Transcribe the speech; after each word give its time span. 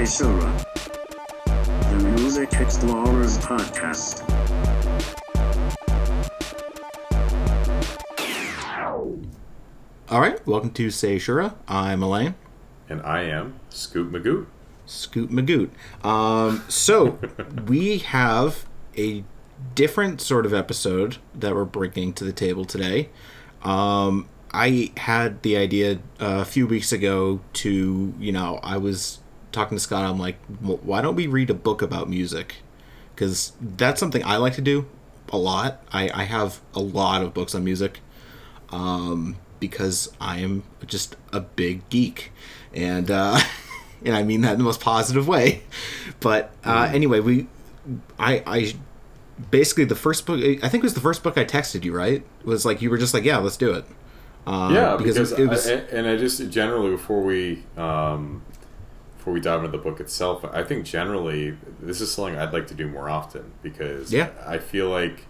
Seishura, 0.00 0.64
the 1.90 2.08
Music 2.18 2.54
Explorers 2.54 3.36
podcast. 3.36 4.26
All 10.08 10.20
right, 10.22 10.46
welcome 10.46 10.70
to 10.70 10.90
Say 10.90 11.16
Shura. 11.16 11.54
I'm 11.68 12.02
Elaine. 12.02 12.34
And 12.88 13.02
I 13.02 13.24
am 13.24 13.60
Scoop 13.68 14.10
Magoot. 14.10 14.46
Scoop 14.86 15.28
Magoot. 15.28 15.68
Um, 16.02 16.64
so 16.66 17.18
we 17.66 17.98
have 17.98 18.66
a 18.96 19.22
different 19.74 20.22
sort 20.22 20.46
of 20.46 20.54
episode 20.54 21.18
that 21.34 21.54
we're 21.54 21.66
bringing 21.66 22.14
to 22.14 22.24
the 22.24 22.32
table 22.32 22.64
today. 22.64 23.10
Um, 23.62 24.30
I 24.50 24.92
had 24.96 25.42
the 25.42 25.58
idea 25.58 25.98
a 26.18 26.46
few 26.46 26.66
weeks 26.66 26.90
ago 26.90 27.40
to, 27.52 28.14
you 28.18 28.32
know, 28.32 28.60
I 28.62 28.78
was 28.78 29.18
talking 29.52 29.76
to 29.76 29.82
Scott. 29.82 30.04
I'm 30.04 30.18
like, 30.18 30.36
"Wh- 30.60 30.84
why 30.84 31.00
don't 31.00 31.16
we 31.16 31.26
read 31.26 31.50
a 31.50 31.54
book 31.54 31.82
about 31.82 32.08
music? 32.08 32.56
Because 33.14 33.52
that's 33.60 34.00
something 34.00 34.24
I 34.24 34.36
like 34.36 34.54
to 34.54 34.62
do 34.62 34.86
a 35.32 35.38
lot. 35.38 35.82
I, 35.92 36.10
I 36.12 36.24
have 36.24 36.60
a 36.74 36.80
lot 36.80 37.22
of 37.22 37.34
books 37.34 37.54
on 37.54 37.64
music 37.64 38.00
um, 38.70 39.36
because 39.58 40.12
I 40.20 40.38
am 40.38 40.64
just 40.86 41.16
a 41.32 41.40
big 41.40 41.88
geek, 41.88 42.32
and 42.74 43.10
uh, 43.10 43.40
and 44.04 44.14
I 44.14 44.22
mean 44.22 44.42
that 44.42 44.52
in 44.52 44.58
the 44.58 44.64
most 44.64 44.80
positive 44.80 45.26
way. 45.28 45.62
But 46.20 46.52
uh, 46.64 46.90
anyway, 46.92 47.20
we, 47.20 47.46
I, 48.18 48.42
I, 48.46 48.74
basically 49.50 49.84
the 49.84 49.96
first 49.96 50.26
book. 50.26 50.40
I 50.40 50.68
think 50.68 50.82
it 50.82 50.82
was 50.82 50.94
the 50.94 51.00
first 51.00 51.22
book 51.22 51.38
I 51.38 51.44
texted 51.44 51.84
you. 51.84 51.94
Right? 51.94 52.22
It 52.40 52.46
was 52.46 52.64
like 52.64 52.82
you 52.82 52.90
were 52.90 52.98
just 52.98 53.14
like, 53.14 53.24
yeah, 53.24 53.38
let's 53.38 53.56
do 53.56 53.72
it. 53.72 53.84
Uh, 54.46 54.70
yeah, 54.72 54.96
because, 54.96 55.32
it 55.32 55.48
was. 55.48 55.68
I, 55.68 55.74
and 55.74 56.06
I 56.06 56.16
just 56.16 56.48
generally 56.50 56.90
before 56.90 57.20
we 57.20 57.62
um, 57.76 58.42
before 59.20 59.34
we 59.34 59.40
dive 59.40 59.62
into 59.62 59.70
the 59.76 59.82
book 59.82 60.00
itself, 60.00 60.42
I 60.50 60.64
think 60.64 60.86
generally 60.86 61.54
this 61.78 62.00
is 62.00 62.10
something 62.10 62.38
I'd 62.38 62.54
like 62.54 62.66
to 62.68 62.74
do 62.74 62.88
more 62.88 63.10
often 63.10 63.52
because 63.62 64.10
Yeah. 64.10 64.30
I 64.46 64.56
feel 64.56 64.88
like 64.88 65.26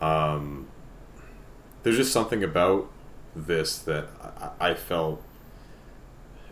um, 0.00 0.66
there's 1.82 1.96
just 1.96 2.12
something 2.12 2.44
about 2.44 2.92
this 3.34 3.78
that 3.78 4.08
I, 4.60 4.70
I 4.70 4.74
felt. 4.74 5.22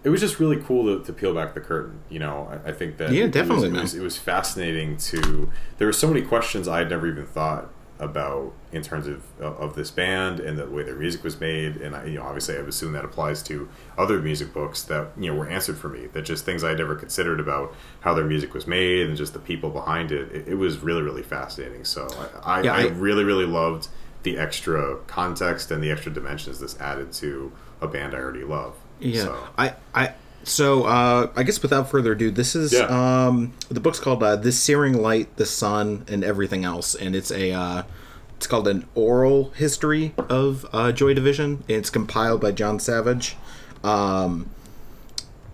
It 0.04 0.08
was 0.08 0.20
just 0.22 0.40
really 0.40 0.56
cool 0.56 0.98
to, 0.98 1.04
to 1.04 1.12
peel 1.12 1.34
back 1.34 1.52
the 1.52 1.60
curtain. 1.60 2.00
You 2.08 2.18
know, 2.20 2.48
I, 2.64 2.70
I 2.70 2.72
think 2.72 2.96
that 2.96 3.12
Yeah, 3.12 3.24
it 3.24 3.26
was- 3.26 3.32
definitely, 3.34 3.68
it 3.68 3.82
was, 3.82 3.94
it 3.94 4.02
was 4.02 4.16
fascinating 4.16 4.96
to. 4.96 5.50
There 5.76 5.86
were 5.86 5.92
so 5.92 6.08
many 6.08 6.22
questions 6.22 6.66
I 6.66 6.78
had 6.78 6.88
never 6.88 7.06
even 7.06 7.26
thought 7.26 7.70
about 8.00 8.52
in 8.72 8.82
terms 8.82 9.06
of 9.06 9.22
of 9.40 9.76
this 9.76 9.90
band 9.90 10.40
and 10.40 10.58
the 10.58 10.66
way 10.66 10.82
their 10.82 10.96
music 10.96 11.22
was 11.22 11.38
made, 11.40 11.76
and 11.76 11.94
I, 11.94 12.04
you 12.06 12.14
know, 12.18 12.24
obviously, 12.24 12.56
I've 12.58 12.66
assume 12.68 12.92
that 12.92 13.04
applies 13.04 13.42
to 13.44 13.68
other 13.96 14.20
music 14.20 14.52
books 14.52 14.82
that 14.84 15.08
you 15.16 15.30
know 15.30 15.34
were 15.38 15.48
answered 15.48 15.78
for 15.78 15.88
me. 15.88 16.06
That 16.08 16.22
just 16.22 16.44
things 16.44 16.64
I 16.64 16.70
had 16.70 16.78
never 16.78 16.96
considered 16.96 17.38
about 17.40 17.74
how 18.00 18.12
their 18.14 18.24
music 18.24 18.52
was 18.54 18.66
made 18.66 19.06
and 19.06 19.16
just 19.16 19.32
the 19.32 19.38
people 19.38 19.70
behind 19.70 20.10
it. 20.12 20.32
It, 20.32 20.48
it 20.48 20.54
was 20.56 20.78
really, 20.78 21.02
really 21.02 21.22
fascinating. 21.22 21.84
So 21.84 22.08
I, 22.44 22.58
I, 22.58 22.62
Yeah, 22.62 22.74
I 22.74 22.80
I- 22.82 22.86
really, 22.88 23.24
really 23.24 23.46
loved 23.46 23.88
the 24.24 24.38
extra 24.38 24.96
context 25.06 25.70
and 25.70 25.82
the 25.82 25.90
extra 25.90 26.10
dimensions 26.12 26.58
this 26.58 26.80
added 26.80 27.12
to 27.12 27.52
a 27.80 27.86
band 27.86 28.14
I 28.14 28.18
already 28.18 28.42
love. 28.44 28.74
Yeah, 28.98 29.22
So, 29.24 29.38
I, 29.58 29.74
I. 29.94 30.14
So 30.44 30.84
uh, 30.84 31.30
I 31.34 31.42
guess 31.42 31.60
without 31.62 31.90
further 31.90 32.12
ado, 32.12 32.30
this 32.30 32.54
is 32.54 32.72
Yeah. 32.72 33.26
um, 33.26 33.52
the 33.68 33.80
book's 33.80 33.98
called 33.98 34.22
uh, 34.22 34.36
"This 34.36 34.58
Searing 34.60 35.00
Light, 35.00 35.34
the 35.36 35.46
Sun, 35.46 36.04
and 36.08 36.22
Everything 36.22 36.64
Else," 36.64 36.94
and 36.94 37.16
it's 37.16 37.30
a 37.30 37.52
uh, 37.52 37.82
it's 38.36 38.46
called 38.46 38.68
an 38.68 38.86
oral 38.94 39.50
history 39.56 40.14
of 40.28 40.66
uh, 40.72 40.92
Joy 40.92 41.14
Division. 41.14 41.64
It's 41.68 41.90
compiled 41.90 42.40
by 42.40 42.52
John 42.52 42.78
Savage. 42.78 43.36
Um, 43.82 44.50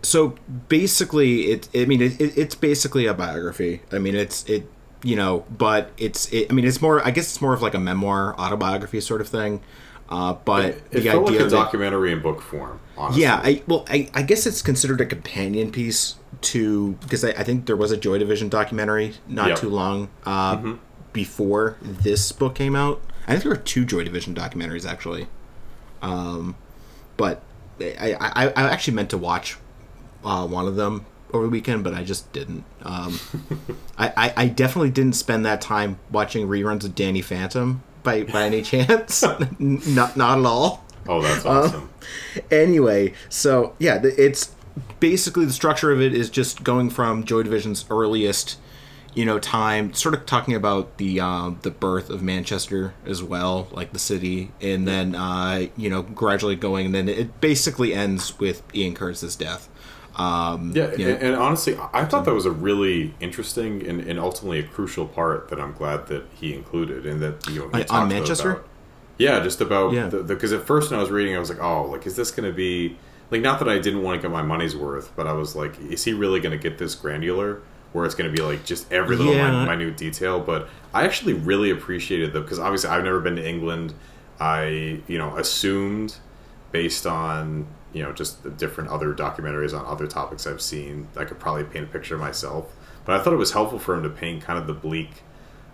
so 0.03 0.35
basically, 0.69 1.43
it. 1.53 1.69
I 1.75 1.85
mean, 1.85 2.03
it, 2.03 2.21
it, 2.21 2.37
it's 2.37 2.55
basically 2.55 3.07
a 3.07 3.15
biography. 3.15 3.83
I 3.93 3.99
mean, 3.99 4.15
it's 4.17 4.45
it. 4.49 4.69
You 5.03 5.17
know, 5.17 5.45
but 5.57 5.91
it's. 5.99 6.31
It, 6.33 6.49
I 6.51 6.53
mean, 6.53 6.65
it's 6.67 6.83
more. 6.83 7.05
I 7.07 7.11
guess 7.11 7.27
it's 7.29 7.41
more 7.41 7.55
of 7.55 7.63
like 7.63 7.75
a 7.75 7.79
memoir, 7.81 8.35
autobiography 8.39 9.01
sort 9.01 9.21
of 9.21 9.29
thing. 9.29 9.61
Uh, 10.11 10.33
but 10.45 10.65
it, 10.65 10.91
the 10.91 11.01
felt 11.03 11.25
like 11.25 11.35
idea 11.35 11.47
a 11.47 11.51
that- 11.51 11.57
documentary 11.57 12.13
in 12.13 12.21
book 12.21 12.41
form. 12.43 12.81
Honestly. 12.97 13.23
yeah, 13.23 13.41
I 13.43 13.63
well, 13.67 13.87
I, 13.89 14.11
I 14.13 14.23
guess 14.23 14.45
it's 14.47 14.61
considered 14.61 15.01
a 15.01 15.07
companion 15.07 15.71
piece 15.71 16.17
to 16.43 16.93
because 17.01 17.25
I, 17.25 17.31
I 17.31 17.45
think 17.45 17.67
there 17.67 17.77
was 17.77 17.93
a 17.93 17.97
Joy 17.97 18.19
Division 18.19 18.49
documentary 18.49 19.15
not 19.29 19.49
Yep. 19.51 19.59
too 19.59 19.69
long 19.71 20.11
uh, 20.27 20.75
before 21.13 21.77
this 21.81 22.33
book 22.33 22.55
came 22.57 22.75
out. 22.77 23.01
I 23.27 23.33
think 23.33 23.45
there 23.45 23.53
were 23.53 23.57
two 23.57 23.85
Joy 23.85 24.05
Division 24.05 24.35
documentaries 24.35 24.85
actually, 24.89 25.29
um, 26.03 26.57
but 27.17 27.43
I, 27.81 28.15
I, 28.21 28.49
I 28.49 28.71
actually 28.71 28.95
meant 28.95 29.11
to 29.11 29.19
watch 29.19 29.57
uh, 30.25 30.47
one 30.47 30.67
of 30.67 30.77
them 30.77 31.07
over 31.33 31.45
the 31.45 31.51
weekend, 31.51 31.85
but 31.85 31.95
I 31.95 32.03
just 32.05 32.31
didn't. 32.33 32.65
Um, 32.83 33.19
I, 33.99 34.13
I, 34.17 34.33
I 34.37 34.47
definitely 34.49 34.91
didn't 34.91 35.15
spend 35.15 35.47
that 35.47 35.61
time 35.61 35.99
watching 36.11 36.47
reruns 36.49 36.85
of 36.85 36.95
Danny 36.95 37.23
Phantom 37.23 37.83
by 38.03 38.25
by 38.25 38.45
any 38.45 38.63
chance. 38.63 39.23
Not 39.59 40.17
not 40.17 40.39
at 40.39 40.45
all 40.45 40.85
Oh, 41.09 41.23
that's 41.23 41.45
awesome. 41.45 41.91
anyway, 42.51 43.15
so 43.29 43.75
yeah, 43.79 44.01
it's 44.05 44.55
basically 45.01 45.45
the 45.45 45.53
structure 45.53 45.91
of 45.91 46.01
it 46.01 46.15
is 46.15 46.31
just 46.31 46.63
going 46.63 46.91
from 46.91 47.25
Joy 47.25 47.43
Division's 47.43 47.85
earliest, 47.91 48.59
you 49.15 49.25
know, 49.25 49.39
time, 49.39 49.93
sort 49.95 50.15
of 50.15 50.27
talking 50.27 50.55
about 50.55 50.99
the 50.99 51.19
um, 51.21 51.59
the 51.63 51.71
birth 51.71 52.11
of 52.11 52.23
Manchester 52.23 52.95
as 53.07 53.23
well, 53.23 53.67
like 53.73 53.93
the 53.93 53.99
city, 53.99 54.53
and 54.61 54.87
then 54.87 55.15
uh, 55.15 55.67
you 55.77 55.91
know 55.91 56.03
gradually 56.03 56.57
going, 56.57 56.87
and 56.87 56.95
then 56.95 57.09
it 57.09 57.41
basically 57.41 57.95
ends 57.95 58.39
with 58.39 58.63
Ian 58.75 58.95
Curtis's 58.95 59.37
death. 59.37 59.69
Um, 60.17 60.73
Yeah, 60.75 60.93
you 60.95 61.07
know, 61.07 61.13
and, 61.15 61.23
and 61.23 61.37
honestly, 61.37 61.77
I 61.93 62.05
thought 62.05 62.25
that 62.25 62.35
was 62.35 62.47
a 62.47 62.51
really 62.51 63.15
interesting 63.21 63.87
and, 63.87 64.01
and 64.01 64.19
ultimately 64.19 64.59
a 64.59 64.63
crucial 64.65 65.07
part 65.07 65.49
that 65.51 65.61
I'm 65.61 65.73
glad 65.73 66.07
that 66.09 66.25
he 66.35 66.53
included 66.55 67.07
and 67.07 67.21
that 67.23 67.47
you 67.49 67.61
know 67.73 67.85
On- 67.91 68.09
Manchester? 68.09 68.51
About. 68.53 68.67
Yeah, 69.19 69.41
just 69.41 69.61
about 69.61 69.93
Yeah. 69.93 70.09
the 70.09 70.23
because 70.23 70.53
at 70.53 70.67
first 70.67 70.91
when 70.91 70.99
I 70.99 71.03
was 71.03 71.11
reading, 71.11 71.37
I 71.37 71.39
was 71.39 71.51
like, 71.51 71.61
oh, 71.63 71.85
like 71.85 72.07
is 72.07 72.17
this 72.17 72.31
going 72.31 72.49
to 72.51 72.55
be 72.55 72.97
like 73.31 73.41
not 73.43 73.59
that 73.61 73.69
I 73.69 73.79
didn't 73.79 74.03
want 74.03 74.21
to 74.21 74.23
get 74.27 74.33
my 74.33 74.43
money's 74.43 74.75
worth, 74.77 75.13
but 75.15 75.27
I 75.27 75.33
was 75.33 75.55
like, 75.55 75.79
is 75.81 76.05
he 76.05 76.13
really 76.13 76.41
going 76.41 76.57
to 76.59 76.63
get 76.63 76.79
this 76.79 76.95
granular? 76.95 77.63
Where 77.93 78.07
it's 78.07 78.15
going 78.15 78.31
to 78.31 78.37
be 78.37 78.41
like 78.43 78.65
just 78.65 78.91
every 78.93 79.17
little 79.17 79.35
Yeah. 79.35 79.65
minute 79.65 79.97
detail, 79.97 80.39
but 80.41 80.69
I 80.95 81.05
actually 81.05 81.33
really 81.35 81.71
appreciated 81.71 82.33
them 82.33 82.43
because 82.45 82.59
obviously 82.61 82.89
I've 82.91 83.03
never 83.05 83.21
been 83.21 83.37
to 83.37 83.47
England. 83.49 83.95
I 84.41 85.01
you 85.07 85.19
know 85.19 85.37
assumed 85.37 86.17
based 86.73 87.07
on 87.07 87.67
you 87.93 88.03
know 88.03 88.13
just 88.13 88.43
the 88.43 88.51
different 88.51 88.91
other 88.91 89.13
documentaries 89.15 89.79
on 89.79 89.85
other 89.87 90.07
topics 90.07 90.47
I've 90.47 90.61
seen, 90.63 91.09
I 91.17 91.25
could 91.25 91.39
probably 91.39 91.65
paint 91.65 91.85
a 91.85 91.89
picture 91.89 92.17
myself. 92.19 92.67
But 93.05 93.19
I 93.19 93.23
thought 93.23 93.33
it 93.33 93.37
was 93.37 93.53
helpful 93.53 93.79
for 93.79 93.95
him 93.95 94.03
to 94.03 94.11
paint 94.11 94.43
kind 94.43 94.59
of 94.59 94.67
the 94.67 94.75
bleak, 94.75 95.23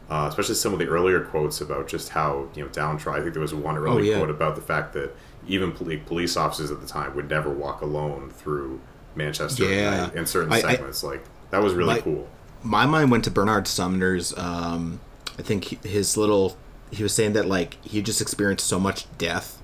uh, 0.09 0.27
especially 0.29 0.55
some 0.55 0.73
of 0.73 0.79
the 0.79 0.87
earlier 0.87 1.21
quotes 1.21 1.61
about 1.61 1.89
just 1.89 2.11
how 2.11 2.49
you 2.55 2.63
know 2.63 2.69
downtrodden. 2.71 3.21
I 3.21 3.25
think 3.25 3.35
there 3.35 3.43
was 3.43 3.55
one 3.55 3.77
early 3.77 4.09
Oh, 4.11 4.13
yeah. 4.13 4.17
quote 4.19 4.31
about 4.31 4.55
the 4.55 4.63
fact 4.63 4.93
that 4.95 5.15
even 5.49 5.73
poli- 5.73 5.99
police 5.99 6.37
officers 6.37 6.71
at 6.71 6.81
the 6.81 6.87
time 6.87 7.15
would 7.17 7.29
never 7.29 7.51
walk 7.51 7.81
alone 7.83 8.31
through 8.31 8.81
Manchester 9.15 9.65
Yeah. 9.65 10.11
in 10.15 10.27
certain 10.27 10.53
I- 10.53 10.57
I- 10.57 10.61
segments. 10.61 11.03
like 11.03 11.25
that 11.51 11.63
was 11.63 11.75
really 11.75 11.95
My- 11.95 12.01
cool. 12.01 12.29
my 12.63 12.87
mind 12.87 13.11
went 13.11 13.25
to 13.25 13.31
Bernard 13.31 13.67
Sumner's. 13.69 14.37
Um, 14.39 15.01
I 15.39 15.43
think 15.43 15.85
his 15.85 16.17
little. 16.17 16.57
He 16.91 17.03
was 17.03 17.13
saying 17.13 17.33
that 17.35 17.47
like 17.47 17.77
he 17.85 18.01
just 18.03 18.21
experienced 18.21 18.67
so 18.67 18.79
much 18.81 19.07
death 19.19 19.61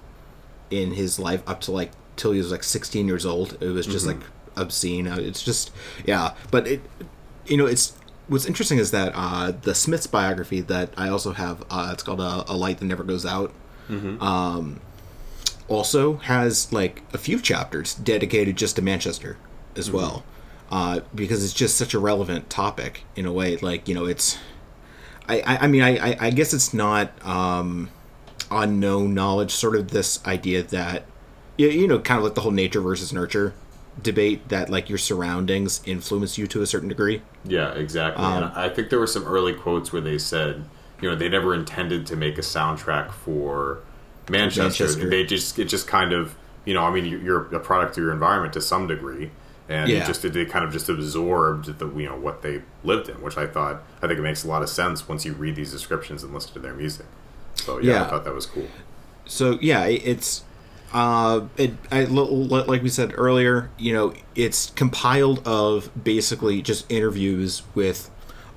in 0.70 0.92
his 0.92 1.18
life 1.18 1.42
up 1.46 1.60
to 1.62 1.72
like 1.72 1.92
till 2.22 2.32
he 2.32 2.38
was 2.38 2.50
like 2.52 2.62
16 2.64 3.06
years 3.06 3.26
old. 3.26 3.58
It 3.60 3.68
was 3.70 3.86
just 3.86 4.06
like 4.06 4.20
obscene. 4.56 5.06
Uh, 5.06 5.16
It's 5.18 5.42
just 5.42 5.70
yeah. 6.06 6.34
But 6.50 6.66
it, 6.66 6.80
you 7.46 7.56
know, 7.56 7.66
it's 7.66 7.92
what's 8.28 8.46
interesting 8.46 8.78
is 8.78 8.90
that 8.92 9.12
uh, 9.14 9.52
the 9.62 9.74
Smiths 9.74 10.06
biography 10.06 10.60
that 10.62 10.88
I 10.96 11.08
also 11.08 11.32
have. 11.32 11.64
Uh, 11.68 11.90
it's 11.92 12.02
called 12.02 12.20
a, 12.20 12.44
a 12.50 12.54
Light 12.56 12.78
That 12.78 12.86
Never 12.86 13.04
Goes 13.04 13.26
Out. 13.26 13.52
Um, 14.22 14.80
also 15.68 16.16
has 16.16 16.72
like 16.72 17.02
a 17.12 17.18
few 17.18 17.40
chapters 17.40 17.94
dedicated 17.94 18.56
just 18.56 18.76
to 18.76 18.82
Manchester 18.82 19.36
as 19.76 19.90
well, 19.90 20.24
uh, 20.70 21.00
because 21.14 21.44
it's 21.44 21.52
just 21.54 21.76
such 21.76 21.94
a 21.94 21.98
relevant 21.98 22.48
topic 22.50 23.04
in 23.16 23.26
a 23.26 23.32
way. 23.32 23.56
Like 23.56 23.88
you 23.88 23.94
know, 23.94 24.06
it's 24.06 24.38
I 25.28 25.40
I, 25.40 25.56
I 25.64 25.66
mean 25.66 25.82
I, 25.82 25.92
I 26.12 26.16
I 26.26 26.30
guess 26.30 26.52
it's 26.54 26.72
not 26.72 27.10
um, 27.26 27.90
unknown 28.50 29.14
knowledge. 29.14 29.50
Sort 29.52 29.76
of 29.76 29.90
this 29.90 30.24
idea 30.26 30.62
that 30.62 31.04
you, 31.56 31.68
you 31.68 31.86
know, 31.88 31.98
kind 31.98 32.18
of 32.18 32.24
like 32.24 32.34
the 32.34 32.40
whole 32.42 32.50
nature 32.52 32.80
versus 32.80 33.12
nurture 33.12 33.54
debate 34.02 34.48
that 34.48 34.70
like 34.70 34.88
your 34.88 34.96
surroundings 34.98 35.82
influence 35.84 36.38
you 36.38 36.46
to 36.46 36.62
a 36.62 36.66
certain 36.66 36.88
degree. 36.88 37.20
Yeah, 37.44 37.72
exactly. 37.72 38.24
Um, 38.24 38.44
and 38.44 38.52
I 38.54 38.68
think 38.70 38.88
there 38.90 38.98
were 38.98 39.06
some 39.06 39.24
early 39.24 39.52
quotes 39.52 39.92
where 39.92 40.00
they 40.00 40.16
said, 40.18 40.64
you 41.00 41.10
know, 41.10 41.16
they 41.16 41.28
never 41.28 41.54
intended 41.54 42.06
to 42.06 42.16
make 42.16 42.38
a 42.38 42.42
soundtrack 42.42 43.10
for 43.12 43.80
Manchester. 44.30 44.62
Manchester. 44.84 45.10
They 45.10 45.24
just 45.24 45.58
it 45.58 45.64
just 45.66 45.86
kind 45.86 46.12
of, 46.12 46.34
you 46.64 46.72
know, 46.74 46.84
I 46.84 46.90
mean, 46.92 47.04
you- 47.04 47.18
you're 47.18 47.42
a 47.54 47.60
product 47.60 47.98
of 47.98 48.04
your 48.04 48.12
environment 48.12 48.52
to 48.54 48.60
some 48.62 48.86
degree, 48.86 49.30
and 49.68 49.90
Yeah. 49.90 50.04
it 50.04 50.06
just 50.06 50.22
they 50.22 50.44
kind 50.46 50.64
of 50.64 50.72
just 50.72 50.88
absorbed 50.88 51.78
the 51.78 51.86
you 51.88 52.06
know 52.08 52.16
what 52.16 52.40
they 52.42 52.62
lived 52.84 53.08
in, 53.10 53.16
which 53.20 53.36
I 53.36 53.46
thought 53.46 53.82
I 54.02 54.06
think 54.06 54.18
it 54.18 54.22
makes 54.22 54.42
a 54.44 54.48
lot 54.48 54.62
of 54.62 54.68
sense 54.70 55.06
once 55.08 55.24
you 55.26 55.32
read 55.34 55.56
these 55.56 55.70
descriptions 55.72 56.22
and 56.22 56.32
listen 56.32 56.52
to 56.54 56.60
their 56.60 56.72
music. 56.74 57.06
So 57.56 57.78
yeah, 57.78 57.92
Yeah. 57.94 58.04
I 58.04 58.08
thought 58.08 58.24
that 58.24 58.34
was 58.34 58.46
cool. 58.46 58.68
So 59.26 59.58
yeah, 59.60 59.84
it's 59.84 60.44
uh, 60.92 61.46
it, 61.56 61.72
I, 61.90 62.04
like 62.04 62.82
we 62.82 62.88
said 62.88 63.12
earlier, 63.16 63.70
you 63.78 63.92
know, 63.92 64.14
it's 64.34 64.70
compiled 64.70 65.46
of 65.46 65.90
basically 66.04 66.60
just 66.62 66.90
interviews 66.90 67.62
with 67.74 68.10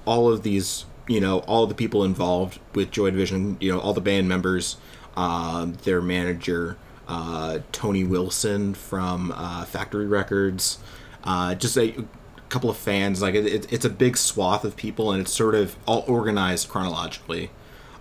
all 0.06 0.32
of 0.32 0.44
these, 0.44 0.86
you 1.08 1.22
know, 1.22 1.40
all 1.40 1.66
the 1.66 1.76
people 1.76 2.04
involved 2.04 2.60
with 2.74 2.92
Joy 2.92 3.12
Division, 3.12 3.58
you 3.60 3.72
know, 3.72 3.80
all 3.80 3.94
the 3.94 4.02
band 4.02 4.28
members, 4.28 4.78
um, 5.16 5.74
their 5.84 6.02
manager, 6.02 6.78
uh, 7.08 7.60
Tony 7.72 8.04
Wilson 8.04 8.74
from 8.74 9.32
uh, 9.36 9.64
Factory 9.66 10.08
Records, 10.08 10.80
uh, 11.24 11.56
just 11.56 11.78
a 11.78 12.06
couple 12.50 12.70
of 12.70 12.78
fans. 12.78 13.22
Like 13.22 13.36
it, 13.36 13.46
it, 13.46 13.74
it's 13.74 13.86
a 13.86 13.90
big 13.90 14.18
swath 14.18 14.66
of 14.66 14.76
people, 14.76 15.12
and 15.12 15.22
it's 15.22 15.34
sort 15.34 15.56
of 15.56 15.78
all 15.86 16.04
organized 16.08 16.68
chronologically. 16.70 17.52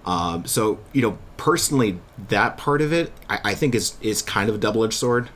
Um, 0.06 0.44
so 0.46 0.78
you 0.92 1.02
know, 1.02 1.18
personally, 1.36 1.98
that 2.28 2.56
part 2.56 2.82
of 2.82 2.92
it, 2.92 3.12
I, 3.28 3.38
I 3.44 3.54
think 3.54 3.74
is 3.74 3.96
is 4.00 4.22
kind 4.22 4.48
of 4.48 4.56
a 4.56 4.58
double 4.58 4.84
edged 4.84 4.94
sword, 4.94 5.30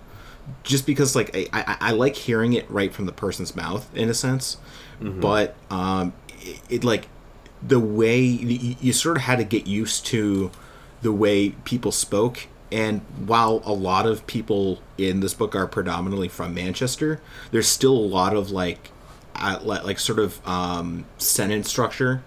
just 0.62 0.86
because 0.86 1.16
like 1.16 1.34
I, 1.34 1.48
I, 1.52 1.76
I 1.80 1.90
like 1.92 2.16
hearing 2.16 2.52
it 2.52 2.70
right 2.70 2.92
from 2.92 3.06
the 3.06 3.12
person's 3.12 3.56
mouth 3.56 3.88
in 3.94 4.08
a 4.08 4.14
sense, 4.14 4.56
but 5.00 5.54
um, 5.70 6.12
it, 6.40 6.60
it 6.68 6.84
like 6.84 7.08
the 7.62 7.80
way 7.80 8.20
you, 8.20 8.76
you 8.80 8.92
sort 8.92 9.16
of 9.16 9.22
had 9.24 9.38
to 9.38 9.44
get 9.44 9.66
used 9.66 10.06
to 10.06 10.50
the 11.02 11.12
way 11.12 11.50
people 11.64 11.92
spoke. 11.92 12.46
And 12.70 13.00
while 13.26 13.62
a 13.64 13.72
lot 13.72 14.04
of 14.04 14.26
people 14.26 14.82
in 14.98 15.20
this 15.20 15.32
book 15.32 15.54
are 15.56 15.66
predominantly 15.66 16.28
from 16.28 16.52
Manchester, 16.52 17.20
there's 17.50 17.66
still 17.66 17.96
a 17.96 18.08
lot 18.08 18.36
of 18.36 18.50
like, 18.50 18.90
uh, 19.34 19.58
like 19.62 19.84
like 19.84 19.98
sort 19.98 20.18
of 20.18 20.46
um, 20.46 21.06
sentence 21.16 21.70
structure 21.70 22.22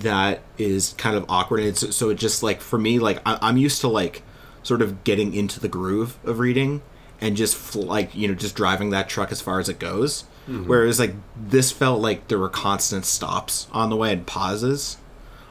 that 0.00 0.40
is 0.58 0.94
kind 0.98 1.16
of 1.16 1.24
awkward 1.28 1.60
and 1.60 1.68
it's 1.68 1.94
so 1.96 2.08
it 2.10 2.14
just 2.16 2.42
like 2.42 2.60
for 2.60 2.78
me 2.78 2.98
like 2.98 3.20
I, 3.26 3.38
i'm 3.42 3.56
used 3.56 3.80
to 3.82 3.88
like 3.88 4.22
sort 4.62 4.80
of 4.80 5.04
getting 5.04 5.34
into 5.34 5.60
the 5.60 5.68
groove 5.68 6.16
of 6.24 6.38
reading 6.38 6.82
and 7.20 7.36
just 7.36 7.54
fl- 7.56 7.82
like 7.82 8.14
you 8.14 8.26
know 8.28 8.34
just 8.34 8.54
driving 8.56 8.90
that 8.90 9.08
truck 9.08 9.30
as 9.32 9.40
far 9.40 9.60
as 9.60 9.68
it 9.68 9.78
goes. 9.78 10.24
Whereas 10.46 10.98
like 10.98 11.14
this 11.36 11.70
felt 11.70 12.00
like 12.00 12.26
there 12.28 12.38
were 12.38 12.48
constant 12.48 13.04
stops 13.04 13.68
on 13.70 13.90
the 13.90 13.96
way 13.96 14.12
and 14.12 14.26
pauses 14.26 14.96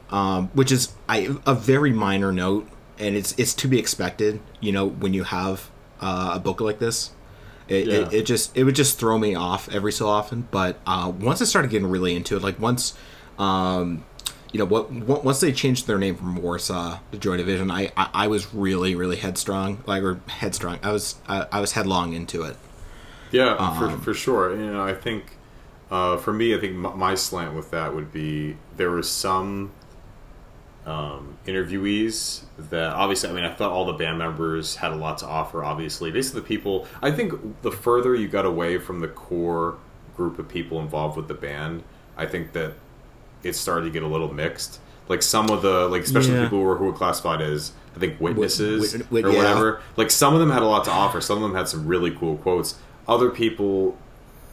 um, 0.09 0.49
which 0.53 0.71
is 0.71 0.91
I, 1.07 1.29
a 1.45 1.53
very 1.53 1.93
minor 1.93 2.31
note 2.33 2.67
and 2.99 3.15
it's 3.15 3.31
it's 3.37 3.53
to 3.55 3.67
be 3.69 3.79
expected 3.79 4.41
you 4.59 4.71
know 4.73 4.85
when 4.87 5.13
you 5.13 5.23
have 5.23 5.69
uh, 6.01 6.33
a 6.35 6.39
book 6.39 6.59
like 6.61 6.79
this. 6.79 7.11
It, 7.69 7.87
Yeah. 7.87 7.93
it, 8.07 8.13
it 8.13 8.25
just 8.25 8.55
it 8.57 8.65
would 8.65 8.75
just 8.75 8.99
throw 8.99 9.17
me 9.17 9.33
off 9.35 9.69
every 9.73 9.93
so 9.93 10.09
often 10.09 10.47
but 10.51 10.77
uh, 10.85 11.09
once 11.17 11.41
i 11.41 11.45
started 11.45 11.71
getting 11.71 11.87
really 11.89 12.15
into 12.15 12.35
it 12.35 12.41
like 12.43 12.59
once 12.59 12.93
um, 13.39 14.03
you 14.51 14.59
know 14.59 14.65
what 14.65 14.91
once 14.91 15.39
they 15.39 15.51
changed 15.51 15.87
their 15.87 15.97
name 15.97 16.15
from 16.15 16.35
warsaw 16.35 16.99
to 17.11 17.17
joy 17.17 17.37
division 17.37 17.71
i 17.71 17.91
i, 17.95 18.09
I 18.13 18.27
was 18.27 18.53
really 18.53 18.95
really 18.95 19.15
headstrong 19.15 19.83
like 19.85 20.03
or 20.03 20.19
headstrong 20.27 20.79
i 20.83 20.91
was 20.91 21.15
I, 21.27 21.47
I 21.51 21.59
was 21.61 21.71
headlong 21.73 22.13
into 22.13 22.43
it 22.43 22.57
Yeah, 23.31 23.55
Um, 23.55 23.77
for, 23.77 23.97
for 24.03 24.13
sure. 24.13 24.55
You 24.55 24.71
know, 24.71 24.83
I 24.83 24.93
think 24.93 25.37
uh, 25.89 26.17
for 26.17 26.33
me, 26.33 26.53
I 26.55 26.59
think 26.59 26.75
my 26.75 27.15
slant 27.15 27.55
with 27.55 27.71
that 27.71 27.95
would 27.95 28.11
be 28.11 28.57
there 28.75 28.91
were 28.91 29.03
some 29.03 29.71
um, 30.85 31.37
interviewees 31.45 32.41
that 32.57 32.93
obviously, 32.93 33.29
I 33.29 33.33
mean, 33.33 33.45
I 33.45 33.53
thought 33.53 33.71
all 33.71 33.85
the 33.85 33.93
band 33.93 34.17
members 34.17 34.75
had 34.77 34.91
a 34.91 34.95
lot 34.95 35.17
to 35.19 35.27
offer. 35.27 35.63
Obviously, 35.63 36.11
basically, 36.11 36.41
the 36.41 36.47
people. 36.47 36.87
I 37.01 37.11
think 37.11 37.61
the 37.61 37.71
further 37.71 38.15
you 38.15 38.27
got 38.27 38.45
away 38.45 38.77
from 38.77 38.99
the 38.99 39.07
core 39.07 39.77
group 40.17 40.39
of 40.39 40.47
people 40.49 40.79
involved 40.79 41.15
with 41.17 41.27
the 41.27 41.33
band, 41.33 41.83
I 42.17 42.25
think 42.25 42.53
that 42.53 42.73
it 43.43 43.53
started 43.55 43.85
to 43.85 43.91
get 43.91 44.03
a 44.03 44.07
little 44.07 44.33
mixed. 44.33 44.79
Like 45.07 45.21
some 45.21 45.49
of 45.49 45.61
the, 45.61 45.87
like 45.89 46.03
especially 46.03 46.35
Yeah. 46.35 46.43
people 46.43 46.59
who 46.59 46.65
were, 46.65 46.77
who 46.77 46.85
were 46.85 46.93
classified 46.93 47.41
as 47.41 47.73
I 47.95 47.99
think 47.99 48.21
witnesses 48.21 48.93
wit- 48.93 49.11
wit- 49.11 49.25
or 49.25 49.31
yeah. 49.31 49.37
whatever. 49.37 49.81
Like 49.97 50.09
some 50.11 50.33
of 50.33 50.39
them 50.39 50.51
had 50.51 50.61
a 50.61 50.65
lot 50.65 50.85
to 50.85 50.91
offer. 50.91 51.19
Some 51.21 51.37
of 51.37 51.43
them 51.43 51.55
had 51.55 51.67
some 51.67 51.85
really 51.87 52.11
cool 52.11 52.37
quotes. 52.37 52.75
Other 53.07 53.29
people, 53.29 53.97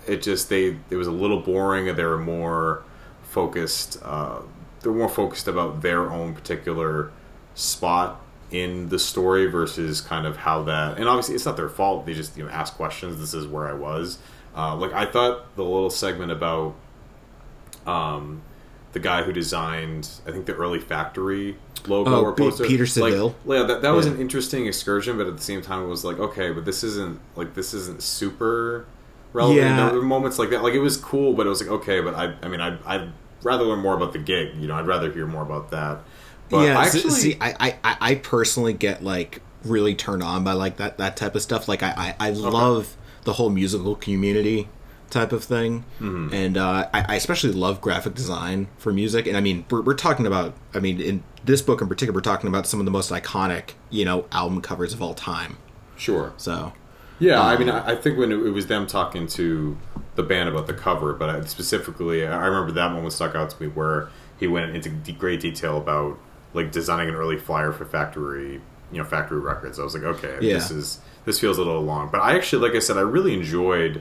it 0.06 0.22
just 0.22 0.48
they 0.48 0.76
it 0.90 0.96
was 0.96 1.06
a 1.06 1.12
little 1.12 1.40
boring. 1.40 1.94
They 1.94 2.04
were 2.04 2.18
more 2.18 2.82
focused. 3.22 4.00
Uh, 4.02 4.40
they're 4.80 4.92
more 4.92 5.08
focused 5.08 5.46
about 5.48 5.82
their 5.82 6.10
own 6.10 6.34
particular 6.34 7.10
spot 7.54 8.20
in 8.50 8.88
the 8.88 8.98
story 8.98 9.46
versus 9.46 10.00
kind 10.00 10.26
of 10.26 10.38
how 10.38 10.62
that. 10.62 10.96
And 10.98 11.08
obviously, 11.08 11.34
it's 11.34 11.44
not 11.44 11.56
their 11.56 11.68
fault. 11.68 12.06
They 12.06 12.14
just 12.14 12.36
you 12.36 12.44
know 12.44 12.50
ask 12.50 12.74
questions. 12.74 13.20
This 13.20 13.34
is 13.34 13.46
where 13.46 13.68
I 13.68 13.74
was. 13.74 14.18
Uh, 14.56 14.74
like 14.74 14.92
I 14.92 15.04
thought 15.06 15.54
the 15.54 15.62
little 15.62 15.90
segment 15.90 16.32
about 16.32 16.74
um, 17.86 18.42
the 18.98 19.08
guy 19.08 19.22
who 19.22 19.32
designed, 19.32 20.08
I 20.26 20.32
think 20.32 20.46
the 20.46 20.54
early 20.54 20.80
factory 20.80 21.56
logo 21.86 22.10
Oh, 22.10 22.22
or 22.22 22.32
poster. 22.32 22.64
Peter 22.64 22.84
Like, 23.00 23.14
yeah, 23.46 23.62
that, 23.62 23.82
that 23.82 23.90
was 23.90 24.06
Yeah. 24.06 24.12
an 24.12 24.20
interesting 24.20 24.66
excursion, 24.66 25.16
but 25.16 25.26
at 25.26 25.36
the 25.36 25.42
same 25.42 25.62
time, 25.62 25.82
it 25.82 25.86
was 25.86 26.04
like, 26.04 26.18
okay, 26.18 26.50
but 26.50 26.64
this 26.64 26.82
isn't 26.82 27.20
like 27.36 27.54
this 27.54 27.72
isn't 27.74 28.02
super 28.02 28.86
relevant. 29.32 29.60
Yeah. 29.64 29.86
There 29.90 29.96
were 30.00 30.02
moments 30.02 30.38
like 30.38 30.50
that. 30.50 30.62
Like 30.62 30.74
it 30.74 30.80
was 30.80 30.96
cool, 30.96 31.34
but 31.34 31.46
it 31.46 31.48
was 31.50 31.60
like, 31.60 31.70
okay, 31.70 32.00
but 32.00 32.14
I, 32.14 32.34
I 32.42 32.48
mean, 32.48 32.60
I, 32.60 32.76
I'd 32.84 33.12
rather 33.42 33.64
learn 33.64 33.78
more 33.80 33.94
about 33.94 34.12
the 34.12 34.18
gig. 34.18 34.56
You 34.56 34.66
know, 34.66 34.74
I'd 34.74 34.86
rather 34.86 35.12
hear 35.12 35.26
more 35.26 35.42
about 35.42 35.70
that. 35.70 35.98
But 36.50 36.64
yeah 36.66 36.78
I 36.78 36.86
actually, 36.86 37.10
see 37.10 37.36
I, 37.40 37.54
I 37.60 37.76
I- 37.84 37.96
i 38.00 38.14
personally 38.14 38.72
get 38.72 39.04
like 39.04 39.42
really 39.64 39.94
turned 39.94 40.22
on 40.22 40.44
by 40.44 40.52
like 40.54 40.78
that 40.78 40.96
that 40.96 41.14
type 41.16 41.34
of 41.34 41.42
stuff 41.42 41.68
like 41.68 41.82
i 41.82 42.14
i, 42.18 42.28
I 42.28 42.30
love 42.30 42.96
the 43.24 43.34
whole 43.34 43.50
musical 43.50 43.94
community 43.96 44.68
type 45.10 45.32
of 45.32 45.42
thing 45.44 45.84
Mm-hmm. 46.00 46.34
and 46.34 46.56
uh, 46.56 46.88
I, 46.92 47.04
I 47.08 47.14
especially 47.16 47.52
love 47.52 47.80
graphic 47.80 48.14
design 48.14 48.68
for 48.76 48.92
music 48.92 49.26
and 49.26 49.36
i 49.36 49.40
mean 49.40 49.64
we're, 49.70 49.80
we're 49.82 49.94
talking 49.94 50.26
about 50.26 50.54
i 50.74 50.80
mean 50.80 51.00
in 51.00 51.22
this 51.44 51.62
book 51.62 51.80
in 51.80 51.88
particular 51.88 52.14
we're 52.16 52.22
talking 52.22 52.48
about 52.48 52.66
some 52.66 52.78
of 52.80 52.84
the 52.86 52.92
most 52.92 53.10
iconic 53.10 53.70
you 53.90 54.04
know 54.04 54.26
album 54.32 54.60
covers 54.60 54.92
of 54.92 55.00
all 55.02 55.14
time 55.14 55.56
sure. 55.96 56.32
so 56.36 56.72
Yeah, 57.18 57.40
I 57.40 57.54
Um, 57.54 57.58
mean, 57.60 57.70
I 57.70 57.92
I 57.92 57.96
think 57.96 58.18
when 58.18 58.30
it 58.30 58.36
it 58.36 58.50
was 58.50 58.66
them 58.68 58.86
talking 58.86 59.26
to 59.38 59.76
the 60.14 60.22
band 60.22 60.48
about 60.48 60.66
the 60.68 60.74
cover, 60.74 61.12
but 61.14 61.28
I, 61.30 61.40
specifically, 61.44 62.24
I 62.26 62.46
remember 62.46 62.70
that 62.72 62.92
moment 62.92 63.12
stuck 63.12 63.34
out 63.34 63.50
to 63.50 63.62
me 63.62 63.68
where 63.68 64.08
he 64.38 64.46
went 64.46 64.76
into 64.76 64.90
great 65.12 65.40
detail 65.40 65.76
about 65.78 66.18
like 66.54 66.70
designing 66.70 67.08
an 67.08 67.14
early 67.16 67.36
flyer 67.38 67.72
for 67.72 67.84
Factory, 67.84 68.60
you 68.92 68.98
know, 68.98 69.04
Factory 69.04 69.40
Records. 69.40 69.78
I 69.80 69.84
was 69.84 69.94
like, 69.94 70.04
okay, 70.04 70.38
Yeah. 70.40 70.54
this 70.54 70.70
is 70.70 71.00
this 71.24 71.40
feels 71.40 71.58
a 71.58 71.62
little 71.64 71.82
long, 71.82 72.08
but 72.12 72.20
I 72.20 72.36
actually, 72.36 72.62
like 72.68 72.76
I 72.76 72.80
said, 72.80 72.96
I 72.96 73.00
really 73.16 73.34
enjoyed. 73.34 74.00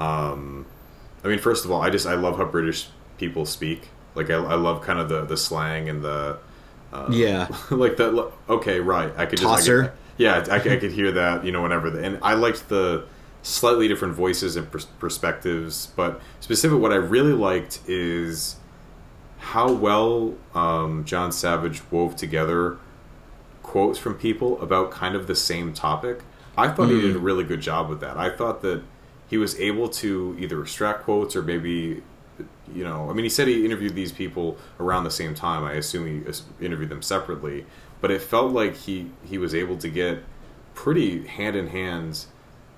Um, 0.00 0.66
I 1.24 1.28
mean, 1.28 1.38
first 1.38 1.64
of 1.64 1.70
all, 1.70 1.82
I 1.82 1.90
just 1.90 2.06
I 2.06 2.14
love 2.14 2.36
how 2.38 2.44
British 2.46 2.88
people 3.18 3.44
speak. 3.46 3.88
Like 4.14 4.30
I, 4.30 4.34
I 4.34 4.54
love 4.54 4.82
kind 4.82 4.98
of 4.98 5.08
the 5.08 5.24
the 5.24 5.36
slang 5.36 5.88
and 5.88 6.02
the 6.02 6.38
yeah 7.10 7.48
like 7.70 7.96
that. 7.98 8.32
Okay, 8.48 8.80
right. 8.80 9.12
I 9.16 9.26
could 9.26 9.38
just 9.38 9.48
I 9.48 9.56
could- 9.86 9.92
yeah, 10.16 10.44
I, 10.50 10.58
could- 10.58 10.72
I 10.72 10.76
could 10.76 10.92
hear 10.92 11.12
that. 11.12 11.44
You 11.44 11.52
know, 11.52 11.62
whenever 11.62 11.90
the, 11.90 12.02
and 12.02 12.18
I 12.22 12.34
liked 12.34 12.68
the 12.68 13.04
slightly 13.42 13.88
different 13.88 14.14
voices 14.14 14.56
and 14.56 14.70
pers- 14.70 14.84
perspectives. 14.98 15.86
But 15.96 16.20
specific, 16.40 16.78
what 16.80 16.92
I 16.92 16.96
really 16.96 17.32
liked 17.32 17.80
is 17.86 18.56
how 19.38 19.72
well 19.72 20.34
um, 20.54 21.04
John 21.04 21.32
Savage 21.32 21.82
wove 21.90 22.16
together 22.16 22.76
quotes 23.62 23.98
from 23.98 24.14
people 24.14 24.60
about 24.60 24.90
kind 24.90 25.14
of 25.14 25.26
the 25.26 25.34
same 25.36 25.72
topic. 25.72 26.20
I 26.58 26.68
thought 26.68 26.88
he 26.88 27.00
did 27.00 27.16
a 27.16 27.18
really 27.20 27.44
good 27.44 27.60
job 27.60 27.88
with 27.88 28.00
that. 28.00 28.16
I 28.18 28.28
thought 28.30 28.60
that 28.62 28.82
he 29.30 29.38
was 29.38 29.58
able 29.60 29.88
to 29.88 30.36
either 30.38 30.60
extract 30.60 31.04
quotes 31.04 31.34
or 31.36 31.42
maybe, 31.42 32.02
you 32.74 32.84
know, 32.84 33.08
I 33.08 33.12
mean, 33.14 33.24
he 33.24 33.28
said 33.30 33.46
he 33.48 33.64
interviewed 33.64 33.94
these 33.94 34.12
people 34.12 34.58
around 34.80 35.04
the 35.04 35.10
same 35.10 35.34
time. 35.34 35.64
I 35.64 35.74
assume 35.74 36.04
he 36.58 36.64
interviewed 36.66 36.90
them 36.90 37.00
separately, 37.02 37.64
but 38.00 38.10
it 38.10 38.20
felt 38.22 38.52
like 38.52 38.74
he 38.74 39.10
he 39.24 39.38
was 39.38 39.54
able 39.54 39.76
to 39.78 39.88
get 39.88 40.24
pretty 40.74 41.26
hand 41.26 41.54
in 41.56 41.68
hand, 41.68 42.26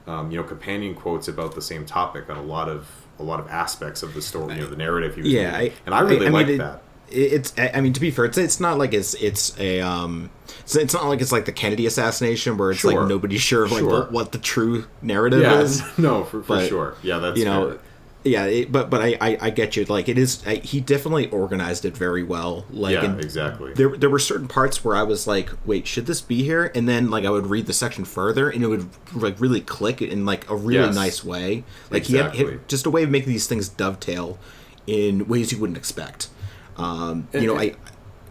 um, 0.07 0.31
you 0.31 0.37
know, 0.37 0.45
companion 0.45 0.95
quotes 0.95 1.27
about 1.27 1.55
the 1.55 1.63
same 1.63 1.87
topic 1.87 2.29
on 2.31 2.37
a 2.37 2.43
lot 2.43 2.69
of 2.69 2.87
a 3.19 3.23
lot 3.23 3.41
of 3.41 3.49
aspects 3.49 4.03
of 4.03 4.15
the 4.15 4.23
story, 4.23 4.55
you 4.55 4.61
know, 4.61 4.67
the 4.67 4.77
narrative 4.77 5.15
he 5.15 5.23
was 5.23 5.31
yeah 5.33 5.57
reading. 5.59 5.77
and 5.87 5.95
I 5.95 6.01
really 6.01 6.21
mean, 6.27 6.33
liked 6.33 6.51
it- 6.51 6.59
that. 6.59 6.83
it- 7.11 7.33
it's 7.35 7.53
i 7.59 7.71
I 7.75 7.81
mean 7.81 7.93
to 7.93 8.01
be 8.01 8.11
fair 8.11 8.25
it's 8.25 8.39
it's 8.39 8.59
not 8.61 8.79
like 8.79 8.93
it's 8.95 9.15
it's 9.15 9.59
a 9.61 9.81
um 9.81 10.31
it's, 10.63 10.75
it's 10.77 10.95
not 10.95 11.07
like 11.07 11.21
it's 11.21 11.33
like 11.33 11.45
the 11.45 11.53
kennedy 11.53 11.87
assassination 11.87 12.57
where 12.57 12.71
it's 12.71 12.81
Sure. 12.81 12.99
like 13.01 13.09
nobody's 13.09 13.41
sure 13.41 13.65
of 13.65 13.73
like 13.73 13.81
Sure. 13.81 13.91
what, 13.91 14.13
what 14.13 14.33
the 14.33 14.39
true 14.39 14.87
narrative 15.03 15.43
Yeah, 15.43 15.61
is 15.61 15.83
no, 15.99 16.25
for, 16.25 16.43
for 16.43 16.57
But, 16.57 16.69
sure. 16.69 16.95
Yeah, 17.03 17.19
that's 17.19 17.39
you 17.39 17.45
know 17.45 17.71
fair. 17.73 17.79
yeah 18.25 18.45
it, 18.45 18.71
but 18.71 18.89
but 18.89 19.01
I, 19.03 19.17
I 19.21 19.39
i 19.41 19.51
get 19.51 19.75
you 19.75 19.85
like 19.87 20.09
it 20.09 20.17
is 20.17 20.47
I, 20.47 20.57
he 20.57 20.81
definitely 20.81 21.29
organized 21.31 21.85
it 21.85 21.97
very 21.97 22.23
well 22.23 22.65
like 22.71 22.93
yeah, 22.95 23.17
exactly. 23.17 23.75
there, 23.75 23.97
there 23.97 24.09
were 24.11 24.21
certain 24.21 24.47
parts 24.47 24.85
where 24.85 24.95
i 24.95 25.03
was 25.03 25.27
like 25.27 25.51
wait 25.67 25.89
should 25.89 26.07
this 26.07 26.21
be 26.21 26.45
here 26.45 26.71
and 26.77 26.89
then 26.89 27.11
like 27.11 27.25
i 27.25 27.31
would 27.31 27.49
read 27.49 27.67
the 27.67 27.73
section 27.73 28.05
further 28.05 28.49
and 28.49 28.63
it 28.63 28.69
would 28.69 28.89
like 29.13 29.41
really 29.41 29.61
click 29.61 30.01
in 30.01 30.25
like 30.25 30.49
a 30.49 30.55
really 30.55 30.87
Yes. 30.87 30.95
nice 30.95 31.25
way 31.25 31.65
like 31.91 32.05
he, 32.05 32.15
had, 32.17 32.33
he 32.35 32.45
had 32.45 32.69
just 32.69 32.87
a 32.87 32.91
way 32.91 33.03
of 33.03 33.11
making 33.11 33.31
these 33.33 33.49
things 33.49 33.69
dovetail 33.69 34.39
in 34.87 35.27
ways 35.27 35.51
you 35.51 35.59
wouldn't 35.59 35.77
expect 35.77 36.29
um 36.77 37.27
you 37.33 37.49
know 37.49 37.59
i 37.59 37.75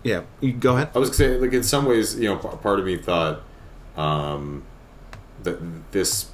yeah 0.04 0.22
you 0.40 0.54
go 0.54 0.76
ahead 0.76 0.90
I 0.96 1.00
was 1.00 1.10
gonna 1.10 1.18
say, 1.18 1.38
like 1.38 1.54
in 1.54 1.64
some 1.64 1.86
ways, 1.86 2.20
you 2.20 2.28
know, 2.28 2.38
part 2.38 2.80
of 2.80 2.86
me 2.86 2.98
thought 2.98 3.42
um, 3.96 4.64
that 5.44 5.60
this. 5.92 6.30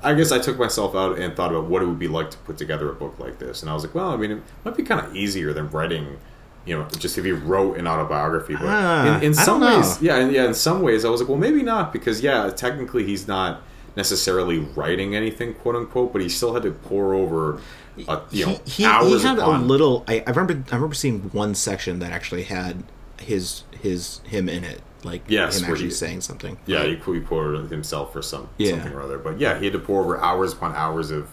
I 0.00 0.14
guess 0.14 0.30
I 0.30 0.38
took 0.38 0.58
myself 0.58 0.94
out 0.94 1.18
and 1.18 1.34
thought 1.34 1.50
about 1.50 1.64
what 1.64 1.82
it 1.82 1.86
would 1.86 1.98
be 1.98 2.06
like 2.06 2.30
to 2.30 2.38
put 2.38 2.56
together 2.56 2.88
a 2.88 2.94
book 2.94 3.18
like 3.18 3.40
this, 3.40 3.62
and 3.62 3.70
I 3.70 3.74
was 3.74 3.82
like, 3.84 3.96
well, 3.96 4.10
I 4.10 4.16
mean, 4.16 4.30
it 4.30 4.42
might 4.64 4.76
be 4.76 4.84
kind 4.84 5.04
of 5.04 5.16
easier 5.16 5.52
than 5.52 5.68
writing 5.70 6.18
you 6.64 6.76
know, 6.76 6.86
just 6.98 7.16
if 7.16 7.24
he 7.24 7.32
wrote 7.32 7.78
an 7.78 7.86
autobiography. 7.86 8.54
But 8.54 8.66
Ah, 8.66 9.16
in, 9.16 9.22
in 9.24 9.34
some 9.34 9.60
ways, 9.62 10.00
yeah, 10.02 10.16
and 10.16 10.30
yeah, 10.30 10.44
in 10.44 10.54
some 10.54 10.82
ways, 10.82 11.04
I 11.04 11.08
was 11.08 11.20
like, 11.20 11.28
well, 11.28 11.38
maybe 11.38 11.62
not 11.62 11.92
because 11.92 12.20
yeah, 12.20 12.50
technically 12.50 13.04
he's 13.04 13.26
not 13.26 13.62
necessarily 13.98 14.60
writing 14.60 15.14
anything, 15.14 15.52
quote 15.52 15.76
unquote, 15.76 16.12
but 16.14 16.22
he 16.22 16.28
still 16.30 16.54
had 16.54 16.62
to 16.62 16.70
pour 16.70 17.12
over, 17.12 17.60
uh, 18.08 18.20
you 18.30 18.46
know, 18.46 18.52
he, 18.64 18.70
he, 18.70 18.84
hours 18.86 19.20
he 19.22 19.28
had 19.28 19.38
upon. 19.38 19.60
a 19.60 19.64
little. 19.64 20.04
I, 20.08 20.22
I 20.26 20.30
remember. 20.30 20.54
I 20.72 20.74
remember 20.76 20.94
seeing 20.94 21.20
one 21.32 21.54
section 21.54 21.98
that 21.98 22.12
actually 22.12 22.44
had 22.44 22.84
his 23.20 23.64
his 23.82 24.20
him 24.24 24.48
in 24.48 24.64
it, 24.64 24.80
like 25.02 25.22
Yes, 25.28 25.58
him 25.60 25.70
actually 25.70 25.86
he- 25.86 25.90
saying 25.90 26.22
something. 26.22 26.56
Yeah, 26.64 26.84
he, 26.84 26.94
he 26.96 27.20
quoted 27.20 27.70
himself 27.70 28.12
for 28.14 28.22
some 28.22 28.48
Yeah. 28.56 28.70
something 28.70 28.92
or 28.94 29.02
other. 29.02 29.18
But 29.18 29.38
yeah, 29.40 29.58
he 29.58 29.64
had 29.66 29.72
to 29.74 29.78
pour 29.80 30.00
over 30.00 30.18
hours 30.18 30.52
upon 30.54 30.74
hours 30.74 31.10
of 31.10 31.28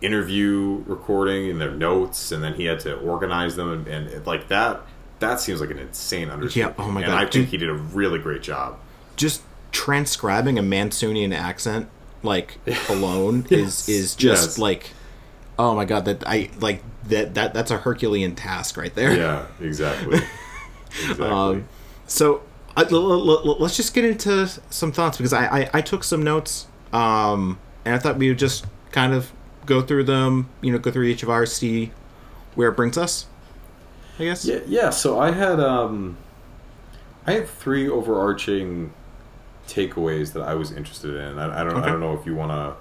interview 0.00 0.82
recording 0.86 1.50
and 1.50 1.60
their 1.60 1.70
notes, 1.70 2.32
and 2.32 2.42
then 2.42 2.54
he 2.54 2.64
had 2.64 2.80
to 2.80 2.94
organize 2.98 3.54
them, 3.56 3.70
and, 3.72 3.86
and 3.88 4.08
it, 4.08 4.26
like 4.26 4.48
that. 4.48 4.80
That 5.20 5.40
seems 5.40 5.60
like 5.60 5.70
an 5.70 5.78
insane 5.78 6.30
undertaking. 6.30 6.62
Yeah, 6.62 6.74
oh 6.78 6.90
my 6.90 7.02
and 7.02 7.10
God. 7.12 7.22
I 7.22 7.30
think 7.30 7.48
he 7.50 7.56
did 7.56 7.70
a 7.70 7.74
really 7.74 8.18
great 8.18 8.42
job. 8.42 8.76
Just 9.14 9.42
transcribing 9.72 10.58
a 10.58 10.62
Mancunian 10.62 11.34
accent, 11.34 11.88
like 12.22 12.58
alone, 12.88 13.46
Yes, 13.48 13.88
is 13.88 13.88
is 13.88 14.14
just 14.14 14.48
yes. 14.50 14.58
like, 14.58 14.90
oh 15.58 15.74
my 15.74 15.84
god, 15.84 16.04
that 16.04 16.22
I 16.26 16.50
like 16.60 16.82
that 17.08 17.34
that 17.34 17.54
that's 17.54 17.70
a 17.70 17.78
Herculean 17.78 18.34
task 18.36 18.76
right 18.76 18.94
there. 18.94 19.16
Yeah, 19.16 19.46
exactly. 19.60 20.20
exactly. 20.90 21.26
Um, 21.26 21.68
So 22.06 22.42
I, 22.76 22.82
l- 22.82 22.94
l- 22.94 23.30
l- 23.48 23.56
let's 23.58 23.76
just 23.76 23.92
get 23.94 24.04
into 24.04 24.46
some 24.70 24.92
thoughts 24.92 25.16
because 25.18 25.32
I, 25.32 25.46
I, 25.62 25.70
I 25.74 25.80
took 25.80 26.04
some 26.04 26.22
notes 26.22 26.66
um, 26.92 27.58
and 27.84 27.94
I 27.94 27.98
thought 27.98 28.18
we 28.18 28.28
would 28.28 28.38
just 28.38 28.66
kind 28.92 29.12
of 29.12 29.32
go 29.66 29.80
through 29.82 30.04
them, 30.04 30.48
you 30.60 30.72
know, 30.72 30.78
go 30.78 30.90
through 30.90 31.04
each 31.06 31.22
of 31.22 31.28
ours, 31.30 31.52
see 31.52 31.90
where 32.54 32.68
it 32.68 32.76
brings 32.76 32.96
us. 32.98 33.26
I 34.18 34.24
guess. 34.24 34.44
Yeah, 34.44 34.60
yeah. 34.66 34.90
So 34.90 35.18
I 35.18 35.30
had 35.32 35.58
um, 35.60 36.16
I 37.26 37.32
had 37.32 37.48
three 37.48 37.88
overarching 37.88 38.92
takeaways 39.72 40.32
that 40.32 40.42
I 40.42 40.54
was 40.54 40.72
interested 40.72 41.14
in. 41.14 41.38
I, 41.38 41.60
I 41.60 41.64
don't 41.64 41.76
Okay. 41.76 41.86
I 41.86 41.90
don't 41.90 42.00
know 42.00 42.14
if 42.18 42.26
you 42.26 42.34
want 42.34 42.50
to. 42.50 42.76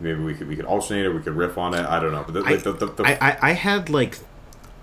Maybe 0.00 0.22
we 0.22 0.34
could 0.34 0.48
we 0.48 0.56
could 0.56 0.64
alternate 0.64 1.06
it. 1.06 1.10
We 1.10 1.20
could 1.20 1.34
riff 1.34 1.58
on 1.58 1.74
it. 1.74 1.84
I 1.84 2.00
don't 2.00 2.12
know. 2.12 2.24
But 2.24 2.34
the, 2.34 2.44
I, 2.44 2.56
the, 2.56 2.72
the, 2.72 3.02
I, 3.04 3.30
I, 3.30 3.38
I 3.50 3.52
had 3.52 3.90
like 3.90 4.18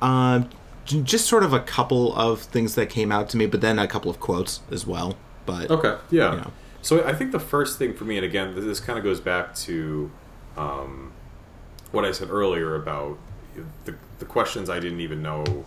um, 0.01 0.49
j- 0.85 1.01
just 1.01 1.25
sort 1.25 1.43
of 1.43 1.53
a 1.53 1.59
couple 1.59 2.13
of 2.15 2.41
things 2.41 2.75
that 2.75 2.89
came 2.89 3.11
out 3.11 3.29
to 3.29 3.37
me, 3.37 3.45
but 3.45 3.61
then 3.61 3.79
a 3.79 3.87
couple 3.87 4.11
of 4.11 4.19
quotes 4.19 4.61
as 4.71 4.85
well. 4.85 5.17
But 5.45 5.69
Okay, 5.69 5.97
yeah. 6.09 6.31
You 6.31 6.37
know. 6.41 6.51
So 6.81 7.03
I 7.03 7.13
think 7.13 7.31
the 7.31 7.39
first 7.39 7.79
thing 7.79 7.93
for 7.93 8.03
me, 8.03 8.17
and 8.17 8.25
again, 8.25 8.53
this 8.55 8.79
kind 8.79 8.99
of 8.99 9.03
goes 9.03 9.19
back 9.19 9.55
to 9.55 10.11
um, 10.55 11.13
what 11.91 12.05
I 12.05 12.11
said 12.11 12.29
earlier 12.29 12.75
about 12.75 13.17
the, 13.85 13.95
the 14.19 14.25
questions 14.25 14.69
I 14.69 14.79
didn't 14.79 14.99
even 14.99 15.21
know 15.21 15.65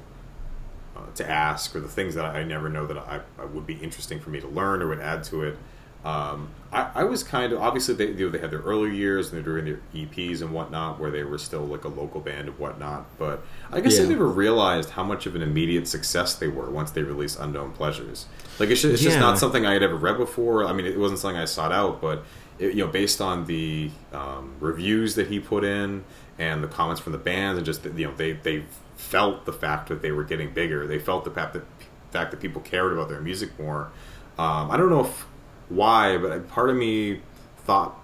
uh, 0.99 1.03
to 1.15 1.29
ask, 1.31 1.75
or 1.77 1.81
the 1.81 1.89
things 1.89 2.15
that 2.17 2.25
I 2.25 2.43
never 2.43 2.69
know 2.69 2.87
that 2.87 2.99
I, 2.99 3.21
I 3.39 3.45
would 3.45 3.67
be 3.67 3.75
interesting 3.75 4.19
for 4.21 4.31
me 4.31 4.41
to 4.41 4.49
learn 4.49 4.83
or 4.83 4.89
would 4.89 5.01
add 5.01 5.25
to 5.25 5.43
it. 5.45 5.57
Um, 6.05 6.51
I, 6.73 6.91
I 6.95 7.05
was 7.05 7.25
kind 7.25 7.53
of 7.53 7.61
obviously 7.61 7.95
they 7.97 8.07
you 8.13 8.27
know, 8.27 8.29
they 8.31 8.39
had 8.39 8.53
their 8.53 8.61
earlier 8.61 8.93
years 8.93 9.29
and 9.33 9.37
they're 9.37 9.55
doing 9.55 9.65
their 9.65 9.81
EPs 9.95 10.43
and 10.43 10.53
whatnot 10.53 11.01
where 11.01 11.11
they 11.11 11.25
were 11.25 11.39
still 11.39 11.65
like 11.67 11.83
a 11.85 11.89
local 11.89 12.21
band 12.21 12.49
and 12.49 12.57
whatnot. 12.59 13.07
But 13.19 13.43
I 13.73 13.81
guess 13.81 13.99
I 13.99 14.05
Yeah. 14.05 14.11
never 14.11 14.29
realized 14.29 14.91
how 14.91 15.03
much 15.03 15.27
of 15.27 15.35
an 15.35 15.43
immediate 15.43 15.89
success 15.89 16.37
they 16.37 16.47
were 16.47 16.71
once 16.71 16.93
they 16.93 17.03
released 17.03 17.41
Unknown 17.41 17.73
Pleasures. 17.73 18.27
Like 18.61 18.71
it's 18.71 18.83
just, 18.83 18.95
it's 18.95 19.03
just 19.03 19.17
Yeah. 19.17 19.23
not 19.23 19.39
something 19.39 19.67
I 19.67 19.73
had 19.73 19.83
ever 19.83 19.97
read 19.97 20.19
before. 20.19 20.65
I 20.67 20.73
mean, 20.73 20.87
it 20.87 20.99
wasn't 20.99 21.19
something 21.19 21.37
I 21.39 21.47
sought 21.47 21.73
out, 21.73 22.01
but 22.01 22.23
it, 22.61 22.75
you 22.75 22.85
know, 22.85 22.91
based 22.91 23.21
on 23.21 23.47
the 23.47 23.91
um, 24.13 24.53
reviews 24.61 25.17
that 25.17 25.27
he 25.27 25.41
put 25.41 25.65
in 25.65 26.05
and 26.39 26.63
the 26.63 26.69
comments 26.69 27.01
from 27.01 27.11
the 27.13 27.19
bands, 27.19 27.57
and 27.59 27.67
just 27.67 27.85
you 27.85 28.07
know, 28.07 28.15
they 28.15 28.33
they 28.33 28.63
felt 28.99 29.47
the 29.47 29.53
fact 29.53 29.89
that 29.89 30.03
they 30.03 30.11
were 30.13 30.25
getting 30.25 30.51
bigger. 30.53 30.87
They 30.87 30.99
felt 30.99 31.25
the 31.25 31.31
fact 31.31 31.55
that 31.55 31.63
fact 32.11 32.31
that 32.33 32.41
people 32.41 32.61
cared 32.61 32.93
about 32.93 33.09
their 33.09 33.21
music 33.21 33.59
more. 33.59 33.91
Um, 34.39 34.71
I 34.71 34.77
don't 34.77 34.91
know 34.91 35.05
if 35.05 35.27
why, 35.71 36.17
but 36.19 36.49
part 36.49 36.69
of 36.71 36.77
me 36.77 37.21
thought 37.65 37.99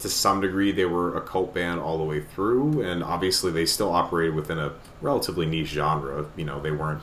to 0.00 0.08
some 0.08 0.40
degree 0.40 0.70
they 0.72 0.84
were 0.84 1.16
a 1.16 1.20
cult 1.20 1.52
band 1.52 1.80
all 1.80 1.98
the 1.98 2.04
way 2.04 2.20
through, 2.20 2.82
and 2.82 3.02
obviously 3.04 3.50
they 3.50 3.66
still 3.66 3.92
operated 3.92 4.34
within 4.34 4.58
a 4.58 4.72
relatively 5.00 5.44
niche 5.46 5.68
genre. 5.68 6.26
You 6.36 6.44
know, 6.44 6.60
they 6.60 6.70
weren't 6.70 7.00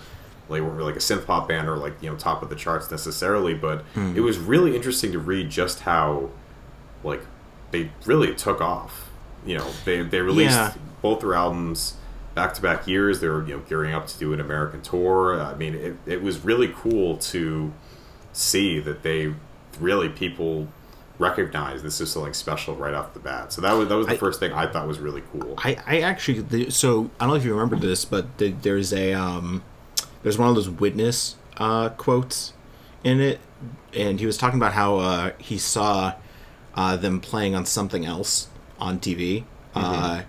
they 0.49 0.61
weren't 0.61 0.75
really 0.75 0.91
like 0.93 0.95
a 0.95 1.03
synth 1.03 1.25
pop 1.25 1.47
band 1.47 1.67
or 1.67 1.75
like 1.77 1.93
you 2.01 2.09
know 2.09 2.15
top 2.15 2.41
of 2.41 2.49
the 2.49 2.55
charts 2.55 2.89
necessarily, 2.91 3.53
but 3.53 3.81
Hmm. 3.93 4.13
it 4.15 4.21
was 4.21 4.37
really 4.37 4.75
interesting 4.75 5.11
to 5.11 5.19
read 5.19 5.49
just 5.49 5.81
how 5.81 6.29
like 7.03 7.21
they 7.71 7.91
really 8.05 8.33
took 8.33 8.61
off. 8.61 9.09
You 9.45 9.57
know, 9.59 9.67
they 9.85 10.01
they 10.01 10.21
released 10.21 10.55
Yeah. 10.55 10.73
both 11.01 11.19
their 11.19 11.33
albums 11.33 11.95
back 12.35 12.53
to 12.53 12.61
back 12.61 12.87
years. 12.87 13.21
They 13.21 13.27
were 13.27 13.45
you 13.47 13.57
know 13.57 13.63
gearing 13.67 13.93
up 13.93 14.05
to 14.07 14.19
do 14.19 14.33
an 14.33 14.39
American 14.39 14.81
tour. 14.81 15.41
I 15.41 15.55
mean, 15.55 15.73
it 15.73 15.95
it 16.05 16.21
was 16.21 16.45
really 16.45 16.71
cool 16.75 17.17
to 17.17 17.73
see 18.33 18.79
that 18.81 19.01
they 19.01 19.33
really 19.79 20.09
people 20.09 20.67
recognize 21.17 21.81
this 21.81 22.01
is 22.01 22.11
something 22.11 22.33
special 22.33 22.75
right 22.75 22.93
off 22.93 23.13
the 23.13 23.19
bat. 23.19 23.51
So 23.53 23.61
that 23.61 23.73
was 23.73 23.87
that 23.87 23.95
was 23.95 24.07
the 24.07 24.13
I- 24.13 24.17
first 24.17 24.39
thing 24.39 24.53
I 24.53 24.67
thought 24.67 24.87
was 24.87 24.99
really 24.99 25.23
cool. 25.31 25.55
I, 25.57 25.77
I 25.85 26.01
actually 26.01 26.41
the, 26.41 26.69
so 26.69 27.09
I 27.19 27.23
don't 27.23 27.29
know 27.29 27.35
if 27.35 27.45
you 27.45 27.53
remember 27.53 27.77
this, 27.77 28.05
but 28.05 28.37
the, 28.37 28.51
there's 28.51 28.93
a 28.93 29.13
um, 29.13 29.63
there's 30.23 30.37
one 30.37 30.49
of 30.49 30.55
those 30.55 30.69
witness 30.69 31.37
uh, 31.57 31.89
quotes 31.89 32.53
in 33.03 33.21
it, 33.21 33.39
and 33.93 34.19
he 34.19 34.25
was 34.25 34.37
talking 34.37 34.59
about 34.59 34.73
how 34.73 34.97
uh, 34.97 35.31
he 35.37 35.57
saw 35.57 36.13
uh, 36.75 36.97
them 36.97 37.21
playing 37.21 37.55
on 37.55 37.65
something 37.65 38.05
else 38.05 38.49
on 38.79 38.99
TV, 38.99 39.45
uh, 39.73 40.23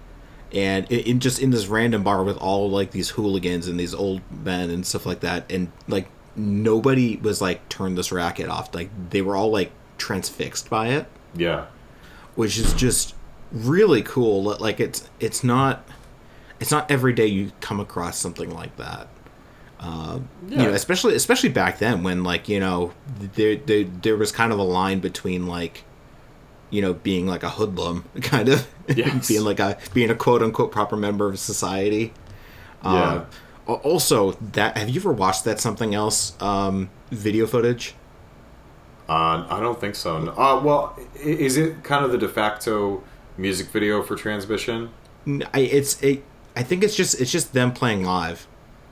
and 0.56 0.90
in, 0.90 1.00
in 1.00 1.20
just 1.20 1.38
in 1.40 1.50
this 1.50 1.66
random 1.68 2.02
bar 2.02 2.24
with 2.24 2.36
all 2.38 2.68
like 2.70 2.90
these 2.90 3.10
hooligans 3.10 3.68
and 3.68 3.78
these 3.78 3.94
old 3.94 4.20
men 4.44 4.70
and 4.70 4.84
stuff 4.86 5.06
like 5.06 5.20
that, 5.20 5.50
and 5.52 5.70
like 5.86 6.08
nobody 6.34 7.16
was 7.16 7.40
like 7.40 7.68
turned 7.68 7.96
this 7.96 8.10
racket 8.10 8.48
off, 8.48 8.74
like 8.74 8.90
they 9.10 9.22
were 9.22 9.36
all 9.36 9.50
like 9.50 9.70
transfixed 9.98 10.68
by 10.68 10.88
it 10.88 11.06
yeah. 11.34 11.66
which 12.34 12.58
is 12.58 12.72
just 12.74 13.14
really 13.52 14.02
cool. 14.02 14.42
Like 14.42 14.80
it's 14.80 15.08
it's 15.20 15.42
not 15.44 15.86
it's 16.60 16.70
not 16.70 16.90
every 16.90 17.12
day 17.12 17.26
you 17.26 17.52
come 17.60 17.80
across 17.80 18.18
something 18.18 18.50
like 18.54 18.76
that. 18.76 19.08
Uh, 19.78 20.20
You 20.48 20.56
know, 20.56 20.62
Yeah. 20.64 20.74
especially 20.74 21.14
especially 21.14 21.50
back 21.50 21.78
then 21.78 22.02
when 22.02 22.24
like 22.24 22.48
you 22.48 22.60
know 22.60 22.92
there 23.34 23.56
there 23.56 23.84
there 23.84 24.16
was 24.16 24.32
kind 24.32 24.52
of 24.52 24.58
a 24.58 24.62
line 24.62 25.00
between 25.00 25.46
like 25.46 25.84
you 26.70 26.82
know 26.82 26.94
being 26.94 27.26
like 27.26 27.42
a 27.42 27.50
hoodlum 27.50 28.04
kind 28.22 28.48
of 28.48 28.66
Yes. 28.88 29.28
being 29.32 29.44
like 29.44 29.60
a 29.60 29.76
being 29.94 30.10
a 30.10 30.14
quote 30.14 30.42
unquote 30.42 30.70
proper 30.72 30.96
member 30.96 31.28
of 31.28 31.38
society. 31.38 32.12
Yeah. 32.84 33.24
Uh, 33.66 33.72
also, 33.74 34.32
that 34.52 34.76
have 34.76 34.88
you 34.88 35.00
ever 35.00 35.12
watched 35.12 35.44
that 35.44 35.58
something 35.58 35.92
else 35.94 36.40
um, 36.40 36.88
video 37.10 37.46
footage? 37.46 37.94
Uh, 39.08 39.46
I 39.48 39.60
don't 39.60 39.80
think 39.80 39.94
so. 39.94 40.20
No. 40.20 40.32
Uh, 40.32 40.60
well, 40.62 40.98
is 41.20 41.56
it 41.56 41.82
kind 41.84 42.04
of 42.04 42.12
the 42.12 42.18
de 42.18 42.28
facto 42.28 43.02
music 43.36 43.68
video 43.68 44.02
for 44.02 44.16
Transmission? 44.16 44.90
I, 45.52 45.60
it's 45.60 46.00
it. 46.02 46.24
I 46.54 46.62
think 46.62 46.82
it's 46.84 46.96
just 46.96 47.20
it's 47.20 47.30
just 47.32 47.52
them 47.52 47.72
playing 47.72 48.04
live. 48.04 48.46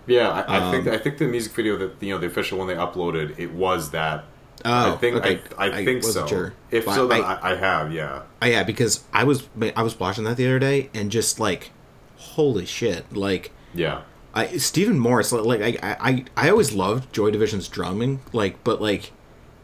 Yeah, 0.06 0.28
I, 0.28 0.58
I 0.58 0.70
think 0.70 0.86
Um, 0.86 0.92
I 0.92 0.98
think 0.98 1.18
the 1.18 1.26
music 1.26 1.52
video 1.52 1.76
that 1.78 1.94
you 2.00 2.12
know 2.12 2.18
the 2.18 2.26
official 2.26 2.58
one 2.58 2.66
they 2.66 2.74
uploaded 2.74 3.38
it 3.38 3.52
was 3.52 3.90
that. 3.90 4.24
Oh, 4.64 4.94
I 4.94 4.96
think 4.96 5.16
okay. 5.16 5.40
I, 5.58 5.66
I 5.66 5.78
I 5.80 5.84
think 5.84 6.02
so. 6.02 6.26
sure. 6.26 6.54
If 6.70 6.86
But 6.86 6.94
so, 6.94 7.06
then 7.06 7.22
I- 7.22 7.52
I, 7.52 7.54
have. 7.56 7.92
Yeah. 7.92 8.22
Oh, 8.40 8.46
yeah, 8.46 8.62
because 8.62 9.04
I 9.12 9.24
was 9.24 9.48
I 9.76 9.82
was 9.82 9.98
watching 10.00 10.24
that 10.24 10.36
the 10.36 10.46
other 10.46 10.58
day 10.58 10.88
and 10.94 11.10
just 11.10 11.38
like, 11.38 11.70
holy 12.16 12.64
shit! 12.66 13.12
Like, 13.14 13.52
Yeah. 13.74 14.02
I 14.32 14.56
Stephen 14.56 14.98
Morris, 14.98 15.32
like, 15.32 15.60
I 15.60 15.96
I 16.00 16.24
I 16.36 16.50
always 16.50 16.72
loved 16.72 17.12
Joy 17.12 17.30
Division's 17.30 17.68
drumming, 17.68 18.20
like, 18.32 18.64
but 18.64 18.80
like, 18.80 19.12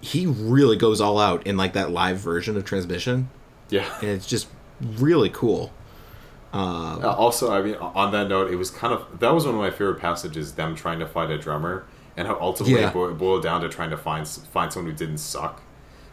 he 0.00 0.26
really 0.26 0.76
goes 0.76 1.00
all 1.00 1.18
out 1.18 1.46
in 1.46 1.56
like 1.56 1.72
that 1.72 1.90
live 1.90 2.18
version 2.18 2.56
of 2.56 2.64
Transmission, 2.64 3.30
Yeah. 3.70 3.86
and 4.00 4.10
it's 4.10 4.26
just 4.26 4.48
really 4.80 5.30
cool. 5.30 5.72
Uh, 6.52 6.98
also, 7.16 7.52
I 7.52 7.62
mean, 7.62 7.76
on 7.76 8.10
that 8.12 8.28
note, 8.28 8.50
it 8.50 8.56
was 8.56 8.70
kind 8.70 8.92
of 8.92 9.20
that 9.20 9.32
was 9.32 9.44
one 9.46 9.54
of 9.54 9.60
my 9.60 9.70
favorite 9.70 9.98
passages. 10.00 10.54
Them 10.54 10.74
trying 10.74 10.98
to 10.98 11.06
find 11.06 11.30
a 11.32 11.38
drummer, 11.38 11.84
and 12.16 12.26
how 12.28 12.38
ultimately 12.40 12.80
Yeah. 12.80 12.88
it 12.88 12.94
bo- 12.94 13.14
boiled 13.14 13.42
down 13.42 13.60
to 13.62 13.68
trying 13.68 13.90
to 13.90 13.96
find 13.96 14.26
find 14.28 14.72
someone 14.72 14.90
who 14.92 14.96
didn't 14.96 15.18
suck. 15.18 15.62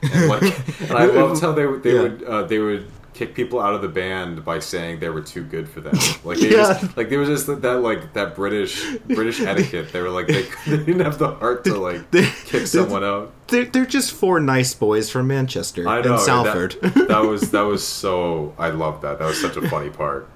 And, 0.03 0.27
like, 0.29 0.43
and 0.81 0.91
I 0.91 1.05
loved 1.05 1.41
how 1.41 1.51
they 1.53 1.65
would 1.65 1.83
they 1.83 1.93
Yeah. 1.95 2.01
would 2.03 2.23
uh, 2.23 2.43
they 2.43 2.59
would 2.59 2.91
kick 3.13 3.33
people 3.33 3.59
out 3.59 3.73
of 3.73 3.81
the 3.81 3.87
band 3.87 4.45
by 4.45 4.59
saying 4.59 4.99
they 4.99 5.09
were 5.09 5.21
too 5.21 5.41
good 5.43 5.67
for 5.67 5.81
them. 5.81 5.95
Like 6.23 6.37
they 6.39 6.51
Yeah. 6.51 6.79
just 6.79 6.95
like 6.97 7.09
there 7.09 7.17
was 7.19 7.29
just 7.29 7.47
that, 7.47 7.61
that 7.63 7.81
like 7.81 8.13
that 8.13 8.35
British 8.35 8.85
British 9.07 9.39
etiquette. 9.51 9.91
They 9.91 10.01
were 10.01 10.09
like 10.11 10.27
they, 10.27 10.43
they 10.67 10.77
didn't 10.77 10.99
have 11.01 11.17
the 11.17 11.29
heart 11.31 11.63
to 11.65 11.75
like 11.77 12.11
They- 12.11 12.29
kick 12.45 12.67
someone 12.67 13.03
out. 13.03 13.33
They're, 13.47 13.63
they're 13.65 13.85
just 13.85 14.11
four 14.11 14.39
nice 14.41 14.73
boys 14.75 15.09
from 15.09 15.27
Manchester 15.27 15.87
I 15.87 16.01
know 16.01 16.13
and 16.13 16.21
Salford. 16.21 16.75
That, 16.81 17.07
that 17.07 17.23
was 17.31 17.49
that 17.51 17.61
was 17.61 17.85
so 17.87 18.53
I 18.59 18.69
loved 18.69 19.01
that. 19.01 19.17
That 19.19 19.25
was 19.25 19.39
such 19.41 19.55
a 19.57 19.67
funny 19.69 19.89
part. 19.89 20.27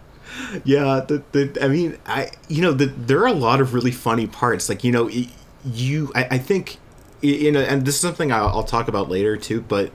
Yeah, 0.63 1.01
the, 1.06 1.22
the 1.34 1.58
I 1.63 1.68
mean, 1.68 1.98
I 2.06 2.32
you 2.48 2.62
know, 2.62 2.72
the, 2.72 2.86
there 2.86 3.20
are 3.20 3.27
a 3.27 3.34
lot 3.34 3.60
of 3.62 3.74
really 3.74 3.91
funny 3.91 4.27
parts. 4.27 4.70
Like 4.70 4.84
you 4.84 4.91
know, 4.91 5.10
you 5.65 6.12
I, 6.15 6.27
I 6.32 6.38
think 6.38 6.77
you 7.22 7.51
know, 7.51 7.62
and 7.62 7.86
this 7.86 7.96
is 7.96 8.01
something 8.01 8.32
I'll, 8.32 8.48
I'll 8.48 8.63
talk 8.63 8.88
about 8.88 9.10
later 9.10 9.38
too. 9.38 9.62
But 9.62 9.91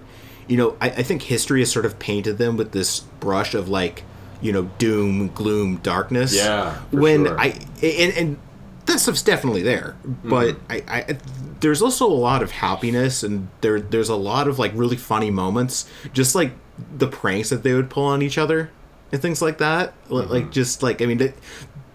you 0.49 0.57
know, 0.57 0.77
I, 0.81 0.91
I 0.91 1.03
think 1.03 1.23
history 1.23 1.61
has 1.61 1.71
sort 1.71 1.87
of 1.87 1.99
painted 1.99 2.39
them 2.39 2.57
with 2.57 2.73
this 2.73 3.01
brush 3.01 3.55
of 3.55 3.69
like 3.69 4.05
you 4.41 4.53
know 4.53 4.65
doom, 4.79 5.29
gloom, 5.29 5.77
darkness. 5.79 6.35
Yeah, 6.35 6.77
when 6.91 7.27
sure. 7.27 7.41
I 7.41 7.59
and, 7.83 8.17
and 8.17 8.39
that 8.87 9.01
stuff's 9.01 9.23
definitely 9.23 9.63
there, 9.63 9.97
mm-hmm. 10.07 10.31
but 10.31 10.57
I, 10.71 10.83
I 10.89 11.19
there's 11.61 11.83
also 11.83 12.07
a 12.07 12.15
lot 12.15 12.43
of 12.43 12.53
happiness 12.53 13.23
and 13.23 13.49
there 13.61 13.81
there's 13.81 14.09
a 14.09 14.17
lot 14.17 14.47
of 14.47 14.59
like 14.59 14.73
really 14.75 14.97
funny 14.97 15.31
moments, 15.31 15.89
just 16.13 16.35
like 16.35 16.53
the 16.97 17.09
pranks 17.09 17.51
that 17.51 17.63
they 17.63 17.73
would 17.73 17.91
pull 17.91 18.05
on 18.05 18.23
each 18.23 18.39
other 18.39 18.71
and 19.11 19.21
things 19.21 19.43
like 19.43 19.59
that. 19.59 19.95
Li- 20.09 20.27
Like 20.27 20.43
mm-hmm. 20.45 20.53
just 20.53 20.83
like 20.83 21.03
I 21.03 21.07
mean 21.07 21.19
that, 21.19 21.35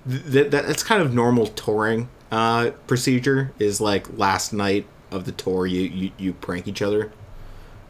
that 0.05 0.51
that's 0.51 0.83
kind 0.83 1.01
of 1.01 1.13
normal 1.13 1.47
touring 1.47 2.09
uh, 2.31 2.71
procedure 2.87 3.51
is 3.59 3.81
like 3.81 4.17
last 4.17 4.53
night 4.53 4.85
of 5.11 5.25
the 5.25 5.31
tour 5.33 5.65
you 5.67 5.81
you, 5.81 6.11
you 6.17 6.33
prank 6.33 6.67
each 6.67 6.81
other, 6.81 7.11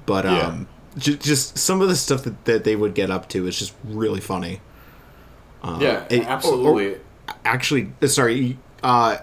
but 0.05 0.25
Yeah. 0.25 0.47
um 0.47 0.67
just, 0.97 1.21
just 1.21 1.57
some 1.57 1.81
of 1.81 1.87
the 1.87 1.95
stuff 1.95 2.23
that, 2.23 2.43
that 2.45 2.63
they 2.65 2.75
would 2.75 2.93
get 2.93 3.09
up 3.09 3.29
to 3.29 3.47
is 3.47 3.57
just 3.57 3.73
really 3.85 4.19
funny. 4.19 4.59
Uh, 5.63 5.77
yeah, 5.81 6.05
it- 6.09 6.23
or- 6.25 6.29
absolutely. 6.29 6.97
actually 7.45 7.91
uh, 8.01 8.07
sorry 8.07 8.57
uh 8.83 9.17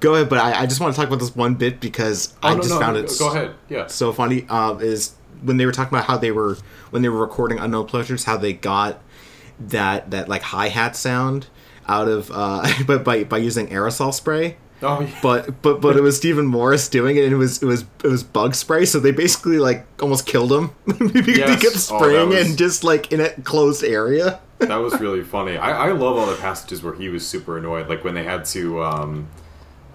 go 0.00 0.14
ahead 0.14 0.28
but 0.28 0.38
i, 0.38 0.60
I 0.62 0.66
just 0.66 0.80
want 0.80 0.94
to 0.94 1.00
talk 1.00 1.08
about 1.08 1.18
this 1.18 1.34
one 1.34 1.56
bit 1.56 1.80
because 1.80 2.32
Oh, 2.44 2.48
i 2.50 2.54
no, 2.54 2.58
just 2.58 2.70
no, 2.70 2.78
found 2.80 2.94
go- 2.96 3.02
it 3.02 3.12
Go 3.18 3.30
ahead. 3.32 3.54
Yeah. 3.68 3.86
so 3.88 4.12
funny 4.12 4.46
uh, 4.48 4.76
is 4.76 5.14
when 5.42 5.56
they 5.56 5.66
were 5.66 5.72
talking 5.72 5.92
about 5.98 6.06
how 6.06 6.16
they 6.16 6.30
were 6.30 6.56
when 6.90 7.02
they 7.02 7.08
were 7.08 7.20
recording 7.20 7.58
unknown 7.58 7.86
pleasures 7.86 8.22
how 8.24 8.36
they 8.36 8.52
got 8.52 9.00
that 9.58 10.12
that 10.12 10.28
like 10.28 10.42
hi-hat 10.42 10.94
sound 10.96 11.48
out 11.88 12.08
of 12.08 12.30
uh 12.32 12.66
but 12.86 13.04
by 13.04 13.24
by 13.24 13.38
using 13.38 13.66
aerosol 13.68 14.12
spray 14.12 14.56
Oh, 14.82 15.00
yeah. 15.00 15.18
but 15.22 15.62
but 15.62 15.80
but 15.80 15.96
it 15.96 16.02
was 16.02 16.16
Stephen 16.16 16.44
Morris 16.44 16.88
doing 16.88 17.16
it, 17.16 17.24
and 17.24 17.32
it 17.32 17.36
was 17.36 17.62
it 17.62 17.66
was 17.66 17.84
it 18.02 18.08
was 18.08 18.22
bug 18.22 18.54
spray. 18.54 18.84
So 18.84 19.00
they 19.00 19.12
basically 19.12 19.58
like 19.58 19.86
almost 20.02 20.26
killed 20.26 20.52
him 20.52 20.72
he 21.24 21.36
Yes. 21.38 21.62
kept 21.62 21.76
Oh, 21.76 21.98
spraying 21.98 22.28
was- 22.30 22.38
it 22.38 22.50
in 22.50 22.56
just 22.56 22.84
like 22.84 23.10
in 23.10 23.20
a 23.20 23.30
closed 23.42 23.82
area. 23.82 24.40
that 24.58 24.76
was 24.76 25.00
really 25.00 25.22
funny. 25.22 25.56
I, 25.56 25.88
I 25.88 25.92
love 25.92 26.18
all 26.18 26.26
the 26.26 26.36
passages 26.36 26.82
where 26.82 26.92
he 26.94 27.08
was 27.08 27.26
super 27.26 27.56
annoyed, 27.56 27.88
like 27.88 28.04
when 28.04 28.14
they 28.14 28.24
had 28.24 28.44
to 28.46 28.82
um, 28.82 29.28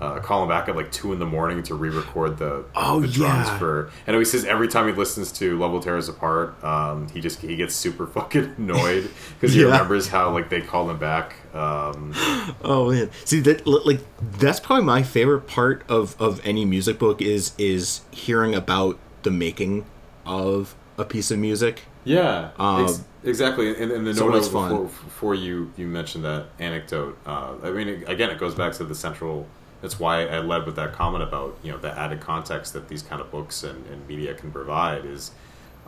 uh, 0.01 0.19
call 0.21 0.41
him 0.43 0.49
back 0.49 0.67
at 0.69 0.75
like 0.75 0.91
two 0.91 1.13
in 1.13 1.19
the 1.19 1.25
morning 1.25 1.61
to 1.63 1.75
re-record 1.75 2.37
the 2.39 2.63
Oh, 2.75 3.01
the 3.01 3.07
drums 3.09 3.47
yeah. 3.47 3.59
for. 3.59 3.91
And 4.07 4.15
he 4.15 4.25
says 4.25 4.43
every 4.45 4.69
time 4.69 4.87
he 4.87 4.93
listens 4.93 5.31
to 5.33 5.55
"Love 5.59 5.71
Will 5.71 5.81
Tear 5.81 5.97
Us 5.97 6.07
Apart," 6.09 6.63
um, 6.63 7.09
he 7.09 7.21
just 7.21 7.41
he 7.41 7.55
gets 7.57 7.75
super 7.75 8.07
fucking 8.07 8.55
annoyed 8.57 9.09
because 9.39 9.53
he 9.53 9.59
Yeah. 9.61 9.67
remembers 9.67 10.07
how 10.07 10.31
like 10.31 10.49
they 10.49 10.61
called 10.61 10.89
him 10.89 10.97
back. 10.97 11.35
Um, 11.53 12.13
Oh 12.63 12.91
man, 12.91 13.09
see 13.25 13.39
that 13.41 13.65
like 13.65 13.99
that's 14.21 14.59
probably 14.59 14.85
my 14.85 15.03
favorite 15.03 15.41
part 15.47 15.83
of 15.89 16.19
of 16.21 16.39
any 16.45 16.65
music 16.65 16.99
book 16.99 17.21
is 17.21 17.53
is 17.57 18.01
hearing 18.11 18.53
about 18.55 18.97
the 19.23 19.31
making 19.31 19.85
of 20.25 20.75
a 20.97 21.05
piece 21.05 21.31
of 21.31 21.39
music. 21.39 21.81
Yeah, 22.05 22.49
Um, 22.57 22.83
ex- 22.85 23.03
exactly. 23.23 23.69
And, 23.81 23.91
and 23.91 24.05
the 24.05 24.11
it's 24.11 24.19
note 24.19 24.31
before, 24.33 24.67
fun. 24.69 24.83
before 24.85 25.35
you 25.35 25.71
you 25.77 25.85
mentioned 25.87 26.23
that 26.23 26.47
anecdote, 26.59 27.17
uh, 27.25 27.55
I 27.63 27.71
mean, 27.71 27.87
it- 27.87 28.09
again, 28.09 28.29
it 28.29 28.37
goes 28.39 28.55
back 28.55 28.73
to 28.73 28.83
the 28.83 28.95
central. 28.95 29.47
That's 29.81 29.99
why 29.99 30.25
I 30.27 30.39
led 30.39 30.65
with 30.65 30.75
that 30.75 30.93
comment 30.93 31.23
about 31.23 31.57
you 31.63 31.71
know 31.71 31.77
the 31.77 31.97
added 31.97 32.19
context 32.21 32.73
that 32.73 32.87
these 32.89 33.01
kind 33.01 33.21
of 33.21 33.31
books 33.31 33.63
and, 33.63 33.85
and 33.87 34.07
media 34.07 34.33
can 34.33 34.51
provide 34.51 35.05
is 35.05 35.31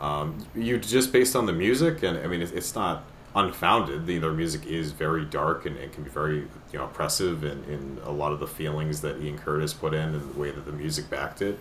um, 0.00 0.46
you 0.54 0.78
just 0.78 1.12
based 1.12 1.36
on 1.36 1.46
the 1.46 1.52
music, 1.52 2.02
and 2.02 2.18
I 2.18 2.26
mean, 2.26 2.42
it's, 2.42 2.52
it's 2.52 2.74
not 2.74 3.04
unfounded. 3.34 4.06
The, 4.06 4.18
their 4.18 4.32
music 4.32 4.66
is 4.66 4.92
very 4.92 5.24
dark 5.24 5.66
and 5.66 5.76
it 5.76 5.92
can 5.92 6.04
be 6.04 6.10
very 6.10 6.38
you 6.38 6.78
know 6.78 6.84
oppressive 6.84 7.44
in, 7.44 7.64
in 7.64 8.00
a 8.04 8.12
lot 8.12 8.32
of 8.32 8.40
the 8.40 8.46
feelings 8.46 9.00
that 9.02 9.20
Ian 9.20 9.38
Curtis 9.38 9.72
put 9.72 9.94
in 9.94 10.14
and 10.14 10.34
the 10.34 10.38
way 10.38 10.50
that 10.50 10.64
the 10.64 10.72
music 10.72 11.08
backed 11.08 11.42
it. 11.42 11.58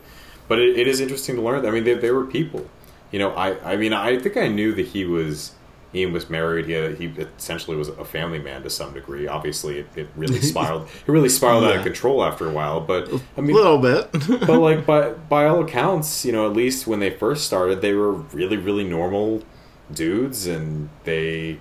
But 0.48 0.60
it, 0.60 0.78
it 0.78 0.88
is 0.88 1.00
interesting 1.00 1.36
to 1.36 1.42
learn. 1.42 1.66
I 1.66 1.72
mean, 1.72 1.84
they, 1.84 1.94
they 1.94 2.12
were 2.12 2.26
people. 2.26 2.70
You 3.12 3.20
know, 3.20 3.32
I, 3.32 3.74
I 3.74 3.78
mean, 3.78 3.94
I 3.94 4.20
think 4.20 4.38
I 4.38 4.48
knew 4.48 4.74
that 4.74 4.88
he 4.88 5.06
was 5.06 5.54
Ian 5.94 6.14
was 6.14 6.30
married. 6.30 6.68
He 6.68 6.72
had, 6.72 6.96
he 6.96 7.08
essentially 7.38 7.76
was 7.76 7.90
a 7.90 8.06
family 8.06 8.40
man 8.40 8.64
to 8.64 8.70
some 8.70 8.94
degree. 8.94 9.28
Obviously, 9.28 9.80
it, 9.80 9.88
it 9.96 10.08
really 10.16 10.42
spiraled. 10.42 10.84
It 10.84 11.12
really 11.12 11.30
spiraled 11.30 11.66
out 11.66 11.78
of 11.78 11.84
control 11.84 12.24
after 12.24 12.48
a 12.48 12.52
while. 12.52 12.80
But 12.80 13.12
I 13.38 13.42
mean, 13.42 13.56
a 13.56 13.60
little 13.60 13.78
bit. 13.78 14.12
but 14.12 14.60
like 14.60 14.86
by 14.86 15.12
by 15.12 15.46
all 15.46 15.64
accounts, 15.64 16.26
you 16.26 16.32
know, 16.32 16.50
at 16.50 16.56
least 16.56 16.88
when 16.88 17.00
they 17.00 17.10
first 17.10 17.46
started, 17.46 17.82
they 17.82 17.94
were 17.94 18.12
really 18.14 18.58
really 18.58 18.86
normal 18.86 19.44
dudes, 19.94 20.48
and 20.48 20.90
they, 21.04 21.58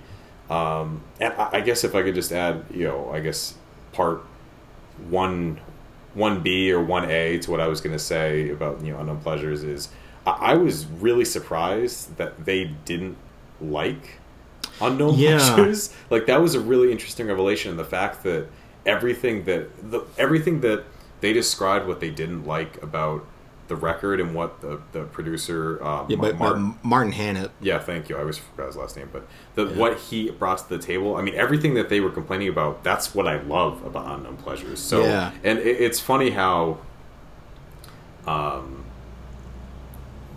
um, 0.49 1.01
and 1.19 1.33
I, 1.33 1.49
I 1.53 1.61
guess 1.61 1.83
if 1.83 1.95
I 1.95 2.03
could 2.03 2.15
just 2.15 2.31
add, 2.31 2.65
you 2.73 2.85
know, 2.85 3.09
I 3.11 3.19
guess 3.19 3.55
part 3.93 4.23
one, 5.09 5.59
one 6.13 6.41
B 6.41 6.71
or 6.71 6.81
one 6.83 7.09
A 7.09 7.39
to 7.39 7.51
what 7.51 7.59
I 7.59 7.67
was 7.67 7.81
going 7.81 7.95
to 7.95 8.03
say 8.03 8.49
about 8.49 8.83
you 8.83 8.91
know 8.93 8.99
unknown 8.99 9.19
pleasures 9.21 9.63
is 9.63 9.89
I, 10.25 10.31
I 10.31 10.53
was 10.55 10.85
really 10.85 11.25
surprised 11.25 12.17
that 12.17 12.45
they 12.45 12.65
didn't 12.85 13.17
like 13.61 14.19
unknown 14.81 15.15
Yeah. 15.15 15.37
pleasures. 15.37 15.93
Like 16.09 16.25
that 16.25 16.41
was 16.41 16.55
a 16.55 16.59
really 16.59 16.91
interesting 16.91 17.27
revelation. 17.27 17.77
The 17.77 17.85
fact 17.85 18.23
that 18.23 18.47
everything 18.85 19.45
that 19.45 19.91
the 19.91 20.01
everything 20.17 20.61
that 20.61 20.83
they 21.21 21.33
described 21.33 21.87
what 21.87 21.99
they 21.99 22.09
didn't 22.09 22.45
like 22.45 22.81
about 22.81 23.25
the 23.67 23.75
record 23.75 24.19
and 24.19 24.35
what 24.35 24.59
the 24.61 24.81
the 24.91 25.03
producer 25.05 25.81
um, 25.83 26.05
yeah, 26.09 26.17
but, 26.17 26.31
but 26.31 26.39
Martin 26.39 26.75
Martin 26.83 27.11
Hannett. 27.13 27.51
yeah, 27.61 27.79
thank 27.79 28.09
you. 28.09 28.17
I 28.17 28.19
always 28.21 28.37
forgot 28.37 28.67
his 28.67 28.75
last 28.75 28.97
name, 28.97 29.09
but 29.13 29.25
the 29.55 29.67
what 29.67 29.97
he 29.97 30.29
brought 30.31 30.57
to 30.57 30.69
the 30.69 30.77
table. 30.79 31.15
I 31.15 31.21
mean, 31.21 31.35
everything 31.35 31.73
that 31.75 31.87
they 31.89 31.99
were 32.01 32.09
complaining 32.11 32.49
about. 32.49 32.83
That's 32.83 33.15
what 33.15 33.27
I 33.27 33.41
love 33.41 33.83
about 33.85 34.17
Unknown 34.17 34.37
Pleasures. 34.37 34.79
So, 34.79 35.03
Yeah. 35.03 35.31
and 35.43 35.59
it, 35.59 35.67
it's 35.79 35.99
funny 36.01 36.31
how, 36.31 36.79
um, 38.27 38.83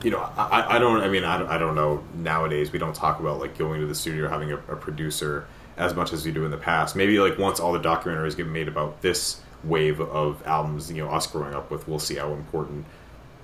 you 0.03 0.11
know, 0.11 0.19
I, 0.19 0.61
I- 0.61 0.77
I 0.77 0.79
don't. 0.79 1.01
I 1.03 1.09
mean, 1.09 1.25
I 1.25 1.39
don't, 1.39 1.49
I 1.49 1.59
don't 1.59 1.75
know. 1.75 2.05
Nowadays, 2.15 2.73
we 2.73 2.79
don't 2.79 2.95
talk 2.95 3.21
about 3.21 3.41
like 3.41 3.57
going 3.59 3.81
to 3.81 3.87
the 3.87 3.95
studio 3.95 4.29
having 4.29 4.53
a, 4.53 4.57
a 4.57 4.77
producer 4.77 5.47
as 5.77 5.95
much 5.95 6.13
as 6.13 6.25
we 6.25 6.31
do 6.31 6.45
in 6.45 6.51
the 6.51 6.57
past. 6.57 6.95
Maybe 6.95 7.19
like 7.19 7.37
once 7.39 7.59
all 7.59 7.73
the 7.73 7.81
documentaries 7.81 8.37
get 8.37 8.47
made 8.47 8.69
about 8.69 9.03
this 9.03 9.41
wave 9.65 10.01
of 10.01 10.47
albums, 10.47 10.91
you 10.93 11.03
know, 11.05 11.11
us 11.11 11.27
growing 11.27 11.55
up 11.55 11.71
with, 11.71 11.89
we'll 11.89 11.99
see 11.99 12.15
how 12.17 12.33
important 12.33 12.85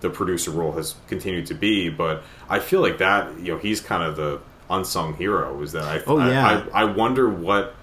the 0.01 0.11
producer 0.11 0.51
role 0.51 0.73
has 0.73 0.95
continued 1.09 1.47
to 1.47 1.55
be. 1.55 1.89
But 1.91 2.23
I 2.49 2.59
feel 2.59 2.81
like 2.81 2.99
that, 2.99 3.39
you 3.39 3.53
know, 3.53 3.59
he's 3.59 3.81
kind 3.81 4.03
of 4.03 4.17
the 4.17 4.41
unsung 4.69 5.15
hero. 5.15 5.61
Is 5.63 5.73
that 5.73 5.85
I? 5.85 6.03
Oh, 6.07 6.19
I- 6.19 6.31
yeah. 6.31 6.65
I, 6.73 6.83
I 6.83 6.85
wonder 6.85 7.29
what 7.29 7.75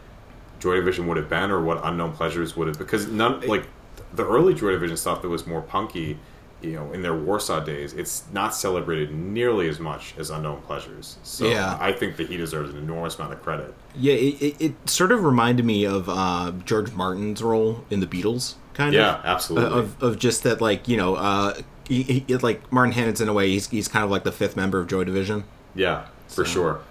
Joy 0.60 0.76
Division 0.76 1.08
would 1.08 1.18
have 1.18 1.30
been, 1.30 1.52
or 1.52 1.62
what 1.64 1.80
Unknown 1.84 2.14
Pleasures 2.14 2.56
would 2.56 2.68
have, 2.68 2.78
because 2.78 3.08
none 3.08 3.42
like 3.42 3.68
the 4.14 4.26
early 4.26 4.54
Joy 4.54 4.72
Division 4.72 4.98
stuff 4.98 5.22
that 5.22 5.30
was 5.30 5.46
more 5.48 5.62
punky. 5.62 6.18
You 6.60 6.72
know, 6.74 6.92
in 6.92 7.04
their 7.04 7.14
Warsaw 7.14 7.60
days, 7.64 7.94
it's 7.94 8.24
not 8.34 8.56
celebrated 8.56 9.14
nearly 9.14 9.70
as 9.70 9.80
much 9.80 10.16
as 10.18 10.32
Unknown 10.32 10.60
Pleasures. 10.64 11.18
So 11.22 11.46
Yeah. 11.48 11.78
I 11.80 11.92
think 11.92 12.18
that 12.18 12.30
he 12.30 12.36
deserves 12.38 12.72
an 12.74 12.80
enormous 12.80 13.20
amount 13.20 13.34
of 13.34 13.44
credit. 13.44 13.76
Yeah, 13.96 14.16
it, 14.16 14.42
it, 14.42 14.56
it 14.62 14.90
sort 14.90 15.12
of 15.12 15.24
reminded 15.24 15.68
me 15.68 15.86
of 15.86 16.10
uh, 16.10 16.54
George 16.66 16.92
Martin's 16.94 17.44
role 17.44 17.86
in 17.92 18.00
the 18.00 18.08
Beatles, 18.08 18.56
kind 18.74 18.96
Yeah, 18.96 19.18
of. 19.20 19.24
Yeah, 19.26 19.32
absolutely. 19.32 19.80
Of, 19.80 20.02
of 20.02 20.18
just 20.18 20.42
that, 20.46 20.60
like 20.60 20.88
you 20.88 20.98
know, 20.98 21.14
uh, 21.14 21.54
he, 21.88 22.04
he, 22.28 22.36
like 22.38 22.72
Martin 22.72 22.94
Hannett's 22.94 23.22
in 23.22 23.28
a 23.30 23.34
way, 23.34 23.50
he's, 23.50 23.68
he's 23.70 23.88
kind 23.88 24.04
of 24.06 24.12
like 24.12 24.24
the 24.24 24.32
fifth 24.32 24.56
member 24.56 24.80
of 24.80 24.88
Joy 24.88 25.04
Division. 25.04 25.44
Yeah, 25.76 26.06
for 26.28 26.46
sure. 26.46 26.82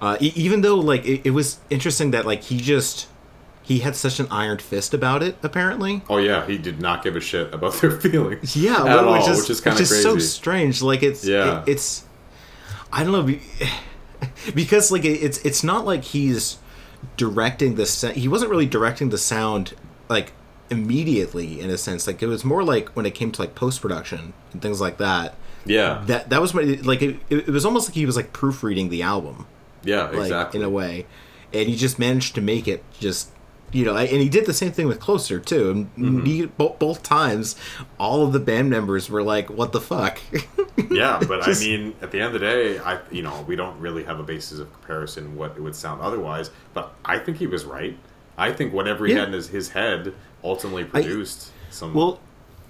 Uh, 0.00 0.16
e- 0.20 0.32
even 0.36 0.60
though 0.60 0.76
like 0.76 1.04
it, 1.06 1.22
it 1.24 1.30
was 1.30 1.58
interesting 1.70 2.10
that 2.10 2.26
like 2.26 2.42
he 2.42 2.58
just 2.58 3.08
he 3.62 3.78
had 3.78 3.96
such 3.96 4.20
an 4.20 4.26
iron 4.30 4.58
fist 4.58 4.92
about 4.92 5.22
it, 5.22 5.36
apparently. 5.42 6.02
Oh 6.10 6.18
yeah, 6.18 6.44
he 6.46 6.58
did 6.58 6.80
not 6.80 7.02
give 7.02 7.16
a 7.16 7.20
shit 7.20 7.54
about 7.54 7.72
their 7.80 7.90
feelings. 7.92 8.54
Yeah, 8.56 8.84
at 8.84 9.00
which 9.06 9.22
all, 9.22 9.30
is, 9.30 9.40
which 9.40 9.50
is 9.50 9.60
kind 9.60 9.74
of 9.74 9.80
which 9.80 9.88
so 9.88 10.18
strange. 10.18 10.82
Like 10.82 11.02
it's 11.02 11.24
Yeah. 11.24 11.62
it- 11.62 11.68
it's 11.70 12.04
I 12.92 13.02
don't 13.04 13.12
know 13.12 13.34
because 14.54 14.90
like 14.92 15.04
it- 15.04 15.22
it's 15.22 15.38
it's 15.38 15.64
not 15.64 15.84
like 15.86 16.04
he's 16.04 16.58
directing 17.16 17.76
the 17.76 17.86
sa- 17.86 18.10
he 18.10 18.28
wasn't 18.28 18.50
really 18.50 18.66
directing 18.66 19.10
the 19.10 19.18
sound 19.18 19.74
like 20.08 20.32
immediately 20.70 21.60
in 21.60 21.70
a 21.70 21.78
sense 21.78 22.06
like 22.06 22.22
it 22.22 22.26
was 22.26 22.44
more 22.44 22.64
like 22.64 22.88
when 22.90 23.06
it 23.06 23.14
came 23.14 23.30
to 23.30 23.40
like 23.40 23.54
post 23.54 23.80
production 23.80 24.32
and 24.52 24.62
things 24.62 24.80
like 24.80 24.98
that 24.98 25.34
yeah, 25.66 26.02
that 26.08 26.28
that 26.28 26.42
was 26.42 26.52
my 26.52 26.62
like 26.82 27.00
it, 27.00 27.16
it 27.30 27.48
was 27.48 27.64
almost 27.64 27.88
like 27.88 27.94
he 27.94 28.04
was 28.04 28.16
like 28.16 28.32
proofreading 28.34 28.90
the 28.90 29.02
album 29.02 29.46
yeah, 29.82 30.04
like 30.10 30.16
exactly. 30.24 30.60
in 30.60 30.66
a 30.66 30.68
way 30.70 31.06
and 31.54 31.68
he 31.68 31.74
just 31.76 31.98
managed 31.98 32.34
to 32.34 32.40
make 32.42 32.68
it 32.68 32.84
just 32.98 33.30
you 33.72 33.82
know 33.84 33.96
and 33.96 34.08
he 34.08 34.28
did 34.28 34.44
the 34.44 34.52
same 34.52 34.72
thing 34.72 34.86
with 34.86 35.00
closer 35.00 35.38
too 35.40 35.70
and 35.70 35.86
Mm-hmm. 35.96 36.24
he, 36.26 36.46
both, 36.46 36.78
both 36.78 37.02
times 37.02 37.56
all 37.98 38.26
of 38.26 38.32
the 38.34 38.40
band 38.40 38.68
members 38.68 39.08
were 39.08 39.22
like 39.22 39.48
what 39.48 39.72
the 39.72 39.80
fuck 39.80 40.18
yeah, 40.90 41.18
but 41.26 41.42
Just- 41.44 41.62
I 41.62 41.66
mean, 41.66 41.94
at 42.02 42.10
the 42.10 42.18
end 42.20 42.34
of 42.34 42.40
the 42.40 42.46
day, 42.46 42.78
I 42.78 42.98
you 43.10 43.22
know 43.22 43.42
we 43.48 43.56
don't 43.56 43.78
really 43.80 44.04
have 44.04 44.18
a 44.20 44.22
basis 44.22 44.58
of 44.58 44.70
comparison 44.72 45.34
what 45.36 45.52
it 45.56 45.60
would 45.62 45.74
sound 45.76 46.00
otherwise. 46.02 46.50
But 46.74 46.92
I 47.04 47.18
think 47.18 47.38
he 47.38 47.46
was 47.46 47.64
right. 47.64 47.96
I 48.36 48.52
think 48.52 48.72
whatever 48.74 49.06
he 49.06 49.12
Yeah. 49.12 49.20
had 49.20 49.28
in 49.28 49.34
his, 49.34 49.48
his 49.48 49.70
head 49.70 50.12
ultimately 50.44 50.84
produced 50.84 51.50
some 51.70 51.94
well 51.94 52.20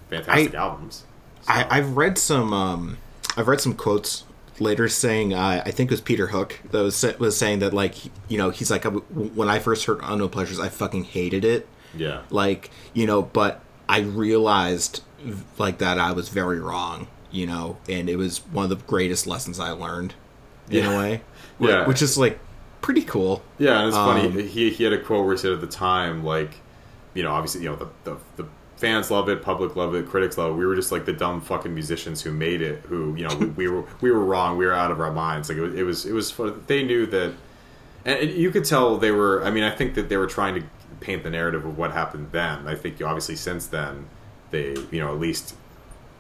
fantastic 0.08 0.54
I- 0.54 0.58
albums. 0.58 1.04
So, 1.42 1.52
I, 1.52 1.66
I've 1.78 1.96
read 1.96 2.16
some 2.16 2.54
um, 2.54 2.98
I've 3.37 3.48
read 3.48 3.60
some 3.60 3.74
quotes 3.74 4.24
later 4.60 4.88
saying 4.88 5.34
uh, 5.34 5.62
I 5.66 5.70
think 5.72 5.90
it 5.90 5.92
was 5.94 6.00
Peter 6.00 6.28
Hook 6.28 6.60
that 6.70 6.80
was 6.80 7.04
was 7.18 7.37
saying 7.37 7.58
that 7.58 7.74
like 7.74 7.96
you 8.28 8.38
know 8.38 8.50
he's 8.50 8.70
like 8.70 8.84
when 8.84 9.48
I 9.50 9.58
first 9.58 9.84
heard 9.84 9.98
Unknown 10.02 10.30
Pleasures 10.30 10.58
I 10.60 10.68
fucking 10.70 11.04
hated 11.04 11.44
it 11.44 11.68
yeah, 11.96 12.22
like 12.30 12.70
you 12.94 13.06
know 13.06 13.20
but 13.20 13.60
I 13.88 14.00
realized 14.00 15.02
like 15.58 15.78
that 15.78 15.98
I 15.98 16.12
was 16.12 16.28
very 16.30 16.60
wrong 16.60 17.08
you 17.30 17.46
know 17.46 17.76
and 17.88 18.08
it 18.08 18.16
was 18.16 18.38
one 18.46 18.64
of 18.64 18.70
the 18.70 18.76
greatest 18.87 19.26
lessons 19.26 19.58
I 19.60 19.70
learned 19.72 20.14
in 20.70 20.84
Yeah. 20.84 20.92
a 20.92 20.98
way 20.98 21.20
Yeah. 21.60 21.87
which 21.87 22.00
is 22.00 22.16
like 22.16 22.38
pretty 22.80 23.02
cool 23.02 23.42
yeah, 23.58 23.80
and 23.80 23.88
it's 23.88 23.96
Um, 23.96 24.30
funny. 24.32 24.46
He 24.46 24.70
he 24.70 24.84
had 24.84 24.92
a 24.92 24.98
quote 25.02 25.26
where 25.26 25.34
he 25.34 25.40
said 25.40 25.52
at 25.52 25.60
the 25.60 25.66
time 25.66 26.24
like. 26.24 26.60
You 27.14 27.22
know, 27.22 27.31
obviously, 27.33 27.62
you 27.62 27.70
know, 27.70 27.77
the, 27.77 27.88
the 28.05 28.16
the 28.37 28.48
fans 28.77 29.11
love 29.11 29.29
it, 29.29 29.40
public 29.42 29.77
love 29.77 29.94
it, 29.94 30.07
critics 30.07 30.37
love 30.37 30.50
it. 30.53 30.55
We 30.55 30.66
were 30.66 30.74
just 30.74 30.90
like 30.92 31.05
the 31.05 31.12
dumb 31.12 31.40
fucking 31.40 31.72
musicians 31.72 32.22
who 32.22 32.33
made 32.33 32.61
it. 32.61 32.81
Who 32.88 33.14
you 33.14 33.27
know, 33.29 33.37
we, 33.37 33.46
we 33.46 33.68
were 33.68 33.85
we 34.00 34.11
were 34.11 34.24
wrong. 34.24 34.59
We 34.59 34.66
were 34.66 34.72
out 34.74 34.90
of 34.90 35.00
our 35.00 35.12
minds. 35.12 35.48
Like 35.48 35.59
it 35.59 35.62
was 35.62 35.74
it 35.74 35.83
was, 35.85 36.07
it 36.07 36.12
was 36.12 36.31
fun. 36.31 36.62
they 36.66 36.83
knew 36.83 37.07
that, 37.07 37.35
and 38.05 38.31
you 38.31 38.50
could 38.50 38.64
tell 38.64 38.96
they 38.98 39.11
were. 39.12 39.44
I 39.44 39.50
mean, 39.50 39.64
I 39.64 39.70
think 39.70 39.94
that 39.94 40.09
they 40.09 40.16
were 40.16 40.27
trying 40.27 40.55
to 40.57 40.62
paint 41.00 41.22
the 41.22 41.31
narrative 41.31 41.64
of 41.64 41.77
what 41.79 41.92
happened 41.92 42.29
then. 42.33 42.66
I 42.66 42.74
think 42.74 43.00
obviously 43.03 43.37
since 43.37 43.66
then 43.66 44.07
they 44.50 44.74
you 44.90 45.00
know 45.00 45.12
at 45.12 45.20
least 45.20 45.55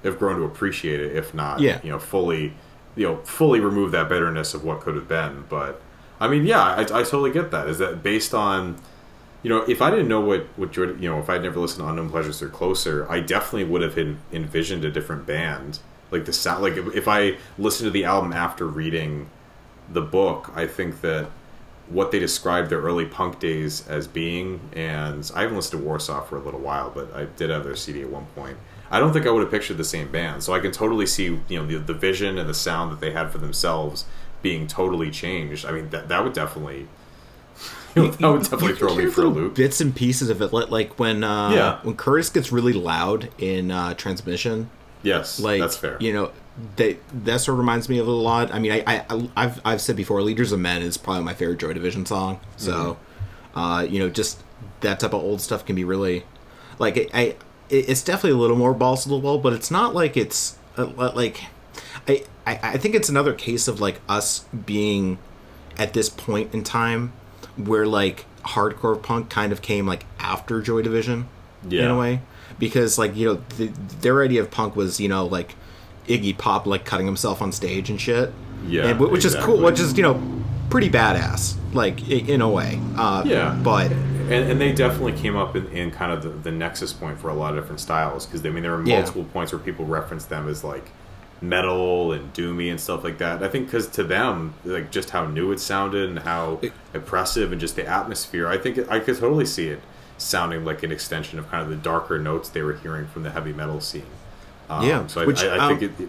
have 0.02 0.18
grown 0.18 0.36
to 0.36 0.44
appreciate 0.44 1.00
it, 1.00 1.16
if 1.16 1.32
not 1.32 1.60
Yeah. 1.60 1.80
you 1.82 1.90
know 1.90 1.98
fully 1.98 2.52
you 2.94 3.06
know 3.06 3.16
fully 3.24 3.60
remove 3.60 3.92
that 3.92 4.08
bitterness 4.08 4.52
of 4.52 4.62
what 4.64 4.80
could 4.80 4.94
have 4.94 5.08
been. 5.08 5.44
But 5.48 5.80
I 6.20 6.28
mean, 6.28 6.44
yeah, 6.44 6.62
I, 6.62 6.80
I 6.80 6.84
totally 7.02 7.30
get 7.32 7.50
that. 7.52 7.68
Is 7.68 7.78
that 7.78 8.02
based 8.02 8.34
on 8.34 8.76
you 9.44 9.50
know, 9.50 9.62
if 9.68 9.82
I 9.82 9.90
didn't 9.90 10.08
know 10.08 10.20
what 10.20 10.46
what 10.56 10.72
Jordan, 10.72 11.00
you 11.00 11.08
know, 11.08 11.20
if 11.20 11.28
I'd 11.28 11.42
never 11.42 11.60
listened 11.60 11.84
to 11.84 11.88
Unknown 11.88 12.10
Pleasures 12.10 12.42
or 12.42 12.48
Closer, 12.48 13.06
I 13.10 13.20
definitely 13.20 13.64
would 13.64 13.82
have 13.82 13.96
en- 13.98 14.18
envisioned 14.32 14.84
a 14.84 14.90
different 14.90 15.26
band. 15.26 15.78
Like 16.10 16.24
the 16.24 16.32
sound, 16.32 16.62
like 16.62 16.76
if, 16.76 16.94
if 16.96 17.06
I 17.06 17.36
listened 17.58 17.86
to 17.86 17.90
the 17.90 18.04
album 18.04 18.32
after 18.32 18.66
reading 18.66 19.28
the 19.92 20.00
book, 20.00 20.50
I 20.54 20.66
think 20.66 21.02
that 21.02 21.28
what 21.88 22.10
they 22.10 22.18
described 22.18 22.70
their 22.70 22.80
early 22.80 23.04
punk 23.04 23.38
days 23.38 23.86
as 23.86 24.06
being, 24.06 24.60
and 24.72 25.30
I 25.34 25.42
haven't 25.42 25.56
listened 25.56 25.82
to 25.82 25.86
Warsaw 25.86 26.22
for 26.22 26.38
a 26.38 26.40
little 26.40 26.60
while, 26.60 26.90
but 26.90 27.14
I 27.14 27.26
did 27.26 27.50
have 27.50 27.64
their 27.64 27.76
CD 27.76 28.00
at 28.00 28.08
one 28.08 28.24
point. 28.34 28.56
I 28.90 28.98
don't 28.98 29.12
think 29.12 29.26
I 29.26 29.30
would 29.30 29.42
have 29.42 29.50
pictured 29.50 29.76
the 29.76 29.84
same 29.84 30.10
band, 30.10 30.42
so 30.42 30.54
I 30.54 30.60
can 30.60 30.72
totally 30.72 31.04
see 31.04 31.24
you 31.48 31.58
know 31.58 31.66
the, 31.66 31.76
the 31.76 31.92
vision 31.92 32.38
and 32.38 32.48
the 32.48 32.54
sound 32.54 32.92
that 32.92 33.00
they 33.00 33.10
had 33.10 33.30
for 33.30 33.38
themselves 33.38 34.06
being 34.40 34.66
totally 34.66 35.10
changed. 35.10 35.66
I 35.66 35.72
mean 35.72 35.90
that 35.90 36.08
that 36.08 36.24
would 36.24 36.32
definitely 36.32 36.88
that 37.94 38.20
would 38.20 38.42
definitely 38.42 38.74
throw 38.74 38.94
me 38.94 39.06
for 39.06 39.22
a 39.22 39.28
loop. 39.28 39.54
Bits 39.54 39.80
and 39.80 39.94
pieces 39.94 40.28
of 40.30 40.42
it, 40.42 40.52
like, 40.52 40.98
when 40.98 41.22
uh, 41.24 41.50
Yeah. 41.50 41.78
when 41.82 41.94
Curtis 41.96 42.28
gets 42.30 42.50
really 42.52 42.72
loud 42.72 43.30
in 43.38 43.70
uh, 43.70 43.94
transmission. 43.94 44.70
Yes, 45.02 45.38
Like 45.38 45.60
that's 45.60 45.76
fair. 45.76 45.96
You 46.00 46.12
know, 46.12 46.32
that 46.76 46.96
that 47.24 47.40
sort 47.40 47.54
of 47.54 47.58
reminds 47.58 47.88
me 47.88 47.98
of 47.98 48.06
it 48.08 48.10
a 48.10 48.14
lot. 48.14 48.52
I 48.54 48.58
mean, 48.58 48.72
I, 48.72 48.82
I 48.86 49.28
I've 49.36 49.60
I've 49.64 49.80
said 49.80 49.96
before, 49.96 50.22
"Leaders 50.22 50.50
of 50.50 50.60
Men" 50.60 50.80
is 50.82 50.96
probably 50.96 51.24
my 51.24 51.34
favorite 51.34 51.58
Joy 51.58 51.72
Division 51.74 52.06
song. 52.06 52.40
So, 52.56 52.96
Mm-hmm. 53.52 53.58
uh, 53.58 53.82
you 53.82 53.98
know, 53.98 54.08
just 54.08 54.42
that 54.80 55.00
type 55.00 55.12
of 55.12 55.22
old 55.22 55.40
stuff 55.42 55.64
can 55.66 55.76
be 55.76 55.84
really, 55.84 56.24
like, 56.78 56.96
I, 56.96 57.20
I 57.20 57.36
it's 57.70 58.02
definitely 58.02 58.38
a 58.38 58.40
little 58.40 58.56
more 58.56 58.72
balls 58.74 59.02
to 59.04 59.08
the 59.10 59.16
wall, 59.18 59.38
but 59.38 59.52
it's 59.52 59.70
not 59.70 59.94
like 59.94 60.16
it's 60.16 60.56
uh, 60.78 60.86
like, 61.14 61.42
I, 62.08 62.24
I 62.46 62.58
I 62.62 62.76
think 62.78 62.94
it's 62.94 63.08
another 63.10 63.34
case 63.34 63.68
of 63.68 63.80
like 63.80 64.00
us 64.08 64.46
being 64.66 65.18
at 65.76 65.92
this 65.92 66.08
point 66.08 66.54
in 66.54 66.62
time 66.64 67.12
where 67.56 67.86
like 67.86 68.26
hardcore 68.42 69.00
punk 69.02 69.30
kind 69.30 69.52
of 69.52 69.62
came 69.62 69.86
like 69.86 70.06
after 70.18 70.60
Joy 70.60 70.82
Division 70.82 71.28
in 71.70 71.84
a 71.84 71.98
way. 71.98 72.20
Because 72.58 72.98
like 72.98 73.16
you 73.16 73.26
know 73.26 73.42
the, 73.56 73.66
their 74.00 74.22
idea 74.22 74.40
of 74.40 74.50
punk 74.50 74.76
was 74.76 75.00
you 75.00 75.08
know 75.08 75.26
like 75.26 75.54
Iggy 76.08 76.36
Pop 76.36 76.66
like 76.66 76.84
cutting 76.84 77.06
himself 77.06 77.40
on 77.42 77.52
stage 77.52 77.90
and 77.90 78.00
shit. 78.00 78.32
Yeah, 78.66 78.86
and, 78.88 79.00
which 79.00 79.24
is 79.24 79.34
cool 79.36 79.58
which 79.60 79.80
is 79.80 79.96
you 79.96 80.02
know 80.02 80.20
pretty 80.70 80.88
badass 80.90 81.56
like 81.72 82.08
in 82.08 82.40
a 82.40 82.48
way. 82.48 82.80
Uh, 82.96 83.22
Yeah. 83.26 83.58
but 83.62 83.90
and, 83.92 84.32
and 84.50 84.60
they 84.60 84.72
definitely 84.72 85.12
came 85.12 85.36
up 85.36 85.54
in, 85.56 85.66
in 85.68 85.90
kind 85.90 86.10
of 86.12 86.22
the, 86.22 86.30
the 86.30 86.50
nexus 86.52 86.92
point 86.92 87.18
for 87.20 87.28
a 87.28 87.34
lot 87.34 87.54
of 87.54 87.62
different 87.62 87.80
styles 87.80 88.24
because 88.26 88.44
I 88.46 88.50
mean 88.50 88.62
there 88.62 88.76
were 88.76 88.84
Yeah. 88.86 88.96
multiple 89.00 89.24
points 89.24 89.52
where 89.52 89.58
people 89.58 89.84
reference 89.84 90.24
them 90.26 90.48
as 90.48 90.62
like 90.64 90.90
metal 91.48 92.12
and 92.12 92.32
doomy 92.32 92.70
and 92.70 92.80
stuff 92.80 93.04
like 93.04 93.18
that. 93.18 93.42
I 93.42 93.48
think 93.48 93.66
because 93.66 93.86
to 93.88 94.02
them, 94.02 94.54
like 94.64 94.90
just 94.90 95.10
how 95.10 95.26
new 95.26 95.52
it 95.52 95.60
sounded 95.60 96.08
and 96.08 96.18
how 96.20 96.60
impressive 96.92 97.52
and 97.52 97.60
just 97.60 97.76
the 97.76 97.86
atmosphere, 97.86 98.48
I 98.48 98.58
think 98.58 98.78
it, 98.78 98.88
I 98.90 99.00
could 99.00 99.18
totally 99.18 99.46
see 99.46 99.68
it 99.68 99.80
sounding 100.18 100.64
like 100.64 100.82
an 100.82 100.92
extension 100.92 101.38
of 101.38 101.50
kind 101.50 101.62
of 101.62 101.70
the 101.70 101.76
darker 101.76 102.18
notes 102.18 102.48
they 102.48 102.62
were 102.62 102.74
hearing 102.74 103.06
from 103.06 103.22
the 103.22 103.30
heavy 103.30 103.52
metal 103.52 103.80
scene. 103.80 104.06
Um, 104.68 104.86
Yeah, 104.86 105.06
so 105.06 105.22
I, 105.22 105.26
which, 105.26 105.42
I, 105.42 105.66
I 105.66 105.68
think 105.76 105.90
um, 105.90 105.96
it. 105.98 106.04
it 106.04 106.08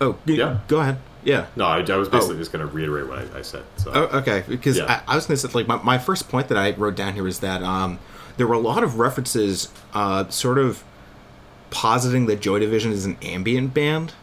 oh 0.00 0.18
Yeah. 0.24 0.58
go 0.68 0.80
ahead 0.80 0.98
yeah 1.24 1.46
no, 1.54 1.66
I, 1.66 1.80
I 1.80 1.96
was 1.96 2.08
basically 2.08 2.36
oh. 2.36 2.38
just 2.38 2.52
going 2.52 2.66
to 2.66 2.72
reiterate 2.72 3.08
what 3.08 3.18
I, 3.18 3.38
I 3.38 3.42
said. 3.42 3.62
So 3.76 3.92
Oh, 3.94 4.18
okay, 4.18 4.44
because 4.48 4.78
Yeah. 4.78 5.02
I, 5.06 5.12
I 5.12 5.16
was 5.16 5.26
going 5.26 5.36
to 5.38 5.48
say, 5.48 5.52
like, 5.52 5.68
my, 5.68 5.76
my 5.82 5.98
first 5.98 6.28
point 6.28 6.48
that 6.48 6.58
I 6.58 6.72
wrote 6.72 6.96
down 6.96 7.14
here 7.14 7.28
is 7.28 7.40
that 7.40 7.62
um, 7.62 7.98
there 8.36 8.46
were 8.46 8.54
a 8.54 8.60
lot 8.60 8.82
of 8.82 8.98
references, 8.98 9.68
uh, 9.94 10.28
sort 10.28 10.58
of 10.58 10.82
positing 11.70 12.26
that 12.26 12.40
Joy 12.40 12.58
Division 12.58 12.92
is 12.92 13.04
an 13.04 13.16
ambient 13.22 13.72
band 13.74 14.14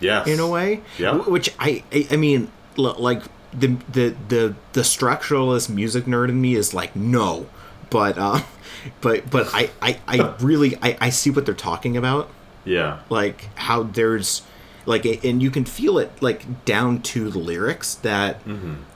yes, 0.00 0.26
in 0.26 0.40
a 0.40 0.48
way. 0.48 0.80
Yeah. 0.98 1.16
Which 1.16 1.50
I, 1.58 1.82
I, 1.92 2.06
I 2.12 2.16
mean, 2.16 2.50
like 2.76 3.22
the 3.52 3.76
the 3.90 4.14
the 4.28 4.54
the 4.72 4.80
structuralist 4.82 5.68
music 5.68 6.04
nerd 6.04 6.28
in 6.28 6.40
me 6.40 6.54
is 6.54 6.74
like 6.74 6.94
no, 6.94 7.48
but 7.90 8.18
uh, 8.18 8.42
but 9.00 9.28
but 9.30 9.48
I 9.52 9.70
I, 9.80 9.98
I 10.06 10.34
really 10.40 10.76
I, 10.82 10.96
I 11.00 11.10
see 11.10 11.30
what 11.30 11.46
they're 11.46 11.54
talking 11.54 11.96
about. 11.96 12.30
Yeah, 12.64 13.00
like 13.08 13.48
how 13.56 13.84
there's 13.84 14.42
like 14.86 15.04
and 15.24 15.42
you 15.42 15.50
can 15.50 15.64
feel 15.64 15.98
it 15.98 16.10
like 16.20 16.64
down 16.64 17.02
to 17.02 17.30
the 17.30 17.38
lyrics 17.38 17.94
that 17.96 18.40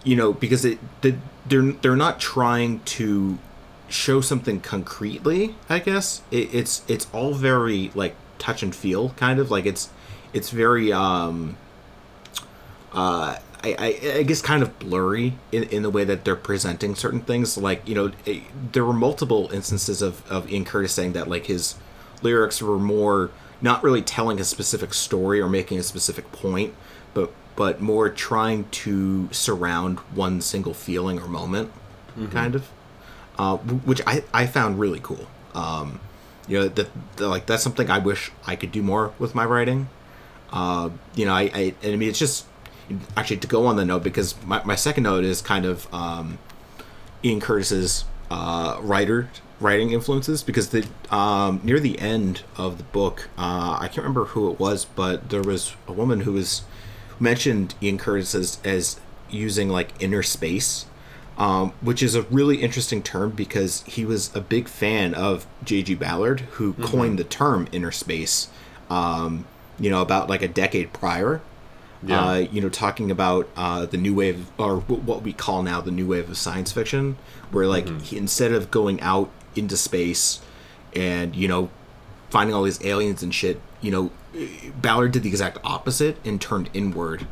you 0.05 0.17
know 0.17 0.33
because 0.33 0.65
it 0.65 0.79
the, 1.03 1.17
they're 1.47 1.73
they're 1.73 1.97
not 1.97 2.21
trying 2.21 2.81
to 2.81 3.39
show 3.89 4.21
something 4.21 4.61
concretely 4.61 5.57
i 5.69 5.79
guess. 5.81 6.23
It, 6.31 6.55
it's 6.55 6.83
it's 6.89 7.09
all 7.13 7.35
very 7.35 7.91
like 7.95 8.15
touch 8.39 8.63
and 8.63 8.75
feel 8.75 9.11
kind 9.11 9.39
of. 9.39 9.51
Like 9.51 9.67
it's 9.67 9.91
it's 10.33 10.51
very 10.51 10.93
um 10.93 11.57
uh 12.93 13.37
I, 13.63 13.77
I, 13.79 14.19
I 14.19 14.23
guess 14.23 14.41
kind 14.41 14.63
of 14.63 14.79
blurry 14.79 15.35
in, 15.53 15.65
in 15.65 15.83
the 15.83 15.91
way 15.91 16.05
that 16.05 16.25
they're 16.25 16.35
presenting 16.35 16.95
certain 16.95 17.21
things. 17.21 17.59
Like, 17.59 17.87
you 17.87 17.95
know, 17.95 18.11
eh, 18.27 18.41
there 18.73 18.87
were 18.87 18.95
multiple 18.95 19.51
instances 19.53 20.01
of, 20.01 20.27
of 20.31 20.51
Ian 20.51 20.65
Curtis 20.65 20.93
saying 20.95 21.13
that, 21.13 21.29
like, 21.29 21.45
his 21.45 21.75
lyrics 22.23 22.63
were 22.63 22.79
more 22.79 23.31
not 23.61 23.83
really 23.85 24.01
telling 24.01 24.41
a 24.41 24.45
specific 24.45 24.95
story 24.95 25.41
or 25.43 25.49
making 25.49 25.79
a 25.79 25.83
specific 25.83 26.33
point, 26.33 26.75
but 27.13 27.31
but 27.55 27.83
more 27.83 28.09
trying 28.09 28.65
to 28.71 29.29
surround 29.31 29.99
one 30.15 30.41
single 30.41 30.73
feeling 30.73 31.19
or 31.21 31.29
moment, 31.29 31.71
kind 32.31 32.55
of, 32.55 32.71
uh, 33.39 33.59
which 33.59 34.01
I, 34.07 34.25
I 34.33 34.47
found 34.47 34.81
really 34.81 35.01
cool. 35.03 35.27
Um, 35.55 36.01
you 36.49 36.59
know, 36.59 36.69
that, 36.69 36.89
like 37.19 37.45
that's 37.45 37.63
something 37.63 37.91
I 37.91 37.99
wish 37.99 38.33
I 38.47 38.57
could 38.57 38.73
do 38.73 38.83
more 38.83 39.13
with 39.19 39.35
my 39.35 39.45
writing. 39.45 39.91
Uh, 40.53 40.91
you 41.15 41.25
know, 41.25 41.33
I, 41.33 41.51
I 41.55 41.75
I 41.83 41.97
mean 41.97 42.09
it's 42.09 42.19
just 42.19 42.47
actually 43.17 43.37
to 43.39 43.47
go 43.47 43.67
on 43.67 43.77
the 43.77 43.85
note 43.85 44.03
because 44.03 44.35
my, 44.45 44.63
my 44.65 44.75
second 44.75 45.05
note 45.05 45.25
is 45.25 45.43
kind 45.43 45.65
of 45.65 45.93
um, 45.95 46.39
Ian 47.25 47.41
Curtis's 47.41 48.05
uh, 48.31 48.79
writer 48.81 49.29
writing 49.61 49.93
influences 49.93 50.43
because 50.43 50.71
the 50.71 50.87
um, 51.11 51.61
near 51.63 51.79
the 51.79 51.99
end 51.99 52.43
of 52.57 52.79
the 52.79 52.85
book 52.85 53.29
uh, 53.37 53.77
I 53.79 53.89
can't 53.89 53.99
remember 53.99 54.27
who 54.27 54.51
it 54.51 54.59
was 54.59 54.85
but 54.85 55.29
there 55.29 55.43
was 55.43 55.75
a 55.87 55.93
woman 55.93 56.21
who 56.21 56.33
was 56.33 56.63
mentioned 57.19 57.75
Ian 57.83 57.99
Curtis 57.99 58.35
as, 58.35 58.59
as 58.65 58.99
using 59.29 59.69
like 59.69 59.91
inner 60.01 60.23
space 60.23 60.87
um, 61.37 61.73
which 61.81 62.03
is 62.03 62.15
a 62.15 62.23
really 62.23 62.63
interesting 62.63 63.03
term 63.03 63.31
because 63.31 63.83
he 63.83 64.05
was 64.05 64.35
a 64.35 64.41
big 64.41 64.69
fan 64.69 65.15
of 65.15 65.47
J.G. 65.65 65.95
Ballard 65.95 66.41
who 66.53 66.75
coined 66.75 67.19
the 67.19 67.25
term 67.25 67.69
inner 67.73 67.91
space 67.91 68.49
um, 68.89 69.47
you 69.81 69.91
know 69.91 70.03
about 70.03 70.29
like 70.29 70.43
a 70.43 70.49
decade 70.49 70.93
prior 70.93 71.41
Yeah. 72.03 72.25
uh, 72.29 72.35
you 72.53 72.61
know, 72.63 72.69
talking 72.71 73.11
about 73.11 73.49
uh, 73.57 73.85
the 73.87 73.97
new 73.99 74.15
wave, 74.15 74.47
or 74.59 74.81
wh- 74.81 75.05
what 75.07 75.23
we 75.23 75.33
call 75.35 75.63
now 75.63 75.81
the 75.83 75.91
new 75.91 76.07
wave 76.07 76.31
of 76.31 76.37
science 76.39 76.73
fiction, 76.73 77.17
where 77.51 77.67
like 77.67 77.89
he, 78.03 78.17
instead 78.17 78.53
of 78.53 78.71
going 78.71 79.01
out 79.03 79.29
into 79.55 79.77
space 79.77 80.41
and 80.95 81.35
you 81.37 81.47
know 81.49 81.69
finding 82.31 82.55
all 82.55 82.63
these 82.63 82.83
aliens 82.85 83.23
and 83.23 83.35
shit, 83.35 83.61
you 83.83 83.91
know, 83.91 84.11
Ballard 84.81 85.13
did 85.13 85.25
the 85.25 85.29
exact 85.29 85.59
opposite 85.65 86.17
and 86.25 86.41
turned 86.41 86.71
inward 86.73 87.27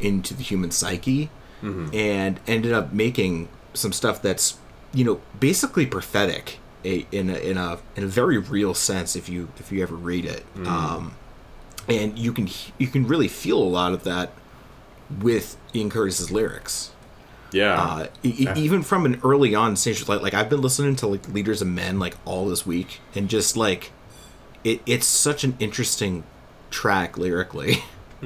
into 0.00 0.32
the 0.34 0.42
human 0.42 0.70
psyche, 0.70 1.28
and 1.92 2.40
ended 2.46 2.72
up 2.72 2.92
making 2.92 3.48
some 3.74 3.92
stuff 3.92 4.20
that's 4.22 4.56
you 4.92 5.04
know 5.04 5.20
basically 5.40 5.84
prophetic 5.86 6.58
a, 6.84 7.06
in 7.10 7.28
a, 7.30 7.34
in 7.36 7.56
a 7.58 7.78
in 7.96 8.04
a 8.04 8.06
very 8.06 8.38
real 8.38 8.72
sense 8.74 9.16
if 9.16 9.28
you 9.28 9.48
if 9.58 9.70
you 9.72 9.82
ever 9.82 9.96
read 9.96 10.24
it. 10.24 10.44
Um, 10.66 11.14
and 11.88 12.18
you 12.18 12.32
can 12.32 12.48
you 12.78 12.86
can 12.88 13.06
really 13.06 13.28
feel 13.28 13.58
a 13.58 13.64
lot 13.64 13.92
of 13.92 14.04
that 14.04 14.30
with 15.20 15.56
Ian 15.74 15.90
Curtis's 15.90 16.30
lyrics. 16.30 16.90
yeah, 17.52 17.74
Uh, 17.80 18.06
e- 18.22 18.34
e- 18.46 18.48
even 18.56 18.82
from 18.82 19.04
an 19.06 19.20
early 19.22 19.54
on 19.54 19.76
stage, 19.76 20.08
like 20.08 20.22
like 20.22 20.34
I've 20.34 20.48
been 20.48 20.60
listening 20.62 20.96
to 20.96 21.06
like 21.06 21.28
Leaders 21.28 21.60
of 21.62 21.68
Men 21.68 21.98
like 21.98 22.16
all 22.24 22.46
this 22.48 22.64
week, 22.66 23.00
and 23.14 23.28
just 23.28 23.56
like 23.56 23.92
it, 24.64 24.80
it's 24.86 25.06
such 25.06 25.44
an 25.44 25.56
interesting 25.60 26.24
track 26.70 27.16
lyrically. 27.18 27.84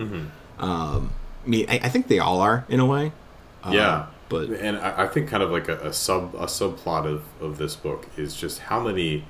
Um, 0.61 1.13
I 1.45 1.49
mean, 1.49 1.67
I, 1.69 1.81
I 1.85 1.89
think 1.89 2.09
they 2.09 2.19
all 2.19 2.41
are 2.41 2.65
in 2.69 2.81
a 2.81 2.87
way. 2.87 3.13
Uh, 3.65 3.71
yeah 3.73 4.07
but 4.29 4.49
and 4.51 4.77
I, 4.77 5.05
I 5.05 5.07
think 5.09 5.29
kind 5.29 5.43
of 5.43 5.51
like 5.51 5.69
a, 5.69 5.79
a 5.89 5.93
sub 5.93 6.35
a 6.35 6.47
subplot 6.47 7.07
of, 7.07 7.25
of 7.41 7.59
this 7.59 7.75
book 7.75 8.07
is 8.17 8.37
just 8.37 8.61
how 8.61 8.79
many 8.81 9.25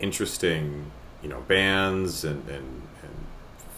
interesting 0.00 0.90
you 1.22 1.28
know 1.28 1.40
bands 1.42 2.24
and, 2.24 2.48
and, 2.48 2.58
and 2.58 2.85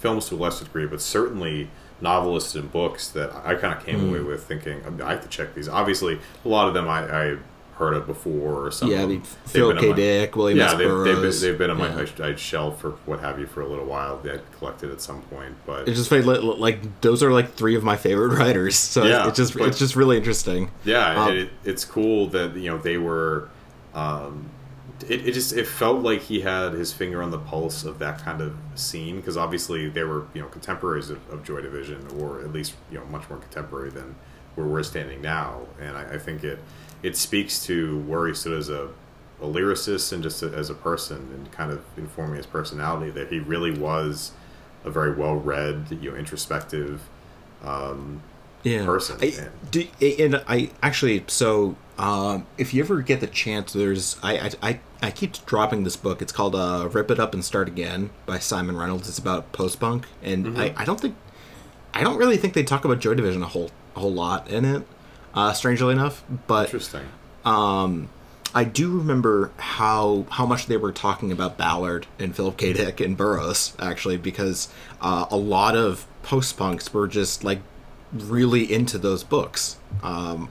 films 0.00 0.28
to 0.28 0.34
a 0.34 0.38
lesser 0.38 0.64
degree 0.64 0.87
but 0.87 1.00
certainly 1.00 1.70
novelists 2.00 2.54
and 2.54 2.70
books 2.70 3.08
that 3.08 3.34
I 3.44 3.54
kind 3.56 3.74
of 3.76 3.84
came 3.84 4.08
away 4.08 4.20
with 4.20 4.44
thinking 4.44 4.80
I, 4.87 4.90
mean, 4.90 5.02
I 5.02 5.11
have 5.12 5.22
to 5.22 5.28
check 5.28 5.54
these 5.54 5.68
obviously 5.68 6.18
a 6.44 6.48
lot 6.48 6.68
of 6.68 6.74
them 6.74 6.88
I, 6.88 7.00
I 7.32 7.37
heard 7.78 7.94
of 7.94 8.06
before 8.06 8.66
or 8.66 8.70
something. 8.72 8.98
Yeah, 8.98 9.04
I 9.04 9.06
mean, 9.06 9.22
Phil 9.22 9.74
K. 9.76 9.92
Dick, 9.92 10.34
William 10.34 10.58
yeah, 10.58 10.72
S. 10.72 10.78
they've, 10.78 10.88
they've 11.04 11.22
been 11.22 11.40
they've 11.40 11.58
been 11.58 11.70
on 11.70 11.78
my 11.78 11.88
Yeah. 11.88 12.06
I, 12.20 12.28
I 12.30 12.34
shelf 12.34 12.80
for 12.80 12.90
what 13.06 13.20
have 13.20 13.38
you 13.38 13.46
for 13.46 13.61
a 13.61 13.66
little 13.68 13.84
while. 13.84 14.18
They 14.18 14.30
had 14.30 14.42
collected 14.58 14.90
at 14.90 15.00
some 15.00 15.22
point, 15.22 15.54
but 15.64 15.88
It's 15.88 15.96
just 15.96 16.11
funny, 16.11 16.22
like 16.22 17.00
those 17.00 17.22
are 17.22 17.30
like 17.32 17.54
three 17.54 17.76
of 17.76 17.84
my 17.84 17.96
favorite 17.96 18.37
writers. 18.38 18.76
So 18.76 19.04
Yeah, 19.04 19.28
it's 19.28 19.37
just 19.37 19.54
but- 19.56 19.68
it's 19.68 19.78
just 19.78 19.94
really 19.96 20.16
interesting. 20.16 20.70
Yeah, 20.84 21.22
Um, 21.24 21.37
it, 21.37 21.50
it's 21.64 21.84
cool 21.84 22.26
that 22.30 22.56
you 22.56 22.70
know 22.70 22.78
they 22.78 22.98
were. 22.98 23.48
Um, 23.94 24.50
it, 25.08 25.28
it 25.28 25.32
just 25.32 25.52
it 25.52 25.66
felt 25.66 26.02
like 26.02 26.22
he 26.22 26.40
had 26.40 26.72
his 26.72 26.92
finger 26.92 27.22
on 27.22 27.30
the 27.30 27.38
pulse 27.38 27.84
of 27.84 27.98
that 27.98 28.18
kind 28.18 28.40
of 28.40 28.56
scene 28.74 29.16
because 29.16 29.37
obviously 29.37 29.88
they 29.88 30.02
were 30.02 30.26
you 30.34 30.42
know 30.42 30.48
contemporaries 30.48 31.11
of, 31.11 31.18
of 31.30 31.44
Joy 31.44 31.61
Division 31.61 32.06
or 32.18 32.40
at 32.40 32.52
least 32.52 32.74
you 32.90 32.98
know 32.98 33.04
much 33.06 33.28
more 33.28 33.38
contemporary 33.38 33.90
than 33.90 34.14
where 34.54 34.66
we're 34.66 34.82
standing 34.82 35.22
now, 35.22 35.61
and 35.80 35.96
I, 35.96 36.14
I 36.14 36.18
think 36.18 36.42
it 36.42 36.58
it 37.02 37.16
speaks 37.16 37.64
to 37.66 38.00
where 38.00 38.26
he 38.26 38.34
stood 38.34 38.58
as 38.58 38.68
a, 38.68 38.88
a 39.40 39.46
lyricist 39.46 40.12
and 40.12 40.22
just 40.22 40.42
a, 40.42 40.48
as 40.48 40.68
a 40.68 40.74
person 40.74 41.28
and 41.32 41.50
kind 41.52 41.70
of 41.70 41.82
informing 41.96 42.37
his 42.37 42.46
personality 42.46 43.11
that 43.12 43.30
he 43.30 43.38
really 43.38 43.70
was 43.70 44.32
a 44.84 44.90
very 44.90 45.14
well 45.14 45.37
read, 45.37 45.87
you 45.90 46.11
know, 46.11 46.16
introspective. 46.16 47.08
Um, 47.62 48.22
yeah. 48.62 48.85
person, 48.85 49.18
I, 49.21 49.49
do, 49.71 49.87
and 50.01 50.42
I 50.49 50.71
actually 50.83 51.25
so 51.27 51.77
um, 51.99 52.47
if 52.57 52.73
you 52.73 52.83
ever 52.83 53.03
get 53.03 53.21
the 53.21 53.27
chance, 53.27 53.73
there's 53.73 54.16
I, 54.23 54.38
I 54.38 54.51
I 54.62 54.81
I 55.03 55.11
keep 55.11 55.44
dropping 55.47 55.85
this 55.85 55.97
book. 55.97 56.23
It's 56.23 56.33
called 56.33 56.55
uh, 56.55 56.88
"Rip 56.92 57.11
It 57.11 57.18
Up 57.18 57.35
and 57.35 57.44
Start 57.44 57.68
Again" 57.68 58.11
by 58.27 58.38
Simon 58.38 58.77
Reynolds. 58.77 59.09
It's 59.09 59.18
about 59.18 59.53
post 59.53 59.81
punk, 59.81 60.07
and 60.23 60.47
Mm-hmm. 60.47 60.61
I, 60.61 60.75
I 60.77 60.85
don't 60.85 61.01
think 61.01 61.16
I 61.92 62.03
don't 62.03 62.16
really 62.16 62.37
think 62.37 62.55
they 62.55 62.62
talk 62.62 62.85
about 62.85 63.01
Joy 63.01 63.14
Division 63.14 63.42
a 63.42 63.47
whole 63.47 63.71
a 63.97 64.01
whole 64.01 64.12
lot 64.12 64.49
in 64.49 64.64
it. 64.64 64.85
Uh, 65.35 65.53
strangely 65.53 65.92
enough, 65.92 66.25
but 66.47 66.66
interesting. 66.66 67.07
I 68.55 68.64
do 68.64 68.97
remember 68.97 69.53
how 69.59 70.27
how 70.31 70.47
much 70.47 70.66
they 70.66 70.77
were 70.77 70.92
talking 70.92 71.33
about 71.33 71.59
Ballard 71.59 72.07
and 72.18 72.35
Philip 72.35 72.57
K. 72.57 72.73
Dick 72.73 73.01
and 73.01 73.16
Burroughs 73.16 73.75
actually 73.79 74.16
because 74.16 74.68
uh, 75.01 75.27
a 75.31 75.37
lot 75.37 75.77
of 75.77 76.07
post 76.23 76.57
punks 76.57 76.92
were 76.92 77.09
just 77.09 77.44
like 77.44 77.61
really 78.12 78.71
into 78.73 78.99
those 78.99 79.23
books, 79.25 79.77
um, 80.03 80.49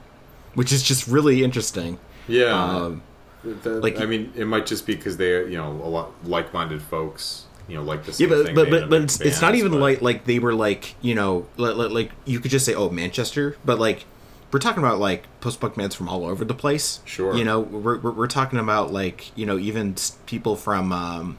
which 0.54 0.72
is 0.72 0.84
just 0.84 1.08
really 1.08 1.43
interesting. 1.43 2.00
Yeah. 2.28 2.46
Um, 2.54 3.02
That- 3.43 3.82
like- 3.84 4.00
I 4.02 4.06
mean, 4.06 4.34
it 4.36 4.46
might 4.46 4.65
just 4.65 4.86
be 4.86 4.96
because 4.96 5.17
they, 5.17 5.30
you 5.50 5.58
know, 5.58 5.72
a 5.84 5.88
lot 5.89 6.12
like-minded 6.26 6.82
folks, 6.82 7.46
you 7.67 7.76
know, 7.76 7.84
like 7.84 8.04
the 8.06 8.12
same 8.13 8.30
yeah, 8.30 8.36
but 8.36 8.46
thing. 8.48 8.56
but 8.56 8.70
but, 8.70 8.89
but 8.89 9.02
it's, 9.04 9.22
it's 9.22 9.41
not 9.41 9.56
even 9.56 9.72
but- 9.74 9.80
like 9.82 10.02
like 10.02 10.26
they 10.26 10.39
were 10.39 10.54
like 10.54 10.96
you 11.02 11.13
know 11.15 11.46
like, 11.58 11.76
like, 11.91 12.12
you 12.26 12.39
could 12.39 12.52
just 12.52 12.65
say 12.65 12.74
oh 12.74 12.89
Manchester, 12.89 13.56
but 13.65 13.80
like 13.80 14.06
we're 14.52 14.60
talking 14.60 14.82
about 14.82 15.00
like 15.00 15.24
post 15.41 15.60
punk 15.60 15.76
bands 15.76 15.93
from 15.96 16.08
all 16.10 16.26
over 16.26 16.43
the 16.46 16.54
place. 16.54 17.02
Sure. 17.06 17.36
You 17.36 17.43
know 17.43 17.60
we're 17.60 17.98
we're, 18.00 18.12
we're 18.12 18.28
talking 18.28 18.60
about 18.60 18.91
like 18.91 19.32
you 19.38 19.46
know 19.46 19.58
even 19.58 19.96
people 20.26 20.56
from 20.56 20.91
um, 20.91 21.38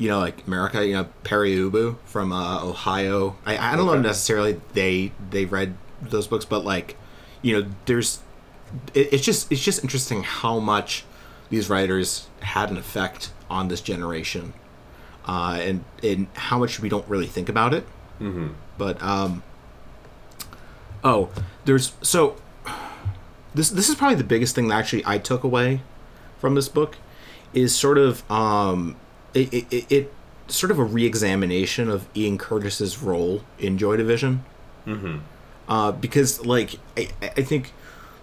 you 0.00 0.08
know 0.08 0.18
like 0.18 0.46
America. 0.46 0.84
You 0.84 0.94
know 0.94 1.08
Pere 1.22 1.44
Ubu 1.44 1.98
from 2.06 2.32
uh, 2.32 2.64
Ohio. 2.64 3.36
I 3.44 3.72
I 3.72 3.76
don't 3.76 3.86
know 3.86 4.00
necessarily 4.00 4.60
they 4.72 5.12
they 5.30 5.44
read 5.44 5.76
those 6.00 6.26
books, 6.26 6.46
but 6.46 6.64
like 6.64 6.96
you 7.42 7.60
know 7.60 7.68
there's 7.84 8.20
it, 8.94 9.12
it's 9.12 9.24
just 9.24 9.52
it's 9.52 9.62
just 9.62 9.82
interesting 9.84 10.22
how 10.22 10.58
much 10.58 11.04
these 11.50 11.68
writers 11.68 12.28
had 12.40 12.70
an 12.70 12.78
effect 12.78 13.30
on 13.50 13.68
this 13.68 13.82
generation 13.82 14.54
uh, 15.26 15.58
and 15.60 15.84
and 16.02 16.28
how 16.34 16.58
much 16.58 16.80
we 16.80 16.88
don't 16.88 17.06
really 17.06 17.26
think 17.26 17.50
about 17.50 17.74
it. 17.74 17.84
Mm-hmm. 18.20 18.48
But 18.78 19.02
um, 19.02 19.42
oh, 21.04 21.28
there's 21.66 21.92
so 22.00 22.36
this 23.54 23.68
this 23.68 23.90
is 23.90 23.96
probably 23.96 24.16
the 24.16 24.24
biggest 24.24 24.54
thing 24.54 24.68
that 24.68 24.76
actually 24.76 25.02
I 25.04 25.18
took 25.18 25.44
away 25.44 25.82
from 26.38 26.54
this 26.54 26.70
book 26.70 26.96
is 27.52 27.74
sort 27.74 27.98
of 27.98 28.28
um, 28.30 28.96
it, 29.34 29.52
it, 29.72 29.92
it, 29.92 30.14
sort 30.48 30.70
of 30.70 30.78
a 30.78 30.84
re-examination 30.84 31.88
of 31.88 32.08
Ian 32.16 32.36
Curtis's 32.38 32.98
role 32.98 33.44
in 33.58 33.78
Joy 33.78 33.96
Division. 33.96 34.44
Mm-hmm. 34.86 35.18
Uh, 35.68 35.92
because 35.92 36.44
like 36.44 36.78
I, 36.96 37.08
I 37.22 37.42
think 37.42 37.72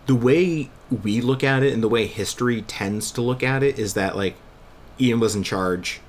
the 0.06 0.16
way 0.16 0.70
we 1.04 1.22
look 1.22 1.44
at 1.44 1.64
it 1.64 1.74
and 1.74 1.82
the 1.82 1.88
way 1.88 2.08
history 2.08 2.62
tends 2.62 3.12
to 3.12 3.22
look 3.22 3.44
at 3.44 3.64
it 3.64 3.80
is 3.80 3.94
that 3.94 4.16
like 4.16 4.36
Ian 5.00 5.20
was 5.20 5.36
in 5.36 5.44
charge, 5.44 6.02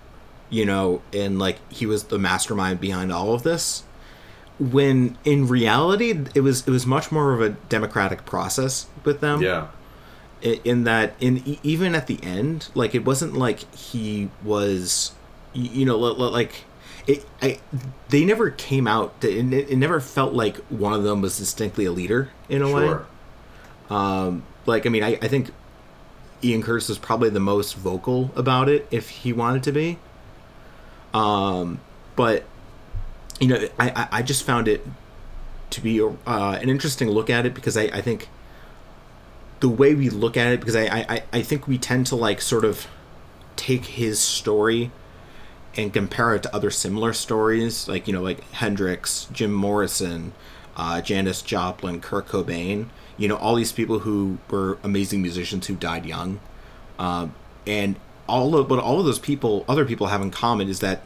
you 0.50 0.64
know, 0.64 1.02
and 1.12 1.38
like 1.38 1.58
he 1.72 1.86
was 1.86 2.04
the 2.04 2.18
mastermind 2.18 2.80
behind 2.80 3.12
all 3.12 3.34
of 3.34 3.42
this. 3.42 3.84
When 4.58 5.16
in 5.24 5.46
reality, 5.46 6.24
it 6.34 6.40
was 6.40 6.66
it 6.66 6.70
was 6.70 6.84
much 6.84 7.12
more 7.12 7.32
of 7.32 7.40
a 7.40 7.50
democratic 7.50 8.24
process 8.24 8.86
with 9.04 9.20
them. 9.20 9.40
Yeah. 9.40 9.68
In 10.42 10.84
that, 10.84 11.14
in 11.20 11.58
even 11.62 11.94
at 11.94 12.06
the 12.06 12.18
end, 12.22 12.68
like 12.74 12.94
it 12.94 13.04
wasn't 13.04 13.34
like 13.34 13.60
he 13.74 14.30
was, 14.44 15.12
you 15.52 15.84
know, 15.84 15.96
li- 15.96 16.14
li- 16.16 16.30
like 16.30 16.64
it. 17.06 17.26
I 17.42 17.58
they 18.08 18.24
never 18.24 18.50
came 18.50 18.86
out. 18.86 19.20
to- 19.22 19.28
It, 19.30 19.52
it 19.70 19.76
never 19.76 20.00
felt 20.00 20.34
like 20.34 20.56
one 20.68 20.92
of 20.92 21.02
them 21.02 21.20
was 21.20 21.38
distinctly 21.38 21.84
a 21.86 21.90
leader 21.92 22.30
in 22.48 22.62
a 22.62 22.72
way 22.72 22.86
Sure. 22.86 23.06
like 24.66 24.86
I 24.86 24.88
mean 24.90 25.02
I, 25.02 25.18
I 25.20 25.28
think 25.28 25.50
Ian 26.44 26.62
Curtis 26.62 26.88
was 26.88 26.98
probably 26.98 27.30
the 27.30 27.40
most 27.40 27.74
vocal 27.74 28.30
about 28.36 28.68
it 28.68 28.86
if 28.92 29.08
he 29.10 29.32
wanted 29.32 29.62
to 29.64 29.72
be. 29.72 29.98
Um, 31.14 31.80
but 32.16 32.44
you 33.40 33.48
know 33.48 33.68
I, 33.78 33.90
I, 33.90 34.08
I 34.18 34.22
just 34.22 34.44
found 34.44 34.68
it 34.68 34.86
to 35.70 35.80
be 35.80 36.00
uh, 36.00 36.12
an 36.26 36.68
interesting 36.68 37.08
look 37.10 37.28
at 37.28 37.44
it 37.44 37.54
because 37.54 37.76
I, 37.76 37.82
I 37.84 38.00
think 38.00 38.28
the 39.60 39.68
way 39.68 39.94
we 39.94 40.08
look 40.08 40.36
at 40.36 40.52
it 40.52 40.60
because 40.60 40.76
I, 40.76 40.84
I, 41.08 41.22
I 41.32 41.42
think 41.42 41.66
we 41.66 41.78
tend 41.78 42.06
to 42.08 42.16
like 42.16 42.40
sort 42.40 42.64
of 42.64 42.86
take 43.56 43.86
his 43.86 44.20
story 44.20 44.90
and 45.76 45.92
compare 45.92 46.34
it 46.34 46.42
to 46.44 46.54
other 46.54 46.70
similar 46.70 47.12
stories 47.12 47.88
like 47.88 48.06
you 48.06 48.12
know 48.12 48.22
like 48.22 48.48
Hendrix, 48.52 49.28
Jim 49.32 49.52
Morrison, 49.52 50.32
uh, 50.76 51.00
Janis 51.00 51.42
Joplin, 51.42 52.00
Kurt 52.00 52.28
Cobain. 52.28 52.88
You 53.16 53.28
know 53.28 53.36
all 53.36 53.56
these 53.56 53.72
people 53.72 54.00
who 54.00 54.38
were 54.48 54.78
amazing 54.82 55.22
musicians 55.22 55.66
who 55.66 55.74
died 55.74 56.06
young, 56.06 56.40
um, 56.98 57.34
and 57.66 57.96
all 58.28 58.56
of 58.56 58.70
what 58.70 58.78
all 58.78 59.00
of 59.00 59.06
those 59.06 59.18
people, 59.18 59.64
other 59.68 59.84
people 59.84 60.08
have 60.08 60.22
in 60.22 60.30
common 60.30 60.68
is 60.68 60.80
that 60.80 61.02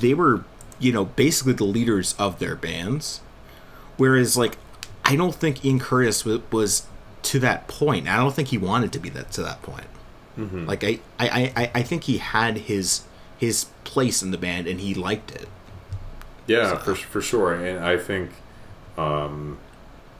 they 0.00 0.14
were 0.14 0.44
you 0.78 0.92
know 0.92 1.06
basically 1.06 1.54
the 1.54 1.64
leaders 1.64 2.14
of 2.18 2.38
their 2.38 2.56
bands. 2.56 3.20
Whereas 3.96 4.36
like 4.36 4.58
I 5.04 5.16
don't 5.16 5.34
think 5.34 5.64
Ian 5.64 5.78
Curtis 5.78 6.24
was 6.24 6.86
to 7.24 7.38
that 7.40 7.66
point. 7.68 8.08
I 8.08 8.16
don't 8.16 8.34
think 8.34 8.48
he 8.48 8.58
wanted 8.58 8.92
to 8.92 8.98
be 8.98 9.08
that 9.10 9.30
to 9.32 9.42
that 9.42 9.62
point. 9.62 9.86
Like 10.66 10.82
I, 10.82 10.98
I, 11.18 11.52
I, 11.56 11.70
I 11.76 11.82
think 11.82 12.04
he 12.04 12.18
had 12.18 12.56
his 12.58 13.02
his 13.38 13.66
place 13.84 14.20
in 14.22 14.30
the 14.32 14.38
band 14.38 14.66
and 14.66 14.80
he 14.80 14.92
liked 14.94 15.30
it. 15.32 15.48
Yeah, 16.46 16.76
for 16.78 16.94
for 16.96 17.20
sure, 17.22 17.54
and 17.54 17.84
I 17.84 17.96
think, 17.96 18.30
um, 18.98 19.58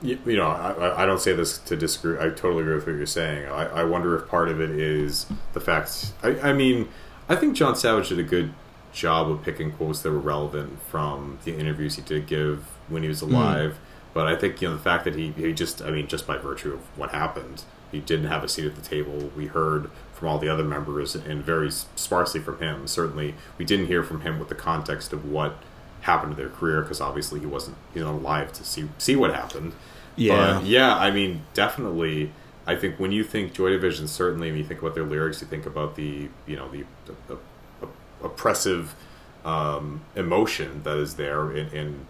you, 0.01 0.17
you 0.25 0.37
know, 0.37 0.47
I, 0.47 0.71
I- 0.71 1.03
I 1.03 1.05
don't 1.05 1.19
say 1.19 1.33
this 1.33 1.57
to 1.59 1.75
disagree. 1.75 2.17
I 2.17 2.29
totally 2.29 2.61
agree 2.61 2.75
with 2.75 2.87
what 2.87 2.95
you're 2.95 3.05
saying. 3.05 3.47
I, 3.47 3.81
I 3.81 3.83
wonder 3.83 4.15
if 4.15 4.27
part 4.29 4.49
of 4.49 4.59
it 4.61 4.69
is 4.71 5.25
the 5.53 5.59
fact. 5.59 6.13
I, 6.23 6.39
I 6.39 6.53
mean, 6.53 6.87
I 7.29 7.35
think 7.35 7.55
John 7.55 7.75
Savage 7.75 8.09
did 8.09 8.19
a 8.19 8.23
good 8.23 8.53
job 8.93 9.29
of 9.29 9.43
picking 9.43 9.71
quotes 9.73 10.01
that 10.03 10.11
were 10.11 10.17
relevant 10.19 10.81
from 10.83 11.39
the 11.43 11.55
interviews 11.57 11.95
he 11.97 12.01
did 12.01 12.25
give 12.27 12.63
when 12.87 13.03
he 13.03 13.09
was 13.09 13.21
alive. 13.21 13.77
But 14.15 14.27
I 14.27 14.37
think 14.37 14.61
you 14.61 14.69
know 14.69 14.75
the 14.75 14.81
fact 14.81 15.03
that 15.03 15.15
he, 15.15 15.31
he 15.33 15.51
just 15.51 15.81
I 15.81 15.91
mean 15.91 16.07
just 16.07 16.25
by 16.25 16.37
virtue 16.37 16.73
of 16.73 16.79
what 16.97 17.11
happened, 17.11 17.63
he 17.91 17.99
didn't 17.99 18.27
have 18.27 18.45
a 18.45 18.47
seat 18.47 18.65
at 18.65 18.75
the 18.75 18.81
table. 18.81 19.29
We 19.35 19.47
heard 19.47 19.91
from 20.13 20.29
all 20.29 20.39
the 20.39 20.47
other 20.47 20.63
members 20.63 21.15
and 21.15 21.43
very 21.43 21.69
sparsely 21.69 22.39
from 22.39 22.59
him. 22.59 22.87
Certainly, 22.87 23.35
we 23.57 23.65
didn't 23.65 23.87
hear 23.87 24.03
from 24.03 24.21
him 24.21 24.39
with 24.39 24.47
the 24.47 24.55
context 24.55 25.11
of 25.11 25.29
what 25.29 25.57
happened 26.01 26.37
to 26.37 26.41
their 26.41 26.49
career 26.49 26.81
because 26.81 27.01
obviously 27.01 27.41
he 27.41 27.45
wasn't 27.45 27.75
he's 27.93 28.03
not 28.03 28.13
alive 28.13 28.53
to 28.53 28.63
see 28.63 28.87
see 28.97 29.17
what 29.17 29.35
happened. 29.35 29.73
Yeah. 30.15 30.59
But 30.59 30.65
yeah, 30.65 30.95
I 30.95 31.11
mean 31.11 31.41
definitely. 31.53 32.31
I 32.65 32.77
think 32.77 32.97
when 32.97 33.11
you 33.11 33.23
think 33.25 33.53
Joy 33.53 33.71
Division, 33.71 34.07
certainly 34.07 34.49
when 34.49 34.59
you 34.59 34.65
think 34.65 34.81
about 34.81 34.95
their 34.95 35.03
lyrics, 35.03 35.41
you 35.41 35.47
think 35.47 35.65
about 35.65 35.97
the 35.97 36.29
you 36.47 36.55
know 36.55 36.69
the, 36.69 36.85
the, 37.05 37.37
the 37.81 37.87
oppressive 38.23 38.95
um, 39.43 40.05
emotion 40.15 40.83
that 40.83 40.97
is 40.97 41.15
there 41.15 41.51
in, 41.51 41.67
in 41.67 42.05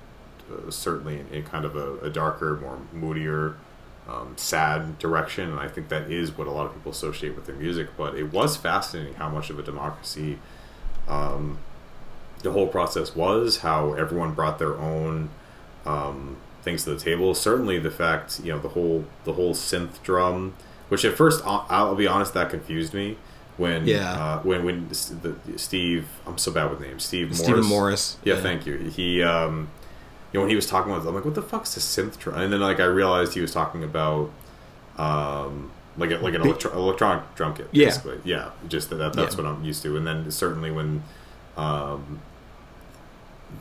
uh, 0.51 0.69
certainly 0.71 1.19
in, 1.19 1.27
in 1.29 1.43
kind 1.43 1.65
of 1.65 1.75
a, 1.75 1.97
a 1.99 2.09
darker, 2.09 2.55
more 2.57 2.79
moodier, 2.93 3.55
um, 4.07 4.33
sad 4.37 4.99
direction. 4.99 5.49
And 5.49 5.59
I 5.59 5.67
think 5.67 5.89
that 5.89 6.09
is 6.11 6.37
what 6.37 6.47
a 6.47 6.51
lot 6.51 6.65
of 6.67 6.73
people 6.73 6.91
associate 6.91 7.35
with 7.35 7.45
their 7.45 7.55
music. 7.55 7.89
But 7.97 8.15
it 8.15 8.31
was 8.31 8.55
fascinating 8.57 9.15
how 9.15 9.29
much 9.29 9.49
of 9.49 9.57
a 9.59 9.63
democracy 9.63 10.39
um, 11.07 11.57
the 12.41 12.51
whole 12.51 12.67
process 12.67 13.15
was, 13.15 13.57
how 13.59 13.93
everyone 13.93 14.33
brought 14.33 14.59
their 14.59 14.77
own 14.77 15.29
um, 15.85 16.37
things 16.61 16.83
to 16.83 16.91
the 16.93 16.99
table. 16.99 17.33
Certainly, 17.35 17.79
the 17.79 17.91
fact 17.91 18.39
you 18.43 18.51
know 18.51 18.59
the 18.59 18.69
whole 18.69 19.05
the 19.23 19.33
whole 19.33 19.53
synth 19.53 20.01
drum, 20.03 20.53
which 20.89 21.03
at 21.05 21.15
first 21.15 21.41
I'll, 21.45 21.95
be 21.95 22.07
honest 22.07 22.33
that 22.35 22.49
confused 22.49 22.93
me 22.93 23.17
when 23.57 23.87
Yeah. 23.87 24.11
uh, 24.13 24.39
when 24.41 24.65
when 24.65 24.89
the, 24.89 25.35
Steve 25.57 26.07
I'm 26.27 26.37
so 26.37 26.51
bad 26.51 26.69
with 26.69 26.81
names 26.81 27.05
Steve 27.05 27.27
Morris 27.27 27.39
Stephen 27.39 27.65
Morris. 27.65 28.17
yeah, 28.23 28.41
thank 28.41 28.65
you 28.65 28.77
he 28.77 29.23
um 29.23 29.69
know 30.35 30.41
when 30.41 30.49
he 30.49 30.55
was 30.55 30.65
talking 30.67 30.91
about 30.91 31.05
it, 31.05 31.09
I'm 31.09 31.15
like 31.15 31.25
what 31.25 31.35
the 31.35 31.41
fuck's 31.41 31.75
a 31.77 31.79
synth 31.79 32.17
drum 32.19 32.39
and 32.39 32.51
then 32.53 32.59
like 32.61 32.79
I 32.79 32.85
realized 32.85 33.33
he 33.33 33.41
was 33.41 33.51
talking 33.53 33.83
about 33.83 34.29
um 34.97 35.71
like 35.97 36.11
a, 36.11 36.15
like 36.17 36.33
an 36.33 36.41
electro- 36.41 36.73
electronic 36.73 37.35
drum 37.35 37.53
kit, 37.55 37.69
Yeah. 37.71 37.85
basically. 37.85 38.19
Yeah, 38.25 38.49
just 38.67 38.89
that, 38.89 38.97
that 38.97 39.13
that's 39.13 39.35
Yeah. 39.37 39.43
what 39.43 39.49
I'm 39.53 39.63
used 39.63 39.81
to. 39.83 39.95
And 39.95 40.05
then 40.05 40.29
certainly 40.29 40.69
when 40.71 41.03
um, 41.55 42.19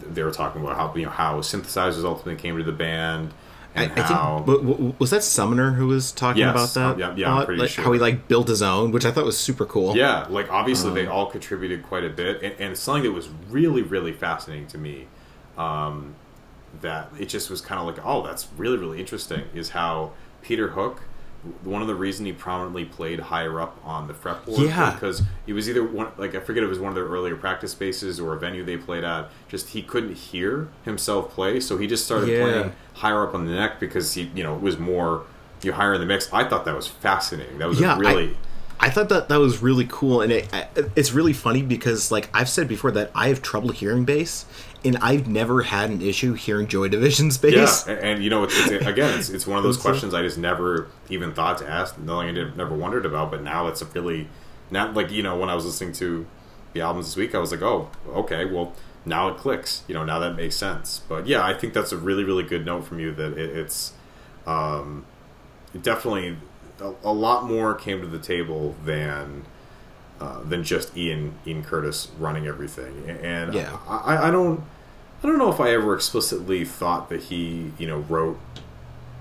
they 0.02 0.22
were 0.24 0.32
talking 0.32 0.60
about 0.62 0.76
how 0.76 0.92
you 0.96 1.04
know 1.04 1.10
how 1.10 1.38
synthesizers 1.40 2.04
ultimately 2.04 2.34
came 2.40 2.56
to 2.56 2.64
the 2.64 2.72
band 2.72 3.32
I, 3.76 3.84
and 3.84 3.92
I 3.92 4.02
how 4.02 4.36
think 4.38 4.46
w- 4.46 4.72
w- 4.72 4.94
was 4.98 5.10
that 5.10 5.22
Sumner 5.22 5.72
who 5.72 5.86
was 5.88 6.10
talking 6.12 6.40
Yes. 6.40 6.50
about 6.54 6.74
that? 6.74 6.98
Yeah, 6.98 7.14
yeah, 7.16 7.34
I'm 7.34 7.46
pretty 7.46 7.60
like, 7.62 7.70
sure. 7.70 7.84
How 7.84 7.92
he 7.92 7.98
like 8.00 8.26
built 8.28 8.48
his 8.48 8.62
own, 8.62 8.90
which 8.92 9.04
I 9.04 9.10
thought 9.12 9.24
was 9.24 9.38
super 9.38 9.64
cool. 9.66 9.96
Yeah, 9.96 10.26
like 10.28 10.50
obviously 10.50 10.92
they 10.92 11.06
Um, 11.06 11.12
all 11.12 11.26
contributed 11.26 11.82
quite 11.84 12.04
a 12.04 12.08
bit, 12.10 12.42
and, 12.42 12.54
and 12.58 12.76
something 12.78 13.04
that 13.04 13.12
was 13.12 13.28
really, 13.50 13.82
really 13.82 14.12
fascinating 14.12 14.66
to 14.68 14.78
me, 14.78 15.06
um, 15.58 16.14
that 16.80 17.10
it 17.18 17.26
just 17.28 17.50
was 17.50 17.60
kind 17.60 17.80
of 17.80 17.86
like, 17.86 18.04
oh, 18.04 18.22
that's 18.26 18.48
really, 18.56 18.76
really 18.76 19.00
interesting, 19.00 19.44
is 19.54 19.70
how 19.70 20.12
Peter 20.42 20.68
Hook, 20.70 21.02
one 21.62 21.82
of 21.82 21.88
the 21.88 21.94
reason 21.94 22.24
he 22.24 22.32
prominently 22.32 22.84
played 22.86 23.20
higher 23.20 23.60
up 23.60 23.78
on 23.84 24.06
the 24.08 24.14
fretboard, 24.14 24.66
Yeah. 24.66 24.92
because 24.94 25.22
it 25.46 25.52
was 25.52 25.68
either 25.68 25.84
one, 25.84 26.08
like 26.16 26.34
I 26.34 26.40
forget 26.40 26.62
if 26.62 26.68
it 26.68 26.70
was 26.70 26.78
one 26.78 26.88
of 26.88 26.94
their 26.94 27.04
earlier 27.06 27.36
practice 27.36 27.72
spaces 27.72 28.18
or 28.18 28.32
a 28.32 28.38
venue 28.38 28.64
they 28.64 28.76
played 28.78 29.04
at, 29.04 29.28
just 29.48 29.68
he 29.70 29.82
couldn't 29.82 30.14
hear 30.14 30.68
himself 30.84 31.30
play, 31.34 31.60
so 31.60 31.76
he 31.76 31.86
just 31.86 32.04
started 32.06 32.28
Yeah. 32.30 32.42
playing 32.42 32.72
higher 32.94 33.22
up 33.26 33.34
on 33.34 33.46
the 33.46 33.52
neck 33.52 33.78
because 33.78 34.14
he, 34.14 34.30
you 34.34 34.42
know, 34.42 34.54
it 34.54 34.62
was 34.62 34.78
more. 34.78 35.24
You 35.62 35.72
higher 35.72 35.94
in 35.94 36.00
the 36.00 36.06
mix. 36.06 36.30
I 36.30 36.44
thought 36.44 36.66
that 36.66 36.76
was 36.76 36.86
fascinating. 36.86 37.56
That 37.58 37.68
was 37.68 37.80
Yeah, 37.80 37.92
a 37.92 37.96
I- 37.96 37.98
really 37.98 38.36
I 38.80 38.90
thought 38.90 39.08
that 39.08 39.28
that 39.30 39.38
was 39.38 39.62
really 39.62 39.86
cool, 39.88 40.20
and 40.20 40.30
it, 40.30 40.46
it's 40.94 41.12
really 41.12 41.32
funny 41.32 41.62
because, 41.62 42.10
like 42.12 42.28
I've 42.34 42.50
said 42.50 42.68
before, 42.68 42.90
that 42.90 43.10
I 43.14 43.28
have 43.28 43.40
trouble 43.40 43.70
hearing 43.70 44.04
bass, 44.04 44.44
and 44.84 44.98
I've 44.98 45.26
never 45.26 45.62
had 45.62 45.90
an 45.90 46.02
issue 46.02 46.34
hearing 46.34 46.66
Joy 46.66 46.88
Division's 46.88 47.38
bass. 47.38 47.86
Yeah, 47.86 47.94
and, 47.94 48.04
and 48.04 48.24
you 48.24 48.30
know, 48.30 48.44
it's, 48.44 48.54
it's 48.68 48.86
again, 48.86 49.18
it's, 49.18 49.30
it's 49.30 49.46
one 49.46 49.56
of 49.56 49.64
those 49.64 49.76
questions 49.86 50.12
I 50.12 50.22
just 50.22 50.38
never 50.38 50.88
even 51.08 51.32
thought 51.32 51.58
to 51.58 51.68
ask, 51.68 51.98
nothing 51.98 52.28
I 52.28 52.32
did, 52.32 52.56
never 52.56 52.74
wondered 52.74 53.06
about. 53.06 53.30
But 53.30 53.42
now 53.42 53.66
it's 53.68 53.80
a 53.82 53.86
really, 53.86 54.28
not 54.70 54.94
like 54.94 55.10
you 55.10 55.22
know, 55.22 55.38
when 55.38 55.48
I 55.48 55.54
was 55.54 55.64
listening 55.64 55.92
to 55.94 56.26
the 56.74 56.80
albums 56.82 57.06
this 57.06 57.16
week, 57.16 57.34
I 57.34 57.38
was 57.38 57.50
like, 57.50 57.62
oh, 57.62 57.90
okay, 58.08 58.44
well, 58.44 58.74
now 59.04 59.28
it 59.28 59.36
clicks. 59.38 59.82
You 59.88 59.94
know, 59.94 60.04
now 60.04 60.18
that 60.18 60.34
makes 60.36 60.56
sense. 60.56 61.00
But 61.08 61.26
yeah, 61.26 61.44
I 61.44 61.54
think 61.54 61.72
that's 61.72 61.92
a 61.92 61.96
really, 61.96 62.24
really 62.24 62.44
good 62.44 62.66
note 62.66 62.84
from 62.84 63.00
you 63.00 63.12
that 63.12 63.38
it, 63.38 63.56
it's 63.56 63.92
um, 64.46 65.06
definitely 65.80 66.36
a, 66.80 66.92
a 67.04 67.12
lot 67.12 67.44
more 67.44 67.74
came 67.74 68.00
to 68.00 68.06
the 68.06 68.18
table 68.18 68.74
than. 68.84 69.44
Uh, 70.20 70.40
than 70.44 70.62
just 70.62 70.96
Ian 70.96 71.34
Ian 71.44 71.64
Curtis 71.64 72.08
running 72.20 72.46
everything, 72.46 73.04
and 73.08 73.52
Yeah. 73.52 73.76
I, 73.88 74.28
I 74.28 74.30
don't 74.30 74.62
I 75.24 75.26
don't 75.28 75.38
know 75.38 75.50
if 75.50 75.58
I 75.58 75.70
ever 75.72 75.94
explicitly 75.94 76.64
thought 76.66 77.08
that 77.08 77.22
he, 77.24 77.72
you 77.78 77.86
know, 77.86 77.98
wrote 78.00 78.38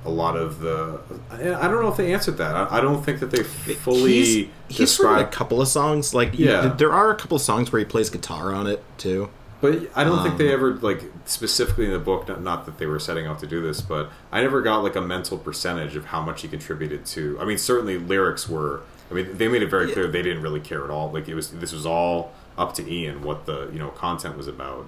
a 0.05 0.09
lot 0.09 0.35
of 0.35 0.59
the. 0.59 0.99
I 1.31 1.37
don't 1.67 1.81
know 1.81 1.87
if 1.87 1.95
they 1.95 2.13
answered 2.13 2.37
that. 2.39 2.55
I, 2.55 2.77
I 2.77 2.81
don't 2.81 3.03
think 3.03 3.21
that 3.21 3.31
they 3.31 3.43
fully 3.43 4.11
he's, 4.11 4.47
he's 4.67 4.99
written 4.99 5.19
a 5.19 5.27
couple 5.27 5.61
of 5.61 5.69
songs. 5.69 6.13
Like, 6.13 6.37
Yeah. 6.37 6.63
yeah, 6.63 6.67
there 6.73 6.91
are 6.91 7.09
a 7.09 7.15
couple 7.15 7.37
of 7.37 7.41
songs 7.41 7.71
where 7.71 7.79
he 7.79 7.85
plays 7.85 8.09
guitar 8.09 8.53
on 8.53 8.67
it 8.67 8.83
too. 8.97 9.29
But 9.61 9.89
I 9.95 10.03
don't 10.03 10.21
think 10.23 10.37
they 10.37 10.49
Um, 10.49 10.53
ever 10.55 10.73
like 10.75 11.03
specifically 11.23 11.85
in 11.85 11.91
the 11.91 11.99
book. 11.99 12.27
Not, 12.27 12.41
not 12.43 12.65
that 12.65 12.79
they 12.79 12.85
were 12.85 12.99
setting 12.99 13.25
out 13.25 13.39
to 13.39 13.47
do 13.47 13.61
this, 13.61 13.79
but 13.79 14.09
I 14.29 14.41
never 14.41 14.61
got 14.61 14.83
like 14.83 14.97
a 14.97 15.01
mental 15.01 15.37
percentage 15.37 15.95
of 15.95 16.07
how 16.07 16.21
much 16.21 16.41
he 16.41 16.49
contributed 16.49 17.05
to. 17.05 17.37
I 17.39 17.45
mean, 17.45 17.57
certainly 17.57 17.97
lyrics 17.97 18.49
were. 18.49 18.81
I 19.09 19.13
mean, 19.13 19.37
they 19.37 19.47
made 19.47 19.61
it 19.63 19.69
very 19.69 19.89
clear 19.93 20.07
they 20.07 20.21
didn't 20.21 20.41
really 20.41 20.59
care 20.59 20.83
at 20.83 20.89
all. 20.89 21.11
Like 21.13 21.29
it 21.29 21.35
was. 21.35 21.49
This 21.51 21.71
was 21.71 21.85
all 21.85 22.33
up 22.57 22.73
to 22.73 22.91
Ian 22.93 23.21
what 23.21 23.45
the 23.45 23.69
you 23.71 23.79
know 23.79 23.87
content 23.89 24.35
was 24.35 24.47
about. 24.49 24.85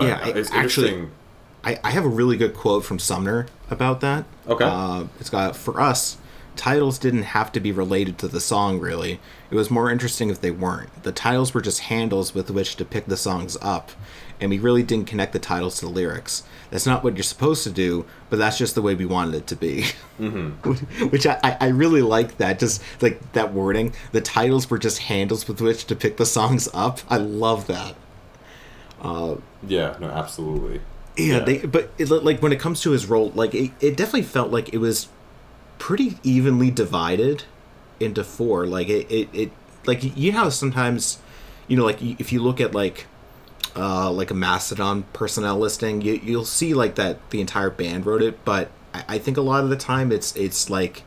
But 0.00 0.06
Yeah, 0.08 0.20
I- 0.22 0.28
it's 0.30 0.50
actually- 0.50 0.88
interesting. 0.88 1.10
I, 1.64 1.78
I 1.82 1.90
have 1.90 2.04
a 2.04 2.08
really 2.08 2.36
good 2.36 2.54
quote 2.54 2.84
from 2.84 2.98
Sumner 3.00 3.46
about 3.70 4.00
that. 4.00 4.24
Okay. 4.46 4.64
Uh, 4.64 5.04
it's 5.18 5.30
got 5.30 5.56
for 5.56 5.80
us, 5.80 6.16
titles 6.54 6.96
didn't 6.98 7.24
have 7.24 7.50
to 7.52 7.60
be 7.60 7.72
related 7.72 8.18
to 8.18 8.28
the 8.28 8.40
song. 8.40 8.78
Really, 8.78 9.18
it 9.50 9.54
was 9.56 9.68
more 9.70 9.90
interesting 9.90 10.30
if 10.30 10.40
they 10.40 10.52
weren't. 10.52 11.02
The 11.02 11.10
titles 11.10 11.54
were 11.54 11.60
just 11.60 11.80
handles 11.80 12.34
with 12.34 12.50
which 12.50 12.76
to 12.76 12.84
pick 12.84 13.06
the 13.06 13.16
songs 13.16 13.56
up, 13.60 13.90
and 14.40 14.50
we 14.50 14.58
really 14.60 14.84
didn't 14.84 15.08
connect 15.08 15.32
the 15.32 15.40
titles 15.40 15.80
to 15.80 15.86
the 15.86 15.90
lyrics. 15.90 16.44
That's 16.70 16.86
not 16.86 17.02
what 17.02 17.16
you're 17.16 17.24
supposed 17.24 17.64
to 17.64 17.70
do, 17.70 18.04
but 18.30 18.38
that's 18.38 18.58
just 18.58 18.76
the 18.76 18.82
way 18.82 18.94
we 18.94 19.04
wanted 19.06 19.34
it 19.34 19.46
to 19.48 19.56
be. 19.56 19.86
Mm-hmm. 20.20 21.04
Which 21.08 21.26
I- 21.26 21.56
I 21.60 21.68
really 21.68 22.02
like 22.02 22.36
that. 22.38 22.60
Just 22.60 22.80
like 23.02 23.32
that 23.32 23.52
wording. 23.52 23.92
The 24.12 24.20
titles 24.20 24.70
were 24.70 24.78
just 24.78 24.98
handles 24.98 25.48
with 25.48 25.60
which 25.60 25.84
to 25.86 25.96
pick 25.96 26.16
the 26.16 26.26
songs 26.26 26.68
up. 26.72 27.00
I 27.10 27.16
love 27.16 27.66
that. 27.66 27.96
Yeah. 29.02 29.96
No. 30.00 30.08
Absolutely. 30.08 30.80
Yeah, 31.16 31.38
Yeah. 31.38 31.40
they 31.40 31.58
but 31.58 31.90
it, 31.98 32.08
like 32.10 32.42
when 32.42 32.52
it 32.52 32.60
comes 32.60 32.80
to 32.82 32.90
his 32.90 33.06
role, 33.06 33.30
like 33.34 33.54
it, 33.54 33.72
it 33.80 33.96
definitely 33.96 34.22
felt 34.22 34.50
like 34.50 34.72
it 34.72 34.78
was 34.78 35.08
pretty 35.78 36.18
evenly 36.22 36.70
divided 36.70 37.44
into 38.00 38.24
four. 38.24 38.66
Like 38.66 38.88
it, 38.88 39.10
it, 39.10 39.28
it 39.32 39.50
like 39.86 40.16
you 40.16 40.32
know 40.32 40.38
how 40.38 40.48
sometimes, 40.50 41.18
you 41.68 41.76
know, 41.76 41.84
like 41.84 42.02
if 42.02 42.32
you 42.32 42.42
look 42.42 42.60
at 42.60 42.74
like 42.74 43.06
uh 43.74 44.10
like 44.10 44.30
a 44.30 44.34
Mastodon 44.34 45.04
personnel 45.12 45.58
listing, 45.58 46.00
you 46.02 46.14
you'll 46.22 46.44
see 46.44 46.74
like 46.74 46.94
that 46.96 47.30
the 47.30 47.40
entire 47.40 47.70
band 47.70 48.06
wrote 48.06 48.22
it, 48.22 48.44
but 48.44 48.70
I, 48.94 49.04
I 49.08 49.18
think 49.18 49.36
a 49.36 49.42
lot 49.42 49.64
of 49.64 49.70
the 49.70 49.76
time 49.76 50.12
it's 50.12 50.34
it's 50.36 50.68
like 50.70 51.02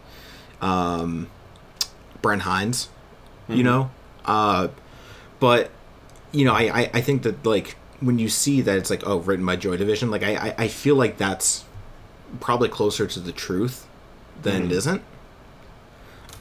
um 0.61 1.27
Brent 2.21 2.41
Hinds, 2.43 2.89
you 3.47 3.63
know, 3.63 3.89
uh, 4.25 4.67
but 5.39 5.71
you 6.31 6.45
know, 6.45 6.53
I, 6.53 6.81
I, 6.81 6.91
I 6.95 7.01
think 7.01 7.23
that 7.23 7.45
like 7.45 7.75
when 7.99 8.17
you 8.19 8.29
see 8.29 8.61
that 8.61 8.77
it's 8.77 8.89
like 8.89 9.03
oh 9.05 9.17
written 9.19 9.45
by 9.45 9.55
Joy 9.55 9.77
Division, 9.77 10.09
like 10.11 10.23
I, 10.23 10.35
I, 10.49 10.55
I 10.59 10.67
feel 10.67 10.95
like 10.95 11.17
that's 11.17 11.65
probably 12.39 12.69
closer 12.69 13.07
to 13.07 13.19
the 13.19 13.31
truth 13.31 13.87
than 14.41 14.65
it 14.65 14.71
isn't. 14.71 15.01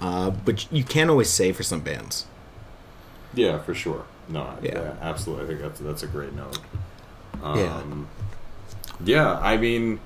Uh, 0.01 0.31
but 0.31 0.71
you 0.73 0.85
can't 0.85 1.11
always 1.11 1.29
say 1.31 1.53
for 1.53 1.63
some 1.65 1.81
bands. 1.81 2.27
Yeah, 3.35 3.59
for 3.59 3.75
sure. 3.75 4.05
No, 4.29 4.57
Yeah. 4.63 4.73
yeah, 4.75 4.95
absolutely. 5.01 5.45
I 5.45 5.49
think 5.49 5.61
that's 5.61 5.81
that's 5.81 6.03
a 6.03 6.07
great 6.07 6.35
note. 6.35 6.59
Yeah. 7.43 7.75
Um, 7.77 8.09
yeah. 9.05 9.39
I 9.39 9.57
mean, 9.57 10.01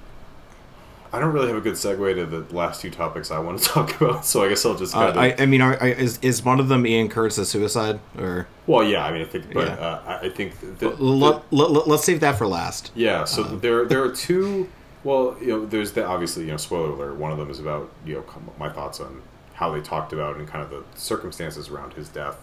I 1.15 1.19
don't 1.21 1.33
really 1.33 1.49
have 1.49 1.57
a 1.57 1.61
good 1.61 1.75
segue 1.75 2.15
to 2.15 2.25
the 2.25 2.55
last 2.57 2.81
two 2.81 2.91
topics 2.91 3.31
I 3.31 3.39
want 3.39 3.59
to 3.59 3.65
talk 3.69 4.01
about, 4.01 4.25
so 4.25 4.43
I 4.43 4.49
guess 4.49 4.65
I'll 4.65 4.75
just 4.75 4.97
Uh. 4.97 5.13
I, 5.15 5.35
I 5.39 5.47
mean, 5.47 5.61
are, 5.61 5.75
is 5.87 6.19
is 6.23 6.43
one 6.45 6.59
of 6.59 6.69
them 6.69 6.87
Ian 6.87 7.09
Curtis' 7.09 7.49
suicide 7.51 8.01
or 8.19 8.47
well, 8.67 8.83
yeah. 8.83 9.05
I 9.05 9.13
mean, 9.13 9.23
I 9.23 9.27
think, 9.27 9.53
but 9.53 9.67
Yeah. 9.69 9.75
uh, 9.75 10.21
I 10.23 10.29
think 10.31 10.79
that, 10.79 11.01
let, 11.03 11.43
let, 11.53 11.87
let's 11.87 12.05
save 12.05 12.21
that 12.21 12.39
for 12.39 12.47
last. 12.47 12.93
Yeah, 12.95 13.25
so 13.25 13.43
Uh-huh. 13.43 13.57
there 13.57 13.85
there 13.85 14.03
are 14.03 14.11
two. 14.27 14.69
Well, 15.05 15.37
you 15.41 15.49
know, 15.49 15.67
there's 15.67 15.93
the 15.93 16.07
obviously 16.07 16.45
you 16.45 16.51
know 16.53 16.57
spoiler 16.57 16.91
alert. 16.91 17.17
One 17.17 17.31
of 17.33 17.39
them 17.39 17.51
is 17.51 17.59
about 17.61 17.91
you 18.07 18.15
know 18.15 18.25
my 18.59 18.71
thoughts 18.71 18.99
on 19.01 19.21
how 19.55 19.71
they 19.73 19.81
talked 19.81 20.13
about 20.13 20.37
and 20.37 20.49
kind 20.49 20.65
of 20.65 20.71
the 20.71 20.83
circumstances 20.99 21.69
around 21.69 21.93
his 21.95 22.09
death. 22.09 22.39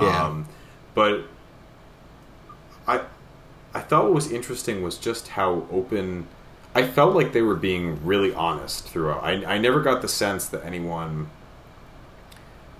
Yeah. 0.00 0.24
Um, 0.24 0.46
but 0.94 1.22
I 2.86 3.00
I 3.74 3.80
thought 3.80 4.04
what 4.04 4.14
was 4.14 4.30
interesting 4.30 4.82
was 4.82 4.98
just 4.98 5.28
how 5.28 5.66
open. 5.72 6.28
I 6.74 6.86
felt 6.86 7.14
like 7.14 7.32
they 7.32 7.42
were 7.42 7.54
being 7.54 8.04
really 8.04 8.34
honest 8.34 8.88
throughout. 8.88 9.22
I 9.22 9.44
I 9.44 9.58
never 9.58 9.80
got 9.80 10.02
the 10.02 10.08
sense 10.08 10.46
that 10.48 10.64
anyone 10.64 11.28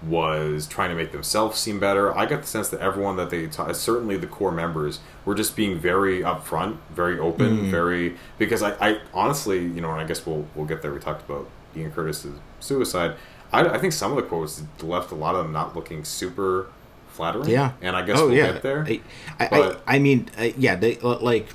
was 0.02 0.66
trying 0.66 0.90
to 0.90 0.94
make 0.94 1.12
themselves 1.12 1.58
seem 1.58 1.80
better. 1.80 2.14
I 2.16 2.26
got 2.26 2.42
the 2.42 2.46
sense 2.46 2.68
that 2.68 2.80
everyone 2.80 3.16
that 3.16 3.30
they 3.30 3.46
ta- 3.46 3.72
certainly 3.72 4.16
the 4.18 4.26
core 4.26 4.52
members 4.52 5.00
were 5.24 5.34
just 5.34 5.56
being 5.56 5.78
very 5.78 6.20
upfront, 6.20 6.76
very 6.90 7.18
open, 7.18 7.70
very 7.70 8.16
because 8.36 8.62
I, 8.62 8.72
I 8.86 9.00
honestly, 9.14 9.60
you 9.60 9.80
know, 9.80 9.90
and 9.92 10.00
I 10.00 10.04
guess 10.04 10.26
we'll 10.26 10.46
we'll 10.54 10.66
get 10.66 10.82
there. 10.82 10.92
We 10.92 11.00
talked 11.00 11.28
about 11.28 11.48
Ian 11.74 11.90
Curtis's 11.92 12.34
suicide. 12.60 13.14
I, 13.50 13.66
I 13.66 13.78
think 13.78 13.92
some 13.94 14.10
of 14.10 14.16
the 14.16 14.22
quotes 14.24 14.62
left 14.82 15.10
a 15.10 15.14
lot 15.14 15.36
of 15.36 15.44
them 15.44 15.52
not 15.52 15.74
looking 15.74 16.04
super 16.04 16.66
flattering. 17.08 17.48
Yeah. 17.48 17.72
and 17.80 17.96
I 17.96 18.02
guess 18.04 18.18
oh 18.18 18.26
we'll 18.26 18.36
yeah. 18.36 18.52
get 18.52 18.62
there. 18.62 18.84
I, 18.86 19.00
I, 19.40 19.48
But- 19.48 19.82
I, 19.86 19.96
I 19.96 19.98
mean, 20.00 20.28
uh, 20.38 20.48
yeah, 20.58 20.74
they 20.74 20.96
like 20.96 21.48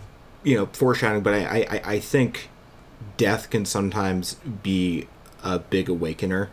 you 0.44 0.56
know 0.56 0.66
foreshadowing, 0.68 1.24
but 1.24 1.34
I, 1.34 1.68
I, 1.72 1.82
I- 1.94 2.00
think 2.00 2.50
death 3.18 3.50
can 3.50 3.66
sometimes 3.66 4.36
be 4.64 5.08
a 5.44 5.60
big 5.60 5.88
awakener 5.90 6.50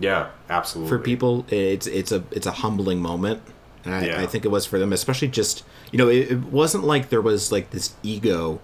yeah, 0.00 0.30
absolutely. 0.48 0.88
for 0.90 0.98
people. 0.98 1.44
It's 1.48 1.86
it's 1.86 2.12
a 2.12 2.22
it's 2.30 2.46
a 2.46 2.52
humbling 2.52 3.00
moment, 3.00 3.42
and 3.84 3.94
I, 3.94 4.06
Yeah. 4.06 4.20
I 4.20 4.26
think 4.26 4.44
it 4.44 4.48
was 4.48 4.64
for 4.66 4.78
them, 4.78 4.92
especially 4.92 5.28
just 5.28 5.64
you 5.90 5.98
know 5.98 6.08
it, 6.08 6.30
it 6.32 6.38
wasn't 6.44 6.84
like 6.84 7.08
there 7.08 7.22
was 7.22 7.50
like 7.52 7.70
this 7.70 7.94
ego. 8.02 8.60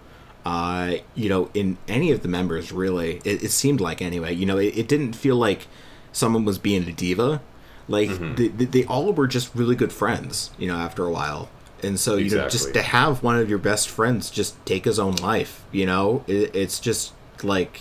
Uh, 0.47 0.97
you 1.15 1.29
know, 1.31 1.49
in 1.55 1.79
any 1.89 2.11
of 2.11 2.21
the 2.21 2.29
members, 2.29 2.71
really, 2.71 3.19
it, 3.25 3.43
it 3.45 3.51
seemed 3.51 3.81
like 3.81 4.03
anyway. 4.03 4.31
You 4.35 4.45
know, 4.45 4.59
it, 4.59 4.77
it 4.77 4.89
didn't 4.89 5.15
feel 5.15 5.37
like 5.37 5.67
someone 6.13 6.45
was 6.45 6.59
being 6.59 6.83
a 6.87 6.93
diva. 6.93 7.41
Like 7.89 8.11
Mm-hmm. 8.11 8.35
they, 8.59 8.65
they 8.67 8.85
all 8.85 9.11
were 9.15 9.27
just 9.27 9.55
really 9.55 9.75
good 9.75 9.91
friends. 9.93 10.51
You 10.59 10.69
know, 10.69 10.77
after 10.77 11.05
a 11.07 11.11
while, 11.11 11.49
and 11.85 12.01
so 12.01 12.17
you 12.17 12.31
know, 12.35 12.49
just 12.49 12.75
to 12.75 12.83
have 12.83 13.23
one 13.23 13.37
of 13.37 13.49
your 13.49 13.59
best 13.59 13.89
friends 13.89 14.31
just 14.31 14.55
take 14.67 14.85
his 14.85 14.99
own 14.99 15.15
life, 15.17 15.63
you 15.71 15.87
know, 15.87 16.25
it, 16.27 16.55
it's 16.57 16.81
just 16.81 17.13
like 17.43 17.81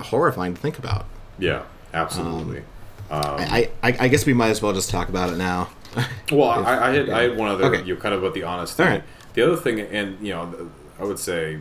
horrifying 0.00 0.54
to 0.54 0.60
think 0.60 0.78
about. 0.78 1.06
Yeah, 1.38 1.64
absolutely. 1.94 2.58
Um, 2.58 2.64
um, 3.22 3.36
I, 3.38 3.70
I 3.82 3.96
I 4.00 4.08
guess 4.08 4.26
we 4.26 4.34
might 4.34 4.50
as 4.50 4.60
well 4.62 4.72
just 4.72 4.90
talk 4.90 5.08
about 5.08 5.30
it 5.32 5.36
now. 5.36 5.70
Well, 6.30 6.50
I, 6.50 6.88
I 6.88 6.92
had 6.92 7.08
I 7.08 7.22
had 7.22 7.38
one 7.38 7.48
other 7.48 7.64
Okay. 7.64 7.82
you 7.84 7.94
know, 7.94 8.00
kind 8.00 8.14
of 8.14 8.22
about 8.22 8.34
the 8.34 8.42
honesty. 8.42 8.82
All 8.82 8.88
right. 8.90 9.02
The 9.32 9.42
other 9.42 9.56
thing, 9.56 9.80
and 9.80 10.20
you 10.24 10.34
know, 10.34 10.70
I 11.00 11.04
would 11.04 11.18
say 11.18 11.60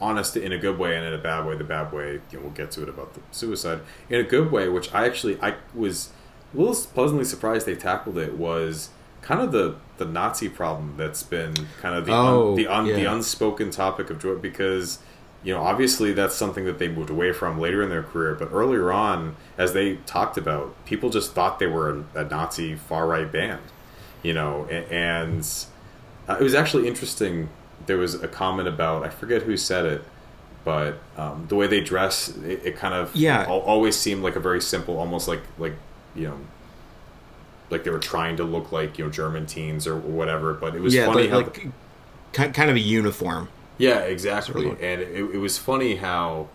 honest 0.00 0.36
in 0.36 0.52
a 0.52 0.58
good 0.58 0.78
way 0.78 0.96
and 0.96 1.04
in 1.04 1.12
a 1.12 1.18
bad 1.18 1.44
way. 1.46 1.56
The 1.56 1.64
bad 1.64 1.92
way, 1.92 2.20
you 2.30 2.38
know, 2.38 2.40
we'll 2.44 2.52
get 2.52 2.70
to 2.72 2.82
it 2.82 2.88
about 2.88 3.14
the 3.14 3.20
suicide. 3.32 3.80
In 4.08 4.20
a 4.20 4.22
good 4.22 4.50
way, 4.52 4.68
which 4.68 4.92
I 4.94 5.06
actually 5.06 5.40
I 5.42 5.56
was 5.74 6.10
a 6.54 6.58
little 6.58 6.74
pleasantly 6.74 7.24
surprised 7.24 7.66
they 7.66 7.74
tackled 7.74 8.16
it 8.18 8.34
was 8.36 8.90
kind 9.22 9.40
of 9.40 9.52
the 9.52 9.76
the 9.98 10.04
Nazi 10.06 10.48
problem 10.48 10.94
that's 10.96 11.22
been 11.22 11.68
kind 11.76 11.94
of 11.94 12.06
the 12.06 12.12
Oh, 12.12 12.22
un, 12.22 12.54
the, 12.54 12.66
un, 12.66 12.92
the 12.94 13.04
unspoken 13.04 13.70
topic 13.70 14.08
of 14.10 14.18
Jordan 14.20 14.40
because 14.40 14.98
you 15.42 15.52
know 15.54 15.60
obviously 15.62 16.12
that's 16.12 16.34
something 16.34 16.64
that 16.64 16.78
they 16.78 16.88
moved 16.88 17.10
away 17.10 17.32
from 17.32 17.58
later 17.60 17.82
in 17.82 17.90
their 17.90 18.02
career, 18.02 18.34
but 18.34 18.48
earlier 18.52 18.92
on, 18.92 19.36
as 19.58 19.72
they 19.74 19.96
talked 20.06 20.36
about, 20.38 20.74
people 20.86 21.10
just 21.10 21.32
thought 21.34 21.58
they 21.58 21.66
were 21.66 22.04
a, 22.14 22.20
a 22.20 22.24
Nazi 22.24 22.76
far 22.76 23.06
right 23.06 23.30
band, 23.30 23.60
you 24.22 24.32
know, 24.34 24.66
a- 24.70 24.90
and 24.92 25.46
uh, 26.28 26.36
it 26.40 26.42
was 26.42 26.54
actually 26.54 26.88
interesting. 26.88 27.48
There 27.86 27.98
was 27.98 28.14
a 28.22 28.28
comment 28.28 28.68
about 28.68 29.04
I 29.04 29.08
forget 29.10 29.42
who 29.42 29.56
said 29.56 29.84
it, 29.86 30.04
but 30.64 31.02
um, 31.16 31.46
the 31.48 31.56
way 31.56 31.66
they 31.66 31.80
dress, 31.80 32.28
it, 32.28 32.60
it 32.64 32.76
kind 32.76 32.94
of 32.94 33.14
Yeah. 33.16 33.46
always 33.46 33.96
seemed 33.96 34.22
like 34.22 34.36
a 34.36 34.40
very 34.40 34.60
simple, 34.60 34.98
almost 34.98 35.28
like 35.28 35.42
like 35.58 35.74
you 36.14 36.28
know, 36.28 36.38
like 37.70 37.84
they 37.84 37.90
were 37.90 37.98
trying 37.98 38.36
to 38.36 38.44
look 38.44 38.72
like 38.72 38.98
you 38.98 39.04
know 39.04 39.10
German 39.10 39.46
teens 39.46 39.86
or 39.86 39.96
whatever. 39.96 40.54
But 40.54 40.74
it 40.74 40.80
was 40.82 40.94
yeah, 40.94 41.06
funny 41.06 41.22
like, 41.28 41.30
how 41.30 41.38
like 41.38 41.54
ki- 42.32 42.52
kind 42.52 42.70
of 42.70 42.76
a 42.76 42.80
uniform. 42.80 43.48
yeah, 43.78 44.00
exactly. 44.00 44.64
Sort 44.64 44.74
of. 44.74 44.82
And 44.82 45.00
it, 45.00 45.34
it 45.34 45.38
was 45.38 45.56
funny 45.58 45.96
how 45.96 46.48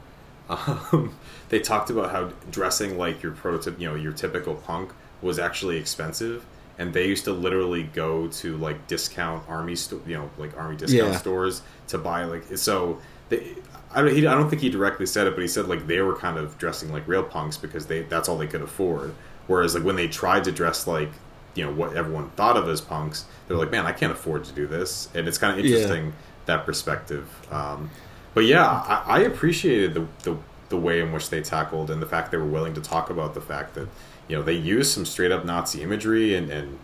um, 0.50 1.14
they 1.50 1.60
talked 1.60 1.90
about 1.90 2.12
how 2.12 2.32
dressing 2.52 2.98
like 2.98 3.24
your 3.24 3.32
prototype, 3.32 3.80
you 3.80 3.88
know, 3.90 3.96
your 3.96 4.12
typical 4.14 4.56
punk 4.56 4.92
was 5.22 5.40
actually 5.40 5.78
expensive. 5.78 6.46
And 6.78 6.94
they 6.94 7.08
used 7.08 7.24
to 7.24 7.32
literally 7.32 7.84
go 7.84 8.28
to 8.28 8.58
like 8.58 8.86
discount 8.88 9.48
army, 9.48 9.76
sto- 9.78 10.02
you 10.06 10.16
know, 10.18 10.30
like 10.38 10.58
army 10.58 10.76
discount 10.76 11.14
Yeah. 11.14 11.18
stores 11.18 11.62
to 11.88 11.98
buy 11.98 12.26
like. 12.26 12.58
So 12.58 13.00
they, 13.30 13.56
I 13.94 14.02
don't, 14.02 14.14
he, 14.14 14.28
I 14.28 14.34
don't 14.34 14.50
think 14.50 14.62
he 14.62 14.70
directly 14.70 15.06
said 15.06 15.26
it, 15.26 15.36
but 15.36 15.42
he 15.42 15.48
said 15.48 15.68
like 15.70 15.88
they 15.88 16.02
were 16.02 16.18
kind 16.18 16.38
of 16.38 16.58
dressing 16.58 16.92
like 16.92 17.08
real 17.08 17.24
punks 17.24 17.56
because 17.56 17.86
they 17.88 18.02
that's 18.04 18.28
all 18.28 18.38
they 18.38 18.48
could 18.48 18.62
afford. 18.62 19.16
Whereas 19.48 19.76
like 19.76 19.84
when 19.84 19.96
they 19.96 20.08
tried 20.08 20.44
to 20.46 20.52
dress 20.52 20.88
like 20.88 21.10
you 21.54 21.64
know 21.66 21.72
what 21.72 21.96
everyone 21.96 22.30
thought 22.32 22.58
of 22.58 22.68
as 22.68 22.82
punks, 22.82 23.26
they're 23.48 23.58
like, 23.58 23.72
man, 23.72 23.86
I 23.86 23.92
can't 23.94 24.12
afford 24.12 24.44
to 24.46 24.52
do 24.54 24.68
this, 24.68 25.08
and 25.14 25.28
it's 25.28 25.38
kind 25.38 25.58
of 25.58 25.66
Yeah. 25.66 25.76
interesting 25.78 26.14
that 26.48 26.66
perspective. 26.66 27.28
Um, 27.52 27.90
but 28.34 28.44
yeah, 28.46 28.66
I, 28.68 29.04
I 29.08 29.20
appreciated 29.22 29.94
the, 29.94 30.08
the 30.24 30.38
the 30.70 30.78
way 30.78 31.00
in 31.00 31.12
which 31.14 31.30
they 31.30 31.42
tackled 31.42 31.90
and 31.92 32.02
the 32.02 32.06
fact 32.08 32.32
they 32.32 32.38
were 32.38 32.44
willing 32.46 32.74
to 32.74 32.82
talk 32.82 33.10
about 33.10 33.34
the 33.36 33.42
fact 33.42 33.76
that 33.76 33.88
you 34.28 34.36
know 34.36 34.42
they 34.44 34.54
used 34.54 34.92
some 34.92 35.06
straight 35.06 35.32
up 35.32 35.46
Nazi 35.46 35.82
imagery 35.84 36.36
and 36.36 36.50
and 36.50 36.78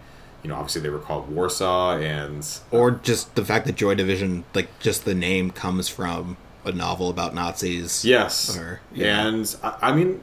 you 0.44 0.50
know 0.50 0.56
obviously 0.56 0.82
they 0.82 0.90
were 0.90 1.00
called 1.00 1.30
Warsaw 1.30 1.98
and 1.98 2.48
Or 2.70 2.92
just 2.92 3.36
the 3.36 3.44
fact 3.44 3.66
that 3.66 3.76
Joy 3.76 3.96
Division, 3.96 4.46
like 4.54 4.70
just 4.80 5.04
the 5.04 5.16
name, 5.16 5.50
comes 5.52 5.90
from 5.90 6.38
a 6.64 6.72
novel 6.72 7.10
about 7.10 7.34
Nazis. 7.36 8.06
yes, 8.06 8.56
Or- 8.58 8.80
yeah. 8.94 9.28
and 9.28 9.56
I, 9.64 9.76
I 9.82 9.92
mean. 9.94 10.22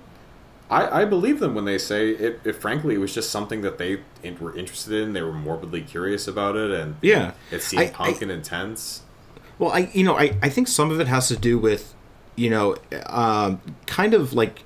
I, 0.71 1.03
I 1.03 1.05
believe 1.07 1.41
them 1.41 1.55
when 1.55 1.65
they 1.65 1.79
say 1.79 2.11
it, 2.11 2.41
it. 2.45 2.53
Frankly, 2.55 2.95
it 2.95 2.99
was 2.99 3.15
just 3.15 3.31
something 3.31 3.63
that 3.63 3.79
they 3.79 4.01
were 4.41 4.57
interested 4.57 4.93
in. 5.03 5.13
They 5.15 5.23
were 5.23 5.33
morbidly 5.33 5.81
curious 5.83 6.29
about 6.29 6.57
it, 6.57 6.71
and 6.71 6.97
Yeah. 7.01 7.33
it 7.51 7.63
seemed 7.63 7.85
I- 7.85 7.89
punk 7.91 8.19
I- 8.19 8.23
and 8.23 8.31
intense. 8.31 9.03
Well, 9.59 9.73
I 9.73 9.91
you 9.93 10.05
know 10.05 10.17
I, 10.17 10.37
I 10.43 10.49
think 10.51 10.69
some 10.69 10.91
of 10.91 11.01
it 11.01 11.09
has 11.09 11.29
to 11.29 11.37
do 11.37 11.59
with 11.59 11.95
you 12.37 12.51
know 12.51 12.77
um, 13.07 13.61
kind 13.87 14.15
of 14.15 14.33
like 14.33 14.63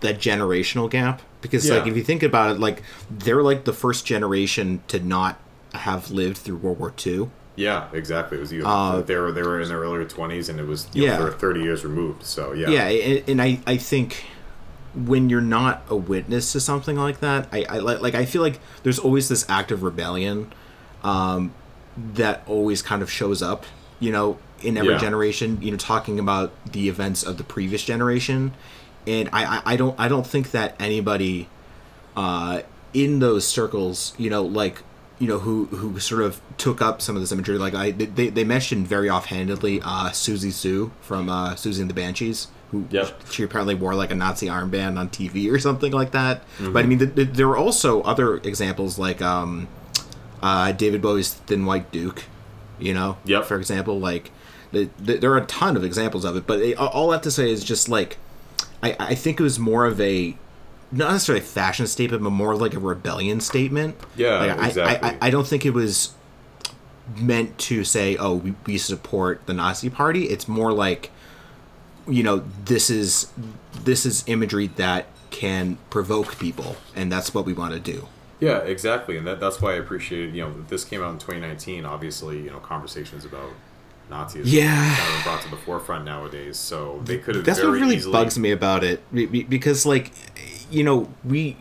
that 0.00 0.18
generational 0.18 0.88
gap 0.90 1.20
because 1.40 1.68
like 1.70 1.86
if 1.86 1.96
you 1.96 2.04
think 2.04 2.22
about 2.22 2.54
it 2.54 2.60
like 2.60 2.82
they're 3.10 3.42
like 3.42 3.64
the 3.64 3.72
first 3.72 4.04
generation 4.06 4.82
to 4.88 5.00
not 5.00 5.40
have 5.74 6.10
lived 6.10 6.36
through 6.38 6.56
World 6.58 6.78
War 6.78 6.92
II. 7.04 7.28
Yeah, 7.56 7.88
exactly. 7.92 8.36
It 8.36 8.40
was 8.42 8.52
you. 8.52 8.64
Uh, 8.66 9.00
they 9.00 9.16
were 9.16 9.32
they 9.32 9.42
were 9.42 9.60
in 9.60 9.68
their 9.68 9.80
earlier 9.80 10.04
twenties, 10.04 10.48
and 10.50 10.60
it 10.60 10.66
was 10.66 10.86
you 10.92 11.06
know, 11.06 11.12
Yeah. 11.12 11.18
they 11.18 11.24
were 11.24 11.32
thirty 11.32 11.62
years 11.62 11.82
removed. 11.84 12.24
So 12.24 12.52
yeah, 12.52 12.68
Yeah, 12.70 12.86
and, 12.88 13.28
and 13.30 13.42
I 13.42 13.58
I 13.66 13.76
think 13.78 14.24
when 15.04 15.28
you're 15.28 15.40
not 15.40 15.82
a 15.90 15.96
witness 15.96 16.52
to 16.52 16.60
something 16.60 16.96
like 16.96 17.20
that, 17.20 17.48
I, 17.52 17.64
I 17.68 17.78
like 17.78 18.00
like 18.00 18.14
I 18.14 18.24
feel 18.24 18.42
like 18.42 18.58
there's 18.82 18.98
always 18.98 19.28
this 19.28 19.44
act 19.48 19.70
of 19.70 19.82
rebellion 19.82 20.52
um, 21.04 21.52
that 22.14 22.42
always 22.46 22.82
kind 22.82 23.02
of 23.02 23.10
shows 23.10 23.42
up, 23.42 23.64
you 24.00 24.10
know, 24.10 24.38
in 24.62 24.76
every 24.76 24.92
Yeah. 24.94 24.98
generation. 24.98 25.58
You 25.60 25.70
know, 25.72 25.76
talking 25.76 26.18
about 26.18 26.52
the 26.70 26.88
events 26.88 27.22
of 27.22 27.36
the 27.36 27.44
previous 27.44 27.84
generation, 27.84 28.52
and 29.06 29.28
I 29.32 29.58
I, 29.58 29.62
I 29.72 29.76
don't 29.76 29.98
I 30.00 30.08
don't 30.08 30.26
think 30.26 30.50
that 30.52 30.74
anybody 30.80 31.48
uh, 32.16 32.62
in 32.94 33.18
those 33.18 33.46
circles, 33.46 34.14
you 34.16 34.30
know, 34.30 34.42
like 34.42 34.82
you 35.18 35.26
know 35.28 35.38
who 35.40 35.66
who 35.66 35.98
sort 36.00 36.22
of 36.22 36.40
took 36.58 36.80
up 36.80 37.02
some 37.02 37.16
of 37.16 37.22
this 37.22 37.32
imagery. 37.32 37.58
Like 37.58 37.74
I 37.74 37.90
they, 37.90 38.28
they 38.30 38.44
mentioned 38.44 38.86
very 38.86 39.10
offhandedly 39.10 39.80
uh, 39.82 40.10
Siouxsie 40.10 40.52
Sioux 40.52 40.90
from 41.02 41.28
uh, 41.28 41.54
Siouxsie 41.54 41.80
and 41.80 41.90
the 41.90 41.94
Banshees, 41.94 42.48
who 42.70 42.86
Yep. 42.90 43.20
she 43.30 43.42
apparently 43.42 43.74
wore 43.74 43.94
like 43.94 44.10
a 44.10 44.14
Nazi 44.14 44.46
armband 44.46 44.98
on 44.98 45.08
TV 45.08 45.50
or 45.52 45.58
something 45.58 45.92
like 45.92 46.10
that. 46.12 46.42
Mm-hmm. 46.58 46.72
But 46.72 46.84
I 46.84 46.86
mean, 46.88 46.98
th 46.98 47.14
th 47.14 47.28
there 47.32 47.48
were 47.48 47.56
also 47.56 48.02
other 48.02 48.36
examples 48.38 48.98
like 48.98 49.22
um, 49.22 49.68
uh, 50.42 50.72
David 50.72 51.00
Bowie's 51.02 51.32
Thin 51.34 51.64
White 51.66 51.90
Duke, 51.92 52.24
you 52.78 52.92
know, 52.94 53.18
Yep. 53.24 53.44
for 53.46 53.56
example, 53.56 53.98
like. 54.00 54.30
The, 54.72 54.90
the, 54.98 55.16
there 55.16 55.30
are 55.32 55.38
a 55.38 55.46
ton 55.46 55.76
of 55.76 55.84
examples 55.84 56.24
of 56.24 56.36
it, 56.36 56.44
but 56.46 56.58
it, 56.60 56.76
all 56.76 57.10
I 57.10 57.14
have 57.14 57.22
to 57.22 57.30
say 57.30 57.50
is 57.50 57.62
just 57.62 57.88
like, 57.88 58.18
I, 58.82 58.96
I 58.98 59.14
think 59.14 59.38
it 59.38 59.42
was 59.42 59.60
more 59.60 59.86
of 59.86 59.98
a 60.00 60.36
not 60.90 61.12
necessarily 61.12 61.42
a 61.42 61.46
fashion 61.48 61.86
statement, 61.86 62.24
but 62.24 62.30
more 62.30 62.56
like 62.56 62.74
a 62.74 62.80
rebellion 62.80 63.40
statement. 63.40 63.94
Yeah, 64.16 64.38
Like, 64.40 64.58
I- 64.58 64.66
exactly. 64.66 65.08
I, 65.08 65.12
I, 65.12 65.18
I 65.28 65.30
don't 65.30 65.46
think 65.46 65.64
it 65.64 65.70
was 65.70 66.14
meant 67.16 67.56
to 67.58 67.84
say, 67.84 68.16
"Oh, 68.16 68.34
we, 68.34 68.54
we 68.66 68.76
support 68.76 69.46
the 69.46 69.54
Nazi 69.54 69.88
Party." 69.88 70.24
It's 70.24 70.48
more 70.48 70.72
like, 70.72 71.10
you 72.08 72.22
know, 72.22 72.44
this 72.64 72.90
is 72.90 73.32
this 73.84 74.06
is 74.06 74.24
imagery 74.26 74.68
that 74.76 75.06
can 75.30 75.78
provoke 75.90 76.38
people, 76.38 76.76
and 76.94 77.10
that's 77.10 77.34
what 77.34 77.44
we 77.44 77.52
want 77.52 77.74
to 77.74 77.80
do. 77.80 78.06
Yeah, 78.40 78.58
exactly, 78.58 79.16
and 79.16 79.26
that, 79.26 79.40
that's 79.40 79.60
why 79.62 79.72
I 79.72 79.76
appreciated. 79.76 80.34
You 80.34 80.42
know, 80.44 80.54
this 80.68 80.84
came 80.84 81.02
out 81.02 81.10
in 81.12 81.18
2019. 81.18 81.84
Obviously, 81.84 82.38
you 82.42 82.50
know, 82.50 82.58
conversations 82.58 83.24
about 83.24 83.50
Nazis 84.10 84.52
Yeah. 84.52 84.94
kind 84.96 85.16
of 85.18 85.24
brought 85.24 85.42
to 85.42 85.50
the 85.50 85.56
forefront 85.56 86.04
nowadays. 86.04 86.58
So 86.58 87.00
they 87.04 87.18
could 87.18 87.34
have. 87.34 87.44
That's 87.44 87.60
what 87.62 87.70
really 87.72 87.96
easily, 87.96 88.12
bugs 88.12 88.38
me 88.38 88.50
about 88.52 88.84
it, 88.84 89.02
be- 89.12 89.26
be- 89.26 89.42
because 89.42 89.84
like, 89.86 90.12
you 90.70 90.84
know, 90.84 91.08
we, 91.24 91.56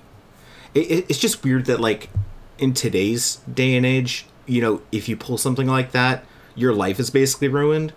it- 0.73 1.05
it's 1.09 1.17
just 1.19 1.43
weird 1.43 1.65
that 1.65 1.79
like, 1.79 2.09
in 2.59 2.73
today's 2.73 3.37
day 3.51 3.75
and 3.75 3.85
age, 3.85 4.25
you 4.45 4.61
know, 4.61 4.81
if 4.91 5.09
you 5.09 5.17
pull 5.17 5.37
something 5.37 5.67
like 5.67 5.91
that, 5.93 6.23
your 6.55 6.73
life 6.73 6.99
is 6.99 7.09
basically 7.09 7.47
ruined. 7.47 7.93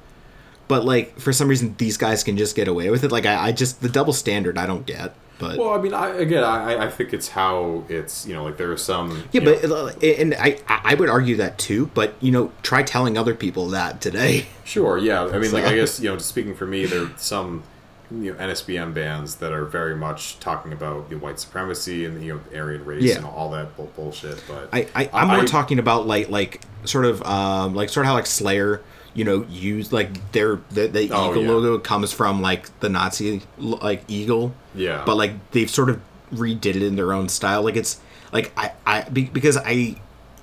But 0.69 0.85
like, 0.85 1.19
for 1.19 1.33
some 1.33 1.49
reason, 1.49 1.75
these 1.79 1.97
guys 1.97 2.23
can 2.23 2.37
just 2.37 2.55
get 2.55 2.69
away 2.69 2.91
with 2.91 3.03
it. 3.05 3.11
Like, 3.11 3.27
I, 3.27 3.49
I 3.49 3.53
just 3.53 3.81
the 3.81 3.89
double 3.89 4.12
standard 4.12 4.59
I 4.59 4.66
don't 4.66 4.85
get. 4.87 5.14
But 5.39 5.57
Well, 5.57 5.71
I 5.73 5.81
mean, 5.81 5.95
I, 5.95 6.09
again, 6.16 6.43
I, 6.43 6.87
I 6.87 6.91
think 6.91 7.12
it's 7.14 7.29
how 7.29 7.85
it's 7.89 8.27
you 8.27 8.35
know 8.35 8.43
like 8.43 8.57
there 8.57 8.73
are 8.73 8.77
some 8.77 9.23
yeah, 9.31 9.41
but 9.45 9.62
know- 9.62 9.87
uh, 9.87 9.93
and 10.03 10.35
I 10.35 10.59
I 10.69 10.95
would 10.95 11.09
argue 11.09 11.37
that 11.37 11.59
too. 11.59 11.91
But 11.95 12.14
you 12.21 12.33
know, 12.33 12.51
try 12.62 12.83
telling 12.83 13.16
other 13.16 13.35
people 13.35 13.69
that 13.69 14.01
today. 14.01 14.47
Sure, 14.69 14.99
yeah. 14.99 15.25
I 15.25 15.39
mean, 15.39 15.51
like, 15.53 15.64
I 15.64 15.75
guess, 15.77 15.99
you 15.99 16.11
know, 16.11 16.16
just 16.16 16.29
speaking 16.29 16.55
for 16.55 16.66
me, 16.66 16.85
there 16.85 17.05
are 17.05 17.11
some, 17.16 17.62
you 18.11 18.35
know, 18.35 18.39
NSBM 18.39 18.93
bands 18.93 19.37
that 19.37 19.51
are 19.51 19.64
very 19.64 19.97
much 19.97 20.39
talking 20.41 20.75
about 20.75 21.09
the 21.09 21.16
white 21.16 21.41
supremacy 21.41 22.05
and, 22.05 22.23
you 22.23 22.35
know, 22.35 22.41
Aryan 22.59 22.85
race 22.85 23.03
Yeah. 23.03 23.16
and 23.16 23.25
all 23.25 23.51
that 23.53 23.69
bullshit. 23.97 24.45
But 24.47 24.69
I, 24.71 24.87
I 24.95 25.09
I'm 25.14 25.29
more 25.29 25.39
I- 25.39 25.45
talking 25.47 25.79
about 25.79 26.07
like 26.07 26.29
like 26.29 26.61
sort 26.85 27.07
of 27.07 27.23
um 27.23 27.75
like 27.75 27.89
sort 27.89 28.05
of 28.05 28.09
how 28.09 28.14
like 28.14 28.27
Slayer 28.27 28.83
you 29.14 29.24
know 29.24 29.44
use 29.48 29.92
like 29.92 30.32
their 30.32 30.61
the, 30.70 30.86
the 30.86 31.11
Oh, 31.12 31.30
eagle 31.30 31.42
yeah. 31.42 31.48
logo 31.50 31.78
comes 31.78 32.12
from 32.12 32.40
like 32.42 32.78
the 32.80 32.88
Nazi 32.88 33.42
like 33.59 34.04
eagle 34.09 34.54
Yeah. 34.74 35.02
but 35.04 35.16
like 35.16 35.50
they've 35.52 35.70
sort 35.70 35.90
of 35.90 36.00
redid 36.32 36.76
it 36.76 36.82
in 36.82 36.96
their 36.96 37.12
own 37.12 37.28
style 37.28 37.62
like 37.62 37.76
it's 37.76 38.00
like 38.32 38.52
I 38.56 38.72
I 38.86 39.02
because 39.09 39.56
I 39.56 39.96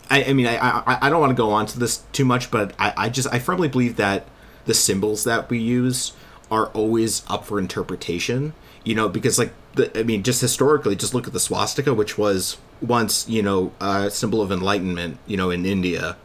I, 0.09 0.23
I 0.25 0.33
mean 0.33 0.47
I, 0.47 0.57
I 0.57 0.97
I 1.03 1.09
don't 1.09 1.19
want 1.19 1.29
to 1.31 1.35
go 1.35 1.51
on 1.51 1.65
to 1.67 1.79
this 1.79 1.97
too 2.11 2.25
much 2.25 2.49
but 2.51 2.73
I 2.79 2.93
I 2.97 3.09
just 3.09 3.27
I 3.31 3.39
firmly 3.39 3.67
believe 3.67 3.95
that 3.97 4.25
the 4.65 4.73
symbols 4.73 5.23
that 5.25 5.49
we 5.49 5.59
use 5.59 6.13
are 6.51 6.67
always 6.67 7.23
up 7.27 7.45
for 7.45 7.59
interpretation 7.59 8.53
you 8.83 8.95
know 8.95 9.07
because 9.09 9.37
like 9.39 9.53
the, 9.75 9.97
I 9.97 10.03
mean 10.03 10.23
just 10.23 10.41
historically 10.41 10.95
just 10.95 11.13
look 11.13 11.27
at 11.27 11.33
the 11.33 11.39
swastika 11.39 11.93
which 11.93 12.17
was 12.17 12.57
once 12.81 13.27
you 13.29 13.41
know 13.43 13.71
a 13.79 14.09
symbol 14.09 14.41
of 14.41 14.51
enlightenment 14.51 15.17
you 15.27 15.37
know 15.37 15.49
in 15.51 15.65
India 15.65 16.17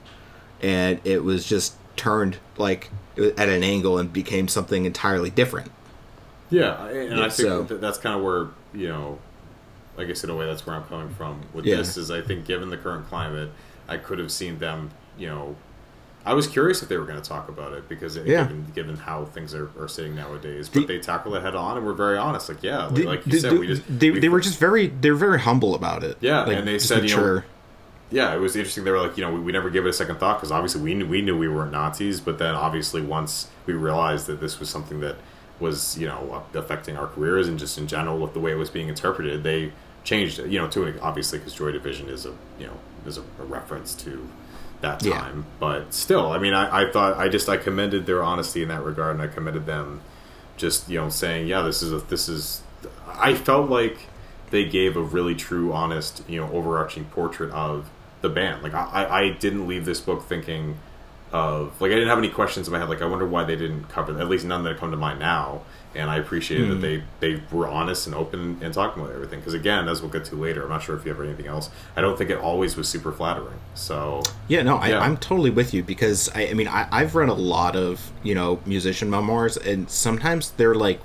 and 0.63 1.01
it 1.05 1.23
was 1.25 1.45
just 1.47 1.75
turned 1.97 2.39
like 2.57 2.91
at 3.19 3.49
an 3.49 3.63
angle 3.63 3.99
and 3.99 4.13
became 4.13 4.49
something 4.49 4.85
entirely 4.85 5.31
different 5.31 5.71
yeah, 6.53 6.85
and 6.89 7.19
Yeah, 7.19 7.25
I 7.27 7.29
think 7.29 7.49
so- 7.49 7.63
that 7.63 7.81
that's 7.81 7.99
kind 7.99 8.17
of 8.17 8.25
where, 8.25 8.49
you 8.75 8.89
know, 8.89 9.19
like 9.97 10.07
I 10.07 10.09
guess 10.09 10.25
in 10.25 10.31
a 10.31 10.35
way 10.37 10.47
that's 10.47 10.67
where 10.67 10.75
I'm 10.75 10.83
coming 10.85 11.09
from 11.15 11.41
with 11.53 11.65
Yeah. 11.65 11.77
this 11.77 11.97
is 11.97 12.11
I 12.11 12.23
think 12.23 12.45
given 12.45 12.71
the 12.71 12.77
current 12.77 13.09
climate, 13.09 13.51
I 13.89 13.99
could 13.99 14.19
have 14.19 14.33
seen 14.33 14.59
them, 14.59 14.91
you 15.17 15.29
know, 15.29 15.55
I 16.27 16.35
was 16.35 16.47
curious 16.49 16.83
if 16.83 16.89
they 16.89 16.97
were 16.99 17.05
going 17.07 17.21
to 17.23 17.27
talk 17.29 17.49
about 17.49 17.73
it 17.73 17.89
because 17.89 18.17
it, 18.17 18.27
Yeah. 18.27 18.43
given, 18.43 18.67
given 18.75 18.97
how 18.97 19.25
things 19.27 19.55
are, 19.55 19.71
are 19.79 19.87
sitting 19.89 20.17
nowadays, 20.17 20.69
The- 20.69 20.81
but 20.81 20.89
they 20.89 20.99
tackle 20.99 21.35
it 21.37 21.43
head 21.43 21.55
on 21.55 21.77
and 21.77 21.87
we're 21.87 21.93
very 21.93 22.19
honest. 22.19 22.49
Like, 22.49 22.63
yeah, 22.65 22.87
like, 22.87 22.95
They- 22.95 23.03
like 23.05 23.27
you 23.27 23.33
they, 23.33 23.39
said, 23.39 23.53
we 23.59 23.67
just 23.69 23.83
they, 23.89 24.11
we- 24.11 24.19
they 24.19 24.29
were 24.29 24.41
just 24.41 24.59
very 24.59 24.89
they 24.89 25.11
were 25.13 25.17
very 25.17 25.39
humble 25.41 25.75
about 25.77 26.03
it 26.03 26.17
Yeah, 26.21 26.43
Like, 26.45 26.57
and 26.57 26.67
they 26.67 26.79
said, 26.81 27.05
you 27.09 27.11
know, 27.11 27.23
mature. 27.23 27.45
Yeah, 28.11 28.35
it 28.35 28.39
was 28.39 28.57
interesting. 28.57 28.85
They 28.85 28.91
were 28.91 29.01
like, 29.01 29.17
you 29.17 29.25
know, 29.25 29.33
we, 29.33 29.41
we 29.41 29.53
never 29.53 29.71
gave 29.71 29.87
it 29.87 29.89
a 29.89 29.93
second 29.93 30.17
thought 30.19 30.39
because 30.39 30.51
obviously 30.51 30.81
we 30.83 30.95
knew, 30.95 31.07
we 31.07 31.23
knew 31.23 31.37
we 31.37 31.49
weren't 31.49 31.73
Nazis, 31.73 32.21
but 32.21 32.39
then 32.39 32.55
obviously 32.55 33.03
once 33.03 33.49
we 33.67 33.75
realized 33.75 34.27
that 34.27 34.41
this 34.41 34.59
was 34.59 34.69
something 34.69 35.01
that 35.01 35.17
was, 35.61 35.97
you 35.99 36.07
know, 36.07 36.43
uh, 36.55 36.59
affecting 36.59 36.97
our 36.97 37.07
careers 37.07 37.47
and 37.49 37.59
just 37.59 37.79
in 37.79 37.87
general 37.87 38.19
with 38.19 38.33
the 38.35 38.41
way 38.41 38.51
it 38.51 38.57
was 38.57 38.71
being 38.71 38.89
interpreted, 38.89 39.43
they 39.43 39.73
changed 40.05 40.39
it. 40.39 40.49
You 40.51 40.59
know, 40.59 40.69
to 40.69 40.85
an, 40.85 40.99
obviously 41.01 41.39
because 41.39 41.55
Joy 41.55 41.73
Division 41.73 42.09
is 42.09 42.25
a 42.27 42.35
you 42.59 42.67
know 42.67 42.79
is 43.07 43.19
a, 43.19 43.23
a 43.39 43.45
reference 43.45 43.95
to 43.97 44.29
that 44.81 45.03
Yeah. 45.05 45.19
time. 45.21 45.45
But 45.59 45.93
still, 45.93 46.33
I 46.33 46.39
mean, 46.39 46.55
I, 46.55 46.83
I 46.89 46.91
thought 46.91 47.19
I 47.19 47.29
just 47.29 47.49
I 47.49 47.59
commended 47.59 48.07
their 48.07 48.23
honesty 48.23 48.63
in 48.63 48.69
that 48.69 48.83
regard, 48.83 49.17
and 49.17 49.23
I 49.23 49.27
commended 49.27 49.67
them 49.67 50.01
just 50.57 50.89
you 50.89 50.99
know 50.99 51.11
saying, 51.11 51.47
yeah, 51.47 51.61
this 51.63 51.83
is 51.83 51.93
a 51.93 51.99
this 51.99 52.29
is. 52.29 52.63
I 53.07 53.35
felt 53.35 53.69
like 53.69 53.99
they 54.51 54.65
gave 54.65 54.97
a 54.97 55.03
really 55.03 55.35
true, 55.35 55.73
honest, 55.73 56.23
you 56.27 56.41
know, 56.41 56.51
overarching 56.51 57.05
portrait 57.05 57.51
of 57.53 57.89
the 58.21 58.29
band. 58.29 58.63
Like 58.63 58.75
I, 58.75 58.85
I 58.85 59.19
I 59.21 59.29
didn't 59.31 59.67
leave 59.69 59.85
this 59.85 60.01
book 60.01 60.25
thinking 60.25 60.77
of 61.33 61.81
like 61.81 61.91
I 61.93 61.95
didn't 61.95 62.09
have 62.09 62.19
any 62.19 62.29
questions 62.29 62.67
in 62.67 62.73
my 62.73 62.79
head. 62.81 62.89
Like 62.89 63.03
I 63.03 63.07
wonder 63.07 63.27
why 63.27 63.45
they 63.45 63.57
didn't 63.57 63.85
cover 63.89 64.19
at 64.21 64.29
least 64.29 64.45
none 64.45 64.65
that 64.65 64.79
come 64.79 64.91
to 64.91 64.97
mind 64.97 65.21
now. 65.21 65.63
And 65.93 66.09
I 66.09 66.19
appreciated 66.19 66.67
Hmm. 66.69 66.81
that 66.81 66.81
they 66.81 67.03
they 67.21 67.43
were 67.51 67.67
honest 67.67 68.07
and 68.07 68.15
open 68.15 68.59
and 68.63 68.73
talking 68.75 69.03
about 69.03 69.13
everything. 69.15 69.41
Because 69.41 69.55
again, 69.55 69.89
as 69.89 70.01
we'll 70.03 70.11
get 70.11 70.25
to 70.27 70.37
later, 70.37 70.63
I'm 70.65 70.69
not 70.69 70.83
sure 70.83 70.97
if 70.97 71.05
you 71.05 71.13
have 71.13 71.21
anything 71.21 71.47
else. 71.47 71.69
I 71.97 72.01
don't 72.01 72.17
think 72.17 72.31
it 72.31 72.39
always 72.39 72.77
was 72.77 72.89
super 72.89 73.11
flattering. 73.13 73.59
So 73.75 74.23
Yeah, 74.49 74.63
no, 74.63 74.77
I, 74.77 74.89
Yeah. 74.91 75.01
I'm 75.01 75.17
totally 75.17 75.51
with 75.51 75.73
you 75.75 75.83
because 75.83 76.29
I, 76.35 76.49
I 76.49 76.55
mean 76.55 76.69
I, 76.69 76.89
I've 76.93 77.15
read 77.17 77.29
a 77.29 77.35
lot 77.35 77.75
of 77.77 78.13
you 78.23 78.35
know 78.35 78.61
musician 78.67 79.11
memoirs 79.11 79.57
and 79.57 79.89
sometimes 79.91 80.51
they're 80.53 80.75
like 80.77 81.01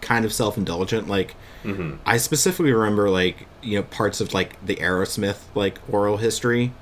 kind 0.00 0.24
of 0.24 0.32
self 0.32 0.56
indulgent. 0.58 1.08
Like 1.08 1.34
I 2.04 2.16
specifically 2.18 2.72
remember 2.72 3.08
like 3.10 3.46
you 3.62 3.78
know 3.78 3.82
parts 3.84 4.20
of 4.20 4.34
like 4.34 4.64
the 4.64 4.76
Aerosmith 4.76 5.38
like 5.54 5.78
oral 5.90 6.18
history. 6.18 6.72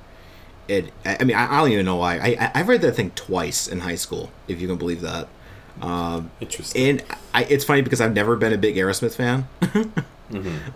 It 0.67 0.91
I 1.05 1.23
mean 1.23 1.35
I, 1.37 1.53
I 1.53 1.57
don't 1.61 1.71
even 1.71 1.85
know 1.85 1.95
why 1.97 2.17
I 2.17 2.27
I- 2.39 2.51
I've 2.55 2.67
read 2.67 2.81
that 2.81 2.93
thing 2.95 3.11
twice 3.11 3.67
in 3.67 3.79
high 3.81 3.95
school 3.95 4.31
if 4.47 4.59
you 4.61 4.67
can 4.67 4.77
believe 4.77 5.01
that. 5.01 5.27
interesting. 6.39 6.89
And 6.89 7.03
I, 7.33 7.43
it's 7.45 7.65
funny 7.65 7.81
because 7.81 7.99
I've 8.01 8.13
never 8.13 8.35
been 8.35 8.53
a 8.53 8.57
big 8.57 8.75
Aerosmith 8.75 9.15
fan. 9.15 9.47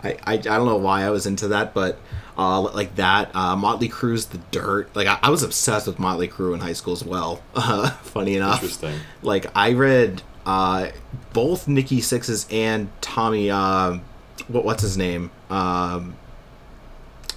I, 0.04 0.16
I, 0.24 0.32
I 0.34 0.36
don't 0.38 0.66
know 0.66 0.76
why 0.76 1.02
I 1.02 1.10
was 1.10 1.26
into 1.26 1.48
that, 1.48 1.74
but 1.74 1.98
uh, 2.36 2.60
like 2.60 2.94
that, 2.96 3.34
uh, 3.34 3.56
Motley 3.56 3.88
Crue's 3.88 4.26
The 4.26 4.38
Dirt. 4.52 4.94
Like 4.94 5.06
I, 5.08 5.18
I 5.22 5.30
was 5.30 5.42
obsessed 5.42 5.86
with 5.86 5.98
Motley 5.98 6.28
Crue 6.28 6.54
in 6.54 6.60
high 6.60 6.72
school 6.74 6.92
as 6.92 7.04
well. 7.04 7.42
Uh, 7.54 7.90
funny 8.02 8.36
enough, 8.36 8.62
Interesting. 8.62 8.98
Like 9.22 9.46
I 9.56 9.72
read 9.72 10.22
uh, 10.48 10.88
both 11.34 11.68
Nikki 11.68 12.00
Sixx's 12.00 12.46
and 12.50 12.88
Tommy. 13.02 13.50
Um, 13.50 14.00
what 14.48 14.64
what's 14.64 14.82
his 14.82 14.96
name? 14.96 15.30
Um, 15.50 16.16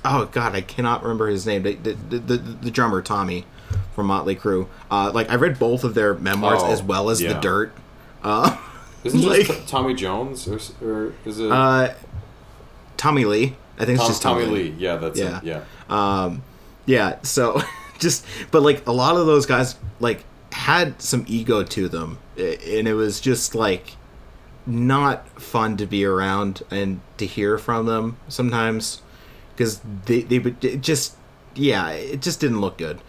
oh 0.06 0.26
God, 0.32 0.56
I 0.56 0.62
cannot 0.62 1.04
remember 1.04 1.28
his 1.28 1.46
name. 1.46 1.64
The 1.64 1.74
the, 1.76 1.94
the, 2.20 2.38
the 2.38 2.72
drummer 2.72 3.02
Tommy 3.02 3.46
from 3.94 4.08
Motley 4.08 4.36
Crue. 4.36 4.68
Uh, 4.90 5.12
like 5.14 5.30
I 5.30 5.36
read 5.36 5.60
both 5.60 5.84
of 5.84 5.94
their 5.94 6.14
memoirs 6.14 6.62
Oh, 6.64 6.72
as 6.72 6.82
well 6.82 7.10
as 7.10 7.22
yeah. 7.22 7.34
The 7.34 7.40
Dirt. 7.42 7.74
Uh, 8.24 8.58
Isn't 9.04 9.22
like- 9.22 9.48
just 9.48 9.68
Tommy 9.68 9.94
Jones 9.94 10.48
or, 10.48 10.60
or 10.88 11.14
is 11.26 11.40
it 11.40 11.52
uh, 11.52 11.94
Tommy 12.98 13.26
Lee. 13.26 13.56
I 13.80 13.86
think 13.86 13.98
it's 13.98 14.08
just 14.08 14.22
Tommy 14.22 14.46
Lee? 14.46 14.76
Yeah, 14.78 14.98
that's 14.98 15.20
Yeah. 15.20 15.40
it. 15.40 15.44
Yeah. 15.44 15.64
Um, 15.90 16.44
yeah. 16.86 17.18
So 17.24 17.62
just, 18.00 18.26
but 18.52 18.62
like 18.62 18.86
a 18.88 18.92
lot 18.92 19.18
of 19.18 19.26
those 19.26 19.46
guys 19.48 19.76
like 20.00 20.24
had 20.52 21.02
some 21.02 21.26
ego 21.28 21.64
to 21.64 21.88
them, 21.88 22.20
and 22.38 22.88
it 22.88 22.94
was 22.94 23.20
just 23.20 23.56
like 23.56 23.96
not 24.66 25.28
fun 25.42 25.78
to 25.78 25.86
be 25.86 26.06
around 26.06 26.62
and 26.70 27.02
to 27.18 27.26
hear 27.26 27.58
from 27.58 27.86
them 27.88 28.18
sometimes 28.28 29.02
because 29.52 29.82
they 30.06 30.22
they 30.22 30.40
would 30.40 30.82
just 30.84 31.16
yeah 31.56 31.90
it 31.90 32.22
just 32.22 32.40
didn't 32.40 32.62
look 32.62 32.78
good. 32.78 33.00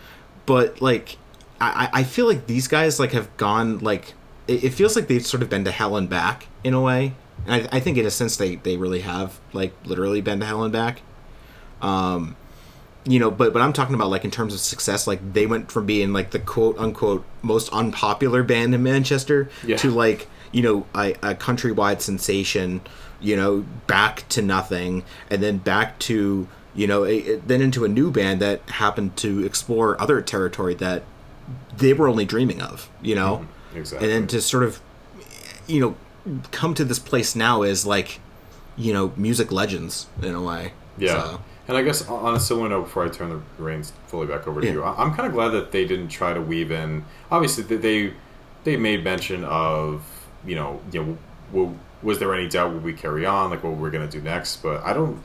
But 0.47 0.81
like 0.81 1.19
I, 1.61 1.89
I 1.93 2.05
feel 2.05 2.27
like 2.27 2.47
these 2.47 2.69
guys 2.69 2.99
like 2.99 3.13
have 3.13 3.35
gone 3.37 3.79
like 3.79 4.15
it, 4.49 4.65
it 4.65 4.71
feels 4.71 4.97
like 4.97 5.09
they've 5.09 5.25
sort 5.25 5.43
of 5.43 5.49
been 5.49 5.65
to 5.65 5.71
hell 5.71 5.97
and 5.97 6.09
back 6.09 6.49
in 6.65 6.75
a 6.75 6.81
way. 6.81 7.15
And 7.47 7.69
I, 7.69 7.77
I 7.77 7.81
think 7.81 7.99
in 7.99 8.07
a 8.07 8.11
sense 8.11 8.37
they 8.37 8.57
they 8.57 8.77
really 8.77 9.01
have 9.01 9.39
like 9.53 9.73
literally 9.85 10.21
been 10.21 10.41
to 10.41 10.47
hell 10.47 10.65
and 10.65 10.73
back. 10.73 11.03
Um 11.81 12.37
you 13.05 13.19
know 13.19 13.31
but 13.31 13.53
but 13.53 13.61
i'm 13.63 13.73
talking 13.73 13.95
about 13.95 14.11
like 14.11 14.25
in 14.25 14.31
terms 14.31 14.55
of 14.55 14.61
success 14.61 15.07
like 15.07 15.33
they 15.33 15.47
went 15.47 15.71
from 15.73 15.85
being 15.87 16.13
like 16.13 16.31
the 16.31 16.39
quote 16.39 16.79
unquote 16.79 17.25
most 17.43 17.69
unpopular 17.73 18.43
band 18.43 18.75
in 18.75 18.83
manchester 18.83 19.49
Yeah. 19.67 19.77
to 19.79 19.91
like 19.91 20.29
you 20.53 20.63
know 20.63 20.87
a, 20.95 21.13
a 21.15 21.35
countrywide 21.35 22.01
sensation 22.01 22.81
you 23.21 23.37
know 23.37 23.65
back 23.87 24.29
to 24.31 24.43
nothing 24.43 25.03
and 25.31 25.43
then 25.43 25.59
back 25.59 25.99
to 26.01 26.47
you 26.75 26.87
know 26.87 27.05
a, 27.05 27.37
then 27.37 27.61
into 27.61 27.85
a 27.85 27.89
new 27.89 28.11
band 28.11 28.41
that 28.41 28.61
happened 28.71 29.17
to 29.19 29.45
explore 29.45 30.01
other 30.01 30.21
territory 30.23 30.75
that 30.75 31.03
they 31.77 31.93
were 31.93 32.07
only 32.09 32.25
dreaming 32.25 32.63
of 32.63 32.89
you 33.03 33.15
know 33.15 33.39
mm-hmm. 33.39 33.79
Exactly. 33.79 34.07
and 34.13 34.15
then 34.23 34.27
to 34.29 34.41
sort 34.41 34.63
of 34.65 34.81
you 35.67 35.81
know 35.81 35.97
come 36.53 36.73
to 36.75 36.85
this 36.85 36.99
place 37.01 37.35
now 37.35 37.63
is 37.63 37.85
like 37.85 38.21
you 38.77 38.93
know 38.93 39.13
music 39.17 39.51
legends 39.51 40.07
in 40.23 40.35
a 40.37 40.43
way 40.43 40.73
Yeah. 40.99 41.09
So- 41.33 41.41
And 41.73 41.79
I 41.79 41.83
guess 41.85 42.07
on 42.07 42.35
a 42.35 42.41
similar 42.41 42.69
note, 42.69 42.83
before 42.83 43.03
I 43.07 43.09
turn 43.09 43.31
the 43.31 43.63
reins 43.63 43.95
fully 44.07 44.27
back 44.27 44.47
over 44.47 44.61
to 44.61 44.67
Yeah. 44.67 44.73
you, 44.75 44.85
I'm 44.85 45.15
kind 45.15 45.27
of 45.27 45.33
glad 45.33 45.49
that 45.53 45.73
they 45.73 45.87
didn't 45.87 46.09
try 46.09 46.35
to 46.35 46.41
weave 46.43 46.71
in. 46.71 47.07
Obviously, 47.31 47.65
they 47.65 48.13
they 48.65 48.77
made 48.77 49.03
mention 49.03 49.43
of 49.45 50.03
you 50.45 50.55
know 50.55 50.81
you 50.93 51.03
know 51.03 51.19
w 51.51 51.75
was 52.03 52.19
there 52.19 52.35
any 52.35 52.47
doubt 52.47 52.75
would 52.75 52.85
we 52.85 52.93
carry 52.93 53.25
on 53.25 53.49
like 53.49 53.65
what 53.65 53.73
we're 53.77 53.91
gonna 53.91 54.07
do 54.07 54.21
next? 54.21 54.57
But 54.63 54.83
I 54.85 54.93
don't. 54.93 55.23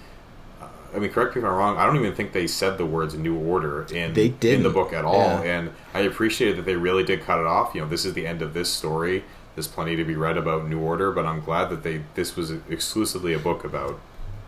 Uh, 0.62 0.68
I 0.96 1.00
mean, 1.00 1.10
correct 1.12 1.36
me 1.36 1.42
if 1.42 1.46
I'm 1.46 1.54
wrong. 1.54 1.76
I 1.78 1.86
don't 1.86 1.98
even 1.98 2.16
think 2.16 2.32
they 2.32 2.48
said 2.48 2.78
the 2.78 2.86
words 2.86 3.14
"new 3.14 3.36
order" 3.38 3.86
in 3.94 4.14
They 4.14 4.34
in 4.44 4.64
the 4.64 4.70
book 4.70 4.94
at 4.94 5.04
all, 5.04 5.44
Yeah. 5.44 5.58
and 5.60 5.72
I 5.94 6.00
appreciated 6.00 6.56
that 6.60 6.66
they 6.66 6.78
really 6.78 7.04
did 7.04 7.24
cut 7.26 7.42
it 7.42 7.46
off. 7.46 7.76
You 7.76 7.82
know, 7.82 7.90
this 7.90 8.06
is 8.06 8.14
the 8.14 8.26
end 8.26 8.42
of 8.42 8.54
this 8.54 8.70
story. 8.70 9.26
There's 9.56 9.68
plenty 9.68 9.98
to 9.98 10.06
be 10.06 10.16
read 10.16 10.38
about 10.38 10.66
New 10.70 10.80
Order, 10.80 11.12
but 11.12 11.26
I'm 11.26 11.42
glad 11.42 11.70
that 11.72 11.84
they 11.84 12.04
this 12.16 12.38
was 12.38 12.54
exclusively 12.70 13.34
a 13.34 13.40
book 13.40 13.66
about 13.66 14.00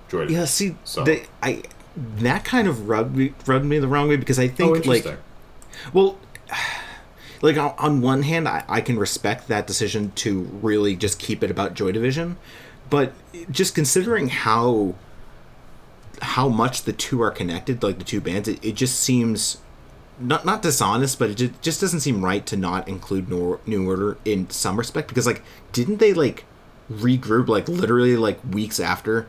Joy. 0.07 0.27
Yeah, 0.27 0.45
see, 0.45 0.77
So- 0.85 1.03
they, 1.03 1.25
I 1.43 1.63
that 1.95 2.43
kind 2.43 2.67
of 2.67 2.87
rubbed 2.87 3.15
me 3.15 3.33
rubbed 3.45 3.65
me 3.65 3.79
the 3.79 3.87
wrong 3.87 4.07
way 4.07 4.15
because 4.15 4.39
I 4.39 4.45
Oh, 4.45 4.47
think 4.47 4.85
like, 4.85 5.05
well, 5.93 6.17
like 7.41 7.57
on, 7.57 7.73
on 7.77 8.01
one 8.01 8.23
hand, 8.23 8.47
I, 8.47 8.63
I 8.67 8.81
can 8.81 8.97
respect 8.99 9.47
that 9.47 9.67
decision 9.67 10.11
to 10.15 10.41
really 10.61 10.95
just 10.95 11.19
keep 11.19 11.43
it 11.43 11.51
about 11.51 11.73
Joy 11.73 11.91
Division, 11.91 12.37
but 12.89 13.13
just 13.51 13.75
considering 13.75 14.29
how 14.29 14.95
how 16.21 16.49
much 16.49 16.83
the 16.83 16.93
two 16.93 17.21
are 17.21 17.31
connected, 17.31 17.81
like 17.81 17.97
the 17.97 18.03
two 18.03 18.19
bands, 18.21 18.47
it, 18.47 18.63
it 18.63 18.73
just 18.73 18.99
seems 18.99 19.57
not 20.19 20.45
not 20.45 20.61
dishonest, 20.61 21.17
but 21.17 21.29
it 21.29 21.35
just, 21.35 21.61
just 21.61 21.81
doesn't 21.81 22.01
seem 22.01 22.23
right 22.23 22.45
to 22.45 22.57
not 22.57 22.87
include 22.87 23.29
New, 23.29 23.59
New 23.65 23.87
Order 23.89 24.17
in 24.25 24.49
some 24.49 24.77
respect 24.77 25.07
because 25.07 25.25
like 25.25 25.41
didn't 25.71 25.97
they 25.97 26.13
like 26.13 26.45
regroup 26.91 27.47
like 27.47 27.67
literally 27.67 28.17
like 28.17 28.39
weeks 28.51 28.79
after 28.79 29.27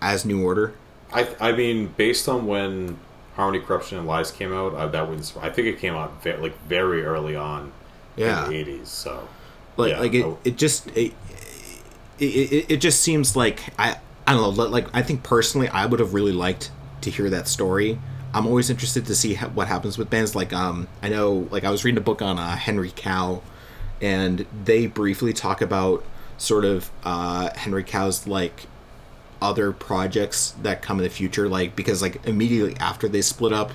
as 0.00 0.24
New 0.24 0.44
Order? 0.44 0.74
I 1.12 1.28
I 1.40 1.52
mean, 1.52 1.88
based 1.96 2.28
on 2.28 2.46
when 2.46 2.98
Harmony, 3.36 3.62
Corruption, 3.64 3.98
and 3.98 4.06
Lies 4.06 4.30
came 4.30 4.52
out, 4.52 4.74
uh, 4.74 4.86
that 4.88 5.08
wouldn't. 5.08 5.32
I 5.40 5.50
think 5.50 5.68
it 5.68 5.78
came 5.78 5.94
out 5.94 6.22
ve- 6.22 6.36
like 6.36 6.58
very 6.66 7.04
early 7.04 7.34
on 7.36 7.72
Yeah. 8.16 8.44
in 8.46 8.50
the 8.50 8.56
'80s. 8.64 8.86
So 8.86 9.28
like 9.76 9.92
yeah, 9.92 10.00
like 10.00 10.14
it, 10.14 10.24
I- 10.26 10.36
it 10.44 10.56
just 10.56 10.88
it, 10.96 11.12
it, 12.18 12.24
it, 12.24 12.66
it 12.72 12.76
just 12.78 13.00
seems 13.00 13.36
like 13.36 13.60
I 13.78 13.96
I 14.26 14.32
don't 14.34 14.56
know 14.56 14.64
like 14.64 14.86
I 14.94 15.02
think 15.02 15.22
personally 15.22 15.68
I 15.68 15.86
would 15.86 16.00
have 16.00 16.14
really 16.14 16.32
liked 16.32 16.70
to 17.02 17.10
hear 17.10 17.28
that 17.30 17.48
story. 17.48 17.98
I'm 18.34 18.46
always 18.46 18.70
interested 18.70 19.04
to 19.06 19.14
see 19.14 19.34
what 19.34 19.68
happens 19.68 19.98
with 19.98 20.08
bands 20.08 20.34
like 20.34 20.52
um 20.52 20.88
I 21.02 21.08
know 21.08 21.48
like 21.50 21.64
I 21.64 21.70
was 21.70 21.84
reading 21.84 21.98
a 21.98 22.02
book 22.04 22.22
on 22.22 22.38
uh, 22.38 22.56
Henry 22.56 22.92
Cow, 22.94 23.42
and 24.00 24.46
they 24.64 24.86
briefly 24.86 25.32
talk 25.32 25.60
about 25.60 26.04
sort 26.38 26.64
of 26.64 26.90
uh, 27.04 27.50
Henry 27.54 27.84
Cow's 27.84 28.26
like 28.26 28.66
other 29.42 29.72
projects 29.72 30.54
that 30.62 30.80
come 30.82 30.98
in 30.98 31.04
the 31.04 31.10
future 31.10 31.48
like 31.48 31.74
because 31.76 32.00
like 32.00 32.24
immediately 32.26 32.76
after 32.80 33.08
they 33.08 33.20
split 33.22 33.52
up 33.52 33.70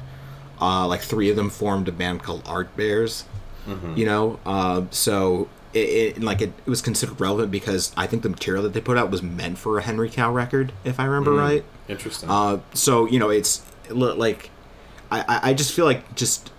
uh, 0.61 0.88
like 0.88 1.01
three 1.01 1.30
of 1.30 1.36
them 1.36 1.49
formed 1.49 1.88
a 1.88 1.91
band 1.91 2.24
called 2.24 2.41
art 2.47 2.76
bears 2.78 3.26
you 3.97 4.05
know? 4.05 4.39
Uh, 4.45 4.84
so 4.91 5.49
it, 5.74 5.89
it 6.18 6.24
like 6.24 6.41
it, 6.41 6.53
it 6.65 6.70
was 6.70 6.82
considered 6.82 7.20
relevant 7.20 7.51
because 7.51 7.91
i 7.97 8.07
think 8.07 8.24
the 8.24 8.30
material 8.30 8.63
that 8.63 8.72
they 8.74 8.80
put 8.80 8.97
out 8.97 9.11
was 9.11 9.22
meant 9.22 9.57
for 9.57 9.78
a 9.78 9.82
henry 9.82 10.09
cow 10.09 10.32
record 10.32 10.72
if 10.86 10.99
i 10.99 11.03
remember 11.03 11.32
right. 11.34 11.65
Interesting. 11.89 12.30
uh, 12.30 12.59
so 12.74 13.05
you 13.07 13.20
know 13.20 13.30
it's 13.30 13.61
like 13.91 14.49
I, 15.11 15.39
I- 15.49 15.53
just 15.53 15.74
feel 15.74 15.86
like 15.86 16.15
just 16.15 16.49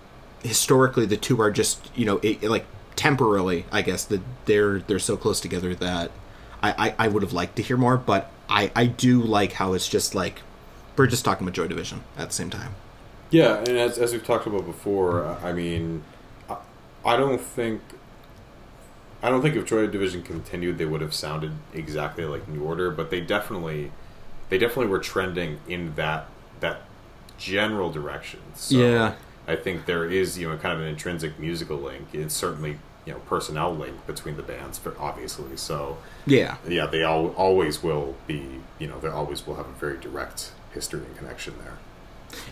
historically 0.43 1.05
the 1.07 1.17
two 1.17 1.41
are 1.41 1.51
just 1.51 1.89
you 1.95 2.05
know 2.05 2.17
it, 2.21 2.43
it, 2.43 2.49
like 2.49 2.65
temporarily 2.95 3.65
i 3.71 3.81
guess 3.81 4.05
that 4.05 4.21
they're 4.45 4.79
they're 4.79 4.99
so 4.99 5.17
close 5.17 5.39
together 5.39 5.73
that 5.75 6.11
I, 6.61 6.69
I, 6.89 7.05
I 7.05 7.07
would 7.07 7.23
have 7.23 7.33
liked 7.33 7.55
to 7.57 7.61
hear 7.63 7.77
more 7.77 7.97
but 7.97 8.29
I, 8.49 8.71
I 8.75 8.85
do 8.87 9.21
like 9.21 9.53
how 9.53 9.73
it's 9.73 9.87
just 9.87 10.15
like 10.15 10.41
we're 10.97 11.07
just 11.07 11.23
talking 11.23 11.45
about 11.47 11.53
joy 11.55 11.67
division 11.67 12.03
at 12.17 12.29
the 12.29 12.33
same 12.33 12.49
time 12.49 12.75
Yeah, 13.31 13.57
and 13.59 13.77
as, 13.77 13.97
as 13.97 14.11
we've 14.11 14.25
talked 14.25 14.47
about 14.47 14.65
before, 14.65 15.25
I 15.43 15.53
mean, 15.53 16.03
I, 16.49 16.57
I 17.05 17.15
don't 17.15 17.39
think, 17.39 17.81
I 19.21 19.29
don't 19.29 19.41
think 19.41 19.55
if 19.55 19.65
Joy 19.65 19.85
Division 19.87 20.23
continued, 20.23 20.77
they 20.77 20.85
would 20.85 21.01
have 21.01 21.13
sounded 21.13 21.51
exactly 21.73 22.25
like 22.25 22.47
New 22.47 22.63
Order, 22.63 22.89
but 22.91 23.09
they 23.09 23.21
definitely, 23.21 23.91
they 24.49 24.57
definitely 24.57 24.87
were 24.87 24.99
trending 24.99 25.59
in 25.67 25.93
that 25.95 26.27
that 26.61 26.81
general 27.37 27.91
direction. 27.91 28.39
So 28.55 28.75
Yeah. 28.77 29.15
I 29.47 29.55
think 29.55 29.85
there 29.85 30.05
is 30.05 30.37
you 30.37 30.49
know 30.49 30.57
kind 30.57 30.73
of 30.75 30.81
an 30.81 30.87
intrinsic 30.87 31.39
musical 31.39 31.77
link. 31.77 32.07
It's 32.13 32.33
certainly 32.35 32.79
you 33.09 33.15
know 33.15 33.21
personnel 33.21 33.73
link 33.75 34.05
between 34.05 34.37
the 34.37 34.43
bands, 34.43 34.77
but 34.77 34.95
obviously. 34.99 35.57
So 35.57 35.97
Yeah. 36.27 36.57
yeah, 36.67 36.85
they 36.85 37.03
all 37.03 37.29
always 37.29 37.81
will 37.81 38.15
be 38.27 38.43
you 38.77 38.87
know 38.87 38.99
they 38.99 39.07
always 39.07 39.47
will 39.47 39.55
have 39.55 39.65
a 39.65 39.73
very 39.79 39.97
direct 39.97 40.51
history 40.73 40.99
and 41.01 41.17
connection 41.17 41.55
there. 41.63 41.73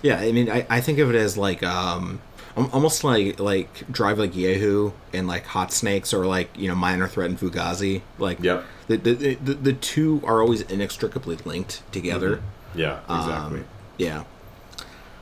Yeah, 0.02 0.18
I 0.18 0.32
mean, 0.32 0.50
I, 0.50 0.66
I 0.70 0.82
think 0.82 0.98
of 0.98 1.12
it 1.14 1.16
as 1.16 1.38
like 1.38 1.62
um, 1.62 2.20
almost 2.56 3.04
like 3.04 3.40
like 3.40 3.70
Drive 3.92 4.18
Like 4.18 4.34
Jehu 4.34 4.92
and 5.14 5.28
like 5.28 5.46
Hot 5.46 5.72
Snakes 5.72 6.12
or 6.12 6.26
like 6.26 6.50
you 6.58 6.68
know 6.68 6.74
Minor 6.76 7.08
Threat 7.08 7.30
and 7.30 7.40
Fugazi. 7.40 8.02
Like, 8.18 8.40
Yep. 8.42 8.66
the 8.88 8.98
the, 8.98 9.36
the 9.36 9.54
the 9.54 9.74
two 9.74 10.22
are 10.26 10.42
always 10.42 10.62
inextricably 10.62 11.36
linked 11.46 11.84
together. 11.92 12.42
Yeah, 12.74 13.00
exactly. 13.04 13.60
Um, 13.60 13.66
yeah. 14.00 14.24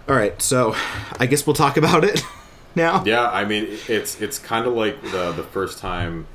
All 0.07 0.15
right, 0.15 0.41
so 0.41 0.73
I 1.19 1.25
guess 1.25 1.45
we'll 1.45 1.55
talk 1.55 1.75
about 1.77 2.03
it 2.05 2.21
now. 2.76 3.03
Yeah, 3.05 3.30
I 3.30 3.45
mean, 3.45 3.67
it's 3.88 4.21
it's 4.21 4.39
kind 4.39 4.65
of 4.65 4.73
like 4.73 5.01
the 5.01 5.32
the 5.32 5.43
first 5.43 5.80
time. 5.80 6.28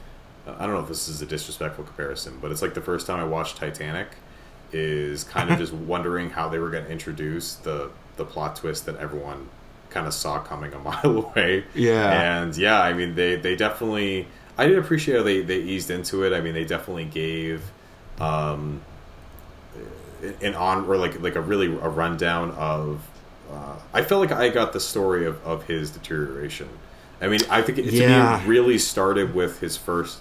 I 0.47 0.67
don't 0.67 0.75
know 0.75 0.81
if 0.81 0.89
this 0.89 1.09
is 1.09 1.23
a 1.23 1.27
disrespectful 1.27 1.85
comparison, 1.85 2.39
but 2.41 2.51
it's 2.51 2.63
like 2.63 2.75
the 2.75 2.81
first 2.81 3.07
time 3.07 3.21
I 3.21 3.25
watched 3.25 3.57
Titanic. 3.57 4.09
Is 4.73 5.25
kind 5.25 5.51
of 5.51 5.59
just 5.65 5.73
wondering 5.73 6.31
how 6.31 6.49
they 6.49 6.59
were 6.59 6.71
going 6.71 6.85
to 6.85 6.91
introduce 6.91 7.55
the 7.57 7.91
the 8.17 8.25
plot 8.25 8.57
twist 8.57 8.87
that 8.87 8.97
everyone 8.97 9.49
kind 9.91 10.07
of 10.07 10.15
saw 10.15 10.39
coming 10.39 10.73
a 10.73 10.79
mile 10.89 11.19
away. 11.19 11.65
Yeah. 11.75 12.43
and 12.43 12.57
yeah, 12.57 12.81
I 12.81 12.93
mean, 12.93 13.15
they 13.15 13.37
they 13.37 13.57
definitely. 13.57 14.27
I 14.57 14.67
did 14.67 14.79
appreciate 14.79 15.17
how 15.17 15.23
they 15.23 15.41
they 15.43 15.59
eased 15.59 15.91
into 15.91 16.23
it. 16.25 16.33
I 16.33 16.41
mean, 16.41 16.55
they 16.55 16.65
definitely 16.65 17.07
gave. 17.07 17.71
Um, 18.21 18.83
an 20.43 20.55
on 20.55 20.85
or 20.87 20.97
like 20.97 21.21
like 21.21 21.35
a 21.35 21.41
really 21.41 21.67
a 21.67 21.89
rundown 21.89 22.51
of 22.53 23.07
uh, 23.53 23.77
I 23.93 24.03
felt 24.03 24.21
like 24.21 24.33
I 24.33 24.49
got 24.49 24.73
the 24.73 24.81
story 24.81 25.27
of, 25.27 25.45
of 25.47 25.65
his 25.65 25.91
deterioration. 25.91 26.69
I 27.21 27.29
mean, 27.29 27.41
I 27.51 27.63
think 27.63 27.79
it, 27.79 27.91
to 27.91 27.93
Yeah. 27.93 28.39
me 28.39 28.45
it 28.45 28.49
really 28.49 28.79
started 28.79 29.35
with 29.35 29.61
his 29.61 29.77
first 29.77 30.19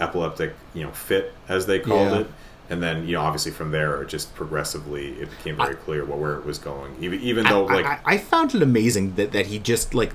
epileptic, 0.00 0.54
you 0.74 0.84
know, 0.84 0.90
fit 0.92 1.32
as 1.48 1.66
they 1.66 1.78
called 1.78 2.12
Yeah. 2.12 2.18
it, 2.20 2.26
and 2.70 2.82
then 2.82 3.06
you 3.06 3.14
know, 3.14 3.22
obviously 3.22 3.52
from 3.52 3.70
there, 3.70 4.02
it 4.02 4.08
just 4.08 4.34
progressively 4.34 5.12
it 5.20 5.30
became 5.30 5.56
very 5.56 5.74
clear 5.76 6.04
what 6.04 6.18
where 6.18 6.34
it 6.34 6.44
was 6.44 6.58
going. 6.58 6.94
Even 7.00 7.20
even 7.20 7.44
though 7.44 7.66
I, 7.66 7.74
like 7.74 7.86
I, 7.86 8.00
I 8.04 8.18
found 8.18 8.54
it 8.54 8.62
amazing 8.62 9.14
that, 9.16 9.32
that 9.32 9.46
he 9.46 9.58
just 9.58 9.94
like 9.94 10.12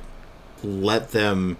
let 0.63 1.11
them 1.11 1.57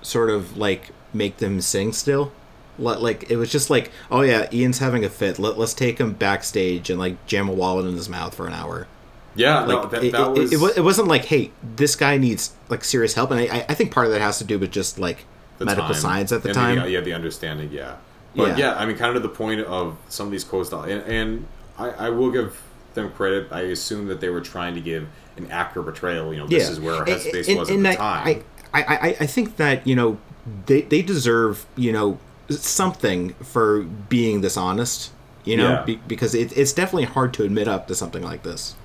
sort 0.00 0.30
of 0.30 0.56
like 0.56 0.90
make 1.12 1.36
them 1.38 1.60
sing 1.60 1.92
still. 1.92 2.32
Let, 2.78 3.02
like 3.02 3.30
it 3.30 3.36
was 3.36 3.52
just 3.52 3.68
like, 3.68 3.92
oh 4.10 4.22
yeah, 4.22 4.48
Ian's 4.52 4.78
having 4.78 5.04
a 5.04 5.08
fit. 5.10 5.38
Let, 5.38 5.58
let's 5.58 5.74
take 5.74 5.98
him 5.98 6.14
backstage 6.14 6.88
and 6.88 6.98
like 6.98 7.24
jam 7.26 7.48
a 7.48 7.52
wallet 7.52 7.84
in 7.86 7.94
his 7.94 8.08
mouth 8.08 8.34
for 8.34 8.46
an 8.46 8.54
hour. 8.54 8.86
Yeah, 9.34 9.60
Like 9.60 9.68
no, 9.68 9.86
that, 9.88 10.04
it, 10.04 10.12
that 10.12 10.20
it- 10.28 10.38
was 10.38 10.52
it, 10.52 10.60
wa- 10.60 10.70
it 10.76 10.80
wasn't 10.82 11.08
like, 11.08 11.24
hey, 11.26 11.50
this 11.76 11.96
guy 11.96 12.16
needs 12.18 12.52
like 12.68 12.84
serious 12.84 13.14
help, 13.14 13.30
and 13.30 13.40
I, 13.40 13.64
I 13.68 13.74
think 13.74 13.92
part 13.92 14.06
of 14.06 14.12
that 14.12 14.20
has 14.20 14.38
to 14.38 14.44
do 14.44 14.58
with 14.58 14.70
just 14.70 14.98
like 14.98 15.24
the 15.58 15.64
medical 15.64 15.88
time. 15.92 15.94
science 16.00 16.32
at 16.32 16.42
the 16.42 16.48
And 16.50 16.54
time. 16.56 16.90
yeah, 16.90 17.00
the 17.00 17.12
understanding, 17.14 17.70
yeah. 17.72 17.96
But 18.34 18.56
Yeah. 18.58 18.72
yeah. 18.72 18.74
I 18.78 18.86
mean, 18.86 18.96
kind 18.96 19.14
of 19.16 19.22
to 19.22 19.28
the 19.28 19.34
point 19.34 19.60
of 19.60 19.96
some 20.08 20.26
of 20.26 20.32
these 20.32 20.44
quotes, 20.44 20.72
and, 20.72 21.02
and 21.02 21.46
I, 21.78 21.90
I 21.90 22.08
will 22.10 22.30
give 22.30 22.60
them 22.94 23.10
credit. 23.12 23.48
I 23.52 23.60
assume 23.62 24.06
that 24.08 24.20
they 24.20 24.28
were 24.30 24.40
trying 24.40 24.74
to 24.74 24.80
give 24.80 25.06
an 25.36 25.50
accurate 25.50 25.86
portrayal. 25.86 26.32
You 26.32 26.40
know, 26.40 26.46
this 26.46 26.68
is 26.68 26.80
where 26.80 26.94
our 26.96 27.04
headspace 27.06 27.48
and- 27.48 27.58
was 27.58 27.70
at 27.70 27.76
and 27.76 27.84
the 27.84 27.90
I- 27.90 27.94
time. 27.96 28.44
I, 28.74 28.82
I, 28.82 28.82
I, 28.96 29.16
I 29.20 29.26
think 29.26 29.56
that 29.58 29.86
you 29.86 29.94
know 29.94 30.18
they 30.66 30.80
they 30.82 31.02
deserve 31.02 31.66
you 31.76 31.92
know 31.92 32.18
something 32.48 33.34
for 33.34 33.82
being 33.82 34.40
this 34.40 34.56
honest. 34.56 35.10
You 35.44 35.56
know, 35.56 35.70
Yeah. 35.70 35.82
Be, 35.84 35.96
because 36.06 36.34
it, 36.34 36.56
it's 36.56 36.72
definitely 36.72 37.04
hard 37.06 37.34
to 37.34 37.42
admit 37.42 37.66
up 37.66 37.88
to 37.88 37.94
something 37.94 38.22
like 38.22 38.42
this. 38.44 38.76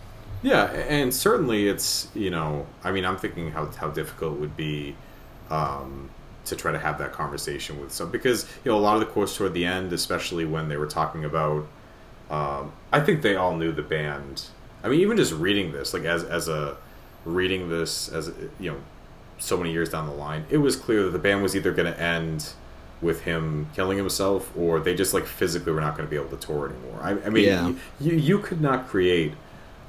Yeah, 0.44 0.66
and 0.72 1.14
certainly 1.14 1.68
it's 1.68 2.10
you 2.14 2.30
know 2.30 2.68
I 2.84 2.92
mean 2.92 3.06
I'm 3.06 3.18
thinking 3.18 3.52
how 3.52 3.66
how 3.68 3.90
difficult 3.90 4.36
it 4.36 4.40
would 4.40 4.56
be 4.58 4.96
um, 5.50 6.10
to 6.46 6.56
try 6.56 6.72
to 6.72 6.80
have 6.80 6.98
that 7.00 7.12
conversation 7.14 7.80
with 7.82 7.92
some 7.92 8.12
because 8.12 8.48
you 8.64 8.72
know 8.72 8.78
a 8.78 8.80
lot 8.82 8.94
of 8.96 9.00
the 9.02 9.06
quotes 9.08 9.36
toward 9.36 9.54
the 9.54 9.66
end, 9.66 9.94
especially 9.94 10.46
when 10.46 10.70
they 10.70 10.78
were 10.78 10.86
talking 10.88 11.26
about, 11.26 11.68
um, 12.30 12.72
I 12.92 13.00
think 13.00 13.22
they 13.22 13.36
all 13.36 13.56
knew 13.56 13.72
the 13.72 13.82
band. 13.82 14.46
I 14.84 14.90
mean, 14.90 15.00
even 15.02 15.18
just 15.18 15.34
reading 15.34 15.72
this, 15.72 15.94
like 15.94 16.04
as 16.04 16.24
as 16.24 16.48
a 16.48 16.78
reading 17.26 17.70
this 17.70 18.08
as 18.10 18.32
you 18.60 18.72
know, 18.72 18.78
so 19.40 19.58
many 19.58 19.72
years 19.72 19.90
down 19.90 20.06
the 20.08 20.14
line, 20.14 20.46
it 20.50 20.58
was 20.58 20.76
clear 20.76 21.04
that 21.04 21.10
the 21.12 21.20
band 21.20 21.42
was 21.42 21.56
either 21.56 21.72
going 21.72 21.92
to 21.92 22.00
end 22.00 22.50
with 23.02 23.22
him 23.22 23.68
killing 23.76 23.98
himself, 23.98 24.52
or 24.58 24.80
they 24.80 24.96
just 24.96 25.14
like 25.14 25.26
physically 25.26 25.72
were 25.72 25.82
not 25.82 25.96
going 25.98 26.08
to 26.08 26.10
be 26.10 26.16
able 26.16 26.36
to 26.36 26.46
tour 26.46 26.70
anymore. 26.70 27.00
I, 27.02 27.12
I 27.26 27.30
mean, 27.30 27.44
Yeah. 27.46 27.74
you 28.00 28.14
you 28.16 28.40
could 28.40 28.62
not 28.62 28.88
create 28.88 29.34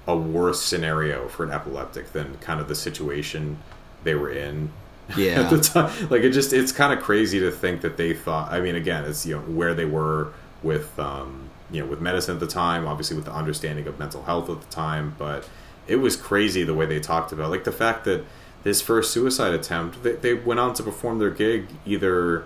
a 0.09 0.17
worse 0.17 0.61
scenario 0.63 1.29
for 1.29 1.45
an 1.45 1.53
epileptic 1.53 2.13
than 2.13 2.37
kind 2.39 2.61
of 2.61 2.67
the 2.67 2.75
situation 2.75 3.59
they 4.03 4.15
were 4.17 4.31
in 4.31 4.71
Yeah. 5.17 5.43
at 5.43 5.51
the 5.51 5.61
time. 5.61 6.09
Like 6.11 6.23
it 6.23 6.31
just 6.31 6.53
it's 6.53 6.73
kind 6.73 6.93
of 6.93 7.05
crazy 7.05 7.39
to 7.41 7.51
think 7.53 7.83
that 7.83 7.97
they 7.97 8.13
thought. 8.15 8.51
I 8.53 8.61
mean, 8.61 8.75
again, 8.75 9.05
it's 9.05 9.25
you 9.25 9.37
know 9.37 9.43
where 9.43 9.75
they 9.75 9.85
were 9.85 10.33
with 10.63 10.99
um, 10.99 11.49
you 11.71 11.81
know 11.83 11.87
with 11.87 12.01
medicine 12.01 12.35
at 12.35 12.41
the 12.41 12.47
time, 12.49 12.87
obviously 12.87 13.15
with 13.17 13.27
the 13.27 13.33
understanding 13.33 13.87
of 13.87 13.99
mental 13.99 14.25
health 14.25 14.51
at 14.51 14.61
the 14.61 14.67
time, 14.75 15.15
but 15.19 15.49
it 15.87 15.97
was 15.97 16.17
crazy 16.17 16.65
the 16.65 16.75
way 16.75 16.85
they 16.87 17.01
talked 17.01 17.33
about 17.33 17.51
like 17.51 17.65
the 17.65 17.73
fact 17.73 18.05
that 18.05 18.25
this 18.65 18.83
first 18.83 19.11
suicide 19.13 19.55
attempt 19.55 20.03
they, 20.03 20.13
they 20.13 20.35
went 20.35 20.59
on 20.61 20.75
to 20.75 20.83
perform 20.83 21.19
their 21.19 21.31
gig 21.31 21.67
either 21.87 22.45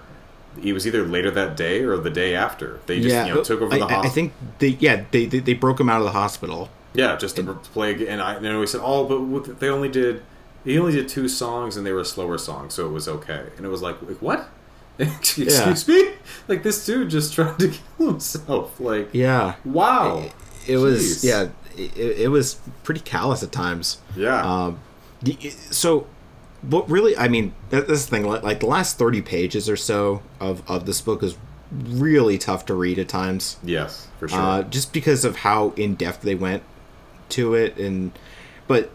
it 0.62 0.72
was 0.74 0.86
either 0.86 1.02
later 1.04 1.30
that 1.30 1.56
day 1.56 1.82
or 1.82 1.96
the 1.96 2.10
day 2.10 2.34
after 2.36 2.78
they 2.86 3.00
just 3.00 3.08
yeah, 3.12 3.24
you 3.26 3.34
know 3.34 3.42
took 3.42 3.60
over 3.62 3.76
the 3.76 3.84
I- 3.84 4.02
I 4.02 4.08
think 4.08 4.32
they 4.58 4.68
yeah 4.78 5.04
they, 5.10 5.24
they 5.26 5.38
they 5.40 5.54
broke 5.54 5.80
him 5.80 5.88
out 5.88 5.98
of 6.00 6.04
the 6.04 6.12
hospital. 6.12 6.68
Yeah, 6.94 7.16
just 7.16 7.36
to 7.36 7.42
play. 7.54 7.92
ag- 7.94 8.02
And 8.02 8.20
I 8.20 8.34
and 8.34 8.58
we 8.60 8.66
said, 8.66 8.80
oh, 8.82 9.04
but 9.38 9.60
they 9.60 9.68
only 9.68 9.88
did 9.88 10.22
he 10.64 10.78
only 10.78 10.92
did 10.92 11.08
two 11.08 11.28
songs, 11.28 11.76
and 11.76 11.84
they 11.86 11.92
were 11.92 12.04
slower 12.04 12.38
songs, 12.38 12.74
so 12.74 12.86
it 12.86 12.92
was 12.92 13.08
okay. 13.08 13.46
And 13.56 13.66
it 13.66 13.68
was 13.68 13.82
like, 13.82 13.96
what? 14.20 14.48
Excuse 14.98 15.88
me? 15.88 16.12
Like 16.48 16.62
this 16.62 16.84
dude 16.84 17.10
just 17.10 17.32
tried 17.34 17.58
to 17.58 17.68
kill 17.98 18.08
himself. 18.08 18.78
Like, 18.78 19.08
Yeah. 19.12 19.54
wow. 19.64 20.18
It, 20.18 20.32
it 20.74 20.76
was 20.76 21.24
yeah. 21.24 21.48
It, 21.76 21.96
it 21.96 22.28
was 22.30 22.60
pretty 22.84 23.00
callous 23.00 23.42
at 23.42 23.50
times. 23.50 23.98
Yeah. 24.14 24.42
Um, 24.44 24.78
so, 25.70 26.06
what 26.62 26.88
really? 26.90 27.16
I 27.16 27.28
mean, 27.28 27.54
that, 27.70 27.88
that's 27.88 28.04
the 28.04 28.10
thing. 28.10 28.24
Like, 28.26 28.42
like 28.42 28.60
the 28.60 28.66
last 28.66 28.98
thirty 28.98 29.22
pages 29.22 29.68
or 29.68 29.76
so 29.76 30.22
of 30.38 30.62
of 30.70 30.84
this 30.86 31.00
book 31.00 31.22
is 31.22 31.36
really 31.72 32.36
tough 32.38 32.66
to 32.66 32.74
read 32.74 32.98
at 32.98 33.08
times. 33.08 33.56
yes, 33.64 34.06
for 34.20 34.28
sure. 34.28 34.38
Uh, 34.38 34.62
just 34.64 34.92
because 34.92 35.24
of 35.24 35.36
how 35.36 35.70
in 35.76 35.94
depth 35.94 36.20
they 36.22 36.34
went 36.34 36.62
to 37.32 37.54
it, 37.54 37.76
and 37.76 38.12
but 38.66 38.90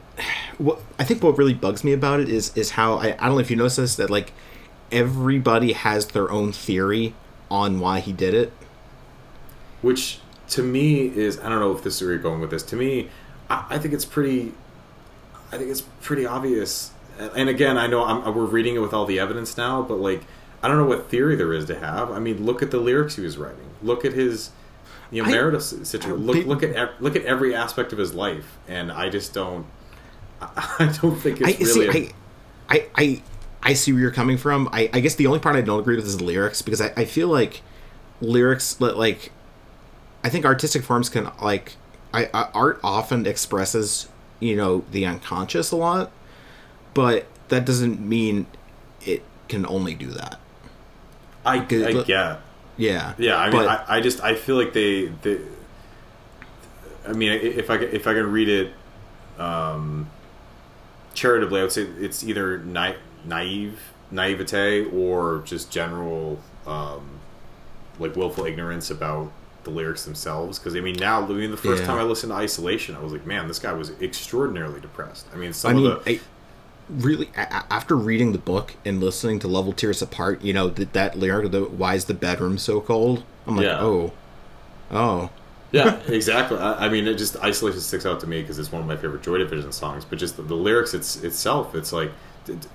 what 0.57 0.79
I 0.97 1.03
think 1.03 1.23
what 1.23 1.37
really 1.37 1.53
bugs 1.53 1.83
me 1.83 1.93
about 1.93 2.19
it 2.19 2.29
is 2.29 2.55
is 2.55 2.71
how 2.71 2.95
I, 2.95 3.15
I 3.19 3.27
don't 3.27 3.33
know 3.33 3.39
if 3.39 3.51
you 3.51 3.57
noticed 3.57 3.77
this 3.77 3.95
that 3.97 4.09
like 4.09 4.33
everybody 4.91 5.73
has 5.73 6.07
their 6.07 6.31
own 6.31 6.51
theory 6.51 7.13
on 7.51 7.79
why 7.79 7.99
he 7.99 8.13
did 8.13 8.33
it. 8.33 8.51
Which 9.81 10.19
to 10.49 10.63
me 10.63 11.07
is 11.07 11.39
I 11.39 11.49
don't 11.49 11.59
know 11.59 11.71
if 11.71 11.83
this 11.83 11.95
is 11.97 12.01
where 12.01 12.11
you're 12.11 12.21
going 12.21 12.41
with 12.41 12.51
this. 12.51 12.63
To 12.63 12.75
me, 12.75 13.09
I, 13.49 13.65
I 13.71 13.77
think 13.77 13.93
it's 13.93 14.05
pretty. 14.05 14.53
I 15.51 15.57
think 15.57 15.69
it's 15.69 15.81
pretty 16.01 16.25
obvious. 16.25 16.91
And- 17.19 17.49
again, 17.49 17.77
I 17.77 17.87
know 17.87 18.03
I'm, 18.03 18.21
uh, 18.23 18.31
we're 18.31 18.45
reading 18.45 18.75
it 18.75 18.79
with 18.79 18.93
all 18.93 19.05
the 19.05 19.19
evidence 19.19 19.57
now, 19.57 19.81
but 19.81 19.95
like 19.95 20.23
I 20.61 20.67
don't 20.67 20.77
know 20.77 20.85
what 20.85 21.09
theory 21.09 21.35
there 21.35 21.53
is 21.53 21.65
to 21.65 21.79
have. 21.79 22.11
I 22.11 22.19
mean, 22.19 22.45
look 22.45 22.61
at 22.61 22.71
the 22.71 22.79
lyrics 22.79 23.15
he 23.15 23.21
was 23.21 23.37
writing. 23.37 23.69
Look 23.81 24.03
at 24.03 24.13
his, 24.13 24.49
know, 25.11 25.29
I- 25.29 25.59
situation. 25.59 26.25
Look, 26.25 26.35
They- 26.35 26.43
look 26.43 26.63
at 26.63 26.71
ev- 26.73 26.89
look 26.99 27.15
at 27.15 27.23
every 27.23 27.55
aspect 27.55 27.93
of 27.93 27.99
his 27.99 28.13
life, 28.13 28.57
and 28.67 28.91
I 28.91 29.09
just 29.09 29.33
don't. 29.33 29.65
I 30.41 30.95
don't 31.01 31.15
think 31.15 31.45
I 31.45 31.51
it's 31.51 31.75
really. 31.77 31.91
see. 31.91 32.11
I, 32.69 32.75
I, 32.75 32.85
I, 32.95 33.21
I 33.63 33.73
see 33.73 33.91
where 33.93 34.01
you're 34.01 34.11
coming 34.11 34.37
from. 34.37 34.69
I, 34.71 34.89
I 34.93 34.99
guess 34.99 35.15
the 35.15 35.27
only 35.27 35.39
part 35.39 35.55
I 35.55 35.61
don't 35.61 35.79
agree 35.79 35.95
with 35.95 36.05
is 36.05 36.17
the 36.17 36.23
lyrics 36.23 36.61
because 36.61 36.81
I, 36.81 36.91
I 36.95 37.05
feel 37.05 37.27
like 37.27 37.61
lyrics 38.21 38.79
like 38.81 39.31
I 40.23 40.29
think 40.29 40.45
artistic 40.45 40.83
forms 40.83 41.09
can 41.09 41.31
like 41.41 41.75
I, 42.13 42.29
I 42.33 42.49
art 42.53 42.79
often 42.83 43.25
expresses 43.25 44.09
you 44.39 44.55
know 44.55 44.83
the 44.91 45.05
unconscious 45.05 45.71
a 45.71 45.75
lot, 45.75 46.11
but 46.93 47.25
that 47.47 47.65
doesn't 47.65 47.99
mean 47.99 48.47
it 49.05 49.23
can 49.47 49.65
only 49.67 49.93
do 49.95 50.07
that. 50.07 50.39
I, 51.45 51.59
I 51.59 51.63
get. 52.05 52.41
Yeah. 52.77 53.13
Yeah, 53.17 53.37
I 53.37 53.49
mean, 53.49 53.63
But- 53.63 53.85
I, 53.89 53.97
I 53.97 54.01
just 54.01 54.21
I 54.21 54.35
feel 54.35 54.55
like 54.55 54.73
they, 54.73 55.07
they 55.23 55.39
I 57.07 57.13
mean, 57.13 57.31
if 57.31 57.69
I 57.69 57.75
if 57.77 58.05
I 58.07 58.13
can 58.13 58.31
read 58.31 58.49
it 58.49 58.73
um, 59.39 60.09
charitably, 61.13 61.59
I 61.59 61.63
would 61.63 61.71
say 61.71 61.83
it's 61.83 62.23
either 62.23 62.59
na- 62.59 62.93
naive 63.25 63.79
naivete 64.11 64.85
or 64.85 65.41
just 65.45 65.69
general 65.71 66.39
um, 66.65 67.19
like 67.99 68.15
willful 68.15 68.45
ignorance 68.45 68.89
about 68.89 69.31
the 69.63 69.69
lyrics 69.69 70.05
themselves. 70.05 70.59
Because 70.59 70.75
I 70.75 70.81
mean, 70.81 70.95
now 70.95 71.23
I 71.23 71.27
mean, 71.29 71.51
the 71.51 71.57
first 71.57 71.81
Yeah. 71.81 71.87
time 71.87 71.97
I 71.97 72.03
listened 72.03 72.31
to 72.31 72.35
Isolation, 72.37 72.95
I 72.95 72.99
was 72.99 73.11
like, 73.13 73.25
man, 73.25 73.47
this 73.47 73.59
guy 73.59 73.73
was 73.73 73.91
extraordinarily 74.01 74.79
depressed. 74.81 75.27
I 75.33 75.37
mean, 75.37 75.53
some 75.53 75.71
I 75.71 75.73
mean, 75.75 75.91
of 75.91 76.03
the 76.05 76.11
I, 76.11 76.19
really, 76.89 77.29
after 77.35 77.95
reading 77.95 78.31
the 78.31 78.37
book 78.37 78.75
and 78.85 78.99
listening 78.99 79.39
to 79.39 79.47
Love 79.47 79.65
Will 79.65 79.73
Tear 79.73 79.89
Us 79.91 80.01
Apart, 80.01 80.41
you 80.41 80.53
know, 80.53 80.69
that, 80.69 80.93
that 80.93 81.17
lyric, 81.17 81.51
the 81.51 81.61
"Why 81.63 81.95
is 81.95 82.05
the 82.05 82.13
bedroom 82.13 82.57
so 82.57 82.81
cold?" 82.81 83.23
I'm 83.45 83.55
like, 83.57 83.65
Yeah. 83.65 83.79
oh, 83.81 84.13
oh, 84.91 85.29
yeah, 85.71 85.99
exactly. 86.07 86.57
I, 86.57 86.85
I 86.85 86.89
mean, 86.89 87.07
it 87.07 87.15
just 87.17 87.35
isolation 87.37 87.81
sticks 87.81 88.05
out 88.05 88.19
to 88.21 88.27
me 88.27 88.41
because 88.41 88.57
it's 88.59 88.71
one 88.71 88.81
of 88.81 88.87
my 88.87 88.95
favorite 88.95 89.21
Joy 89.23 89.37
Division 89.39 89.71
songs. 89.71 90.05
But 90.05 90.17
just 90.19 90.37
the, 90.37 90.43
the 90.43 90.55
lyrics, 90.55 90.93
it's 90.93 91.21
itself, 91.23 91.75
it's 91.75 91.91
like, 91.91 92.11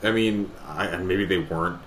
i 0.03 0.11
mean, 0.13 0.51
I, 0.69 0.87
and 0.87 1.09
maybe 1.09 1.25
they 1.25 1.39
weren't 1.39 1.79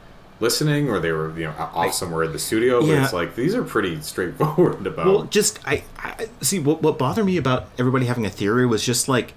listening 0.41 0.89
or 0.89 0.99
they 0.99 1.11
were 1.13 1.29
you 1.39 1.45
know 1.45 1.53
off 1.57 1.93
somewhere 1.93 2.23
in 2.23 2.33
the 2.33 2.39
studio. 2.39 2.81
But 2.81 2.87
Yeah. 2.87 3.03
it's 3.03 3.13
like 3.13 3.35
these 3.35 3.53
are 3.55 3.63
pretty 3.63 4.01
straightforward 4.01 4.85
about. 4.87 5.05
Well, 5.05 5.23
just 5.25 5.59
I, 5.67 5.83
I 5.99 6.27
see 6.41 6.59
what 6.59 6.81
what 6.81 6.97
bothered 6.97 7.25
me 7.25 7.37
about 7.37 7.67
everybody 7.77 8.07
having 8.07 8.25
a 8.25 8.29
theory 8.29 8.65
was 8.65 8.83
just 8.83 9.07
like 9.07 9.33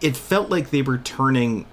it 0.00 0.16
felt 0.16 0.48
like 0.50 0.70
they 0.70 0.82
were 0.82 0.98
turning 0.98 1.66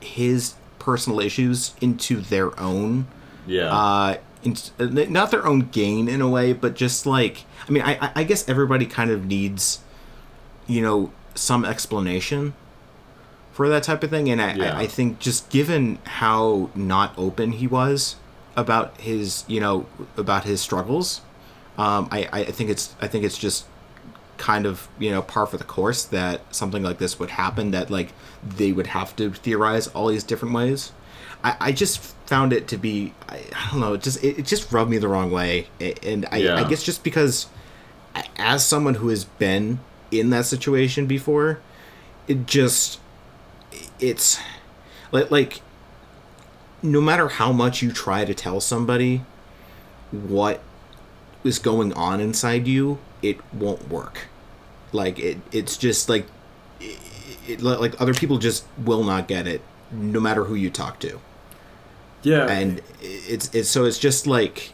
his 0.00 0.54
personal 0.78 1.20
issues 1.20 1.74
into 1.80 2.20
their 2.20 2.58
own 2.58 3.06
yeah. 3.46 3.66
uh 3.72 4.16
in, 4.44 4.56
not 5.12 5.30
their 5.30 5.46
own 5.46 5.60
gain 5.70 6.08
in 6.08 6.20
a 6.20 6.28
way 6.28 6.52
but 6.52 6.74
just 6.74 7.06
like 7.06 7.44
i 7.68 7.70
mean 7.70 7.82
I, 7.82 7.96
I- 8.00 8.12
I 8.16 8.24
guess 8.24 8.48
everybody 8.48 8.86
kind 8.86 9.10
of 9.10 9.24
needs 9.26 9.80
you 10.66 10.82
know 10.82 11.12
some 11.34 11.64
explanation 11.64 12.54
for 13.52 13.68
that 13.68 13.82
type 13.84 14.02
of 14.02 14.10
thing 14.10 14.28
and 14.28 14.40
i, 14.42 14.54
Yeah. 14.54 14.76
I, 14.76 14.80
I 14.82 14.86
think 14.86 15.18
just 15.20 15.48
given 15.50 15.98
how 16.04 16.70
not 16.74 17.14
open 17.16 17.52
he 17.52 17.66
was 17.68 18.16
about 18.56 19.00
his 19.00 19.44
you 19.46 19.60
know 19.60 19.86
about 20.16 20.44
his 20.44 20.60
struggles 20.60 21.20
um 21.78 22.08
i 22.10 22.28
i 22.32 22.44
think 22.44 22.68
it's 22.70 22.94
i 23.00 23.06
think 23.06 23.24
it's 23.24 23.38
just 23.38 23.64
kind 24.38 24.66
of 24.66 24.88
you 24.98 25.10
know 25.10 25.22
par 25.22 25.46
for 25.46 25.56
the 25.56 25.64
course 25.64 26.04
that 26.04 26.40
something 26.54 26.82
like 26.82 26.98
this 26.98 27.18
would 27.18 27.30
happen 27.30 27.70
that 27.70 27.90
like 27.90 28.08
they 28.44 28.72
would 28.72 28.88
have 28.88 29.14
to 29.14 29.30
theorize 29.30 29.86
all 29.88 30.08
these 30.08 30.24
different 30.24 30.54
ways 30.54 30.92
i, 31.44 31.56
I 31.60 31.72
just 31.72 31.98
found 32.26 32.52
it 32.52 32.66
to 32.68 32.76
be 32.76 33.12
I, 33.28 33.36
I 33.54 33.70
don't 33.70 33.80
know 33.80 33.94
it 33.94 34.02
just 34.02 34.22
it, 34.24 34.38
it 34.38 34.46
just 34.46 34.72
rubbed 34.72 34.90
me 34.90 34.98
the 34.98 35.08
wrong 35.08 35.30
way 35.30 35.68
and 36.02 36.26
I, 36.32 36.38
Yeah. 36.38 36.56
I 36.56 36.68
guess 36.68 36.82
just 36.82 37.04
because 37.04 37.46
as 38.36 38.66
someone 38.66 38.94
who 38.94 39.08
has 39.08 39.24
been 39.24 39.80
in 40.10 40.30
that 40.30 40.46
situation 40.46 41.06
before 41.06 41.60
it 42.26 42.46
just 42.46 42.98
it's 44.00 44.38
like 45.12 45.30
like 45.30 45.60
no 46.82 47.00
matter 47.00 47.28
how 47.28 47.52
much 47.52 47.80
you 47.82 47.92
try 47.92 48.24
to 48.24 48.34
tell 48.34 48.60
somebody 48.60 49.22
what 50.10 50.60
is 51.44 51.58
going 51.58 51.92
on 51.94 52.20
inside 52.20 52.66
you, 52.66 52.98
it 53.22 53.38
won't 53.54 53.88
work. 53.88 54.26
Like 54.92 55.18
it, 55.18 55.38
it's 55.52 55.76
just 55.76 56.08
like, 56.08 56.26
it, 56.80 56.98
it, 57.48 57.62
like 57.62 58.00
other 58.00 58.14
people 58.14 58.38
just 58.38 58.64
will 58.84 59.04
not 59.04 59.28
get 59.28 59.46
it, 59.46 59.62
no 59.90 60.20
matter 60.20 60.44
who 60.44 60.54
you 60.54 60.70
talk 60.70 60.98
to. 61.00 61.20
yeah. 62.22 62.46
And 62.50 62.82
it's 63.00 63.52
it's 63.54 63.68
so 63.68 63.84
it's 63.84 63.98
just 63.98 64.26
like, 64.26 64.72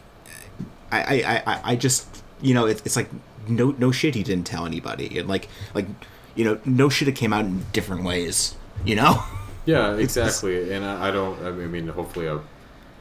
I 0.91 1.21
I, 1.21 1.43
I- 1.53 1.61
I, 1.71 1.75
just 1.75 2.23
you 2.41 2.53
know 2.53 2.65
it's 2.65 2.81
it's 2.85 2.95
like 2.95 3.09
no 3.47 3.71
no 3.77 3.91
shit 3.91 4.15
he 4.15 4.23
didn't 4.23 4.45
tell 4.45 4.65
anybody 4.65 5.17
and 5.19 5.27
like 5.27 5.47
like 5.73 5.87
you 6.35 6.43
know 6.45 6.59
no 6.65 6.89
shit 6.89 7.07
it 7.07 7.13
came 7.15 7.33
out 7.33 7.45
in 7.45 7.65
different 7.73 8.03
ways 8.03 8.55
you 8.85 8.95
know. 8.95 9.23
Yeah, 9.65 9.95
exactly. 10.05 10.71
And 10.73 10.83
I, 10.85 11.09
I 11.09 11.11
don't. 11.11 11.41
I 11.43 11.51
mean, 11.51 11.87
hopefully, 11.87 12.27
I'm 12.27 12.41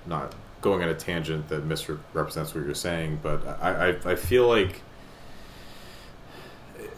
not 0.07 0.35
going 0.61 0.83
on 0.83 0.89
a 0.89 0.95
tangent 0.95 1.49
that 1.49 1.65
misrepresents 1.65 2.53
what 2.55 2.65
you're 2.65 2.75
saying, 2.75 3.21
but 3.23 3.47
I, 3.63 3.91
I, 3.91 4.13
I 4.13 4.15
feel 4.17 4.49
like 4.49 4.83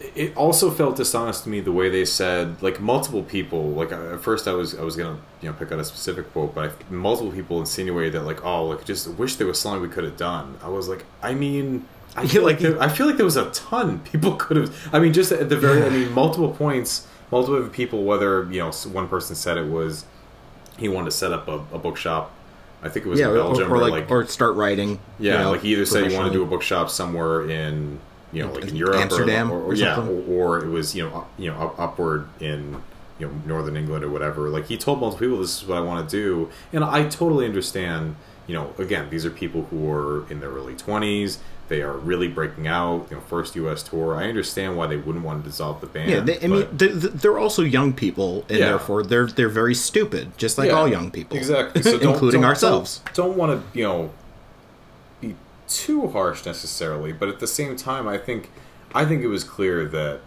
it 0.00 0.34
also 0.36 0.70
felt 0.70 0.96
dishonest 0.96 1.44
to 1.44 1.50
me 1.50 1.60
the 1.60 1.72
way 1.72 1.88
they 1.88 2.04
said 2.04 2.60
like 2.62 2.80
multiple 2.80 3.22
people 3.22 3.70
like 3.72 3.92
uh, 3.92 4.14
at 4.14 4.20
first 4.20 4.48
i 4.48 4.52
was 4.52 4.76
i 4.78 4.82
was 4.82 4.96
gonna 4.96 5.18
you 5.42 5.48
know 5.48 5.54
pick 5.54 5.70
out 5.70 5.78
a 5.78 5.84
specific 5.84 6.32
quote 6.32 6.54
but 6.54 6.70
I, 6.70 6.92
multiple 6.92 7.30
people 7.32 7.60
insinuated 7.60 8.14
that 8.14 8.22
like 8.22 8.44
oh 8.44 8.66
like 8.66 8.84
just 8.84 9.08
wish 9.08 9.36
there 9.36 9.46
was 9.46 9.60
something 9.60 9.82
we 9.82 9.88
could 9.88 10.04
have 10.04 10.16
done 10.16 10.56
i 10.62 10.68
was 10.68 10.88
like 10.88 11.04
i 11.22 11.34
mean 11.34 11.86
I 12.16 12.26
feel 12.26 12.42
like 12.44 12.58
there, 12.58 12.80
I 12.82 12.88
feel 12.88 13.06
like 13.06 13.16
there 13.16 13.24
was 13.24 13.36
a 13.36 13.50
ton 13.50 14.00
people 14.00 14.32
could 14.36 14.56
have. 14.56 14.94
I 14.94 14.98
mean, 14.98 15.12
just 15.12 15.32
at 15.32 15.48
the 15.48 15.56
very. 15.56 15.84
I 15.84 15.90
mean, 15.90 16.12
multiple 16.12 16.50
points, 16.50 17.06
multiple 17.30 17.68
people. 17.68 18.04
Whether 18.04 18.50
you 18.50 18.58
know, 18.58 18.72
one 18.90 19.08
person 19.08 19.36
said 19.36 19.56
it 19.56 19.66
was 19.66 20.04
he 20.76 20.88
wanted 20.88 21.06
to 21.06 21.16
set 21.16 21.32
up 21.32 21.48
a, 21.48 21.64
a 21.72 21.78
bookshop. 21.78 22.32
I 22.82 22.88
think 22.88 23.04
it 23.04 23.08
was 23.10 23.20
yeah, 23.20 23.28
in 23.28 23.34
Belgium, 23.34 23.72
or, 23.72 23.76
or, 23.76 23.80
like, 23.80 23.92
like 23.92 24.10
or 24.10 24.26
start 24.26 24.56
writing. 24.56 24.98
yeah, 25.18 25.32
you 25.32 25.38
know, 25.38 25.50
like 25.52 25.60
he 25.60 25.72
either 25.72 25.84
said 25.84 26.10
he 26.10 26.16
wanted 26.16 26.30
to 26.30 26.34
do 26.34 26.42
a 26.42 26.46
bookshop 26.46 26.90
somewhere 26.90 27.48
in 27.48 28.00
you 28.32 28.42
know 28.44 28.52
like 28.52 28.64
in 28.68 28.76
Europe 28.76 28.96
Amsterdam 28.96 29.50
or, 29.50 29.58
or, 29.60 29.64
or 29.66 29.74
yeah, 29.74 29.96
something. 29.96 30.26
or, 30.28 30.58
or 30.58 30.64
it 30.64 30.68
was 30.68 30.94
you 30.94 31.08
know 31.08 31.16
up, 31.16 31.30
you 31.38 31.50
know 31.50 31.58
up, 31.58 31.78
upward 31.78 32.28
in 32.40 32.80
you 33.18 33.26
know 33.26 33.32
northern 33.46 33.76
England 33.76 34.04
or 34.04 34.08
whatever. 34.10 34.48
Like 34.48 34.66
he 34.66 34.76
told 34.76 35.00
multiple 35.00 35.26
people 35.26 35.38
this 35.40 35.62
is 35.62 35.68
what 35.68 35.78
I 35.78 35.80
want 35.80 36.08
to 36.08 36.16
do, 36.16 36.50
and 36.72 36.84
I 36.84 37.08
totally 37.08 37.44
understand. 37.46 38.16
You 38.46 38.54
know, 38.56 38.74
again, 38.78 39.10
these 39.10 39.24
are 39.24 39.30
people 39.30 39.62
who 39.70 39.88
are 39.92 40.28
in 40.28 40.40
their 40.40 40.50
early 40.50 40.74
twenties. 40.74 41.38
They 41.68 41.82
are 41.82 41.92
really 41.96 42.26
breaking 42.26 42.66
out. 42.66 43.06
You 43.10 43.18
know, 43.18 43.22
first 43.22 43.54
U.S. 43.54 43.84
tour. 43.84 44.16
I 44.16 44.24
understand 44.28 44.76
why 44.76 44.88
they 44.88 44.96
wouldn't 44.96 45.24
want 45.24 45.44
to 45.44 45.48
dissolve 45.48 45.80
the 45.80 45.86
band. 45.86 46.10
Yeah, 46.10 46.18
they, 46.20 46.40
I 46.42 46.48
mean, 46.48 46.66
they're, 46.72 46.88
they're 46.88 47.38
also 47.38 47.62
young 47.62 47.92
people, 47.92 48.44
and 48.48 48.58
Yeah. 48.58 48.70
therefore 48.70 49.04
they're 49.04 49.26
they're 49.28 49.48
very 49.48 49.74
stupid, 49.76 50.36
just 50.36 50.58
like 50.58 50.70
Yeah, 50.70 50.74
all 50.78 50.88
young 50.88 51.12
people, 51.12 51.36
Exactly. 51.36 51.80
So 51.82 51.96
don't, 52.00 52.12
including 52.14 52.40
don't- 52.40 52.48
ourselves. 52.50 53.02
Don't, 53.14 53.28
don't 53.28 53.36
want 53.36 53.52
to, 53.72 53.78
you 53.78 53.84
know, 53.84 54.10
too 55.70 56.08
harsh 56.08 56.44
necessarily, 56.44 57.12
but 57.12 57.28
at 57.28 57.40
the 57.40 57.46
same 57.46 57.76
time, 57.76 58.06
I 58.06 58.18
think, 58.18 58.50
I 58.94 59.04
think 59.06 59.22
it 59.22 59.28
was 59.28 59.44
clear 59.44 59.86
that 59.86 60.20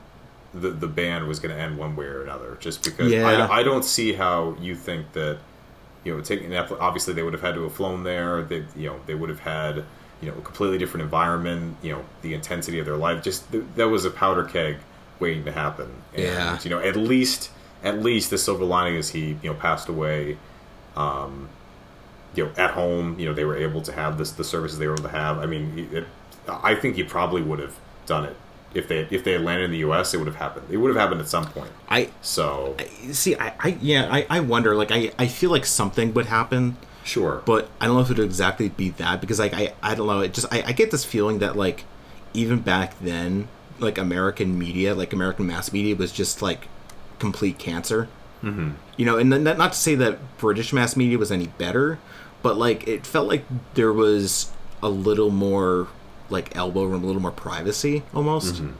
the 0.54 0.70
the 0.70 0.88
band 0.88 1.28
was 1.28 1.39
going 1.39 1.54
to 1.56 1.60
end 1.62 1.78
one 1.78 1.96
way 1.96 2.06
or 2.06 2.24
another. 2.24 2.58
Just 2.60 2.84
because 2.84 3.12
Yeah. 3.12 3.28
I, 3.48 3.60
I 3.60 3.64
don't 3.64 3.84
see 3.86 4.14
how 4.14 4.56
you 4.60 4.76
think 4.76 5.14
that, 5.14 5.38
you 6.04 6.16
know, 6.16 6.22
taking 6.22 6.50
that 6.52 6.72
obviously 6.74 7.14
they 7.14 7.24
would 7.24 7.34
have 7.34 7.41
had 7.41 7.56
to 7.56 7.64
have 7.64 7.74
flown 7.74 8.04
there. 8.04 8.41
They, 8.44 8.64
you 8.76 8.88
know, 8.89 9.00
they 9.06 9.16
would 9.16 9.30
have 9.30 9.41
had. 9.41 9.84
You 10.22 10.32
know, 10.32 10.38
a 10.38 10.41
completely 10.41 10.78
different 10.78 11.04
environment. 11.04 11.76
You 11.82 11.91
know, 11.91 12.06
the 12.22 12.34
intensity 12.34 12.80
of 12.80 12.86
their 12.86 12.96
life. 12.96 13.22
Just 13.22 13.52
th- 13.52 13.66
that 13.76 13.89
was 13.89 14.06
a 14.06 14.10
powder 14.10 14.46
keg 14.46 14.78
waiting 15.20 15.44
to 15.44 15.52
happen. 15.52 15.89
And, 16.14 16.24
Yeah. 16.24 16.60
You 16.64 16.70
know, 16.70 16.80
at 16.80 16.96
least, 16.96 17.50
at 17.84 18.02
least 18.02 18.30
the 18.30 18.38
silver 18.38 18.64
lining 18.64 18.96
is 18.96 19.10
he, 19.10 19.38
you 19.41 19.50
know, 19.50 19.54
passed 19.54 19.89
away 19.89 20.38
um, 20.96 21.50
you 22.36 22.46
know, 22.46 22.52
at 22.58 22.72
home, 22.72 23.20
you 23.20 23.26
know, 23.26 23.34
they 23.34 23.46
were 23.46 23.58
able 23.58 23.82
to 23.82 23.92
have 23.92 24.18
this 24.18 24.32
the 24.32 24.44
services 24.44 24.80
they 24.80 24.88
were 24.88 24.94
able 24.94 25.04
to 25.04 25.10
have. 25.10 25.40
I 25.40 25.46
mean, 25.46 25.90
it, 25.92 26.06
I 26.48 26.76
think 26.76 26.96
he 26.96 27.04
probably 27.04 27.42
would 27.42 27.60
have 27.60 27.76
done 28.06 28.26
it 28.26 28.36
if 28.74 28.88
they 28.88 29.08
if 29.12 29.24
they 29.24 29.34
had 29.34 29.42
landed 29.42 29.66
in 29.66 29.72
the 29.72 29.78
U.S. 29.80 30.14
It 30.14 30.18
would 30.18 30.28
have 30.28 30.38
happened. 30.38 30.68
It 30.70 30.78
would 30.78 30.90
have 30.90 30.98
happened 30.98 31.22
at 31.22 31.28
some 31.28 31.46
point. 31.46 31.72
I 31.90 32.10
So 32.22 32.76
see. 33.12 33.36
I, 33.36 33.54
I 33.60 33.78
yeah. 33.82 34.08
I, 34.12 34.26
I 34.30 34.40
wonder. 34.40 34.76
Like, 34.76 34.92
I, 34.92 35.12
I 35.20 35.28
feel 35.28 35.52
like 35.52 35.66
something 35.66 36.14
would 36.14 36.26
happen, 36.28 36.78
sure, 37.04 37.42
but 37.46 37.70
I 37.80 37.86
don't 37.86 37.96
know 37.96 38.02
if 38.02 38.10
it 38.10 38.18
would 38.18 38.26
exactly 38.26 38.70
be 38.70 38.90
that 38.92 39.22
because 39.22 39.40
like 39.40 39.54
I 39.54 39.74
I 39.82 39.96
don't 39.96 40.08
know. 40.08 40.22
It 40.22 40.34
just 40.34 40.52
I, 40.52 40.64
I 40.68 40.72
get 40.72 40.92
this 40.92 41.06
feeling 41.06 41.40
that 41.40 41.56
like 41.56 41.86
even 42.34 42.60
back 42.60 43.00
then, 43.00 43.48
like 43.80 43.98
American 43.98 44.58
media, 44.58 44.96
like 44.96 45.14
American 45.14 45.46
mass 45.48 45.72
media, 45.72 45.96
was 45.96 46.12
just 46.12 46.42
like 46.42 46.68
complete 47.20 47.58
cancer. 47.58 48.10
mm-hmm. 48.44 48.72
you 48.98 49.06
know 49.06 49.18
and 49.18 49.32
then 49.32 49.44
not 49.44 49.72
to 49.72 49.78
say 49.80 49.96
that 49.96 50.18
british 50.38 50.74
mass 50.74 50.98
media 50.98 51.18
was 51.18 51.32
any 51.32 51.48
better 51.48 51.98
but 52.44 52.58
like 52.58 52.88
it 52.88 53.06
felt 53.08 53.28
like 53.28 53.44
there 53.74 53.91
was 53.91 54.52
a 54.84 54.89
little 54.89 55.32
more 55.32 55.88
like 56.30 56.56
elbow 56.56 56.84
room 56.84 57.04
a 57.04 57.08
little 57.08 57.22
more 57.22 57.32
privacy 57.32 58.04
almost. 58.14 58.56
Mm-hmm. 58.56 58.74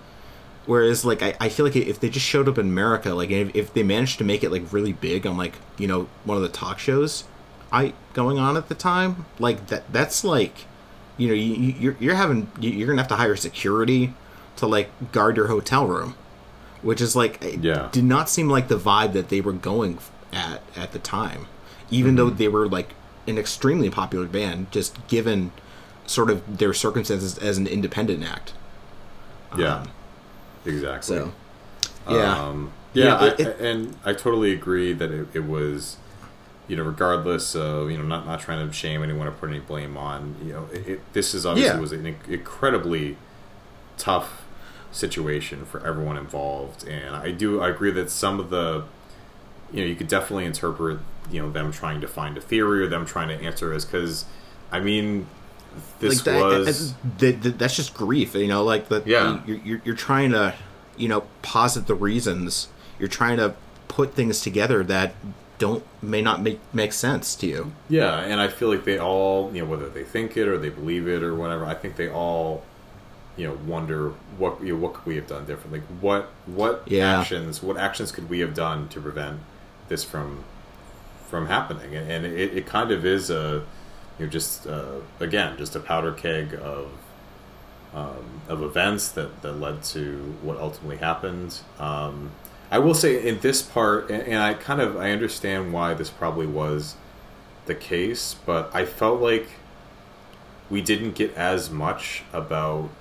Whereas 0.66 1.03
like 1.03 1.22
I, 1.22 1.34
I 1.41 1.49
feel 1.49 1.66
like 1.66 1.76
if 1.76 1.99
they 1.99 2.09
just 2.09 2.26
showed 2.26 2.47
up 2.47 2.57
in 2.57 2.68
america 2.68 3.14
like 3.14 3.30
if, 3.32 3.53
if 3.55 3.74
they 3.74 3.84
managed 3.84 4.18
to 4.20 4.24
make 4.24 4.43
it 4.43 4.51
like 4.51 4.72
really 4.72 4.93
big 4.93 5.28
on 5.28 5.36
like 5.36 5.55
you 5.78 5.88
know 5.88 6.07
one 6.24 6.38
of 6.38 6.43
the 6.43 6.49
talk 6.49 6.80
shows 6.80 7.26
i 7.72 7.93
going 8.14 8.38
on 8.39 8.55
at 8.55 8.70
the 8.70 8.76
time 8.76 9.26
like 9.39 9.68
that 9.68 9.91
that's 9.91 10.24
like 10.24 10.66
you 11.18 11.28
know 11.28 11.34
you, 11.34 11.53
you- 11.53 11.76
you're, 11.80 11.97
you're 11.99 12.16
having 12.16 12.49
you- 12.61 12.70
you're 12.72 12.88
gonna 12.88 13.01
have 13.01 13.09
to 13.09 13.18
hire 13.18 13.36
security 13.36 14.14
to 14.55 14.66
like 14.66 14.89
guard 15.11 15.36
your 15.36 15.47
hotel 15.47 15.86
room 15.86 16.16
which 16.82 17.01
is 17.01 17.14
like 17.16 17.43
Yeah. 17.61 17.89
did 17.91 18.03
not 18.05 18.30
seem 18.30 18.49
like 18.49 18.68
the 18.70 18.78
vibe 18.78 19.11
that 19.14 19.28
they 19.30 19.41
were 19.41 19.53
going 19.53 19.97
at 20.32 20.61
at 20.76 20.91
the 20.91 20.99
time. 20.99 21.47
Even 21.89 22.16
though 22.16 22.28
mm-hmm. 22.28 22.38
they 22.38 22.47
were 22.47 22.68
like 22.68 22.93
an 23.28 23.38
extremely 23.38 23.89
popular 23.89 24.26
band 24.28 24.71
just 24.71 25.05
given 25.07 25.51
sort 26.05 26.30
of 26.30 26.57
their 26.57 26.74
circumstances 26.74 27.38
as 27.38 27.57
an 27.57 27.67
independent 27.67 28.24
act 28.24 28.53
yeah, 29.57 29.86
exactly. 30.65 31.17
so 31.17 31.32
yeah 32.09 32.47
Um, 32.47 32.71
yeah, 32.93 33.05
Yeah, 33.05 33.15
I, 33.15 33.28
it- 33.28 33.39
it- 33.39 33.59
and 33.61 33.95
I 34.05 34.13
totally 34.13 34.51
agree 34.51 34.93
that 34.93 35.09
it, 35.11 35.28
it 35.34 35.43
was, 35.45 35.97
you 36.67 36.76
know, 36.76 36.84
regardless 36.84 37.55
of 37.55 37.89
you 37.91 37.97
know, 37.97 38.03
not 38.03 38.26
not 38.26 38.39
trying 38.39 38.67
to 38.67 38.74
shame 38.74 39.01
anyone 39.03 39.28
or 39.28 39.32
put 39.32 39.49
any 39.49 39.59
blame 39.59 39.95
on, 39.97 40.36
you 40.45 40.53
know, 40.53 40.67
it, 40.74 40.88
it, 40.88 41.13
this 41.13 41.34
is 41.34 41.45
obviously 41.45 41.74
Yeah. 41.76 41.80
was 41.82 41.91
an 41.91 42.05
incredibly 42.28 43.17
tough 43.97 44.43
situation 44.91 45.65
for 45.65 45.86
everyone 45.86 46.17
involved, 46.17 46.88
and 46.88 47.15
I 47.15 47.32
do 47.32 47.61
I 47.61 47.69
agree 47.69 47.91
that 47.91 48.09
some 48.11 48.39
of 48.39 48.49
the, 48.49 48.84
you 49.71 49.82
know, 49.82 49.88
you 49.88 49.95
could 49.95 50.07
definitely 50.07 50.45
interpret 50.45 50.99
you 51.32 51.41
know 51.41 51.49
them 51.51 51.71
trying 51.71 52.01
to 52.01 52.07
find 52.07 52.38
a 52.38 52.41
theory 52.41 52.84
or 52.84 52.88
them 52.88 53.05
trying 53.05 53.28
to 53.30 53.36
answer 53.45 53.74
as 53.74 53.86
because, 53.86 54.26
I 54.71 54.80
mean, 54.80 55.28
this 55.99 56.26
like 56.26 56.36
that, 56.36 56.41
was 56.59 56.93
that- 57.19 57.41
that- 57.43 57.57
that's 57.59 57.76
just 57.76 57.93
grief 57.93 58.36
you 58.36 58.47
know 58.47 58.63
like 58.63 58.89
that 58.89 59.07
Yeah. 59.07 59.39
you're, 59.45 59.57
you're, 59.57 59.82
you're 59.86 59.95
trying 59.95 60.32
to 60.32 60.53
you 60.97 61.07
know 61.07 61.24
posit 61.41 61.88
the 61.88 61.95
reasons 61.95 62.67
you're 62.99 63.07
trying 63.09 63.38
to 63.38 63.55
put 63.88 64.13
things 64.13 64.41
together 64.41 64.84
that 64.84 65.15
don't 65.57 65.84
may 66.01 66.21
not 66.21 66.41
make 66.41 66.59
make 66.74 66.93
sense 66.93 67.36
to 67.36 67.47
you 67.47 67.71
Yeah, 67.89 68.19
and 68.19 68.39
I 68.41 68.47
feel 68.49 68.69
like 68.69 68.84
they 68.86 68.99
all, 68.99 69.49
you 69.53 69.61
know, 69.63 69.67
whether 69.69 69.88
they 69.89 70.03
think 70.03 70.36
it 70.38 70.47
or 70.47 70.57
they 70.57 70.69
believe 70.69 71.07
it 71.07 71.24
or 71.24 71.34
whatever, 71.36 71.65
I 71.65 71.74
think 71.76 71.95
they 71.95 72.09
all, 72.09 72.63
you 73.38 73.47
know, 73.47 73.57
wonder 73.65 74.09
what 74.38 74.61
you 74.63 74.74
know, 74.74 74.80
what 74.80 74.93
could 74.95 75.05
we 75.05 75.15
have 75.15 75.28
done 75.28 75.45
differently? 75.45 75.82
What 76.01 76.30
what 76.45 76.84
Yeah. 76.88 77.19
actions 77.19 77.63
what 77.63 77.78
actions 77.78 78.11
could 78.11 78.30
we 78.30 78.39
have 78.39 78.53
done 78.53 78.89
to 78.89 78.99
prevent 79.01 79.39
this 79.89 80.03
from 80.03 80.43
from 81.34 81.47
happening, 81.47 81.95
and, 81.95 82.11
and 82.11 82.25
it, 82.27 82.55
it 82.55 82.67
kind 82.67 82.91
of 82.91 83.03
is 83.07 83.31
a 83.31 83.63
you 84.19 84.25
know 84.25 84.31
just 84.31 84.67
uh, 84.67 84.97
again 85.19 85.57
just 85.57 85.75
a 85.75 85.79
powder 85.79 86.11
keg 86.11 86.53
of 86.53 86.91
um, 87.91 88.41
of 88.47 88.61
events 88.61 89.07
that 89.13 89.41
that 89.41 89.53
led 89.53 89.81
to 89.81 90.36
what 90.43 90.57
ultimately 90.57 90.97
happened. 90.97 91.59
Um, 91.79 92.29
I 92.69 92.77
will 92.77 92.93
say 92.93 93.27
in 93.27 93.39
this 93.39 93.63
part, 93.63 94.11
and, 94.11 94.21
and 94.21 94.43
I 94.43 94.53
kind 94.53 94.79
of 94.79 94.95
I 94.95 95.09
understand 95.09 95.73
why 95.73 95.95
this 95.95 96.11
probably 96.11 96.45
was 96.45 96.97
the 97.65 97.73
case, 97.73 98.36
but 98.45 98.69
I 98.71 98.86
felt 98.86 99.19
like 99.19 99.47
we 100.69 100.81
didn't 100.81 101.15
get 101.15 101.34
as 101.34 101.71
much 101.71 102.21
about 102.31 102.91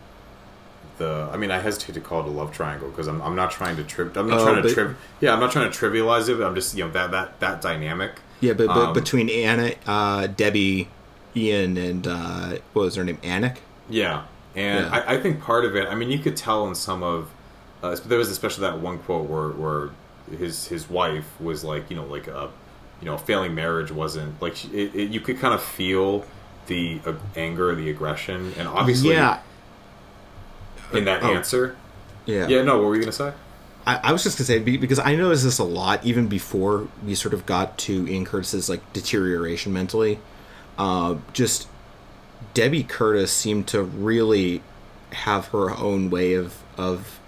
the. 0.98 1.28
I 1.32 1.36
mean, 1.36 1.50
I 1.50 1.58
hesitate 1.60 1.94
to 1.94 2.00
call 2.00 2.20
it 2.20 2.26
a 2.26 2.30
love 2.30 2.52
triangle 2.52 2.88
because 2.90 3.06
I'm, 3.08 3.20
I'm 3.22 3.36
not 3.36 3.50
trying 3.50 3.76
to 3.76 3.84
trip. 3.84 4.16
I'm 4.16 4.28
not 4.28 4.40
Oh, 4.40 4.44
trying 4.44 4.62
to 4.62 4.68
trip. 4.74 4.96
Yeah, 5.20 5.32
I'm 5.34 5.40
not 5.40 5.52
trying 5.52 5.70
to 5.70 5.76
trivialize 5.78 6.28
it. 6.28 6.38
But 6.38 6.46
I'm 6.46 6.54
just 6.54 6.74
you 6.76 6.84
know 6.84 6.90
that 6.92 7.10
that 7.12 7.40
that 7.40 7.60
dynamic. 7.60 8.20
Yeah, 8.40 8.54
but, 8.54 8.74
but 8.74 8.88
Um, 8.88 8.92
between 8.92 9.30
Anna, 9.30 9.74
uh, 9.86 10.26
Debbie, 10.26 10.88
Ian, 11.36 11.76
and 11.76 12.06
uh, 12.06 12.58
what 12.72 12.82
was 12.84 12.94
her 12.96 13.04
name? 13.04 13.18
Annik. 13.18 13.58
Yeah, 13.88 14.24
and 14.54 14.86
Yeah. 14.86 14.90
I, 14.90 15.14
I 15.14 15.20
think 15.20 15.40
part 15.40 15.64
of 15.64 15.76
it. 15.76 15.88
I 15.88 15.94
mean, 15.94 16.10
you 16.10 16.18
could 16.18 16.36
tell 16.36 16.66
in 16.68 16.74
some 16.74 17.02
of. 17.02 17.34
Uh, 17.82 17.96
there 18.06 18.18
was 18.18 18.30
especially 18.30 18.62
that 18.62 18.80
one 18.80 18.98
quote 18.98 19.28
where 19.28 19.48
where 19.50 19.90
his 20.38 20.68
his 20.68 20.88
wife 20.88 21.40
was 21.40 21.64
like, 21.64 21.90
you 21.90 21.96
know, 21.96 22.04
like 22.06 22.28
a, 22.28 22.50
you 23.00 23.06
know, 23.06 23.14
a 23.14 23.18
failing 23.18 23.54
marriage 23.54 23.90
wasn't 23.90 24.40
like 24.40 24.64
it, 24.72 24.94
it, 24.94 25.10
you 25.10 25.20
could 25.20 25.38
kind 25.40 25.52
of 25.54 25.62
feel 25.62 26.24
the 26.66 27.00
anger, 27.34 27.74
the 27.74 27.90
aggression, 27.90 28.52
and 28.56 28.68
obviously 28.68 29.10
Yeah, 29.10 29.40
in 30.94 31.04
that 31.06 31.22
Oh. 31.22 31.34
answer. 31.34 31.76
yeah. 32.26 32.46
Yeah, 32.48 32.62
no, 32.62 32.78
what 32.78 32.86
were 32.86 32.94
you 32.96 33.02
gonna 33.02 33.12
say? 33.12 33.32
I, 33.86 33.96
I 34.04 34.12
was 34.12 34.22
just 34.22 34.38
gonna 34.38 34.46
say 34.46 34.58
because 34.60 34.98
I 35.00 35.14
noticed 35.16 35.42
this 35.44 35.58
a 35.58 35.64
lot 35.64 36.04
even 36.06 36.28
before 36.28 36.86
we 37.04 37.14
sort 37.16 37.34
of 37.34 37.44
got 37.46 37.76
to 37.78 38.06
Ian 38.08 38.24
Curtis's 38.24 38.68
like 38.68 38.92
deterioration 38.92 39.72
mentally. 39.72 40.20
Uh, 40.78 41.16
just 41.32 41.66
Debbie 42.54 42.84
Curtis 42.84 43.32
seemed 43.32 43.66
to 43.68 43.82
really 43.82 44.62
have 45.12 45.48
her 45.48 45.70
own 45.76 46.10
way 46.10 46.34
of 46.34 46.62
of 46.78 47.18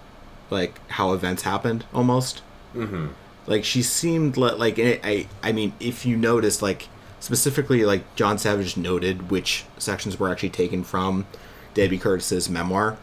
like 0.49 0.79
how 0.91 1.11
events 1.13 1.43
happened 1.43 1.83
almost. 1.93 2.41
Mm-hmm. 2.73 3.07
Like 3.47 3.63
she 3.65 3.81
seemed 3.83 4.37
li- 4.37 4.51
like 4.53 4.79
I 4.79 4.99
I, 5.03 5.27
I 5.43 5.51
mean 5.51 5.73
if 5.79 6.05
you 6.05 6.15
noticed 6.15 6.61
like 6.61 6.87
specifically 7.19 7.83
like 7.85 8.15
John 8.15 8.37
Savage 8.37 8.77
noted 8.77 9.29
which 9.29 9.65
sections 9.77 10.19
were 10.19 10.29
actually 10.31 10.49
taken 10.51 10.83
from 10.83 11.25
Debbie 11.73 11.97
Curtis's 11.97 12.49
memoir 12.49 12.97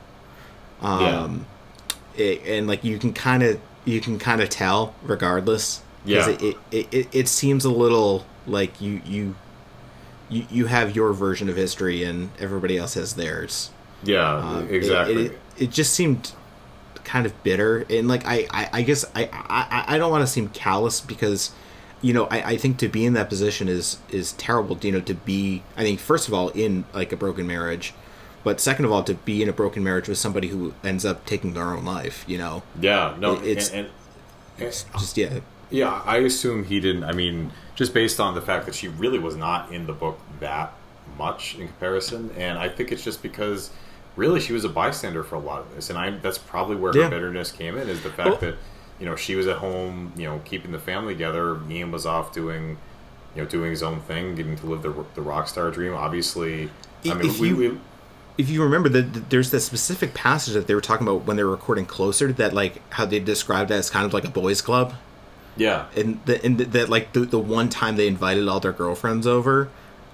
um 0.82 1.46
it, 2.16 2.42
and 2.46 2.66
like 2.66 2.84
you 2.84 2.98
can 2.98 3.12
kind 3.12 3.42
of 3.42 3.60
you 3.84 4.00
can 4.00 4.18
kind 4.18 4.40
of 4.40 4.48
tell 4.48 4.94
regardless 5.02 5.82
Yeah. 6.04 6.28
it, 6.28 6.42
it, 6.42 6.56
it, 6.70 6.86
it, 6.92 7.08
it 7.12 7.28
seems 7.28 7.64
a 7.64 7.70
little 7.70 8.26
like 8.46 8.80
you 8.80 9.00
you 9.06 9.34
you 10.28 10.44
you 10.50 10.66
have 10.66 10.94
your 10.96 11.12
version 11.12 11.48
of 11.48 11.56
history 11.56 12.02
and 12.04 12.30
everybody 12.38 12.76
else 12.78 12.94
has 12.94 13.14
theirs 13.14 13.70
Yeah, 14.02 14.36
Um, 14.36 14.68
exactly. 14.68 15.14
it, 15.26 15.32
it, 15.32 15.40
it 15.58 15.70
just 15.70 15.92
seemed 15.94 16.32
kind 17.04 17.26
of 17.26 17.42
bitter 17.42 17.84
and 17.90 18.06
like 18.06 18.24
i 18.26 18.46
i, 18.52 18.68
I 18.74 18.82
guess 18.82 19.04
i 19.16 19.28
i, 19.32 19.84
I 19.94 19.98
don't 19.98 20.10
want 20.12 20.22
to 20.22 20.32
seem 20.32 20.48
callous 20.50 21.00
because 21.00 21.50
you 22.00 22.12
know 22.12 22.26
I, 22.26 22.50
I 22.52 22.56
think 22.56 22.78
to 22.78 22.88
be 22.88 23.04
in 23.04 23.14
that 23.14 23.28
position 23.28 23.68
is 23.68 23.98
is 24.08 24.32
terrible 24.34 24.78
you 24.82 24.92
know 24.92 25.00
to 25.00 25.14
be 25.14 25.62
i 25.76 25.82
think 25.82 25.98
first 25.98 26.28
of 26.28 26.34
all 26.34 26.50
in 26.50 26.84
like 26.94 27.10
a 27.12 27.16
broken 27.16 27.44
marriage 27.46 27.92
but 28.44 28.60
second 28.60 28.84
of 28.84 28.92
all 28.92 29.02
to 29.04 29.14
be 29.14 29.42
in 29.42 29.48
a 29.48 29.52
broken 29.52 29.82
marriage 29.84 30.08
with 30.08 30.18
somebody 30.18 30.48
who 30.48 30.74
ends 30.84 31.04
up 31.04 31.24
taking 31.26 31.54
their 31.54 31.70
own 31.70 31.84
life 31.84 32.24
you 32.26 32.38
know 32.38 32.62
yeah, 32.80 33.14
no, 33.18 33.34
it- 33.34 33.44
it's- 33.44 33.70
and, 33.70 33.86
and, 34.58 34.68
it's 34.68 34.84
just 34.98 35.16
yeah 35.16 35.40
Yeah, 35.70 36.02
I 36.04 36.18
assume 36.18 36.64
he 36.64 36.78
didn't. 36.80 37.04
I 37.04 37.12
mean, 37.12 37.50
just 37.74 37.94
based 37.94 38.20
on 38.20 38.34
the 38.34 38.42
fact 38.42 38.66
that 38.66 38.74
she 38.74 38.88
really 38.88 39.18
was 39.18 39.34
not 39.36 39.72
in 39.72 39.86
the 39.86 39.94
book 39.94 40.18
that 40.40 40.74
much 41.16 41.54
in 41.54 41.66
comparison, 41.68 42.30
and 42.36 42.58
I 42.58 42.68
think 42.68 42.92
it's 42.92 43.02
just 43.02 43.22
because 43.22 43.70
really 44.14 44.38
she 44.40 44.52
was 44.52 44.64
a 44.66 44.68
bystander 44.68 45.24
for 45.24 45.36
a 45.36 45.38
lot 45.38 45.60
of 45.60 45.74
this, 45.74 45.88
and 45.88 45.98
I 45.98 46.10
that's 46.10 46.36
probably 46.36 46.76
where 46.76 46.94
Yeah. 46.94 47.04
her 47.04 47.10
bitterness 47.10 47.50
came 47.50 47.78
in 47.78 47.88
is 47.88 48.02
the 48.02 48.10
fact 48.10 48.28
Well- 48.28 48.38
that 48.40 48.56
you 49.00 49.06
know 49.06 49.16
she 49.16 49.34
was 49.34 49.46
at 49.48 49.56
home, 49.56 50.12
you 50.14 50.24
know, 50.28 50.42
keeping 50.44 50.72
the 50.72 50.78
family 50.78 51.14
together. 51.14 51.58
Ian 51.70 51.90
was 51.90 52.04
off 52.04 52.34
doing, 52.34 52.76
you 53.34 53.42
know, 53.42 53.48
doing 53.48 53.70
his 53.70 53.82
own 53.82 54.00
thing, 54.00 54.34
getting 54.34 54.56
to 54.56 54.66
live 54.66 54.82
the 54.82 54.92
the 55.14 55.22
rock 55.22 55.48
star 55.48 55.70
dream. 55.70 55.94
Obviously, 55.94 56.68
I 57.06 57.14
mean, 57.14 57.38
we, 57.40 57.48
you- 57.48 57.56
we 57.56 57.78
if 58.38 58.48
you 58.48 58.62
remember 58.62 58.88
that 58.88 59.30
there's 59.30 59.50
that 59.50 59.60
specific 59.60 60.14
passage 60.14 60.54
that 60.54 60.66
they 60.66 60.74
were 60.74 60.80
talking 60.80 61.06
about 61.06 61.24
when 61.24 61.36
they 61.36 61.44
were 61.44 61.50
recording 61.50 61.84
closer 61.86 62.32
that 62.32 62.52
like 62.54 62.80
how 62.94 63.04
they 63.04 63.18
described 63.20 63.70
it 63.70 63.74
as 63.74 63.90
kind 63.90 64.06
of 64.06 64.12
like 64.14 64.24
a 64.24 64.30
boys 64.30 64.60
club 64.62 64.94
yeah, 65.54 65.86
and 65.94 66.18
the, 66.24 66.42
and 66.42 66.58
that 66.58 66.88
like 66.88 67.12
the, 67.12 67.20
the 67.20 67.38
one 67.38 67.68
time 67.68 67.96
they 67.96 68.06
invited 68.08 68.48
all 68.48 68.58
their 68.58 68.72
girlfriends 68.72 69.26
over 69.26 69.68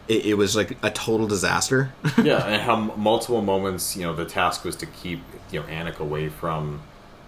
it, 0.08 0.26
it 0.26 0.34
was 0.34 0.56
like 0.56 0.76
a 0.82 0.90
total 0.90 1.28
disaster 1.28 1.92
yeah, 2.22 2.44
and 2.46 2.62
how 2.62 2.74
m- 2.76 2.90
multiple 2.96 3.40
moments, 3.40 3.96
you 3.96 4.02
know, 4.02 4.14
the 4.14 4.24
task 4.24 4.64
was 4.64 4.74
to 4.76 4.86
keep 4.86 5.20
you 5.52 5.60
know 5.60 5.66
Annik 5.68 5.98
away 6.00 6.28
from 6.28 6.80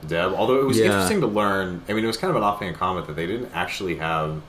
Deb. 0.07 0.33
Although 0.33 0.61
it 0.61 0.65
was 0.65 0.79
Yeah. 0.79 0.87
interesting 0.87 1.21
to 1.21 1.27
learn. 1.29 1.83
I 1.89 1.93
mean, 1.93 2.03
it 2.03 2.07
was 2.09 2.17
kind 2.17 2.31
of 2.31 2.37
an 2.37 2.43
offhand 2.43 2.75
comment 2.77 3.07
that 3.07 3.15
they 3.17 3.27
didn't 3.27 3.51
actually 3.55 3.97
have. 3.97 4.41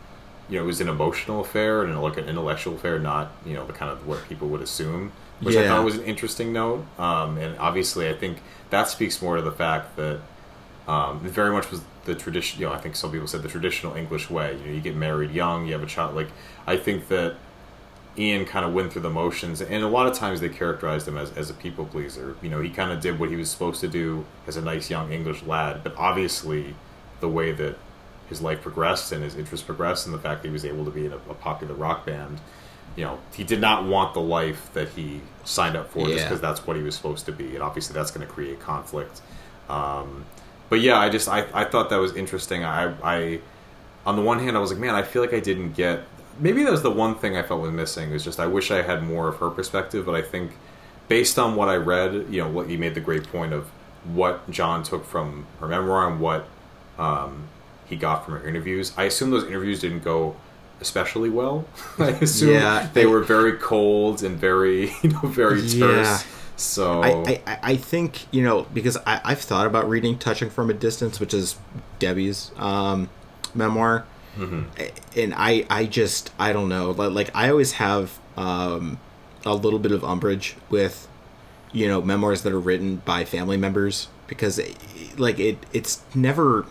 You 0.49 0.57
know, 0.57 0.63
it 0.63 0.67
was 0.67 0.81
an 0.81 0.87
emotional 0.89 1.41
affair 1.41 1.83
and 1.83 2.01
like 2.01 2.17
an 2.17 2.27
intellectual 2.29 2.75
affair, 2.75 2.97
not 2.99 3.31
you 3.45 3.53
know 3.53 3.67
the 3.67 3.73
kind 3.73 3.91
of 3.91 4.07
what 4.07 4.27
people 4.27 4.47
would 4.47 4.61
assume. 4.61 5.11
Which 5.41 5.55
I 5.55 5.67
thought 5.67 5.83
was 5.83 5.95
an 5.95 6.03
interesting 6.03 6.53
note. 6.53 6.85
Um, 6.99 7.37
and 7.37 7.57
obviously, 7.57 8.07
I 8.07 8.13
think 8.13 8.41
that 8.69 8.87
speaks 8.87 9.21
more 9.21 9.37
to 9.37 9.41
the 9.41 9.51
fact 9.51 9.95
that 9.95 10.19
um, 10.87 11.25
it 11.25 11.31
very 11.31 11.51
much 11.51 11.71
was 11.71 11.81
the 12.05 12.15
tradition. 12.15 12.61
You 12.61 12.67
know, 12.67 12.73
I 12.73 12.77
think 12.77 12.95
some 12.95 13.11
people 13.11 13.27
said 13.27 13.41
the 13.43 13.49
traditional 13.49 13.95
English 13.95 14.29
way. 14.29 14.57
You 14.57 14.65
know, 14.65 14.71
you 14.71 14.81
get 14.81 14.95
married 14.95 15.31
young, 15.31 15.65
you 15.65 15.73
have 15.73 15.83
a 15.83 15.87
child. 15.87 16.15
Like, 16.15 16.29
I 16.67 16.77
think 16.77 17.07
that 17.07 17.35
Ian 18.17 18.45
kind 18.45 18.65
of 18.65 18.73
went 18.73 18.91
through 18.91 19.03
the 19.03 19.09
motions, 19.09 19.61
and 19.61 19.83
a 19.83 19.87
lot 19.87 20.05
of 20.05 20.13
times 20.13 20.41
they 20.41 20.49
characterized 20.49 21.07
him 21.07 21.17
as, 21.17 21.31
as 21.37 21.49
a 21.49 21.53
people 21.53 21.85
pleaser. 21.85 22.35
You 22.41 22.49
know, 22.49 22.59
he 22.61 22.69
kind 22.69 22.91
of 22.91 22.99
did 22.99 23.19
what 23.19 23.29
he 23.29 23.35
was 23.35 23.49
supposed 23.49 23.79
to 23.81 23.87
do 23.87 24.25
as 24.47 24.57
a 24.57 24.61
nice 24.61 24.89
young 24.89 25.11
English 25.11 25.43
lad, 25.43 25.81
but 25.83 25.95
obviously, 25.97 26.75
the 27.19 27.29
way 27.29 27.51
that 27.53 27.77
his 28.27 28.41
life 28.41 28.61
progressed 28.61 29.11
and 29.11 29.23
his 29.23 29.35
interests 29.35 29.65
progressed, 29.65 30.05
and 30.05 30.13
the 30.13 30.19
fact 30.19 30.41
that 30.41 30.49
he 30.49 30.53
was 30.53 30.65
able 30.65 30.83
to 30.85 30.91
be 30.91 31.05
in 31.05 31.13
a, 31.13 31.17
a 31.29 31.33
popular 31.33 31.73
rock 31.73 32.05
band, 32.05 32.41
you 32.95 33.05
know, 33.05 33.19
he 33.33 33.43
did 33.43 33.61
not 33.61 33.85
want 33.85 34.13
the 34.13 34.21
life 34.21 34.71
that 34.73 34.89
he 34.89 35.21
signed 35.43 35.75
up 35.75 35.91
for 35.91 36.07
just 36.07 36.23
because 36.25 36.41
that's 36.41 36.65
what 36.67 36.75
he 36.75 36.83
was 36.83 36.95
supposed 36.95 37.25
to 37.25 37.31
be, 37.31 37.53
and 37.53 37.63
obviously 37.63 37.93
that's 37.93 38.11
going 38.11 38.25
to 38.25 38.31
create 38.31 38.59
conflict. 38.59 39.21
Um, 39.69 40.25
but 40.69 40.81
yeah, 40.81 40.99
I 40.99 41.09
just 41.09 41.27
I, 41.27 41.47
I 41.53 41.65
thought 41.65 41.89
that 41.89 41.97
was 41.97 42.15
interesting. 42.15 42.63
I 42.63 42.93
I 43.03 43.39
on 44.05 44.15
the 44.15 44.21
one 44.21 44.39
hand, 44.39 44.57
I 44.57 44.59
was 44.59 44.71
like, 44.71 44.79
man, 44.79 44.95
I 44.95 45.03
feel 45.03 45.21
like 45.21 45.33
I 45.33 45.39
didn't 45.39 45.73
get. 45.73 46.03
Maybe 46.39 46.63
that 46.63 46.71
was 46.71 46.81
the 46.81 46.91
one 46.91 47.15
thing 47.15 47.37
I 47.37 47.43
felt 47.43 47.61
was 47.61 47.71
missing. 47.71 48.11
Is 48.11 48.23
just 48.23 48.39
I 48.39 48.47
wish 48.47 48.71
I 48.71 48.81
had 48.81 49.03
more 49.03 49.27
of 49.27 49.37
her 49.37 49.49
perspective. 49.49 50.05
But 50.05 50.15
I 50.15 50.21
think, 50.21 50.51
based 51.07 51.37
on 51.37 51.55
what 51.55 51.69
I 51.69 51.75
read, 51.75 52.27
you 52.29 52.41
know, 52.41 52.49
what 52.49 52.69
you 52.69 52.77
made 52.77 52.95
the 52.95 53.01
great 53.01 53.23
point 53.27 53.53
of 53.53 53.67
what 54.05 54.49
John 54.49 54.83
took 54.83 55.05
from 55.05 55.45
her 55.59 55.67
memoir 55.67 56.09
and 56.09 56.19
what 56.19 56.47
um, 56.97 57.47
he 57.85 57.95
got 57.95 58.25
from 58.25 58.39
her 58.39 58.47
interviews. 58.47 58.93
I 58.97 59.03
assume 59.03 59.29
those 59.29 59.45
interviews 59.45 59.81
didn't 59.81 60.03
go 60.03 60.35
especially 60.81 61.29
well. 61.29 61.65
I 61.99 62.09
assume 62.09 62.53
Yeah. 62.55 62.89
they 62.93 63.05
were 63.05 63.21
very 63.23 63.53
cold 63.53 64.23
and 64.23 64.37
very, 64.37 64.91
you 65.03 65.09
know, 65.11 65.19
very 65.21 65.61
terse. 65.61 65.73
Yeah. 65.77 66.19
So 66.57 67.01
I, 67.03 67.41
I, 67.47 67.59
I 67.63 67.75
think 67.75 68.27
you 68.31 68.43
know 68.43 68.67
because 68.71 68.95
I, 69.07 69.19
I've 69.23 69.39
thought 69.41 69.65
about 69.65 69.89
reading 69.89 70.19
"Touching 70.19 70.49
from 70.51 70.69
a 70.69 70.73
Distance," 70.75 71.19
which 71.19 71.33
is 71.33 71.55
Debbie's 71.97 72.51
um, 72.57 73.09
memoir, 73.55 74.05
and 74.37 75.33
I 75.35 75.65
I 75.71 75.85
just 75.87 76.31
I 76.37 76.53
don't 76.53 76.69
know 76.69 76.91
like, 76.91 77.11
like 77.13 77.29
I 77.35 77.49
always 77.49 77.71
have 77.73 78.19
um, 78.37 78.99
a 79.43 79.55
little 79.55 79.79
bit 79.79 79.91
of 79.91 80.03
umbrage 80.03 80.55
with 80.69 81.07
you 81.71 81.87
know 81.87 81.99
memoirs 81.99 82.43
that 82.43 82.53
are 82.53 82.59
written 82.59 82.97
by 82.97 83.25
family 83.25 83.57
members 83.57 84.07
because 84.27 84.59
it, 84.59 84.77
like 85.17 85.39
it 85.39 85.57
it's 85.73 86.03
never 86.13 86.67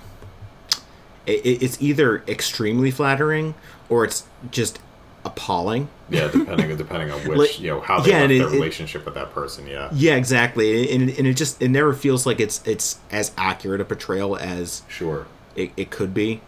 it, 1.27 1.41
it's 1.63 1.83
either 1.83 2.23
extremely 2.29 2.93
flattering 2.93 3.57
or 3.91 4.05
it's 4.05 4.25
just 4.51 4.79
appalling 5.25 5.87
yeah, 6.09 6.29
depending 6.29 6.75
depending 6.79 7.11
on 7.11 7.21
which 7.29 7.39
Like, 7.39 7.61
you 7.61 7.69
know 7.71 7.81
how 7.81 8.01
they 8.01 8.11
yeah, 8.11 8.27
their 8.27 8.49
it- 8.49 8.51
relationship 8.53 9.05
with 9.05 9.15
that 9.15 9.33
person. 9.35 9.67
Yeah, 9.67 9.91
Yeah, 9.93 10.15
exactly, 10.17 10.91
and, 10.95 11.11
and 11.11 11.27
it 11.27 11.35
just 11.35 11.61
it 11.61 11.69
never 11.69 11.93
feels 11.93 12.25
like 12.27 12.41
it's 12.41 12.67
it's 12.67 12.99
as 13.13 13.33
accurate 13.37 13.81
a 13.83 13.85
portrayal 13.85 14.37
as 14.37 14.83
sure. 14.89 15.27
it, 15.55 15.71
it 15.77 15.91
could 15.91 16.15
be. 16.15 16.41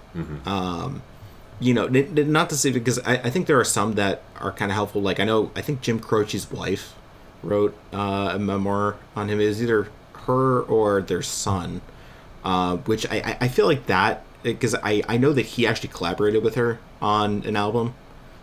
Um, 0.46 1.02
you 1.60 1.72
know, 1.74 1.86
n- 1.86 2.18
n- 2.18 2.32
not 2.32 2.50
to 2.50 2.56
say 2.56 2.70
because 2.72 2.98
I, 3.00 3.14
I 3.18 3.30
think 3.30 3.46
there 3.46 3.58
are 3.60 3.64
some 3.64 3.92
that 3.94 4.22
are 4.40 4.52
kind 4.52 4.70
of 4.70 4.74
helpful. 4.74 5.00
Like 5.02 5.20
I 5.20 5.24
know 5.24 5.50
I 5.54 5.60
think 5.60 5.80
Jim 5.80 6.00
Croce's 6.00 6.50
wife 6.50 6.94
wrote 7.42 7.76
uh, 7.92 8.32
a 8.34 8.38
memoir 8.38 8.96
on 9.14 9.28
him. 9.28 9.40
It 9.40 9.46
was 9.46 9.62
either 9.62 9.88
her 10.26 10.60
or 10.62 11.00
their 11.02 11.22
son, 11.22 11.80
uh, 12.44 12.76
which 12.78 13.06
I, 13.10 13.16
I- 13.16 13.36
I 13.42 13.48
feel 13.48 13.66
like 13.66 13.86
that 13.86 14.24
because 14.42 14.74
I, 14.74 15.02
I 15.08 15.16
know 15.18 15.32
that 15.34 15.46
he 15.46 15.66
actually 15.66 15.90
collaborated 15.90 16.42
with 16.42 16.56
her 16.56 16.78
on 17.02 17.42
an 17.44 17.56
album. 17.56 17.94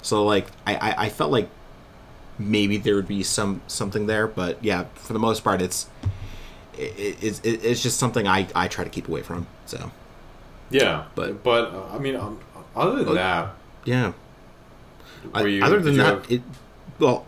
So 0.03 0.23
like 0.25 0.45
I, 0.67 0.75
I, 0.75 0.95
I 1.05 1.09
felt 1.09 1.31
like 1.31 1.49
maybe 2.37 2.77
there 2.77 2.95
would 2.95 3.07
be 3.07 3.23
some 3.23 3.61
something 3.67 4.05
there, 4.05 4.27
but 4.27 4.63
yeah, 4.63 4.85
for 4.95 5.13
the 5.13 5.19
most 5.19 5.43
part, 5.43 5.61
it's 5.61 5.87
it, 6.77 7.17
it's 7.23 7.39
it, 7.39 7.63
it's 7.65 7.81
just 7.81 7.97
something 7.97 8.27
I, 8.27 8.47
I 8.53 8.67
try 8.67 8.83
to 8.83 8.89
keep 8.89 9.07
away 9.07 9.21
from. 9.23 9.47
So 9.65 9.91
Yeah, 10.69 11.05
But- 11.15 11.43
but 11.43 11.73
uh, 11.73 11.95
I 11.95 11.97
mean, 11.97 12.15
um, 12.15 12.39
other 12.75 12.97
than 12.97 13.05
Well- 13.07 13.15
that, 13.15 13.55
yeah, 13.85 14.13
Were 15.33 15.47
you- 15.47 15.63
other 15.63 15.79
than 15.79 15.97
that, 15.97 16.05
have- 16.05 16.31
it 16.31 16.41
well, 16.99 17.25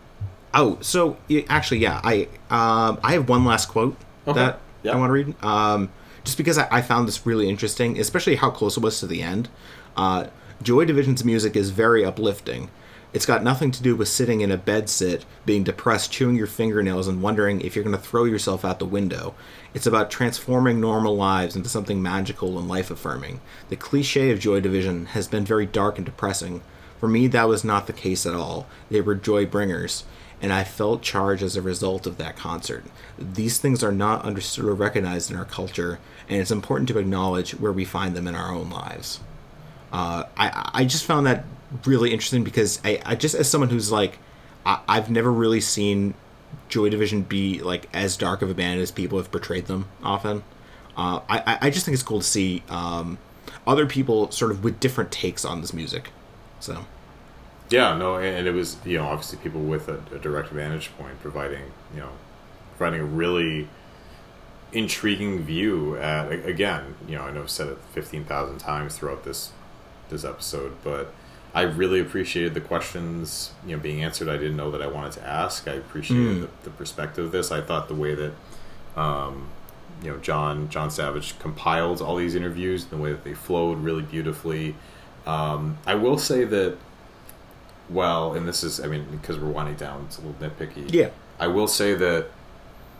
oh 0.53 0.77
so 0.81 1.17
actually 1.49 1.79
yeah 1.79 1.99
I 2.03 2.27
um 2.49 2.99
I 3.03 3.13
have 3.13 3.27
one 3.29 3.45
last 3.45 3.67
quote 3.69 3.95
Okay. 4.27 4.37
that 4.39 4.59
Yeah. 4.83 4.91
I 4.93 4.95
want 4.97 5.09
to 5.09 5.13
read 5.13 5.43
um 5.43 5.89
just 6.23 6.37
because 6.37 6.57
I, 6.57 6.67
I 6.71 6.81
found 6.81 7.07
this 7.07 7.25
really 7.25 7.49
interesting, 7.49 7.99
especially 7.99 8.35
how 8.35 8.49
close 8.51 8.77
it 8.77 8.83
was 8.83 8.99
to 8.99 9.07
the 9.07 9.21
end. 9.23 9.49
Uh, 9.97 10.25
Joy 10.61 10.85
Division's 10.85 11.25
music 11.25 11.55
is 11.55 11.71
very 11.71 12.05
uplifting. 12.05 12.69
It's 13.13 13.25
got 13.25 13.43
nothing 13.43 13.71
to 13.71 13.81
do 13.81 13.95
with 13.95 14.09
sitting 14.09 14.41
in 14.41 14.51
a 14.51 14.57
bed 14.57 14.89
sit, 14.89 15.25
being 15.43 15.63
depressed, 15.63 16.11
chewing 16.11 16.35
your 16.35 16.45
fingernails, 16.45 17.07
and 17.07 17.19
wondering 17.19 17.61
if 17.61 17.75
you're 17.75 17.83
going 17.83 17.95
to 17.95 18.01
throw 18.01 18.25
yourself 18.25 18.63
out 18.63 18.77
the 18.77 18.85
window. 18.85 19.33
It's 19.73 19.87
about 19.87 20.11
transforming 20.11 20.79
normal 20.79 21.15
lives 21.15 21.55
into 21.55 21.67
something 21.67 21.99
magical 21.99 22.59
and 22.59 22.67
life 22.67 22.91
affirming. 22.91 23.41
The 23.69 23.75
cliche 23.75 24.29
of 24.29 24.39
Joy 24.39 24.59
Division 24.59 25.07
has 25.07 25.27
been 25.27 25.45
very 25.45 25.65
dark 25.65 25.97
and 25.97 26.05
depressing. 26.05 26.61
For 26.99 27.07
me, 27.07 27.25
that 27.25 27.47
was 27.47 27.63
not 27.63 27.87
the 27.87 27.93
case 27.93 28.27
at 28.27 28.35
all. 28.35 28.67
They 28.91 29.01
were 29.01 29.15
joy 29.15 29.47
bringers, 29.47 30.03
and 30.43 30.53
I 30.53 30.63
felt 30.63 31.01
charged 31.01 31.41
as 31.41 31.55
a 31.55 31.61
result 31.63 32.05
of 32.05 32.17
that 32.17 32.37
concert. 32.37 32.83
These 33.17 33.57
things 33.57 33.83
are 33.83 33.91
not 33.91 34.23
understood 34.23 34.65
or 34.65 34.75
recognized 34.75 35.31
in 35.31 35.37
our 35.37 35.45
culture, 35.45 35.97
and 36.29 36.39
it's 36.39 36.51
important 36.51 36.87
to 36.89 36.99
acknowledge 36.99 37.53
where 37.55 37.73
we 37.73 37.83
find 37.83 38.15
them 38.15 38.27
in 38.27 38.35
our 38.35 38.53
own 38.53 38.69
lives 38.69 39.21
uh, 39.91 40.23
I 40.37 40.69
I 40.73 40.85
just 40.85 41.05
found 41.05 41.25
that 41.27 41.45
really 41.85 42.11
interesting 42.11 42.43
because 42.43 42.79
I, 42.83 43.01
I 43.05 43.15
just 43.15 43.35
as 43.35 43.49
someone 43.49 43.69
who's 43.69 43.91
like 43.91 44.19
I, 44.65 44.79
I've 44.87 45.09
never 45.09 45.31
really 45.31 45.61
seen 45.61 46.13
Joy 46.69 46.89
Division 46.89 47.23
be 47.23 47.59
like 47.61 47.87
as 47.93 48.17
dark 48.17 48.41
of 48.41 48.49
a 48.49 48.53
band 48.53 48.79
as 48.81 48.91
people 48.91 49.17
have 49.17 49.31
portrayed 49.31 49.65
them 49.67 49.87
often. 50.03 50.43
Uh, 50.97 51.21
I 51.29 51.57
I- 51.63 51.69
just 51.69 51.85
think 51.85 51.93
it's 51.93 52.03
cool 52.03 52.19
to 52.19 52.25
see 52.27 52.63
um, 52.69 53.17
other 53.65 53.85
people 53.85 54.29
sort 54.31 54.51
of 54.51 54.63
with 54.63 54.79
different 54.79 55.11
takes 55.11 55.45
on 55.45 55.61
this 55.61 55.73
music. 55.73 56.09
So 56.59 56.85
Yeah, 57.69 57.97
no, 57.97 58.15
and 58.17 58.35
and 58.37 58.47
it 58.47 58.51
was 58.53 58.77
you 58.85 58.97
know 58.97 59.05
obviously 59.05 59.39
people 59.39 59.61
with 59.61 59.87
a, 59.87 60.01
a 60.13 60.19
direct 60.19 60.49
vantage 60.49 60.91
point 60.97 61.19
providing 61.21 61.71
you 61.93 62.01
know 62.01 62.11
providing 62.77 63.01
a 63.01 63.05
really 63.05 63.69
intriguing 64.73 65.39
view 65.43 65.97
at 65.97 66.31
again 66.45 66.95
you 67.07 67.15
know 67.17 67.23
I 67.23 67.31
know 67.31 67.41
I've 67.41 67.49
said 67.49 67.67
it 67.67 67.77
fifteen 67.93 68.23
thousand 68.23 68.59
times 68.59 68.97
throughout 68.97 69.23
this 69.25 69.51
this 70.11 70.23
episode, 70.23 70.73
but 70.83 71.13
I 71.53 71.63
really 71.63 71.99
appreciated 71.99 72.53
the 72.53 72.61
questions 72.61 73.51
you 73.65 73.75
know 73.75 73.81
being 73.81 74.03
answered. 74.03 74.29
I 74.29 74.37
didn't 74.37 74.55
know 74.55 74.71
that 74.71 74.81
I 74.81 74.87
wanted 74.87 75.13
to 75.13 75.27
ask. 75.27 75.67
I 75.67 75.73
appreciated 75.73 76.43
the, 76.43 76.49
the 76.63 76.69
perspective 76.69 77.25
of 77.25 77.31
this. 77.31 77.51
I 77.51 77.61
thought 77.61 77.87
the 77.87 77.95
way 77.95 78.15
that 78.15 78.33
um, 78.95 79.49
you 80.03 80.11
know 80.11 80.17
Jon 80.17 80.69
Jon 80.69 80.89
Savage 80.89 81.37
compiled 81.39 82.01
all 82.01 82.15
these 82.15 82.35
interviews, 82.35 82.83
and 82.83 82.91
the 82.91 82.97
way 82.97 83.11
that 83.11 83.23
they 83.23 83.33
flowed 83.33 83.79
really 83.79 84.03
beautifully. 84.03 84.75
Um, 85.25 85.77
I 85.85 85.95
will 85.95 86.17
say 86.17 86.45
that 86.45 86.77
well, 87.89 88.33
and 88.33 88.47
this 88.47 88.63
is 88.63 88.79
I 88.79 88.87
mean 88.87 89.05
because 89.11 89.37
we're 89.37 89.49
winding 89.49 89.75
down, 89.75 90.05
it's 90.07 90.17
a 90.17 90.21
little 90.21 90.49
nitpicky. 90.49 90.91
Yeah. 90.93 91.09
I 91.39 91.47
will 91.47 91.67
say 91.67 91.95
that 91.95 92.27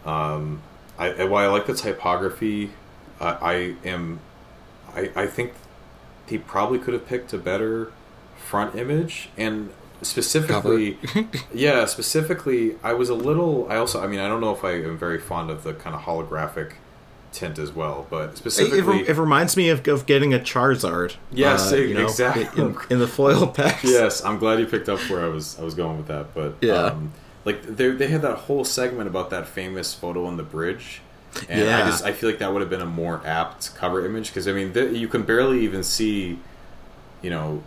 um, 0.06 0.62
I 0.98 1.24
while 1.26 1.50
I 1.50 1.52
like 1.52 1.68
the 1.68 1.74
typography, 1.74 2.72
I, 3.20 3.28
I 3.28 3.54
am 3.88 4.20
I 4.94 5.12
I 5.16 5.28
think 5.28 5.54
he 6.32 6.38
probably 6.40 6.80
could 6.80 6.94
have 6.96 7.06
picked 7.08 7.32
a 7.34 7.38
better 7.38 7.92
front 8.38 8.76
image 8.76 9.30
and 9.38 9.70
specifically 10.02 10.98
yeah 11.54 11.86
specifically 11.86 12.76
i 12.84 12.92
was 12.92 13.08
a 13.10 13.14
little 13.14 13.68
i 13.70 13.76
also 13.76 14.02
i 14.04 14.08
mean 14.08 14.20
i 14.20 14.28
don't 14.28 14.42
know 14.42 14.52
if 14.54 14.64
i 14.66 14.72
am 14.72 14.98
very 14.98 15.20
fond 15.20 15.52
of 15.52 15.64
the 15.64 15.74
kind 15.74 15.96
of 15.96 16.02
holographic 16.02 16.72
tint 17.32 17.60
as 17.60 17.72
well 17.72 18.08
but 18.10 18.36
specifically 18.38 19.02
it, 19.02 19.10
it 19.10 19.18
reminds 19.18 19.56
me 19.56 19.70
of, 19.70 19.88
of 19.88 20.06
getting 20.06 20.34
a 20.34 20.40
Charizard. 20.40 21.16
Yes, 21.32 21.72
uh, 21.72 21.76
you 21.78 21.94
know, 21.94 22.04
exactly. 22.04 22.62
in, 22.62 22.76
in 22.90 23.00
the 23.00 23.08
foil 23.08 23.48
packs. 23.60 23.84
yes 23.84 24.26
i'm 24.26 24.38
glad 24.40 24.60
you 24.60 24.66
picked 24.66 24.90
up 24.90 25.00
where 25.10 25.24
i 25.24 25.28
was 25.28 25.58
i 25.60 25.64
was 25.64 25.76
going 25.76 25.98
with 25.98 26.08
that 26.08 26.34
but 26.34 26.56
Yeah. 26.62 26.86
um, 26.88 27.14
like 27.46 27.62
they, 27.64 27.90
they 27.92 28.08
had 28.08 28.22
that 28.24 28.38
whole 28.40 28.66
segment 28.66 29.08
about 29.08 29.30
that 29.30 29.48
famous 29.48 29.94
photo 29.94 30.26
on 30.26 30.36
the 30.38 30.44
bridge 30.44 31.02
and 31.50 31.62
i 31.62 31.64
Yeah. 31.80 31.86
just 31.86 32.04
i 32.06 32.12
feel 32.12 32.30
like 32.30 32.40
that 32.40 32.52
would 32.54 32.62
have 32.62 32.70
been 32.70 32.82
a 32.82 32.86
more 32.86 33.22
apt 33.26 33.74
cover 33.76 34.06
image 34.06 34.28
because 34.28 34.48
i 34.48 34.52
mean 34.52 34.74
th- 34.74 34.96
you 34.96 35.08
can 35.08 35.24
barely 35.24 35.62
even 35.62 35.84
see 35.84 36.40
you 37.22 37.30
know 37.30 37.64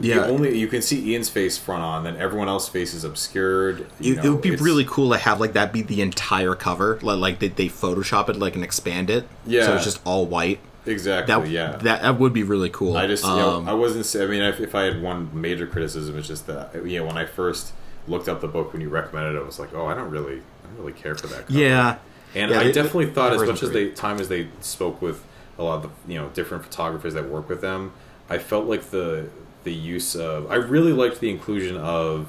Yeah. 0.00 0.20
the 0.20 0.26
only 0.28 0.58
you 0.58 0.66
can 0.68 0.82
see 0.82 1.12
ian's 1.12 1.28
face 1.28 1.56
front 1.58 1.82
on 1.82 2.04
then 2.04 2.16
everyone 2.16 2.48
else's 2.48 2.68
face 2.68 2.94
is 2.94 3.04
obscured 3.04 3.86
you 4.00 4.14
It, 4.18 4.24
it 4.24 4.30
would 4.30 4.42
be 4.42 4.56
really 4.56 4.84
cool 4.84 5.10
to 5.12 5.18
have 5.18 5.40
like 5.40 5.52
that 5.54 5.72
be 5.72 5.82
the 5.82 6.00
entire 6.00 6.54
cover, 6.54 6.98
like, 7.02 7.18
like 7.18 7.38
they, 7.38 7.48
they 7.48 7.68
Photoshop 7.68 8.28
it 8.28 8.36
like 8.36 8.54
and 8.54 8.64
expand 8.64 9.10
it, 9.10 9.26
Yeah. 9.46 9.66
so 9.66 9.74
it's 9.76 9.84
just 9.84 10.00
all 10.04 10.26
white. 10.26 10.58
exactly 10.86 11.34
That 11.34 11.48
yeah 11.48 11.76
that 11.78 12.02
that 12.02 12.18
would 12.18 12.32
be 12.32 12.42
really 12.42 12.70
cool. 12.70 12.96
I 12.96 13.06
just, 13.06 13.24
you 13.24 13.30
Um, 13.30 13.64
know, 13.64 13.70
I 13.70 13.74
wasn't. 13.74 14.22
I 14.22 14.26
mean, 14.26 14.42
if, 14.42 14.60
if 14.60 14.74
I 14.74 14.82
had 14.82 15.00
one 15.00 15.30
major 15.32 15.66
criticism, 15.66 16.18
it's 16.18 16.28
just 16.28 16.46
that, 16.46 16.74
you 16.84 16.98
know, 16.98 17.06
when 17.06 17.16
I 17.16 17.24
first 17.24 17.72
looked 18.06 18.28
up 18.28 18.40
the 18.42 18.48
book 18.48 18.72
when 18.74 18.82
you 18.82 18.88
recommended 18.90 19.34
it, 19.36 19.42
I 19.42 19.46
was 19.46 19.58
like, 19.58 19.72
oh, 19.74 19.86
I 19.86 19.94
don't 19.94 20.10
really, 20.10 20.34
I 20.62 20.66
don't 20.68 20.76
really 20.78 20.92
care 20.92 21.14
for 21.14 21.26
that. 21.28 21.46
Cover. 21.46 21.58
yeah, 21.58 21.96
and 22.34 22.50
Yeah, 22.50 22.60
I 22.60 22.64
they- 22.64 22.72
definitely 22.72 23.06
thought 23.10 23.32
as 23.32 23.42
much 23.46 23.62
as 23.62 23.70
they 23.70 23.88
time 23.90 24.20
as 24.20 24.28
they 24.28 24.48
spoke 24.60 25.00
with 25.02 25.24
a 25.58 25.62
lot 25.62 25.84
of 25.84 25.90
the, 26.06 26.12
you 26.12 26.18
know, 26.20 26.28
different 26.34 26.64
photographers 26.64 27.14
that 27.14 27.28
work 27.28 27.48
with 27.48 27.60
them, 27.60 27.92
I 28.28 28.38
felt 28.38 28.66
like 28.66 28.90
the 28.90 29.28
the 29.64 29.72
use 29.72 30.14
of, 30.14 30.50
I 30.50 30.56
really 30.56 30.92
liked 30.92 31.20
the 31.20 31.30
inclusion 31.30 31.76
of 31.78 32.26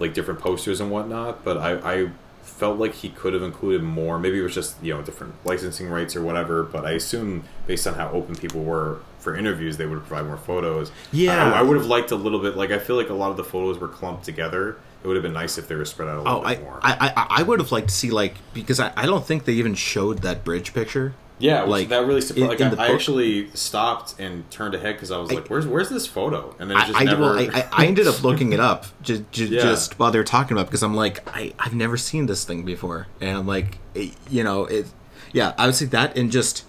like 0.00 0.14
different 0.14 0.40
posters 0.40 0.80
and 0.80 0.90
whatnot, 0.90 1.44
but 1.44 1.58
I, 1.58 1.72
I 2.04 2.10
felt 2.42 2.78
like 2.78 2.94
he 2.94 3.10
could 3.10 3.34
have 3.34 3.42
included 3.42 3.82
more. 3.82 4.18
Maybe 4.18 4.38
it 4.38 4.42
was 4.42 4.54
just 4.54 4.82
you 4.82 4.94
know 4.94 5.02
different 5.02 5.34
licensing 5.44 5.88
rights 5.88 6.14
or 6.16 6.22
whatever. 6.22 6.62
But 6.62 6.84
I 6.86 6.92
assume 6.92 7.44
based 7.66 7.86
on 7.86 7.94
how 7.94 8.10
open 8.10 8.34
people 8.36 8.62
were 8.62 9.00
for 9.18 9.36
interviews, 9.36 9.76
they 9.76 9.86
would 9.86 10.04
provide 10.06 10.26
more 10.26 10.36
photos. 10.36 10.90
Yeah. 11.12 11.52
I, 11.52 11.58
I 11.60 11.62
would 11.62 11.76
have 11.76 11.86
liked 11.86 12.10
a 12.12 12.16
little 12.16 12.38
bit. 12.40 12.56
Like 12.56 12.70
I 12.70 12.78
feel 12.78 12.96
like 12.96 13.08
a 13.10 13.14
lot 13.14 13.30
of 13.30 13.36
the 13.36 13.44
photos 13.44 13.78
were 13.78 13.88
clumped 13.88 14.24
together. 14.24 14.76
It 15.04 15.06
would 15.06 15.16
have 15.16 15.22
been 15.22 15.34
nice 15.34 15.58
if 15.58 15.68
they 15.68 15.74
were 15.74 15.84
spread 15.84 16.08
out 16.08 16.16
a 16.16 16.22
little 16.22 16.38
Oh, 16.38 16.42
I, 16.44 16.56
more. 16.58 16.80
I, 16.82 17.12
I, 17.14 17.26
I 17.40 17.42
would 17.42 17.60
have 17.60 17.70
liked 17.70 17.88
to 17.88 17.94
see 17.94 18.10
like 18.10 18.36
because 18.54 18.80
I, 18.80 18.90
I 18.96 19.04
don't 19.04 19.24
think 19.24 19.44
they 19.44 19.52
even 19.52 19.74
showed 19.74 20.20
that 20.22 20.44
bridge 20.44 20.72
picture. 20.72 21.14
yeah, 21.38 21.62
like, 21.62 21.88
that 21.90 22.06
really 22.06 22.22
surprised. 22.22 22.48
Like 22.48 22.60
I, 22.62 22.68
the 22.70 22.80
I 22.80 22.86
actually 22.94 23.50
stopped 23.50 24.18
and 24.18 24.50
turned 24.50 24.74
ahead 24.74 24.94
because 24.94 25.10
I 25.10 25.18
was 25.18 25.30
I- 25.30 25.34
like, 25.34 25.48
"Where's 25.48 25.66
where's 25.66 25.90
this 25.90 26.06
photo?" 26.06 26.56
And 26.58 26.70
then 26.70 26.78
it 26.78 26.86
just 26.86 26.98
I, 26.98 27.04
never. 27.04 27.20
well, 27.20 27.38
I- 27.38 27.68
I 27.70 27.86
ended 27.86 28.06
up 28.06 28.22
looking 28.24 28.54
it 28.54 28.60
up 28.60 28.86
just, 29.02 29.30
just, 29.30 29.52
Yeah. 29.52 29.60
just 29.60 29.98
while 29.98 30.10
they 30.10 30.18
were 30.18 30.24
talking 30.24 30.56
about 30.56 30.66
because 30.68 30.82
I'm 30.82 30.94
like 30.94 31.20
I 31.36 31.52
I've 31.58 31.74
never 31.74 31.98
seen 31.98 32.24
this 32.24 32.44
thing 32.46 32.62
before, 32.62 33.06
and 33.20 33.36
I'm 33.36 33.46
like 33.46 33.78
it, 33.94 34.14
you 34.30 34.42
know 34.42 34.64
it 34.64 34.86
yeah 35.34 35.52
I 35.58 35.66
would 35.66 35.74
say 35.74 35.84
that 35.86 36.16
and 36.16 36.32
just 36.32 36.64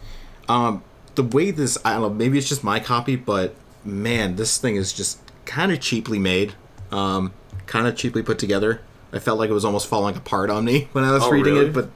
um 0.49 0.83
the 1.15 1.23
way 1.23 1.51
this 1.51 1.77
I 1.85 1.93
don't 1.93 2.01
know 2.01 2.09
maybe 2.09 2.37
it's 2.37 2.49
just 2.49 2.63
my 2.65 2.81
copy 2.81 3.15
but 3.15 3.55
man 3.85 4.35
this 4.35 4.57
thing 4.57 4.75
is 4.75 4.91
just 4.91 5.19
kind 5.45 5.71
of 5.71 5.79
cheaply 5.79 6.19
made 6.19 6.53
um 6.91 7.31
kind 7.67 7.87
of 7.87 7.95
cheaply 7.95 8.21
put 8.23 8.37
together 8.39 8.81
I 9.13 9.19
felt 9.19 9.39
like 9.39 9.49
it 9.49 9.53
was 9.53 9.65
almost 9.65 9.87
falling 9.87 10.15
apart 10.15 10.49
on 10.49 10.65
me 10.65 10.89
when 10.91 11.03
I 11.03 11.11
was 11.11 11.23
Oh, 11.23 11.31
reading 11.31 11.53
really? 11.55 11.67
it 11.67 11.73
but 11.73 11.89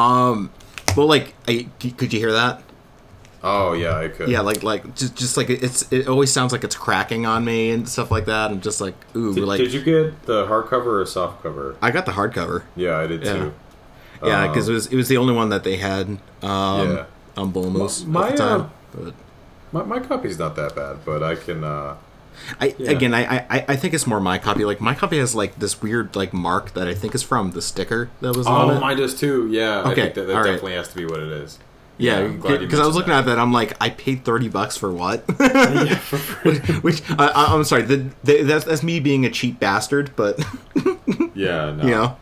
um 0.00 0.50
well 0.96 1.06
like 1.06 1.34
I, 1.46 1.68
could 1.80 2.12
you 2.12 2.18
hear 2.18 2.32
that 2.32 2.62
oh 3.42 3.72
yeah, 3.72 3.96
I 3.96 4.08
could. 4.08 4.28
yeah 4.28 4.40
like 4.40 4.62
like 4.64 4.96
just, 4.96 5.14
just 5.16 5.36
like 5.36 5.48
it's 5.50 5.90
it 5.92 6.08
always 6.08 6.32
sounds 6.32 6.50
like 6.52 6.64
it's 6.64 6.74
cracking 6.76 7.24
on 7.26 7.44
me 7.44 7.70
and 7.70 7.88
stuff 7.88 8.10
like 8.10 8.24
that 8.26 8.50
and 8.50 8.62
just 8.62 8.80
like 8.80 8.94
ooh 9.14 9.32
Did, 9.34 9.44
like 9.44 9.58
did 9.58 9.72
you 9.72 9.80
get 9.82 10.22
the 10.26 10.46
hardcover 10.46 11.00
or 11.00 11.06
soft 11.06 11.42
cover? 11.42 11.76
i 11.80 11.90
got 11.90 12.04
the 12.06 12.12
hardcover 12.12 12.64
Yeah, 12.76 12.98
I 12.98 13.06
did 13.06 13.22
Yeah. 13.24 13.32
too. 13.34 13.54
yeah 14.24 14.42
Um, 14.42 14.48
because 14.50 14.68
it 14.68 14.72
was 14.72 14.86
it 14.88 14.96
was 14.96 15.08
the 15.08 15.16
only 15.18 15.34
one 15.34 15.50
that 15.50 15.62
they 15.64 15.76
had 15.76 16.08
um 16.08 16.18
Yeah. 16.96 17.04
on 17.36 17.50
bull 17.52 17.70
moose 17.70 18.04
My- 18.04 18.26
at 18.30 18.30
the 18.32 18.36
time 18.42 18.60
uh, 18.62 18.68
but 18.94 19.14
My, 19.72 19.82
my 19.84 20.00
copy's 20.00 20.38
not 20.38 20.56
that 20.56 20.74
bad, 20.74 21.04
but 21.04 21.22
I 21.22 21.34
can. 21.36 21.62
uh 21.62 21.94
I 22.60 22.74
Yeah. 22.78 22.90
again 22.90 23.14
I, 23.14 23.38
I 23.38 23.64
I 23.68 23.76
think 23.76 23.94
it's 23.94 24.06
more 24.06 24.20
my 24.20 24.38
copy. 24.38 24.64
Like 24.64 24.80
my 24.80 24.94
copy 24.94 25.18
has 25.18 25.34
like 25.34 25.58
this 25.58 25.80
weird 25.82 26.16
like 26.16 26.32
mark 26.32 26.74
that 26.74 26.86
I 26.88 26.94
think 26.94 27.14
is 27.14 27.22
from 27.22 27.52
the 27.52 27.62
sticker 27.62 28.10
that 28.20 28.36
was 28.36 28.46
on 28.46 28.70
oh, 28.70 28.74
it. 28.74 28.76
Oh, 28.76 28.80
mine 28.80 28.96
does 28.96 29.18
too. 29.18 29.48
Yeah, 29.50 29.82
I 29.82 29.92
Okay, 29.92 30.02
think 30.02 30.14
that, 30.14 30.26
that 30.28 30.32
all 30.36 30.42
right. 30.42 30.52
definitely 30.52 30.74
has 30.74 30.88
to 30.88 30.96
be 30.96 31.04
what 31.04 31.20
it 31.20 31.28
is. 31.28 31.58
yeah, 31.98 32.18
I'm 32.18 32.38
glad 32.38 32.60
you 32.60 32.66
because 32.66 32.80
I 32.80 32.86
was 32.86 32.94
looking 32.94 33.10
mentioned 33.10 33.30
at 33.30 33.36
that, 33.36 33.42
I'm 33.42 33.52
like, 33.52 33.76
I 33.80 33.90
paid 33.90 34.24
thirty 34.24 34.48
bucks 34.48 34.76
for 34.76 34.90
what? 34.92 35.24
Yeah, 35.40 35.96
for. 35.96 36.18
Which 36.82 37.02
I, 37.10 37.26
I- 37.28 37.54
I'm 37.54 37.64
sorry, 37.64 37.82
the, 37.82 38.08
the, 38.24 38.42
that's 38.42 38.64
that's 38.64 38.82
me 38.82 39.00
being 39.00 39.24
a 39.26 39.30
cheap 39.30 39.58
bastard, 39.60 40.12
but 40.16 40.38
yeah, 41.34 41.72
no. 41.76 41.82
you 41.82 41.90
know, 41.90 42.16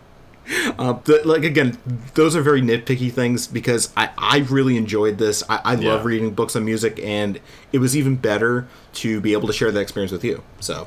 uh, 0.79 0.93
the, 1.05 1.23
like 1.25 1.43
again, 1.45 1.79
those 2.15 2.37
are 2.37 2.43
very 2.43 2.63
nitpicky 2.63 3.11
things 3.13 3.47
because 3.47 3.93
I 3.97 4.11
I 4.17 4.39
really 4.49 4.77
enjoyed 4.77 5.19
this. 5.19 5.43
I, 5.49 5.61
I 5.65 5.75
Yeah. 5.75 5.95
love 5.95 6.05
reading 6.05 6.31
books 6.35 6.55
on 6.57 6.65
music, 6.65 7.01
and 7.03 7.41
it 7.73 7.79
was 7.79 7.97
even 7.97 8.17
better 8.17 8.69
to 8.95 9.21
be 9.21 9.33
able 9.33 9.47
to 9.49 9.53
share 9.53 9.71
that 9.73 9.81
experience 9.81 10.13
with 10.13 10.25
you. 10.25 10.43
So 10.61 10.87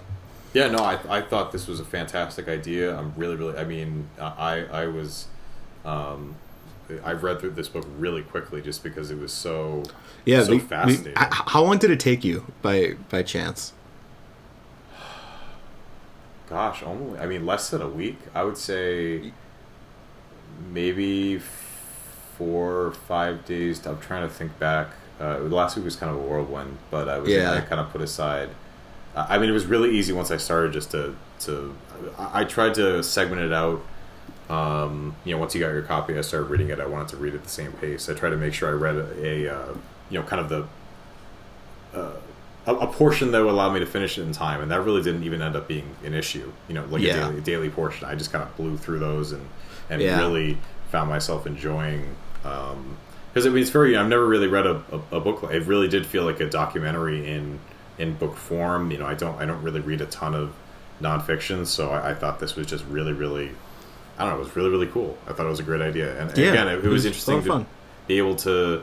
Yeah, 0.54 0.68
no, 0.70 0.80
I, 0.80 0.98
I 1.18 1.22
thought 1.22 1.52
this 1.52 1.68
was 1.68 1.80
a 1.80 1.86
fantastic 1.86 2.48
idea. 2.48 2.96
I'm 2.98 3.14
really, 3.18 3.36
really. 3.36 3.58
I 3.58 3.66
mean, 3.66 4.08
I 4.20 4.66
I 4.72 4.86
was, 4.88 5.28
um, 5.86 6.36
I 7.04 7.12
read 7.12 7.40
through 7.40 7.52
this 7.52 7.68
book 7.70 7.86
really 7.98 8.22
quickly 8.24 8.62
just 8.62 8.82
because 8.84 9.12
it 9.12 9.18
was 9.20 9.32
so 9.34 9.84
yeah, 10.26 10.44
so 10.44 10.52
we- 10.52 10.60
fascinating. 10.60 11.14
h- 11.20 11.28
how 11.48 11.64
long 11.64 11.78
did 11.80 11.92
it 11.92 12.00
take 12.00 12.24
you 12.24 12.46
by 12.62 12.94
by 13.10 13.24
chance? 13.24 13.74
Gosh, 16.50 16.82
only 16.82 17.20
I 17.20 17.26
mean 17.28 17.46
less 17.46 17.70
than 17.70 17.82
a 17.82 17.88
week. 17.88 18.18
I 18.34 18.44
would 18.44 18.58
say 18.58 19.32
maybe 20.72 21.40
four 22.38 22.72
or 22.86 22.92
five 22.92 23.46
days. 23.46 23.86
I'm 23.86 24.00
trying 24.00 24.28
to 24.28 24.34
think 24.34 24.58
back. 24.60 24.88
Uh, 25.20 25.40
last 25.40 25.76
week 25.76 25.84
was 25.86 25.96
kind 25.98 26.10
of 26.10 26.18
a 26.18 26.22
whirlwind, 26.22 26.78
but 26.90 27.10
I 27.10 27.20
was 27.20 27.30
Yeah. 27.30 27.52
I 27.54 27.62
kind 27.62 27.82
of 27.82 27.92
put 27.92 28.02
aside 28.02 28.50
I 29.16 29.38
mean, 29.40 29.50
it 29.50 29.54
was 29.54 29.66
really 29.66 29.98
easy 29.98 30.14
once 30.14 30.32
I 30.32 30.38
started 30.38 30.72
just 30.72 30.92
to 30.92 31.16
to. 31.42 31.76
I, 32.18 32.42
I 32.42 32.44
tried 32.46 32.76
to 32.76 33.04
segment 33.04 33.42
it 33.42 33.52
out. 33.52 33.82
Um, 34.50 35.16
you 35.26 35.34
know, 35.34 35.40
once 35.40 35.54
you 35.54 35.60
got 35.62 35.70
your 35.72 35.82
copy, 35.82 36.18
I 36.18 36.22
started 36.22 36.46
reading 36.50 36.70
it. 36.70 36.80
I 36.80 36.86
wanted 36.86 37.10
to 37.10 37.18
read 37.18 37.34
at 37.34 37.44
the 37.44 37.50
same 37.50 37.72
pace. 37.74 38.08
I 38.08 38.14
tried 38.14 38.30
to 38.30 38.38
make 38.38 38.54
sure 38.54 38.70
I 38.70 38.74
read 38.74 38.96
a, 38.96 39.26
a 39.48 39.54
uh, 39.56 39.74
you 40.10 40.20
know, 40.20 40.26
kind 40.26 40.40
of 40.42 40.50
the 40.50 40.68
uh, 42.00 42.12
a, 42.68 42.76
a 42.76 42.88
portion 42.88 43.32
that 43.32 43.40
would 43.44 43.50
allow 43.50 43.72
me 43.72 43.80
to 43.80 43.86
finish 43.86 44.18
it 44.18 44.22
in 44.24 44.32
time, 44.32 44.62
and 44.62 44.72
that 44.72 44.82
really 44.82 45.02
didn't 45.02 45.24
even 45.24 45.42
end 45.42 45.56
up 45.56 45.68
being 45.68 45.96
an 46.04 46.14
issue. 46.14 46.52
You 46.68 46.76
know, 46.76 46.86
like 46.86 47.02
Yeah. 47.02 47.16
a 47.16 47.30
daily, 47.30 47.42
daily 47.42 47.70
portion. 47.70 48.08
I 48.08 48.16
just 48.16 48.32
kind 48.32 48.44
of 48.44 48.56
blew 48.58 48.78
through 48.78 49.00
those 49.00 49.32
and 49.32 49.46
and 49.90 50.02
Yeah. 50.02 50.18
really 50.20 50.58
found 50.92 51.10
myself 51.10 51.46
enjoying. 51.48 52.16
Because 52.42 53.46
I 53.46 53.50
mean, 53.50 53.62
it's 53.62 53.70
very. 53.70 53.96
I've 53.96 54.08
never 54.08 54.26
really 54.26 54.48
read 54.48 54.66
a, 54.66 54.82
a, 54.92 55.18
a 55.18 55.20
book. 55.20 55.44
like- 55.44 55.54
It 55.54 55.64
really 55.66 55.88
did 55.88 56.06
feel 56.06 56.24
like 56.24 56.40
a 56.40 56.50
documentary 56.50 57.28
in 57.30 57.60
in 57.98 58.14
book 58.16 58.36
form. 58.36 58.92
You 58.92 58.98
know, 59.00 59.06
I 59.06 59.14
don't 59.14 59.40
I 59.42 59.46
don't 59.46 59.62
really 59.62 59.82
read 59.82 60.02
a 60.02 60.06
ton 60.06 60.34
of 60.34 60.54
nonfiction, 61.02 61.66
so 61.66 61.90
I, 61.92 62.12
I 62.12 62.14
thought 62.14 62.40
this 62.40 62.56
was 62.56 62.68
just 62.68 62.84
really 62.86 63.14
really. 63.14 63.52
I 64.18 64.24
don't 64.26 64.34
know. 64.34 64.42
It 64.42 64.46
was 64.46 64.56
really 64.56 64.70
really 64.70 64.88
cool. 64.88 65.18
I 65.28 65.34
thought 65.34 65.46
it 65.46 65.50
was 65.50 65.60
a 65.60 65.64
great 65.64 65.82
idea, 65.82 66.20
and, 66.20 66.30
and 66.30 66.38
Yeah, 66.38 66.50
again, 66.52 66.68
it, 66.68 66.84
it 66.86 66.90
was 66.90 67.06
lot 67.06 67.10
interesting 67.10 67.42
to 67.44 67.66
be 68.08 68.18
able 68.18 68.36
to 68.38 68.82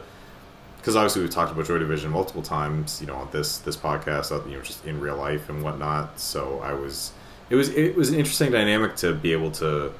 because 0.78 0.94
obviously 0.94 1.20
we've 1.22 1.30
talked 1.32 1.50
about 1.50 1.66
Joy 1.66 1.78
Division 1.78 2.12
multiple 2.12 2.42
times, 2.42 3.00
you 3.00 3.08
know, 3.08 3.16
on 3.16 3.28
this 3.32 3.58
this 3.58 3.76
podcast, 3.76 4.30
uh, 4.30 4.46
you 4.48 4.56
know, 4.56 4.62
just 4.62 4.84
in 4.86 5.00
real 5.00 5.16
life 5.16 5.48
and 5.48 5.62
whatnot. 5.64 6.20
So 6.20 6.60
I 6.62 6.72
was, 6.74 7.10
it 7.50 7.56
was 7.56 7.70
it 7.70 7.96
was 7.96 8.10
an 8.10 8.14
interesting 8.14 8.52
dynamic 8.52 8.94
to 8.96 9.12
be 9.12 9.32
able 9.32 9.50
to 9.52 9.92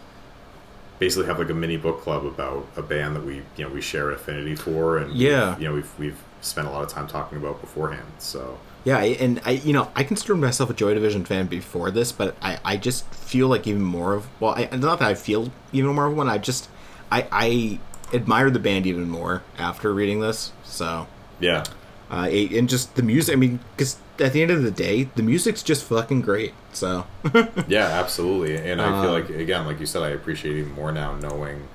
basically 0.99 1.27
have 1.27 1.39
like 1.39 1.51
a 1.51 1.55
mini 1.55 1.77
book 1.77 2.01
club 2.03 2.25
about 2.27 2.67
a 2.77 2.83
band 2.83 3.17
that 3.17 3.25
we 3.25 3.37
you 3.57 3.65
know 3.65 3.69
we 3.69 3.81
share 3.81 4.11
affinity 4.11 4.55
for, 4.55 4.99
and 4.99 5.13
Yeah. 5.15 5.59
you 5.59 5.65
know 5.69 5.75
we've 5.75 5.99
we've 5.99 6.23
spent 6.41 6.67
a 6.69 6.71
lot 6.71 6.83
of 6.83 6.89
time 6.89 7.07
talking 7.09 7.39
about 7.39 7.61
beforehand. 7.61 8.07
So 8.19 8.59
Yeah, 8.85 8.99
and 8.99 9.41
I, 9.45 9.53
you 9.53 9.73
know, 9.73 9.91
I 9.97 10.05
considered 10.05 10.37
myself 10.37 10.71
a 10.71 10.75
Joy 10.75 10.95
Division 10.95 11.25
fan 11.25 11.47
before 11.47 11.91
this, 11.91 12.13
but 12.13 12.37
I, 12.41 12.59
I 12.65 12.77
just 12.77 13.05
feel 13.13 13.49
like 13.49 13.67
even 13.67 13.83
more 13.83 14.15
of, 14.15 14.29
well, 14.39 14.55
I, 14.55 14.69
not 14.77 15.01
that 15.01 15.09
I 15.09 15.15
feel 15.15 15.51
even 15.73 15.93
more 15.93 16.07
of 16.07 16.17
one. 16.17 16.29
I 16.29 16.39
just, 16.39 16.69
I, 17.11 17.27
I 17.33 17.81
admire 18.15 18.49
the 18.51 18.61
band 18.61 18.87
even 18.87 19.11
more 19.11 19.43
after 19.59 19.93
reading 19.93 20.21
this. 20.21 20.53
So, 20.63 21.09
yeah, 21.41 21.65
uh, 22.13 22.29
and 22.31 22.69
just 22.69 22.95
the 22.95 23.03
music. 23.03 23.33
I 23.35 23.37
mean, 23.37 23.59
because 23.77 23.97
at 24.21 24.33
the 24.33 24.41
end 24.43 24.53
of 24.53 24.63
the 24.63 24.71
day, 24.71 25.09
the 25.17 25.23
music's 25.25 25.65
just 25.65 25.83
fucking 25.85 26.21
great. 26.21 26.55
So, 26.77 27.07
yeah, 27.66 27.87
absolutely. 27.87 28.57
And 28.57 28.83
I 28.83 28.93
feel 28.93 29.11
Um, 29.11 29.12
like 29.12 29.31
again, 29.31 29.66
like 29.66 29.81
you 29.81 29.87
said, 29.87 30.03
I 30.03 30.11
appreciate 30.11 30.57
even 30.57 30.72
more 30.72 30.93
now 30.93 31.14
knowing 31.16 31.68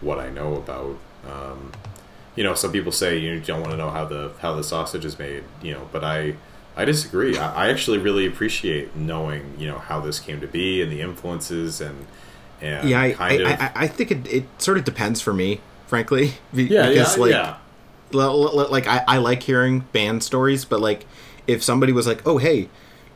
what 0.00 0.18
I 0.18 0.30
know 0.30 0.56
about. 0.56 0.98
Um, 1.26 1.72
you 2.36 2.44
know, 2.44 2.54
some 2.54 2.72
people 2.72 2.92
say 2.92 3.18
you 3.18 3.40
don't 3.40 3.60
want 3.60 3.72
to 3.72 3.76
know 3.76 3.90
how 3.90 4.04
the 4.06 4.32
how 4.40 4.54
the 4.54 4.64
sausage 4.64 5.04
is 5.04 5.18
made. 5.18 5.44
You 5.62 5.74
know, 5.74 5.88
but 5.92 6.04
I 6.04 6.36
I 6.76 6.84
disagree. 6.84 7.38
I, 7.38 7.66
I 7.66 7.70
actually 7.70 7.98
really 7.98 8.26
appreciate 8.26 8.96
knowing 8.96 9.54
you 9.58 9.68
know 9.68 9.78
how 9.78 10.00
this 10.00 10.20
came 10.20 10.40
to 10.40 10.46
be 10.48 10.82
and 10.82 10.92
the 10.92 11.00
influences 11.00 11.80
and 11.80 12.06
and 12.60 12.88
yeah, 12.88 13.00
I, 13.00 13.16
I, 13.18 13.32
of 13.32 13.42
I, 13.44 13.72
I 13.74 13.88
think 13.88 14.10
it, 14.10 14.26
it 14.32 14.62
sort 14.62 14.78
of 14.78 14.84
depends 14.84 15.20
for 15.20 15.32
me, 15.32 15.60
frankly. 15.86 16.34
Be- 16.54 16.64
yeah 16.68 16.88
because, 16.88 17.16
yeah 17.16 17.22
like, 17.22 17.30
yeah. 17.32 17.56
l- 18.14 18.20
l- 18.60 18.70
like 18.70 18.86
I, 18.86 19.04
I 19.08 19.18
like 19.18 19.42
hearing 19.42 19.80
band 19.92 20.22
stories, 20.22 20.64
but 20.64 20.80
like 20.80 21.06
if 21.46 21.62
somebody 21.62 21.92
was 21.92 22.06
like, 22.06 22.26
"Oh, 22.26 22.38
hey, 22.38 22.68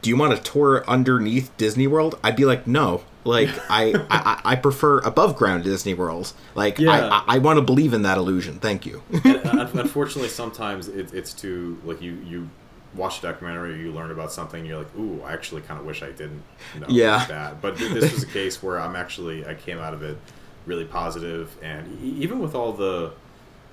do 0.02 0.10
you 0.10 0.16
want 0.16 0.36
to 0.36 0.42
tour 0.42 0.84
underneath 0.88 1.56
Disney 1.56 1.86
World?" 1.86 2.18
I'd 2.22 2.36
be 2.36 2.44
like, 2.44 2.66
"No." 2.66 3.02
Like 3.24 3.50
I, 3.70 3.92
I, 4.08 4.40
I 4.52 4.56
prefer 4.56 4.98
above 5.00 5.34
ground 5.36 5.64
Disney 5.64 5.94
World. 5.94 6.32
Like 6.54 6.78
Yeah. 6.78 6.90
I, 6.92 6.98
I, 7.08 7.24
I 7.36 7.38
want 7.38 7.56
to 7.58 7.62
believe 7.62 7.92
in 7.92 8.02
that 8.02 8.18
illusion. 8.18 8.58
Thank 8.60 8.86
you. 8.86 9.02
And, 9.24 9.36
uh, 9.44 9.68
unfortunately, 9.74 10.28
sometimes 10.28 10.86
it, 10.88 11.12
it's 11.12 11.32
too 11.32 11.78
like 11.84 12.00
you 12.00 12.12
you 12.24 12.48
watch 12.94 13.18
a 13.18 13.22
documentary, 13.22 13.78
you 13.80 13.92
learn 13.92 14.10
about 14.10 14.32
something, 14.32 14.64
you're 14.64 14.78
like, 14.78 14.96
ooh, 14.96 15.20
I 15.22 15.32
actually 15.34 15.60
kind 15.62 15.78
of 15.78 15.84
wish 15.84 16.02
I 16.02 16.12
didn't 16.12 16.42
know 16.78 16.86
Yeah. 16.88 17.26
that. 17.26 17.60
But 17.60 17.76
this 17.76 18.10
was 18.12 18.22
a 18.22 18.26
case 18.40 18.62
where 18.62 18.80
I'm 18.80 18.96
actually 18.96 19.44
I 19.46 19.54
came 19.54 19.78
out 19.78 19.92
of 19.92 20.02
it 20.02 20.16
really 20.64 20.84
positive, 20.84 21.54
and 21.62 22.00
even 22.02 22.38
with 22.38 22.54
all 22.54 22.72
the 22.72 23.12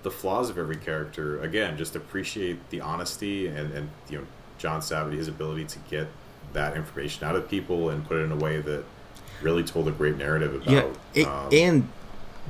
the 0.02 0.12
flaws 0.12 0.50
of 0.50 0.58
every 0.58 0.76
character, 0.76 1.40
again, 1.42 1.78
just 1.78 1.96
appreciate 1.96 2.70
the 2.72 2.82
honesty 2.82 3.48
and 3.48 3.72
and 3.72 3.90
you 4.10 4.18
know 4.18 4.26
Jon 4.64 4.82
Savage, 4.82 5.14
his 5.14 5.28
ability 5.28 5.66
to 5.66 5.80
get 5.90 6.08
that 6.54 6.78
information 6.78 7.28
out 7.28 7.36
of 7.36 7.50
people 7.50 7.90
and 7.90 8.08
put 8.08 8.18
it 8.18 8.22
in 8.22 8.32
a 8.32 8.36
way 8.38 8.62
that 8.62 8.86
really 9.42 9.62
told 9.64 9.90
a 9.90 9.92
great 9.92 10.18
narrative 10.18 10.56
about. 10.56 10.70
yeah, 10.70 10.86
it, 11.14 11.28
um, 11.28 11.50
and 11.52 11.90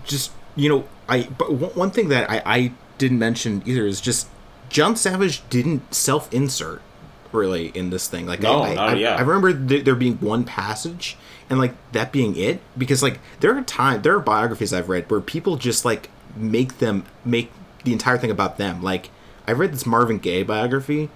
just 0.05 0.31
you 0.55 0.69
know, 0.69 0.85
I 1.09 1.23
but 1.23 1.51
one 1.75 1.89
thing 1.89 2.09
that 2.09 2.29
I, 2.29 2.41
I 2.45 2.71
didn't 2.99 3.17
mention 3.17 3.63
either 3.65 3.87
is 3.87 3.99
just 3.99 4.27
Jon 4.69 4.95
Savage 4.95 5.41
didn't 5.49 5.91
self 5.91 6.31
insert 6.31 6.83
really 7.31 7.69
in 7.69 7.89
this 7.89 8.07
thing. 8.07 8.27
Like 8.27 8.41
No, 8.41 8.61
I, 8.61 8.75
not- 8.75 8.89
I, 8.89 8.93
yeah. 8.93 9.15
I 9.15 9.21
remember 9.21 9.67
th- 9.67 9.83
there 9.83 9.95
being 9.95 10.17
one 10.17 10.43
passage 10.43 11.17
and 11.49 11.57
like 11.57 11.73
that 11.93 12.11
being 12.11 12.35
it 12.37 12.61
because 12.77 13.01
like 13.01 13.19
there 13.39 13.57
are 13.57 13.61
times 13.63 14.03
there 14.03 14.15
are 14.15 14.19
biographies 14.19 14.71
I've 14.71 14.87
read 14.87 15.09
where 15.09 15.19
people 15.19 15.57
just 15.57 15.83
like 15.83 16.11
make 16.35 16.77
them 16.77 17.05
make 17.25 17.51
the 17.83 17.91
entire 17.91 18.19
thing 18.19 18.29
about 18.29 18.59
them. 18.59 18.83
Like 18.83 19.09
I 19.47 19.51
read 19.53 19.73
this 19.73 19.87
Marvin 19.87 20.19
Gaye 20.19 20.43
biography 20.43 21.09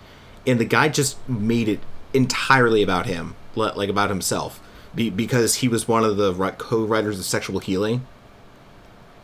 and 0.48 0.60
the 0.60 0.66
guy 0.66 0.88
just 0.90 1.18
made 1.30 1.68
it 1.68 1.80
entirely 2.14 2.82
about 2.82 3.06
him, 3.06 3.36
li- 3.56 3.72
like 3.76 3.90
about 3.90 4.10
himself, 4.10 4.60
because 4.96 5.56
he 5.56 5.68
was 5.68 5.88
one 5.88 6.04
of 6.04 6.18
the 6.18 6.34
co-writers 6.58 7.20
of 7.20 7.26
Sexual 7.26 7.60
Healing, 7.60 8.08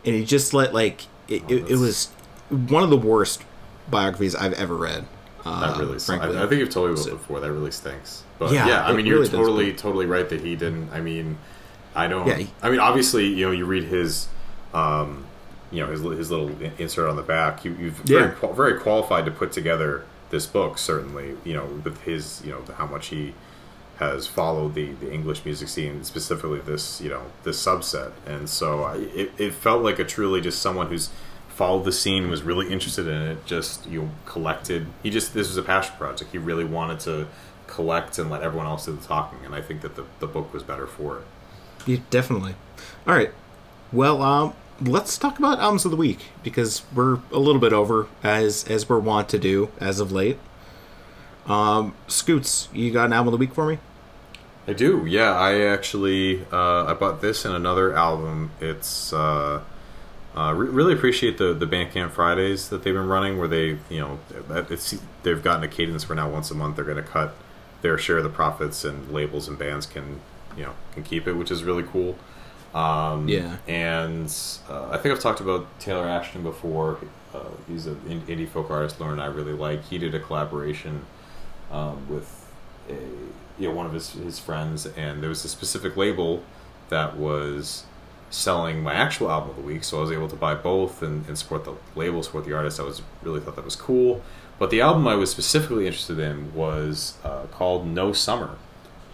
and 0.06 0.14
he 0.16 0.26
just 0.26 0.54
let 0.54 0.74
like 0.74 1.04
it, 1.28 1.42
Oh, 1.50 1.54
it, 1.54 1.78
was 1.78 2.10
one 2.50 2.84
of 2.84 2.90
the 2.90 2.98
worst 2.98 3.42
biographies 3.90 4.36
I've 4.36 4.54
ever 4.54 4.76
read. 4.76 5.06
That 5.46 5.78
really 5.78 6.00
sucks. 6.00 6.06
frankly. 6.06 6.38
I, 6.38 6.44
I 6.44 6.48
think 6.48 6.60
you've 6.60 6.70
told 6.70 6.88
me 6.88 6.94
about 6.94 7.06
So- 7.06 7.12
before. 7.18 7.40
That 7.40 7.52
really 7.52 7.72
stinks. 7.72 8.24
But 8.40 8.52
Yeah, 8.54 8.68
yeah, 8.68 8.86
I 8.86 8.94
mean, 8.94 9.06
you're 9.06 9.18
really 9.20 9.30
totally, 9.30 9.72
but- 9.72 9.80
totally 9.80 10.06
right 10.06 10.28
that 10.30 10.42
he 10.42 10.56
didn't. 10.56 10.90
I 10.92 11.00
mean, 11.02 11.38
I 11.96 12.08
don't. 12.08 12.28
Yeah, 12.28 12.36
he- 12.36 12.50
I 12.62 12.70
mean, 12.70 12.80
obviously, 12.80 13.28
you 13.28 13.46
know, 13.46 13.52
you 13.52 13.66
read 13.66 13.84
his, 13.86 14.28
um, 14.74 15.26
you 15.72 15.82
know, 15.84 15.92
his 15.92 16.02
his 16.02 16.32
little 16.32 16.52
insert 16.78 17.10
on 17.10 17.16
the 17.16 17.22
back. 17.24 17.64
You, 17.66 17.76
you've 17.80 18.02
Yeah. 18.06 18.32
very 18.42 18.54
very 18.54 18.80
qualified 18.80 19.26
to 19.26 19.32
put 19.32 19.52
together 19.52 20.04
this 20.34 20.46
book. 20.46 20.78
Certainly, 20.78 21.38
you 21.46 21.54
know, 21.54 21.66
with 21.86 22.02
his, 22.02 22.42
you 22.44 22.52
know, 22.52 22.62
how 22.76 22.88
much 22.88 23.08
he 23.08 23.34
has 23.98 24.28
followed 24.28 24.74
the, 24.74 24.92
the 24.94 25.14
English 25.14 25.46
music 25.46 25.70
scene, 25.70 26.04
specifically 26.04 26.60
this, 26.60 27.00
you 27.00 27.10
know, 27.10 27.22
this 27.44 27.64
subset. 27.64 28.12
And 28.26 28.50
so 28.50 28.84
I, 28.84 28.96
it, 28.96 29.32
it 29.38 29.54
felt 29.54 29.84
like 29.84 30.00
a 30.00 30.04
truly 30.04 30.42
just 30.42 30.62
someone 30.62 30.88
who's 30.88 31.10
followed 31.48 31.86
the 31.86 31.92
scene, 31.92 32.30
was 32.30 32.42
really 32.42 32.72
interested 32.74 33.08
in 33.08 33.22
it, 33.22 33.46
just, 33.46 33.88
you 33.88 34.02
know, 34.02 34.10
collected. 34.26 34.88
He 35.04 35.12
just, 35.12 35.36
this 35.36 35.48
was 35.48 35.58
a 35.58 35.62
passion 35.62 35.96
project. 35.98 36.32
He 36.32 36.40
really 36.40 36.66
wanted 36.66 37.00
to 37.02 37.28
collect 37.68 38.18
and 38.18 38.32
let 38.32 38.42
everyone 38.42 38.66
else 38.66 38.86
do 38.88 38.94
the 38.94 39.08
talking. 39.08 39.46
And 39.46 39.54
I 39.54 39.62
think 39.62 39.82
that 39.82 39.96
the, 39.96 40.06
the 40.20 40.28
book 40.28 40.52
was 40.52 40.64
better 40.64 40.88
for 40.88 41.20
it. 41.20 41.26
Yeah, 41.86 42.00
definitely. 42.10 42.56
All 43.06 43.16
right. 43.16 43.32
Well, 43.92 44.24
um, 44.24 44.54
let's 44.82 45.18
talk 45.18 45.40
about 45.40 45.60
albums 45.60 45.86
of 45.86 45.92
the 45.92 45.98
week 45.98 46.20
because 46.44 46.84
we're 46.94 47.20
a 47.32 47.40
little 47.40 47.62
bit 47.62 47.74
over 47.74 48.08
as 48.24 48.66
as 48.66 48.88
we're 48.90 49.00
wont 49.00 49.30
to 49.30 49.40
do 49.40 49.70
as 49.80 50.00
of 50.00 50.12
late. 50.12 50.38
Um, 51.46 51.94
Scoots, 52.08 52.70
you 52.74 52.92
got 52.92 53.06
an 53.06 53.14
album 53.14 53.34
of 53.34 53.40
the 53.40 53.46
week 53.46 53.54
for 53.54 53.68
me? 53.68 53.80
I 54.68 54.74
do, 54.74 55.06
yeah. 55.06 55.34
I 55.34 55.62
actually 55.62 56.46
uh, 56.52 56.86
I 56.86 56.94
bought 56.94 57.22
this 57.22 57.44
and 57.46 57.54
another 57.54 57.96
album. 57.96 58.52
It's 58.62 59.12
uh, 59.12 59.62
uh, 60.36 60.54
re- 60.56 60.70
really 60.70 60.94
appreciate 60.94 61.38
the 61.38 61.54
the 61.54 61.68
Bandcamp 61.68 62.12
Fridays 62.12 62.70
that 62.70 62.84
they've 62.84 62.94
been 62.94 63.08
running, 63.08 63.38
where 63.38 63.48
they 63.48 63.78
you 63.90 64.00
know 64.00 64.20
it's 64.70 64.96
they've 65.24 65.44
gotten 65.44 65.64
a 65.64 65.68
cadence 65.68 66.08
where 66.08 66.16
now 66.16 66.30
once 66.30 66.50
a 66.50 66.56
month 66.56 66.78
they're 66.78 66.86
going 66.86 66.98
to 66.98 67.04
cut 67.04 67.36
their 67.82 67.98
share 67.98 68.18
of 68.18 68.24
the 68.24 68.30
profits, 68.30 68.86
and 68.86 69.12
labels 69.12 69.50
and 69.50 69.60
bands 69.60 69.86
can 69.86 70.22
you 70.56 70.64
know 70.64 70.74
can 70.94 71.04
keep 71.04 71.28
it, 71.28 71.34
which 71.34 71.52
is 71.52 71.64
really 71.64 71.84
cool. 71.84 72.18
Um, 72.74 73.28
Yeah. 73.28 73.58
and 73.68 74.34
uh, 74.70 74.90
I 74.90 74.98
think 74.98 75.14
I've 75.14 75.22
talked 75.22 75.40
about 75.42 75.68
Taylor 75.80 76.08
Ashton 76.08 76.44
before. 76.44 76.98
Uh, 77.34 77.40
he's 77.68 77.86
an 77.88 78.24
indie 78.28 78.48
folk 78.48 78.70
artist 78.72 79.00
Lauren 79.00 79.14
and 79.20 79.22
I 79.22 79.28
really 79.28 79.54
like. 79.54 79.84
He 79.86 79.98
did 79.98 80.14
a 80.16 80.20
collaboration 80.20 81.06
um, 81.72 82.08
with 82.10 82.52
a, 82.90 82.94
you 83.60 83.68
know 83.70 83.74
one 83.74 83.86
of 83.86 83.94
his 83.94 84.12
his 84.14 84.40
friends, 84.40 84.86
and 84.86 85.22
there 85.22 85.30
was 85.30 85.44
a 85.46 85.50
specific 85.50 85.96
label 85.98 86.44
that 86.90 87.16
was 87.18 87.86
selling 88.30 88.82
my 88.82 88.94
actual 88.94 89.30
album 89.32 89.52
of 89.52 89.56
the 89.58 89.62
week, 89.62 89.84
so 89.84 90.00
I 90.00 90.02
was 90.02 90.12
able 90.12 90.28
to 90.28 90.36
buy 90.36 90.56
both 90.56 91.02
and, 91.04 91.26
and 91.28 91.38
support 91.38 91.66
the 91.66 91.74
label, 91.96 92.22
support 92.24 92.46
the 92.46 92.54
artist. 92.54 92.80
I 92.80 92.84
was 92.84 93.02
really 93.22 93.40
thought 93.40 93.56
that 93.56 93.66
was 93.66 93.76
cool. 93.76 94.22
But 94.60 94.70
the 94.72 94.82
album 94.82 95.08
I 95.08 95.16
was 95.16 95.30
specifically 95.32 95.86
interested 95.88 96.20
in 96.20 96.54
was 96.54 97.18
uh, 97.24 97.44
called 97.52 97.88
No 97.88 98.12
Summer 98.14 98.58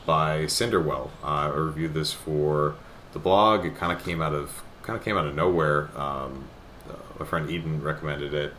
by 0.05 0.47
Cinder 0.47 0.81
Well. 0.81 1.11
Uh, 1.23 1.27
I 1.27 1.47
reviewed 1.47 1.93
this 1.93 2.11
for 2.13 2.75
the 3.13 3.19
blog. 3.19 3.65
It 3.65 3.75
kind 3.75 3.91
of 3.91 4.03
came 4.03 4.21
out 4.21 4.33
of 4.33 4.63
kind 4.83 4.97
of 4.97 5.03
came 5.03 5.17
out 5.17 5.25
of 5.25 5.35
nowhere. 5.35 5.89
Um, 5.95 6.45
uh, 6.89 6.93
my 7.19 7.25
friend 7.25 7.49
Eden 7.49 7.81
recommended 7.81 8.33
it, 8.33 8.53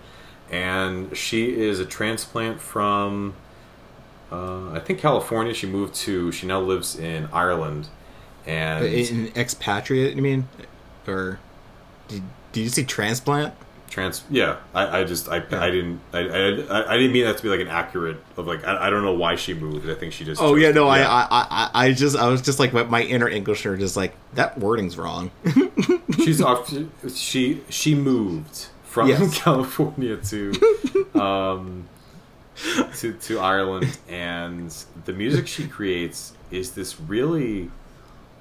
and 0.51 1.17
she 1.17 1.61
is 1.61 1.81
a 1.81 1.87
transplant 1.87 2.61
from 2.61 3.35
uh, 4.31 4.71
I 4.71 4.81
think 4.81 5.01
California. 5.01 5.55
She 5.55 5.67
moved 5.67 5.95
to. 5.97 6.31
She 6.33 6.47
now 6.47 6.61
lives 6.61 6.97
in 6.97 7.29
Ireland, 7.33 7.89
and 8.47 8.85
An 8.85 9.33
expatriate, 9.37 10.15
you 10.15 10.23
mean? 10.23 10.49
Or 11.07 11.41
did, 12.09 12.23
did 12.53 12.61
you 12.61 12.69
see 12.69 12.85
transplant? 12.85 13.55
Trans 13.91 14.23
yeah 14.31 14.57
i, 14.73 15.01
I 15.01 15.05
just 15.05 15.29
I, 15.29 15.37
I 15.37 15.71
didn't 15.71 16.01
I, 16.13 16.21
I, 16.21 16.95
I 16.95 16.97
didn't 16.97 17.13
mean 17.13 17.25
that 17.25 17.37
to 17.39 17.43
be 17.43 17.49
like 17.49 17.61
an 17.61 17.67
accurate 17.69 18.19
of 18.37 18.47
like 18.47 18.65
I, 18.65 18.87
I 18.87 18.91
don't 18.91 19.03
know 19.03 19.15
why 19.15 19.35
she 19.35 19.53
moved 19.53 19.91
i 19.91 19.95
think 19.95 20.13
she 20.13 20.25
just 20.25 20.41
Oh 20.41 20.55
yeah, 20.55 20.71
no, 20.71 20.87
I, 20.87 21.01
I, 21.01 21.27
I, 21.31 21.71
I 21.75 21.93
just, 21.93 22.17
I 22.17 22.29
was 22.29 22.41
just 22.41 22.59
like, 22.61 22.73
my, 22.73 22.85
my 22.85 23.03
inner 23.03 23.29
Englisher, 23.29 23.77
just 23.79 23.97
like 23.97 24.15
that 24.35 24.57
wording's 24.59 24.97
wrong. 24.97 25.31
she's 26.25 26.41
off 26.41 26.73
she 27.15 27.63
she 27.69 27.95
moved 27.95 28.69
from 28.85 29.09
Yes. 29.09 29.37
california 29.43 30.17
to 30.19 30.53
um 31.15 31.89
to 32.97 33.13
to 33.15 33.39
ireland 33.41 33.99
and 34.09 34.73
the 35.05 35.13
music 35.13 35.47
she 35.47 35.67
creates 35.67 36.33
is 36.51 36.73
this 36.73 37.01
really 37.01 37.71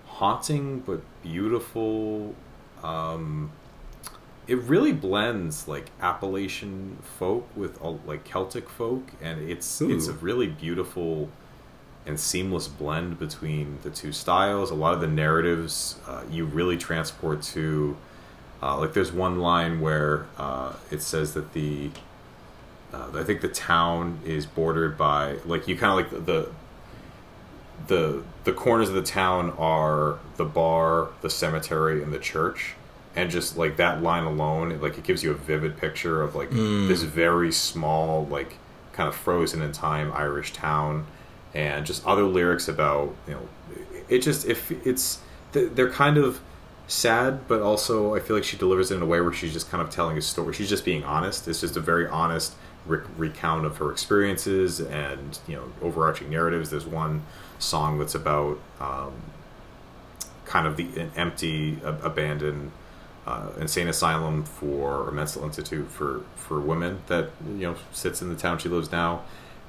haunting 0.08 0.80
but 0.80 1.02
beautiful 1.24 2.36
um 2.84 3.52
it 4.50 4.58
really 4.64 4.92
blends 4.92 5.68
like 5.68 5.92
Appalachian 6.02 6.98
folk 7.04 7.48
with 7.56 7.80
like 7.82 8.24
Celtic 8.24 8.68
folk, 8.68 9.12
and 9.22 9.48
it's 9.48 9.80
it's 9.80 10.08
a 10.08 10.14
really 10.14 10.48
beautiful 10.48 11.30
and 12.06 12.20
seamless 12.20 12.68
blend 12.68 13.20
between 13.20 13.78
the 13.84 13.92
two 13.92 14.12
styles. 14.12 14.72
A 14.72 14.76
lot 14.76 14.96
of 14.96 15.02
the 15.02 15.08
narratives 15.08 15.98
uh, 16.08 16.24
you 16.30 16.46
really 16.46 16.78
transport 16.78 17.44
to. 17.44 17.96
Uh, 18.62 18.78
like 18.78 18.94
there's 18.94 19.14
one 19.14 19.40
line 19.40 19.80
where 19.80 20.26
uh, 20.38 20.74
it 20.90 21.02
says 21.02 21.34
that 21.36 21.54
the 21.54 21.92
uh, 22.92 23.08
I 23.14 23.24
think 23.24 23.42
the 23.42 23.48
town 23.48 24.20
is 24.26 24.48
bordered 24.48 24.98
by 24.98 25.38
like 25.46 25.68
you 25.68 25.78
kind 25.78 25.92
of 25.92 26.12
like 26.12 26.26
the 26.26 26.50
the 27.88 28.24
the 28.46 28.52
corners 28.52 28.90
of 28.90 28.96
the 28.96 29.04
town 29.04 29.52
are 29.60 30.18
the 30.38 30.46
bar, 30.46 31.10
the 31.22 31.30
cemetery, 31.30 32.02
and 32.02 32.12
the 32.12 32.20
church, 32.20 32.74
and 33.16 33.30
just 33.32 33.58
like 33.58 33.78
that 33.78 34.02
line 34.04 34.24
alone, 34.24 34.80
like 34.82 34.98
it 34.98 35.04
gives 35.04 35.24
you 35.24 35.32
a 35.32 35.36
vivid 35.36 35.78
picture 35.78 36.22
of 36.22 36.36
like 36.36 36.50
this 36.88 37.04
very 37.04 37.52
small, 37.52 38.26
like 38.28 38.58
kind 38.94 39.08
of 39.10 39.16
frozen 39.16 39.62
in 39.62 39.72
time 39.72 40.12
Irish 40.14 40.54
town, 40.54 41.06
and 41.54 41.86
just 41.86 42.06
other 42.06 42.24
lyrics 42.24 42.68
about 42.68 43.16
you 43.28 43.34
know, 43.34 43.50
it 44.08 44.20
just 44.20 44.46
if 44.46 44.72
it's 44.86 45.20
they're 45.52 45.90
kind 45.90 46.18
of 46.18 46.40
sad, 46.88 47.48
but 47.48 47.62
also 47.62 48.16
I 48.16 48.20
feel 48.20 48.36
like 48.36 48.46
she 48.46 48.58
delivers 48.58 48.92
it 48.92 48.96
in 48.98 49.02
a 49.02 49.06
way 49.06 49.22
where 49.22 49.34
she's 49.34 49.54
just 49.54 49.70
kind 49.70 49.82
of 49.82 49.90
telling 49.90 50.18
a 50.18 50.22
story. 50.22 50.54
She's 50.54 50.70
just 50.70 50.86
being 50.86 51.04
honest. 51.04 51.48
It's 51.48 51.62
just 51.62 51.76
a 51.78 51.80
very 51.80 52.08
honest 52.08 52.54
rec- 52.86 53.04
recount 53.18 53.66
of 53.66 53.78
her 53.78 53.92
experiences 53.92 54.80
and 54.80 55.40
you 55.48 55.56
know 55.56 55.72
overarching 55.82 56.30
narratives. 56.30 56.70
There's 56.70 56.86
one 56.86 57.24
song 57.58 58.00
that's 58.00 58.16
about 58.16 58.60
um, 58.80 59.14
kind 60.46 60.68
of 60.68 60.78
the 60.78 60.88
an 61.00 61.12
empty, 61.16 61.78
ab- 61.86 62.04
abandoned 62.04 62.72
uh, 63.26 63.50
insane 63.60 63.88
asylum 63.88 64.44
for 64.44 65.08
or 65.08 65.12
mental 65.12 65.44
institute 65.44 65.90
for 65.90 66.24
for 66.36 66.60
women 66.60 67.02
that 67.08 67.30
you 67.46 67.68
know 67.68 67.76
sits 67.92 68.22
in 68.22 68.30
the 68.30 68.36
town 68.36 68.58
she 68.58 68.70
lives 68.70 68.92
now, 68.92 69.22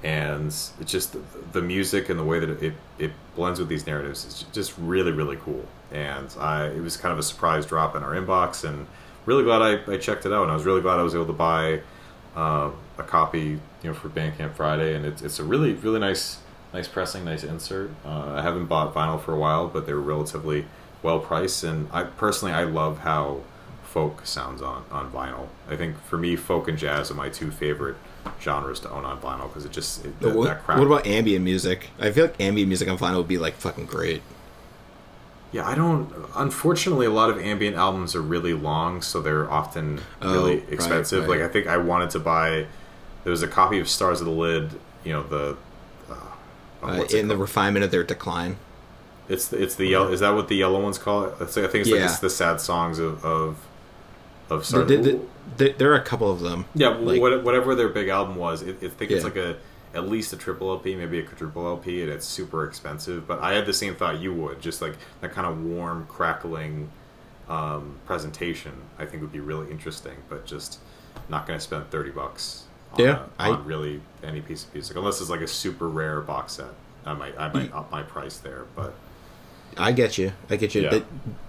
and 0.02 0.46
it's 0.46 0.72
just 0.86 1.12
the, 1.12 1.20
the 1.52 1.62
music 1.62 2.08
and 2.08 2.18
the 2.18 2.24
way 2.24 2.38
that 2.38 2.62
it 2.62 2.74
it 2.98 3.12
blends 3.36 3.58
with 3.58 3.68
these 3.68 3.86
narratives 3.86 4.24
is 4.24 4.44
just 4.52 4.74
really 4.78 5.12
really 5.12 5.36
cool. 5.36 5.64
And 5.92 6.34
I 6.38 6.66
it 6.66 6.80
was 6.80 6.96
kind 6.96 7.12
of 7.12 7.18
a 7.18 7.22
surprise 7.22 7.66
drop 7.66 7.94
in 7.96 8.02
our 8.02 8.12
inbox, 8.12 8.64
and 8.68 8.86
really 9.26 9.44
glad 9.44 9.62
I, 9.62 9.92
I 9.92 9.98
checked 9.98 10.26
it 10.26 10.32
out. 10.32 10.42
And 10.42 10.50
I 10.50 10.54
was 10.54 10.64
really 10.64 10.80
glad 10.80 10.98
I 10.98 11.02
was 11.02 11.14
able 11.14 11.26
to 11.26 11.32
buy 11.32 11.80
uh, 12.36 12.70
a 12.98 13.02
copy 13.02 13.58
you 13.82 13.90
know 13.90 13.94
for 13.94 14.08
Bandcamp 14.08 14.54
Friday, 14.54 14.94
and 14.94 15.04
it's 15.04 15.22
it's 15.22 15.38
a 15.38 15.44
really 15.44 15.72
really 15.74 16.00
nice 16.00 16.38
nice 16.72 16.88
pressing, 16.88 17.24
nice 17.24 17.44
insert. 17.44 17.90
Uh, 18.04 18.34
I 18.34 18.42
haven't 18.42 18.66
bought 18.66 18.94
vinyl 18.94 19.20
for 19.20 19.34
a 19.34 19.38
while, 19.38 19.66
but 19.68 19.86
they 19.86 19.92
were 19.92 20.00
relatively 20.00 20.66
well 21.02 21.18
priced, 21.20 21.64
and 21.64 21.88
I 21.92 22.04
personally 22.04 22.52
I 22.54 22.64
love 22.64 22.98
how 23.00 23.40
folk 23.84 24.24
sounds 24.26 24.62
on 24.62 24.84
on 24.90 25.10
vinyl. 25.10 25.48
I 25.68 25.76
think 25.76 26.00
for 26.04 26.16
me, 26.18 26.36
folk 26.36 26.68
and 26.68 26.78
jazz 26.78 27.10
are 27.10 27.14
my 27.14 27.28
two 27.28 27.50
favorite 27.50 27.96
genres 28.40 28.80
to 28.80 28.90
own 28.90 29.04
on 29.04 29.18
vinyl 29.20 29.48
because 29.48 29.64
it 29.64 29.72
just 29.72 30.04
it, 30.04 30.20
that, 30.20 30.34
what, 30.36 30.44
that 30.46 30.64
crack. 30.64 30.78
what 30.78 30.86
about 30.86 31.06
ambient 31.06 31.44
music? 31.44 31.90
I 31.98 32.10
feel 32.12 32.26
like 32.26 32.40
ambient 32.40 32.68
music 32.68 32.88
on 32.88 32.98
vinyl 32.98 33.18
would 33.18 33.28
be 33.28 33.38
like 33.38 33.54
fucking 33.54 33.86
great. 33.86 34.22
Yeah, 35.52 35.66
I 35.66 35.74
don't. 35.74 36.12
Unfortunately, 36.36 37.06
a 37.06 37.10
lot 37.10 37.28
of 37.28 37.38
ambient 37.40 37.74
albums 37.76 38.14
are 38.14 38.22
really 38.22 38.54
long, 38.54 39.02
so 39.02 39.20
they're 39.20 39.50
often 39.50 40.00
Oh, 40.22 40.32
really 40.32 40.62
expensive. 40.70 41.22
right. 41.26 41.40
Like 41.40 41.40
I 41.40 41.52
think 41.52 41.66
I 41.66 41.76
wanted 41.76 42.10
to 42.10 42.20
buy. 42.20 42.66
There 43.24 43.30
was 43.32 43.42
a 43.42 43.48
copy 43.48 43.80
of 43.80 43.88
Stars 43.88 44.20
of 44.20 44.26
the 44.26 44.32
Lid. 44.32 44.70
You 45.02 45.14
know 45.14 45.22
the. 45.24 45.56
Uh, 46.08 46.14
Uh, 46.86 47.04
in 47.12 47.26
the 47.28 47.36
refinement 47.36 47.84
of 47.84 47.90
their 47.90 48.04
decline. 48.04 48.58
It's 49.30 49.48
the, 49.48 49.62
it's 49.62 49.76
the 49.76 49.86
yellow. 49.86 50.10
Is 50.12 50.20
that 50.20 50.30
what 50.34 50.48
the 50.48 50.56
yellow 50.56 50.80
ones 50.82 50.98
call 50.98 51.24
it? 51.24 51.34
It's, 51.40 51.56
I 51.56 51.62
think 51.68 51.82
it's 51.82 51.90
like 51.90 52.00
Yeah. 52.00 52.04
it's 52.06 52.18
the 52.18 52.30
sad 52.30 52.60
songs 52.60 52.98
of 52.98 53.24
of 53.24 53.56
of 54.50 54.68
There, 54.68 54.84
Stars. 54.86 54.88
there- 55.06 55.18
there- 55.56 55.72
there 55.78 55.92
are 55.92 55.96
a 55.96 56.02
couple 56.02 56.30
of 56.30 56.40
them. 56.40 56.64
yeah, 56.74 56.88
like- 56.88 57.20
what, 57.20 57.42
whatever 57.44 57.74
their 57.76 57.88
big 57.88 58.08
album 58.08 58.34
was, 58.36 58.62
it, 58.62 58.76
I 58.82 58.88
think 58.88 59.10
it's 59.12 59.24
like 59.24 59.36
a 59.36 59.56
at 59.94 60.08
least 60.08 60.32
a 60.32 60.36
triple 60.36 60.70
LP, 60.70 60.94
maybe 60.94 61.18
a 61.18 61.22
quadruple 61.24 61.66
LP, 61.66 62.02
and 62.02 62.10
it's 62.10 62.24
super 62.26 62.64
expensive. 62.64 63.26
But 63.26 63.40
I 63.40 63.54
had 63.54 63.66
the 63.66 63.72
same 63.72 63.94
thought 63.96 64.20
you 64.20 64.32
would, 64.34 64.60
just 64.60 64.80
like 64.82 64.94
that 65.20 65.32
kind 65.32 65.46
of 65.48 65.60
warm, 65.64 66.06
crackling 66.08 66.90
um, 67.48 67.96
presentation. 68.06 68.72
I 68.98 69.04
think 69.06 69.22
would 69.22 69.32
be 69.32 69.40
really 69.40 69.70
interesting, 69.70 70.16
but 70.28 70.46
just 70.46 70.78
not 71.28 71.46
going 71.46 71.58
to 71.58 71.62
spend 71.64 71.90
thirty 71.90 72.10
bucks. 72.10 72.64
On, 72.94 73.04
Yeah, 73.04 73.22
a- 73.38 73.42
I- 73.42 73.50
on 73.50 73.64
really 73.64 74.00
any 74.24 74.40
piece 74.40 74.64
of 74.64 74.74
music, 74.74 74.96
unless 74.96 75.20
it's 75.20 75.30
like 75.30 75.40
a 75.40 75.46
super 75.48 75.88
rare 75.88 76.20
box 76.20 76.54
set. 76.54 76.66
I 77.06 77.14
might 77.14 77.38
I 77.38 77.48
Mm. 77.48 77.54
might 77.54 77.72
up 77.72 77.90
my 77.90 78.02
price 78.02 78.36
there, 78.38 78.64
but 78.76 78.92
I 79.76 79.92
get 79.92 80.18
you. 80.18 80.32
I 80.48 80.56
get 80.56 80.74
you. 80.74 80.82
Yeah. 80.82 80.90
That, 80.90 81.04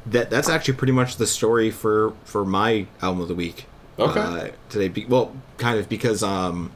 that 0.08 0.30
that's 0.30 0.50
actually 0.50 0.76
pretty 0.76 0.94
much 0.94 1.18
the 1.18 1.28
story 1.28 1.72
for 1.72 2.14
for 2.24 2.46
my 2.46 2.88
album 3.02 3.22
of 3.22 3.28
the 3.28 3.36
week. 3.36 3.66
Okay. 4.00 4.20
Uh, 4.20 4.48
today, 4.70 4.88
be, 4.88 5.06
well, 5.06 5.36
kind 5.58 5.78
of 5.80 5.88
because 5.90 6.24
um, 6.24 6.72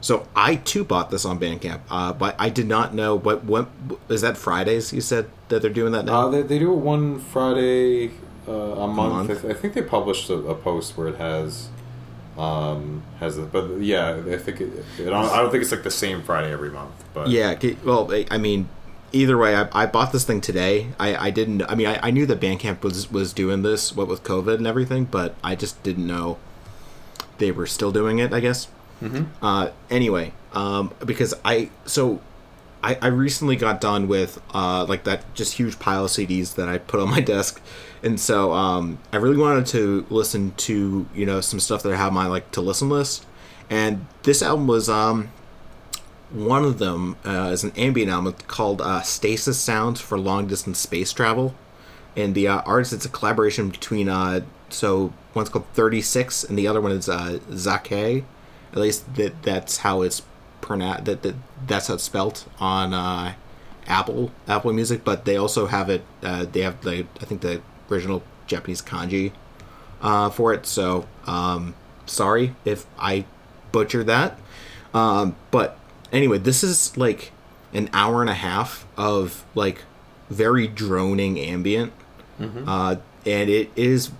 so 0.00 0.28
I 0.36 0.56
too 0.56 0.84
bought 0.84 1.10
this 1.10 1.24
on 1.24 1.40
Bandcamp. 1.40 1.80
Uh, 1.90 2.12
but 2.12 2.36
I 2.38 2.48
did 2.48 2.68
not 2.68 2.94
know 2.94 3.16
what 3.16 3.44
what 3.44 3.68
is 4.08 4.20
that 4.20 4.36
Fridays? 4.36 4.92
You 4.92 5.00
said 5.00 5.28
that 5.48 5.62
they're 5.62 5.70
doing 5.70 5.92
that 5.92 6.04
now. 6.04 6.26
Uh, 6.26 6.30
they, 6.30 6.42
they 6.42 6.58
do 6.58 6.72
it 6.72 6.76
one 6.76 7.18
Friday 7.18 8.10
uh, 8.46 8.52
a 8.52 8.86
month. 8.86 9.28
month? 9.28 9.44
I, 9.44 9.54
think 9.54 9.74
they 9.74 9.82
published 9.82 10.30
a, 10.30 10.34
a 10.34 10.54
post 10.54 10.96
where 10.96 11.08
it 11.08 11.16
has 11.16 11.68
um 12.38 13.02
has 13.18 13.38
it, 13.38 13.50
but 13.50 13.80
yeah, 13.80 14.20
I 14.30 14.36
think 14.36 14.60
it, 14.60 14.70
I 15.00 15.04
don't, 15.04 15.14
I 15.14 15.38
don't 15.38 15.50
think 15.50 15.62
it's 15.62 15.72
like 15.72 15.82
the 15.82 15.90
same 15.90 16.22
Friday 16.22 16.52
every 16.52 16.70
month. 16.70 16.92
But 17.14 17.28
Yeah. 17.28 17.58
Well, 17.82 18.12
I- 18.12 18.26
I 18.30 18.38
mean, 18.38 18.68
either 19.12 19.36
way, 19.38 19.56
I, 19.56 19.68
I 19.72 19.86
bought 19.86 20.12
this 20.12 20.24
thing 20.24 20.40
today. 20.40 20.88
I, 20.98 21.28
I 21.28 21.30
didn't. 21.30 21.62
I 21.62 21.74
mean, 21.74 21.86
I, 21.86 21.98
I 22.02 22.10
knew 22.10 22.26
that 22.26 22.40
Bandcamp 22.40 22.82
was 22.82 23.10
was 23.10 23.32
doing 23.32 23.62
this, 23.62 23.94
what 23.94 24.08
with 24.08 24.22
COVID 24.24 24.56
and 24.56 24.66
everything, 24.66 25.04
but 25.04 25.34
I 25.42 25.54
just 25.54 25.82
didn't 25.82 26.06
know 26.06 26.38
they 27.38 27.50
were 27.50 27.66
still 27.66 27.92
doing 27.92 28.18
it. 28.18 28.32
I 28.32 28.40
guess. 28.40 28.68
Mm-hmm. 29.02 29.44
Uh, 29.44 29.70
anyway, 29.90 30.32
um, 30.52 30.92
because 31.04 31.34
I 31.44 31.70
so. 31.84 32.20
I, 32.82 32.98
I 33.02 33.06
recently 33.08 33.56
got 33.56 33.80
done 33.80 34.06
with 34.06 34.40
uh, 34.54 34.84
like 34.84 35.04
that 35.04 35.34
just 35.34 35.54
huge 35.54 35.78
pile 35.80 36.04
of 36.04 36.10
CDs 36.10 36.54
that 36.54 36.68
I 36.68 36.78
put 36.78 37.00
on 37.00 37.10
my 37.10 37.20
desk, 37.34 37.60
and 38.02 38.20
so 38.20 38.52
um, 38.52 38.98
I 39.12 39.16
really 39.16 39.38
wanted 39.38 39.66
to 39.68 40.06
listen 40.08 40.52
to 40.58 41.08
you 41.12 41.26
know 41.26 41.40
some 41.40 41.58
stuff 41.58 41.82
that 41.82 41.92
I 41.92 41.96
have 41.96 42.08
on 42.08 42.14
my 42.14 42.26
like 42.26 42.52
to 42.52 42.60
listen 42.60 42.88
list, 42.88 43.26
and 43.70 44.06
this 44.22 44.40
album 44.40 44.68
was 44.68 44.88
um, 44.88 45.30
one 46.30 46.64
of 46.64 46.78
them 46.78 47.16
uh, 47.24 47.50
is 47.52 47.62
an 47.62 47.72
ambient 47.76 48.10
album 48.10 48.34
called 48.48 48.80
uh, 48.80 49.02
Stasis 49.02 49.58
Sounds 49.58 50.00
for 50.00 50.18
Long 50.18 50.46
Distance 50.46 50.78
Space 50.78 51.12
Travel, 51.12 51.54
and 52.16 52.34
the 52.34 52.48
uh, 52.48 52.62
artist 52.62 52.92
it's 52.92 53.04
a 53.04 53.08
collaboration 53.08 53.70
between 53.70 54.08
uh, 54.08 54.40
so 54.68 55.12
one's 55.34 55.48
called 55.48 55.66
Thirty 55.74 56.00
Six 56.00 56.42
and 56.42 56.58
the 56.58 56.66
other 56.66 56.80
one 56.80 56.92
is 56.92 57.08
uh, 57.08 57.38
Zake. 57.50 58.24
At 58.72 58.78
least 58.78 59.14
that 59.14 59.42
that's 59.42 59.78
how 59.78 60.02
it's 60.02 60.22
pronounced. 60.60 61.04
That, 61.04 61.22
that 61.22 61.36
that's 61.66 61.86
how 61.86 61.94
it's 61.94 62.02
spelt 62.02 62.46
on 62.58 62.92
uh, 62.92 63.34
Apple 63.86 64.32
Apple 64.48 64.72
Music, 64.72 65.04
but 65.04 65.24
they 65.24 65.36
also 65.36 65.66
have 65.66 65.88
it. 65.88 66.02
Uh, 66.22 66.44
they 66.44 66.62
have 66.62 66.80
the 66.82 67.06
I 67.20 67.24
think 67.24 67.40
the 67.40 67.62
original 67.88 68.22
Japanese 68.48 68.82
kanji 68.82 69.32
for 70.32 70.52
it. 70.52 70.66
So 70.66 71.06
um, 71.26 71.76
sorry 72.04 72.56
if 72.64 72.86
I 72.98 73.26
butchered 73.70 74.06
that. 74.06 74.38
Um, 74.92 75.36
but 75.50 75.78
anyway, 76.12 76.38
this 76.38 76.62
is 76.64 76.96
like 76.96 77.32
an 77.72 77.88
hour 77.92 78.20
and 78.20 78.30
a 78.30 78.34
half 78.34 78.86
of 78.96 79.44
like 79.54 79.82
very 80.30 80.66
droning 80.66 81.38
ambient, 81.38 81.92
uh, 82.66 82.96
and 83.24 83.48
it 83.50 83.70
is 83.76 84.10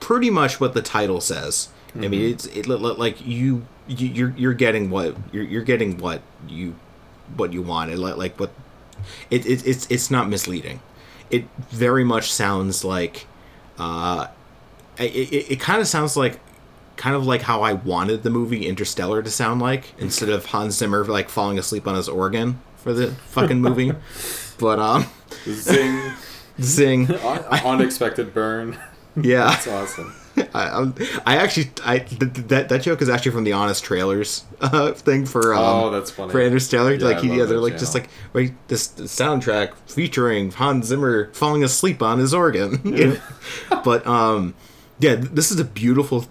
pretty 0.00 0.30
much 0.30 0.60
what 0.60 0.74
the 0.74 0.82
title 0.82 1.20
says. 1.20 1.68
I 1.94 2.08
mean, 2.08 2.32
it's 2.32 2.46
it 2.46 2.66
li- 2.66 2.76
li- 2.76 2.94
like 2.96 3.26
you, 3.26 3.66
you 3.86 4.08
you're 4.08 4.34
you're 4.36 4.54
getting 4.54 4.88
what 4.90 5.16
you're 5.32 5.44
you're 5.44 5.62
getting 5.62 5.98
what 5.98 6.22
you 6.48 6.74
what 7.36 7.52
you 7.52 7.62
want. 7.62 7.90
It 7.90 7.98
li- 7.98 8.12
like 8.14 8.38
what 8.40 8.50
it, 9.30 9.44
it 9.46 9.66
it's 9.66 9.86
it's 9.90 10.10
not 10.10 10.28
misleading. 10.28 10.80
It 11.30 11.44
very 11.70 12.04
much 12.04 12.32
sounds 12.32 12.84
like 12.84 13.26
uh, 13.78 14.26
it, 14.98 15.14
it, 15.14 15.52
it 15.52 15.60
kind 15.60 15.80
of 15.80 15.86
sounds 15.88 16.16
like 16.16 16.40
kind 16.96 17.14
of 17.16 17.26
like 17.26 17.42
how 17.42 17.62
I 17.62 17.72
wanted 17.74 18.22
the 18.22 18.30
movie 18.30 18.66
Interstellar 18.66 19.22
to 19.22 19.30
sound 19.30 19.60
like 19.60 19.94
instead 19.98 20.28
of 20.28 20.46
Hans 20.46 20.76
Zimmer 20.76 21.04
like 21.04 21.28
falling 21.28 21.58
asleep 21.58 21.86
on 21.86 21.94
his 21.94 22.08
organ 22.08 22.60
for 22.76 22.92
the 22.92 23.12
fucking 23.12 23.60
movie. 23.60 23.92
but 24.58 24.78
um 24.78 25.06
zing, 25.46 26.12
zing. 26.60 27.10
Un- 27.14 27.44
unexpected 27.64 28.32
burn. 28.34 28.78
Yeah. 29.14 29.44
That's 29.50 29.68
awesome. 29.68 30.14
I, 30.54 30.68
I'm- 30.68 30.94
actually, 31.26 31.70
I 31.84 31.98
th- 31.98 32.18
th- 32.32 32.46
that 32.48 32.70
that 32.70 32.80
joke 32.80 33.02
is 33.02 33.10
actually 33.10 33.32
from 33.32 33.44
the 33.44 33.52
Honest 33.52 33.84
Trailers 33.84 34.44
uh, 34.62 34.92
thing 34.92 35.26
for 35.26 35.52
um, 35.52 35.60
Oh, 35.62 35.90
that's 35.90 36.10
funny. 36.10 36.32
for 36.32 36.40
Interstellar. 36.40 36.94
Yeah, 36.94 37.04
like 37.04 37.18
he, 37.20 37.28
love 37.28 37.36
yeah, 37.36 37.44
they're 37.44 37.56
that 37.56 37.60
like 37.62 37.76
just 37.78 37.92
channel. 37.92 38.08
like 38.08 38.32
wait, 38.32 38.68
this 38.68 38.88
soundtrack 38.88 39.74
featuring 39.86 40.50
Hans 40.52 40.86
Zimmer 40.86 41.30
falling 41.34 41.62
asleep 41.62 42.00
on 42.00 42.18
his 42.20 42.32
organ. 42.32 42.80
You 42.86 43.06
know? 43.08 43.82
but 43.84 44.06
um, 44.06 44.54
yeah, 44.98 45.16
this 45.16 45.50
is 45.50 45.60
a 45.60 45.64
beautiful, 45.64 46.24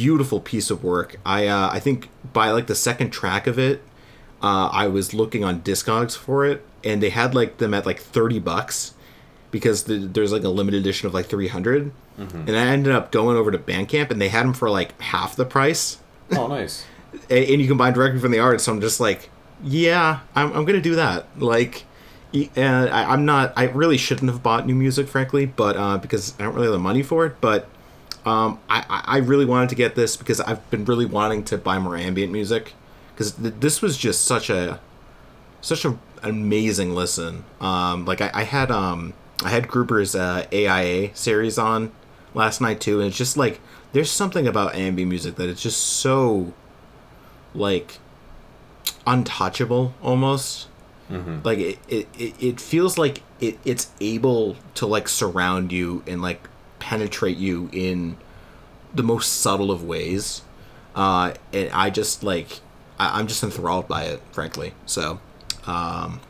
beautiful 0.00 0.40
piece 0.40 0.70
of 0.70 0.84
work. 0.84 1.16
I 1.24 1.46
uh, 1.46 1.68
I 1.72 1.80
think 1.80 2.08
by 2.32 2.50
like 2.50 2.66
the 2.66 2.74
second 2.74 3.10
track 3.10 3.46
of 3.46 3.58
it, 3.58 3.82
uh, 4.42 4.68
I 4.72 4.86
was 4.88 5.14
looking 5.14 5.42
on 5.44 5.60
Discogs 5.62 6.16
for 6.16 6.44
it, 6.44 6.64
and 6.84 7.02
they 7.02 7.10
had 7.10 7.34
like 7.34 7.56
them 7.58 7.72
at 7.74 7.86
like 7.86 8.00
thirty 8.00 8.38
bucks 8.38 8.94
because 9.50 9.84
the, 9.84 9.96
there's 9.98 10.32
like 10.32 10.44
a 10.44 10.48
limited 10.50 10.80
edition 10.80 11.06
of 11.08 11.14
like 11.14 11.26
300 11.26 11.92
Mm-hmm. 12.18 12.48
and 12.48 12.56
i 12.56 12.64
ended 12.68 12.94
up 12.94 13.12
going 13.12 13.36
over 13.36 13.50
to 13.50 13.58
bandcamp 13.58 14.10
and 14.10 14.18
they 14.18 14.30
had 14.30 14.44
them 14.46 14.54
for 14.54 14.70
like 14.70 14.98
half 15.02 15.36
the 15.36 15.44
price 15.44 15.98
Oh, 16.32 16.46
nice. 16.46 16.86
A- 17.30 17.52
and 17.52 17.60
you 17.60 17.68
can 17.68 17.76
buy 17.76 17.90
directly 17.90 18.18
from 18.20 18.30
the 18.32 18.38
artist 18.38 18.64
so 18.64 18.72
i'm 18.72 18.80
just 18.80 19.00
like 19.00 19.28
yeah 19.62 20.20
i'm, 20.34 20.50
I'm 20.54 20.64
gonna 20.64 20.80
do 20.80 20.94
that 20.94 21.26
like 21.38 21.84
and 22.32 22.88
I, 22.88 23.12
i'm 23.12 23.26
not 23.26 23.52
i 23.54 23.64
really 23.64 23.98
shouldn't 23.98 24.30
have 24.30 24.42
bought 24.42 24.66
new 24.66 24.74
music 24.74 25.08
frankly 25.08 25.44
but 25.44 25.76
uh, 25.76 25.98
because 25.98 26.32
i 26.40 26.42
don't 26.44 26.54
really 26.54 26.66
have 26.68 26.72
the 26.72 26.78
money 26.78 27.02
for 27.02 27.26
it 27.26 27.34
but 27.42 27.68
um, 28.26 28.58
I, 28.68 29.02
I 29.06 29.16
really 29.18 29.46
wanted 29.46 29.68
to 29.70 29.74
get 29.74 29.94
this 29.94 30.16
because 30.16 30.40
i've 30.40 30.68
been 30.70 30.84
really 30.84 31.06
wanting 31.06 31.44
to 31.44 31.56
buy 31.56 31.78
more 31.78 31.96
ambient 31.96 32.32
music 32.32 32.74
because 33.14 33.32
th- 33.32 33.54
this 33.60 33.80
was 33.80 33.96
just 33.96 34.24
such 34.24 34.50
a 34.50 34.80
such 35.60 35.84
a 35.84 35.98
amazing 36.22 36.94
listen. 36.94 37.44
Um, 37.60 38.04
like 38.04 38.20
I, 38.20 38.30
I 38.34 38.42
had 38.44 38.70
um 38.70 39.14
I 39.44 39.50
had 39.50 39.68
Grouper's 39.68 40.14
uh, 40.14 40.46
AIA 40.52 41.14
series 41.14 41.58
on 41.58 41.92
last 42.34 42.60
night 42.60 42.80
too, 42.80 43.00
and 43.00 43.08
it's 43.08 43.16
just 43.16 43.36
like 43.36 43.60
there's 43.92 44.10
something 44.10 44.46
about 44.46 44.74
ambient 44.74 45.08
music 45.08 45.36
that 45.36 45.48
it's 45.48 45.62
just 45.62 45.80
so 45.82 46.52
like 47.54 47.98
untouchable 49.06 49.94
almost. 50.02 50.68
Like 51.44 51.58
it, 51.58 51.78
it, 51.88 52.08
it, 52.18 52.34
it 52.42 52.60
feels 52.60 52.98
like 52.98 53.22
it, 53.40 53.58
it's 53.64 53.90
able 54.00 54.56
to 54.74 54.86
like 54.86 55.08
surround 55.08 55.70
you 55.70 56.02
and 56.06 56.20
like 56.20 56.48
penetrate 56.86 57.36
you 57.36 57.68
in 57.72 58.16
the 58.94 59.02
most 59.02 59.40
subtle 59.40 59.72
of 59.72 59.82
ways. 59.82 60.42
Uh, 60.94 61.34
and 61.52 61.68
I 61.70 61.90
just 61.90 62.22
like 62.22 62.60
I, 62.98 63.18
I'm 63.18 63.26
just 63.26 63.42
enthralled 63.42 63.88
by 63.88 64.04
it, 64.04 64.22
frankly. 64.30 64.72
So, 64.86 65.20
um, 65.66 66.20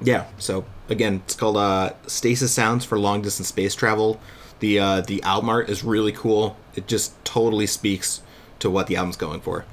yeah. 0.00 0.24
So 0.38 0.64
again, 0.88 1.22
it's 1.24 1.34
called 1.34 1.58
uh, 1.58 1.92
Stasis 2.06 2.52
Sounds 2.52 2.86
for 2.86 2.98
Long 2.98 3.20
Distance 3.20 3.48
Space 3.48 3.74
Travel. 3.74 4.18
The 4.60 4.78
uh, 4.78 5.00
the 5.02 5.22
album 5.22 5.50
art 5.50 5.68
is 5.68 5.84
really 5.84 6.12
cool. 6.12 6.56
It 6.74 6.88
just 6.88 7.22
totally 7.24 7.66
speaks 7.66 8.22
to 8.60 8.70
what 8.70 8.86
the 8.86 8.96
album's 8.96 9.18
going 9.18 9.40
for. 9.40 9.66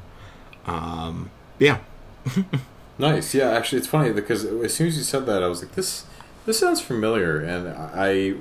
Um, 0.65 1.31
yeah, 1.59 1.79
Nice. 2.99 3.33
Yeah, 3.33 3.51
actually, 3.51 3.77
it's 3.79 3.87
funny 3.87 4.11
because 4.11 4.43
as 4.43 4.73
soon 4.73 4.87
as 4.87 4.97
you 4.97 5.03
said 5.03 5.25
that, 5.27 5.41
I 5.41 5.47
was 5.47 5.63
like, 5.63 5.71
"This, 5.71 6.05
this 6.45 6.59
sounds 6.59 6.81
familiar," 6.81 7.39
and 7.39 7.69
I, 7.69 8.33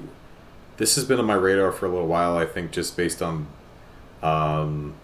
this 0.79 0.95
has 0.97 1.05
been 1.05 1.19
on 1.19 1.27
my 1.27 1.35
radar 1.35 1.71
for 1.73 1.87
a 1.87 1.89
little 1.91 2.07
while. 2.09 2.37
I 2.39 2.47
think 2.47 2.71
just 2.73 2.97
based 2.97 3.21
on, 3.23 3.47
um, 4.23 4.95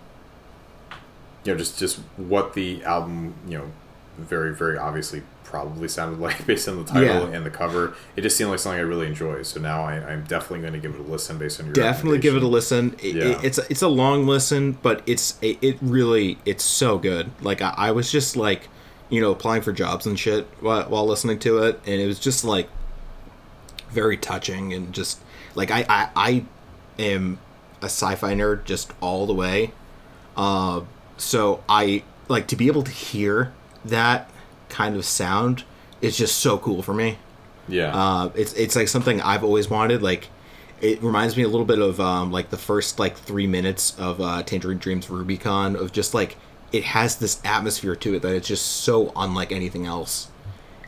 you 1.45 1.53
know, 1.53 1.59
just 1.59 1.79
just 1.79 1.99
what 2.17 2.55
the 2.55 2.83
album, 2.85 3.35
you 3.47 3.59
know, 3.59 3.71
very 4.19 4.55
very 4.55 4.79
obviously 4.79 5.23
probably 5.43 5.87
sounded 5.89 6.19
like 6.27 6.47
based 6.47 6.69
on 6.69 6.77
the 6.79 6.85
title 6.85 7.29
Yeah. 7.29 7.37
and 7.37 7.45
the 7.47 7.51
cover. 7.51 7.95
It 8.17 8.23
just 8.23 8.37
seemed 8.37 8.51
like 8.51 8.59
something 8.59 8.79
I 8.81 8.83
really 8.83 9.07
enjoy. 9.07 9.43
So 9.43 9.61
now 9.61 9.85
I, 9.85 9.95
I'm 9.95 10.25
definitely 10.25 10.61
going 10.61 10.73
to 10.73 10.79
give 10.81 10.95
it 10.95 11.01
a 11.01 11.05
listen 11.05 11.39
based 11.39 11.61
on 11.61 11.67
your 11.67 11.75
definitely 11.75 12.19
give 12.19 12.35
it 12.35 12.43
a 12.43 12.49
listen. 12.49 12.97
It, 13.03 13.15
Yeah. 13.17 13.25
it- 13.25 13.45
it's 13.45 13.59
it's 13.71 13.83
a 13.83 13.89
long 13.89 14.27
listen, 14.27 14.79
but 14.83 15.03
it's 15.07 15.39
it, 15.43 15.59
it 15.63 15.77
really 15.83 16.39
it's 16.45 16.65
so 16.65 16.99
good. 16.99 17.31
Like 17.43 17.61
I, 17.63 17.75
I 17.77 17.91
was 17.93 18.11
just 18.11 18.37
like, 18.37 18.69
you 19.11 19.21
know, 19.21 19.31
applying 19.33 19.63
for 19.63 19.73
jobs 19.73 20.07
and 20.07 20.19
shit 20.19 20.47
while, 20.61 20.89
while 20.89 21.07
listening 21.07 21.39
to 21.41 21.59
it, 21.65 21.79
and 21.87 22.01
it 22.01 22.07
was 22.07 22.19
just 22.19 22.45
like 22.45 22.69
very 23.91 24.17
touching 24.17 24.73
and 24.73 24.93
just 24.93 25.21
like 25.55 25.71
I 25.71 25.85
I, 25.89 26.09
I 26.17 26.45
am 26.99 27.39
a 27.83 27.87
sci-fi 27.87 28.35
nerd 28.35 28.65
just 28.65 28.93
all 29.01 29.27
the 29.27 29.35
way. 29.35 29.73
Uh, 30.37 30.83
so 31.17 31.63
I 31.69 32.03
like 32.29 32.47
to 32.49 32.57
be 32.57 32.67
able 32.67 32.83
to 32.83 32.91
hear 32.91 33.53
that 33.85 34.31
kind 34.69 34.97
of 34.97 35.05
sound 35.05 35.65
is 36.01 36.17
just 36.17 36.39
so 36.39 36.59
cool 36.59 36.83
for 36.83 36.95
me. 36.95 37.19
Yeah. 37.69 37.95
Uh, 37.95 38.31
it's 38.35 38.53
it's 38.55 38.77
like 38.77 38.89
something 38.89 39.21
I've 39.21 39.45
always 39.45 39.71
wanted. 39.71 40.03
Like, 40.03 40.29
it 40.81 41.03
reminds 41.03 41.37
me 41.37 41.45
a 41.45 41.49
little 41.49 41.65
bit 41.67 41.79
of 41.79 42.01
um, 42.01 42.33
like 42.33 42.51
the 42.51 42.57
first 42.57 42.99
like 42.99 43.17
three 43.17 43.47
minutes 43.47 43.99
of 43.99 44.21
uh, 44.21 44.43
Tangerine 44.43 44.79
Dreams 44.79 45.07
Rubycon 45.07 45.75
of 45.77 45.93
just 45.93 46.15
like 46.15 46.37
it 46.73 46.85
has 46.85 47.17
this 47.17 47.41
atmosphere 47.45 47.95
to 47.97 48.15
it 48.15 48.23
that 48.23 48.35
it's 48.35 48.49
just 48.49 48.67
so 48.67 49.13
unlike 49.17 49.53
anything 49.53 49.87
else, 49.87 50.29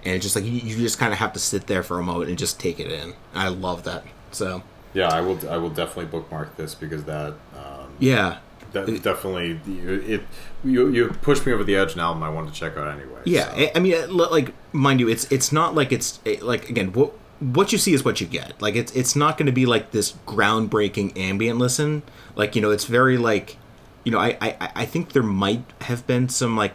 and 0.05 0.15
it's 0.15 0.25
just 0.25 0.35
like 0.35 0.45
you, 0.45 0.53
you 0.53 0.77
just 0.77 0.99
kind 0.99 1.13
of 1.13 1.19
have 1.19 1.33
to 1.33 1.39
sit 1.39 1.67
there 1.67 1.83
for 1.83 1.99
a 1.99 2.03
moment 2.03 2.29
and 2.29 2.39
just 2.39 2.59
take 2.59 2.81
it 2.81 2.91
in. 2.91 3.15
I 3.35 3.49
love 3.49 3.85
that. 3.85 4.05
So 4.33 4.63
yeah, 4.95 5.09
I 5.09 5.21
will. 5.21 5.39
I 5.49 5.57
will 5.57 5.71
definitely 5.71 6.07
bookmark 6.07 6.57
this 6.57 6.75
because 6.75 7.05
that. 7.05 7.35
Um, 7.57 7.93
yeah, 7.99 8.39
That 8.73 8.87
definitely 9.03 9.61
it. 9.67 10.23
You 10.65 10.89
you 10.89 11.09
pushed 11.09 11.47
me 11.47 11.53
over 11.53 11.65
the 11.65 11.77
edge. 11.77 11.95
An 11.95 12.01
album 12.01 12.23
I 12.23 12.29
wanted 12.31 12.55
to 12.55 12.59
check 12.61 12.77
out 12.77 12.89
anyway. 12.89 13.21
Yeah, 13.25 13.55
so. 13.55 13.71
I- 13.75 13.79
mean, 13.81 13.95
uh, 13.95 14.07
like 14.09 14.53
mind 14.73 15.01
you, 15.01 15.09
it's 15.09 15.31
it's 15.31 15.53
not 15.53 15.75
like 15.75 15.93
it's 15.93 16.21
eh, 16.27 16.39
like 16.41 16.69
again 16.71 16.93
what 16.93 17.13
what 17.41 17.71
you 17.73 17.79
see 17.79 17.93
is 17.93 18.05
what 18.05 18.21
you 18.21 18.27
get. 18.27 18.61
Like 18.61 18.75
it's 18.77 18.93
it's 18.93 19.15
not 19.15 19.37
going 19.37 19.47
to 19.47 19.53
be 19.53 19.67
like 19.67 19.91
this 19.91 20.15
groundbreaking 20.27 21.17
ambient 21.19 21.59
listen. 21.59 22.03
Like 22.35 22.57
you 22.57 22.63
know, 22.63 22.71
it's 22.71 22.85
very 22.85 23.19
like 23.19 23.57
you 24.05 24.13
know, 24.13 24.19
I 24.19 24.37
I 24.41 24.71
I 24.75 24.85
think 24.87 25.13
there 25.13 25.23
might 25.23 25.65
have 25.83 26.07
been 26.07 26.29
some 26.29 26.57
like 26.57 26.73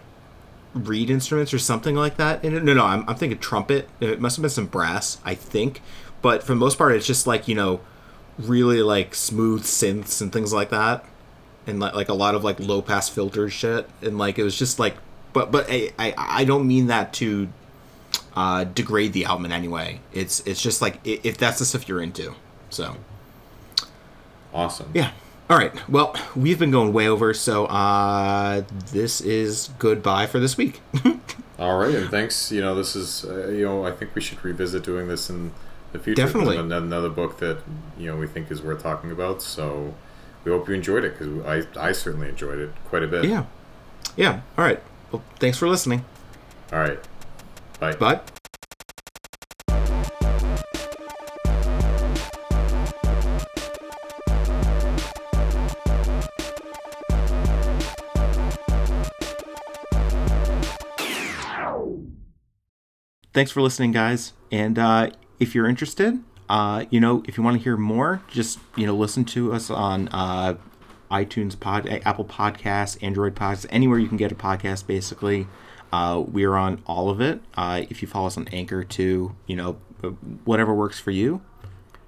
reed 0.74 1.10
instruments 1.10 1.54
or 1.54 1.60
something 1.60 1.96
like 1.96 2.18
that. 2.18 2.44
in 2.46 2.56
it. 2.56 2.64
no, 2.64 2.74
no, 2.74 2.86
I'm 2.86 3.08
I'm 3.10 3.16
thinking 3.16 3.40
trumpet. 3.40 3.90
It 4.00 4.22
must 4.22 4.38
have 4.38 4.42
been 4.42 4.50
some 4.50 4.68
brass, 4.68 5.18
I 5.26 5.34
think. 5.36 5.82
But 6.22 6.44
for 6.44 6.54
the 6.54 6.60
most 6.60 6.78
part, 6.78 6.94
it's 6.94 7.08
just 7.08 7.28
like 7.28 7.48
you 7.48 7.56
know, 7.56 7.82
really 8.38 8.82
like 8.82 9.16
smooth 9.16 9.64
synths 9.64 10.22
and 10.22 10.32
things 10.32 10.54
like 10.54 10.70
that. 10.70 11.06
And 11.68 11.80
like, 11.80 11.94
like 11.94 12.10
a 12.10 12.14
lot 12.14 12.36
of 12.36 12.44
like 12.44 12.60
low 12.60 12.82
pass 12.82 13.10
filter 13.10 13.50
shit. 13.50 13.88
And 14.02 14.18
like 14.18 14.40
it 14.40 14.44
was 14.44 14.58
just 14.58 14.80
like 14.80 14.96
but 15.34 15.52
but 15.52 15.68
I, 15.70 15.92
I 15.98 16.14
I 16.18 16.44
don't 16.46 16.68
mean 16.68 16.88
that 16.88 17.14
to 17.14 17.50
uh 18.36 18.64
degrade 18.66 19.14
the 19.14 19.26
album 19.26 19.46
in 19.46 19.52
any 19.52 19.68
way. 19.68 20.02
It's 20.14 20.42
it's 20.42 20.62
just 20.62 20.82
like 20.82 21.00
if 21.04 21.38
that's 21.38 21.60
the 21.60 21.66
stuff 21.66 21.88
you're 21.88 22.02
into 22.02 22.34
so. 22.70 22.96
Awesome. 24.54 24.92
yeah. 24.94 25.12
All 25.50 25.58
right. 25.58 25.72
Well 25.90 26.16
we've 26.36 26.60
been 26.60 26.72
going 26.72 26.94
way 26.94 27.08
over 27.08 27.34
so 27.34 27.66
uh 27.66 28.64
this 28.92 29.22
is 29.22 29.70
goodbye 29.80 30.28
for 30.28 30.40
this 30.40 30.58
week. 30.58 30.82
All 31.60 31.78
right, 31.78 31.94
and 31.94 32.10
thanks. 32.10 32.52
You 32.52 32.60
know, 32.60 32.74
this 32.74 32.96
is 32.96 33.24
uh, 33.24 33.50
you 33.50 33.66
know 33.66 33.86
I 33.86 33.92
think 33.92 34.16
we 34.16 34.22
should 34.22 34.44
revisit 34.44 34.84
doing 34.84 35.08
this 35.08 35.30
in 35.30 35.52
the 35.92 36.00
future. 36.00 36.22
Definitely. 36.26 36.58
Another 36.58 37.10
book 37.10 37.40
that 37.40 37.60
you 37.98 38.08
know 38.08 38.18
we 38.18 38.28
think 38.28 38.50
is 38.52 38.62
worth 38.62 38.82
talking 38.84 39.12
about. 39.12 39.42
So 39.42 39.94
we 40.44 40.52
hope 40.52 40.68
you 40.68 40.76
enjoyed 40.76 41.04
it 41.04 41.18
because 41.18 41.46
I 41.78 41.90
I 41.90 41.92
certainly 41.92 42.30
enjoyed 42.30 42.60
it 42.60 42.72
quite 42.86 43.04
a 43.04 43.08
bit. 43.08 43.26
yeah 43.26 43.46
yeah 44.18 44.42
all 44.58 44.66
right 44.66 44.82
well 45.12 45.22
thanks 45.40 45.58
for 45.58 45.68
listening 45.70 46.04
All 46.74 46.80
right. 46.80 47.00
Bye. 47.80 47.94
bye 47.96 48.20
thanks 63.34 63.52
for 63.52 63.62
listening 63.62 63.92
guys 63.92 64.34
and 64.52 64.78
uh, 64.78 65.10
if 65.42 65.54
you're 65.54 65.68
interested 65.68 66.24
uh, 66.50 66.86
you 66.90 67.00
know 67.00 67.24
if 67.28 67.38
you 67.38 67.44
want 67.44 67.58
to 67.58 67.64
hear 67.64 67.76
more 67.76 68.22
just 68.30 68.60
you 68.78 68.86
know 68.86 68.96
listen 68.96 69.26
to 69.26 69.52
us 69.52 69.70
on 69.70 70.08
uh, 70.10 70.56
itunes 71.12 71.60
pod 71.60 71.90
uh, 71.90 72.00
apple 72.06 72.24
podcasts 72.26 72.98
android 73.02 73.36
podcasts 73.36 73.66
anywhere 73.70 74.00
you 74.00 74.08
can 74.08 74.18
get 74.18 74.32
a 74.32 74.36
podcast 74.36 74.88
basically 74.88 75.48
uh, 75.92 76.24
we're 76.26 76.56
on 76.56 76.82
all 76.86 77.10
of 77.10 77.20
it 77.20 77.42
uh, 77.56 77.82
if 77.90 78.02
you 78.02 78.08
follow 78.08 78.28
us 78.28 78.38
on 78.38 78.48
anchor 78.50 78.84
too 78.84 79.36
you 79.48 79.56
know 79.56 79.74
whatever 80.46 80.74
works 80.74 81.00
for 81.00 81.12
you 81.12 81.42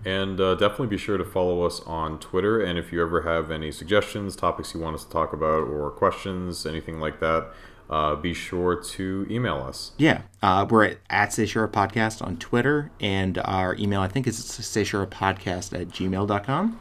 And 0.05 0.39
uh, 0.41 0.55
definitely 0.55 0.87
be 0.87 0.97
sure 0.97 1.17
to 1.17 1.23
follow 1.23 1.63
us 1.63 1.79
on 1.81 2.19
Twitter. 2.19 2.59
And 2.61 2.77
if 2.77 2.91
you 2.91 3.01
ever 3.01 3.21
have 3.21 3.49
any 3.49 3.71
suggestions, 3.71 4.35
topics 4.35 4.73
you 4.73 4.81
want 4.81 4.95
us 4.95 5.05
to 5.05 5.09
talk 5.09 5.31
about, 5.31 5.63
or 5.67 5.89
questions, 5.91 6.65
anything 6.65 6.99
like 6.99 7.21
that, 7.21 7.53
uh, 7.93 8.15
be 8.15 8.33
sure 8.33 8.75
to 8.95 9.27
email 9.29 9.57
us. 9.69 9.91
yeah 9.97 10.21
uh, 10.41 10.65
we're 10.69 10.83
at, 10.85 10.97
at 11.09 11.29
Seychura 11.29 11.69
podcast 11.71 12.25
on 12.25 12.37
twitter 12.37 12.91
and 12.99 13.37
our 13.45 13.75
email 13.75 14.01
i 14.01 14.07
think 14.07 14.25
is 14.27 14.37
Podcast 14.39 15.67
at 15.79 15.87
gmail.com 15.89 16.79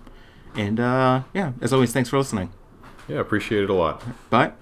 and 0.55 0.81
uh, 0.81 1.23
yeah 1.35 1.53
as 1.61 1.73
always 1.73 1.93
thanks 1.93 2.09
for 2.11 2.19
listening 2.19 2.49
Yeah, 3.09 3.19
appreciate 3.21 3.63
it 3.65 3.71
a 3.71 3.75
lot. 3.75 4.03
bye 4.31 4.53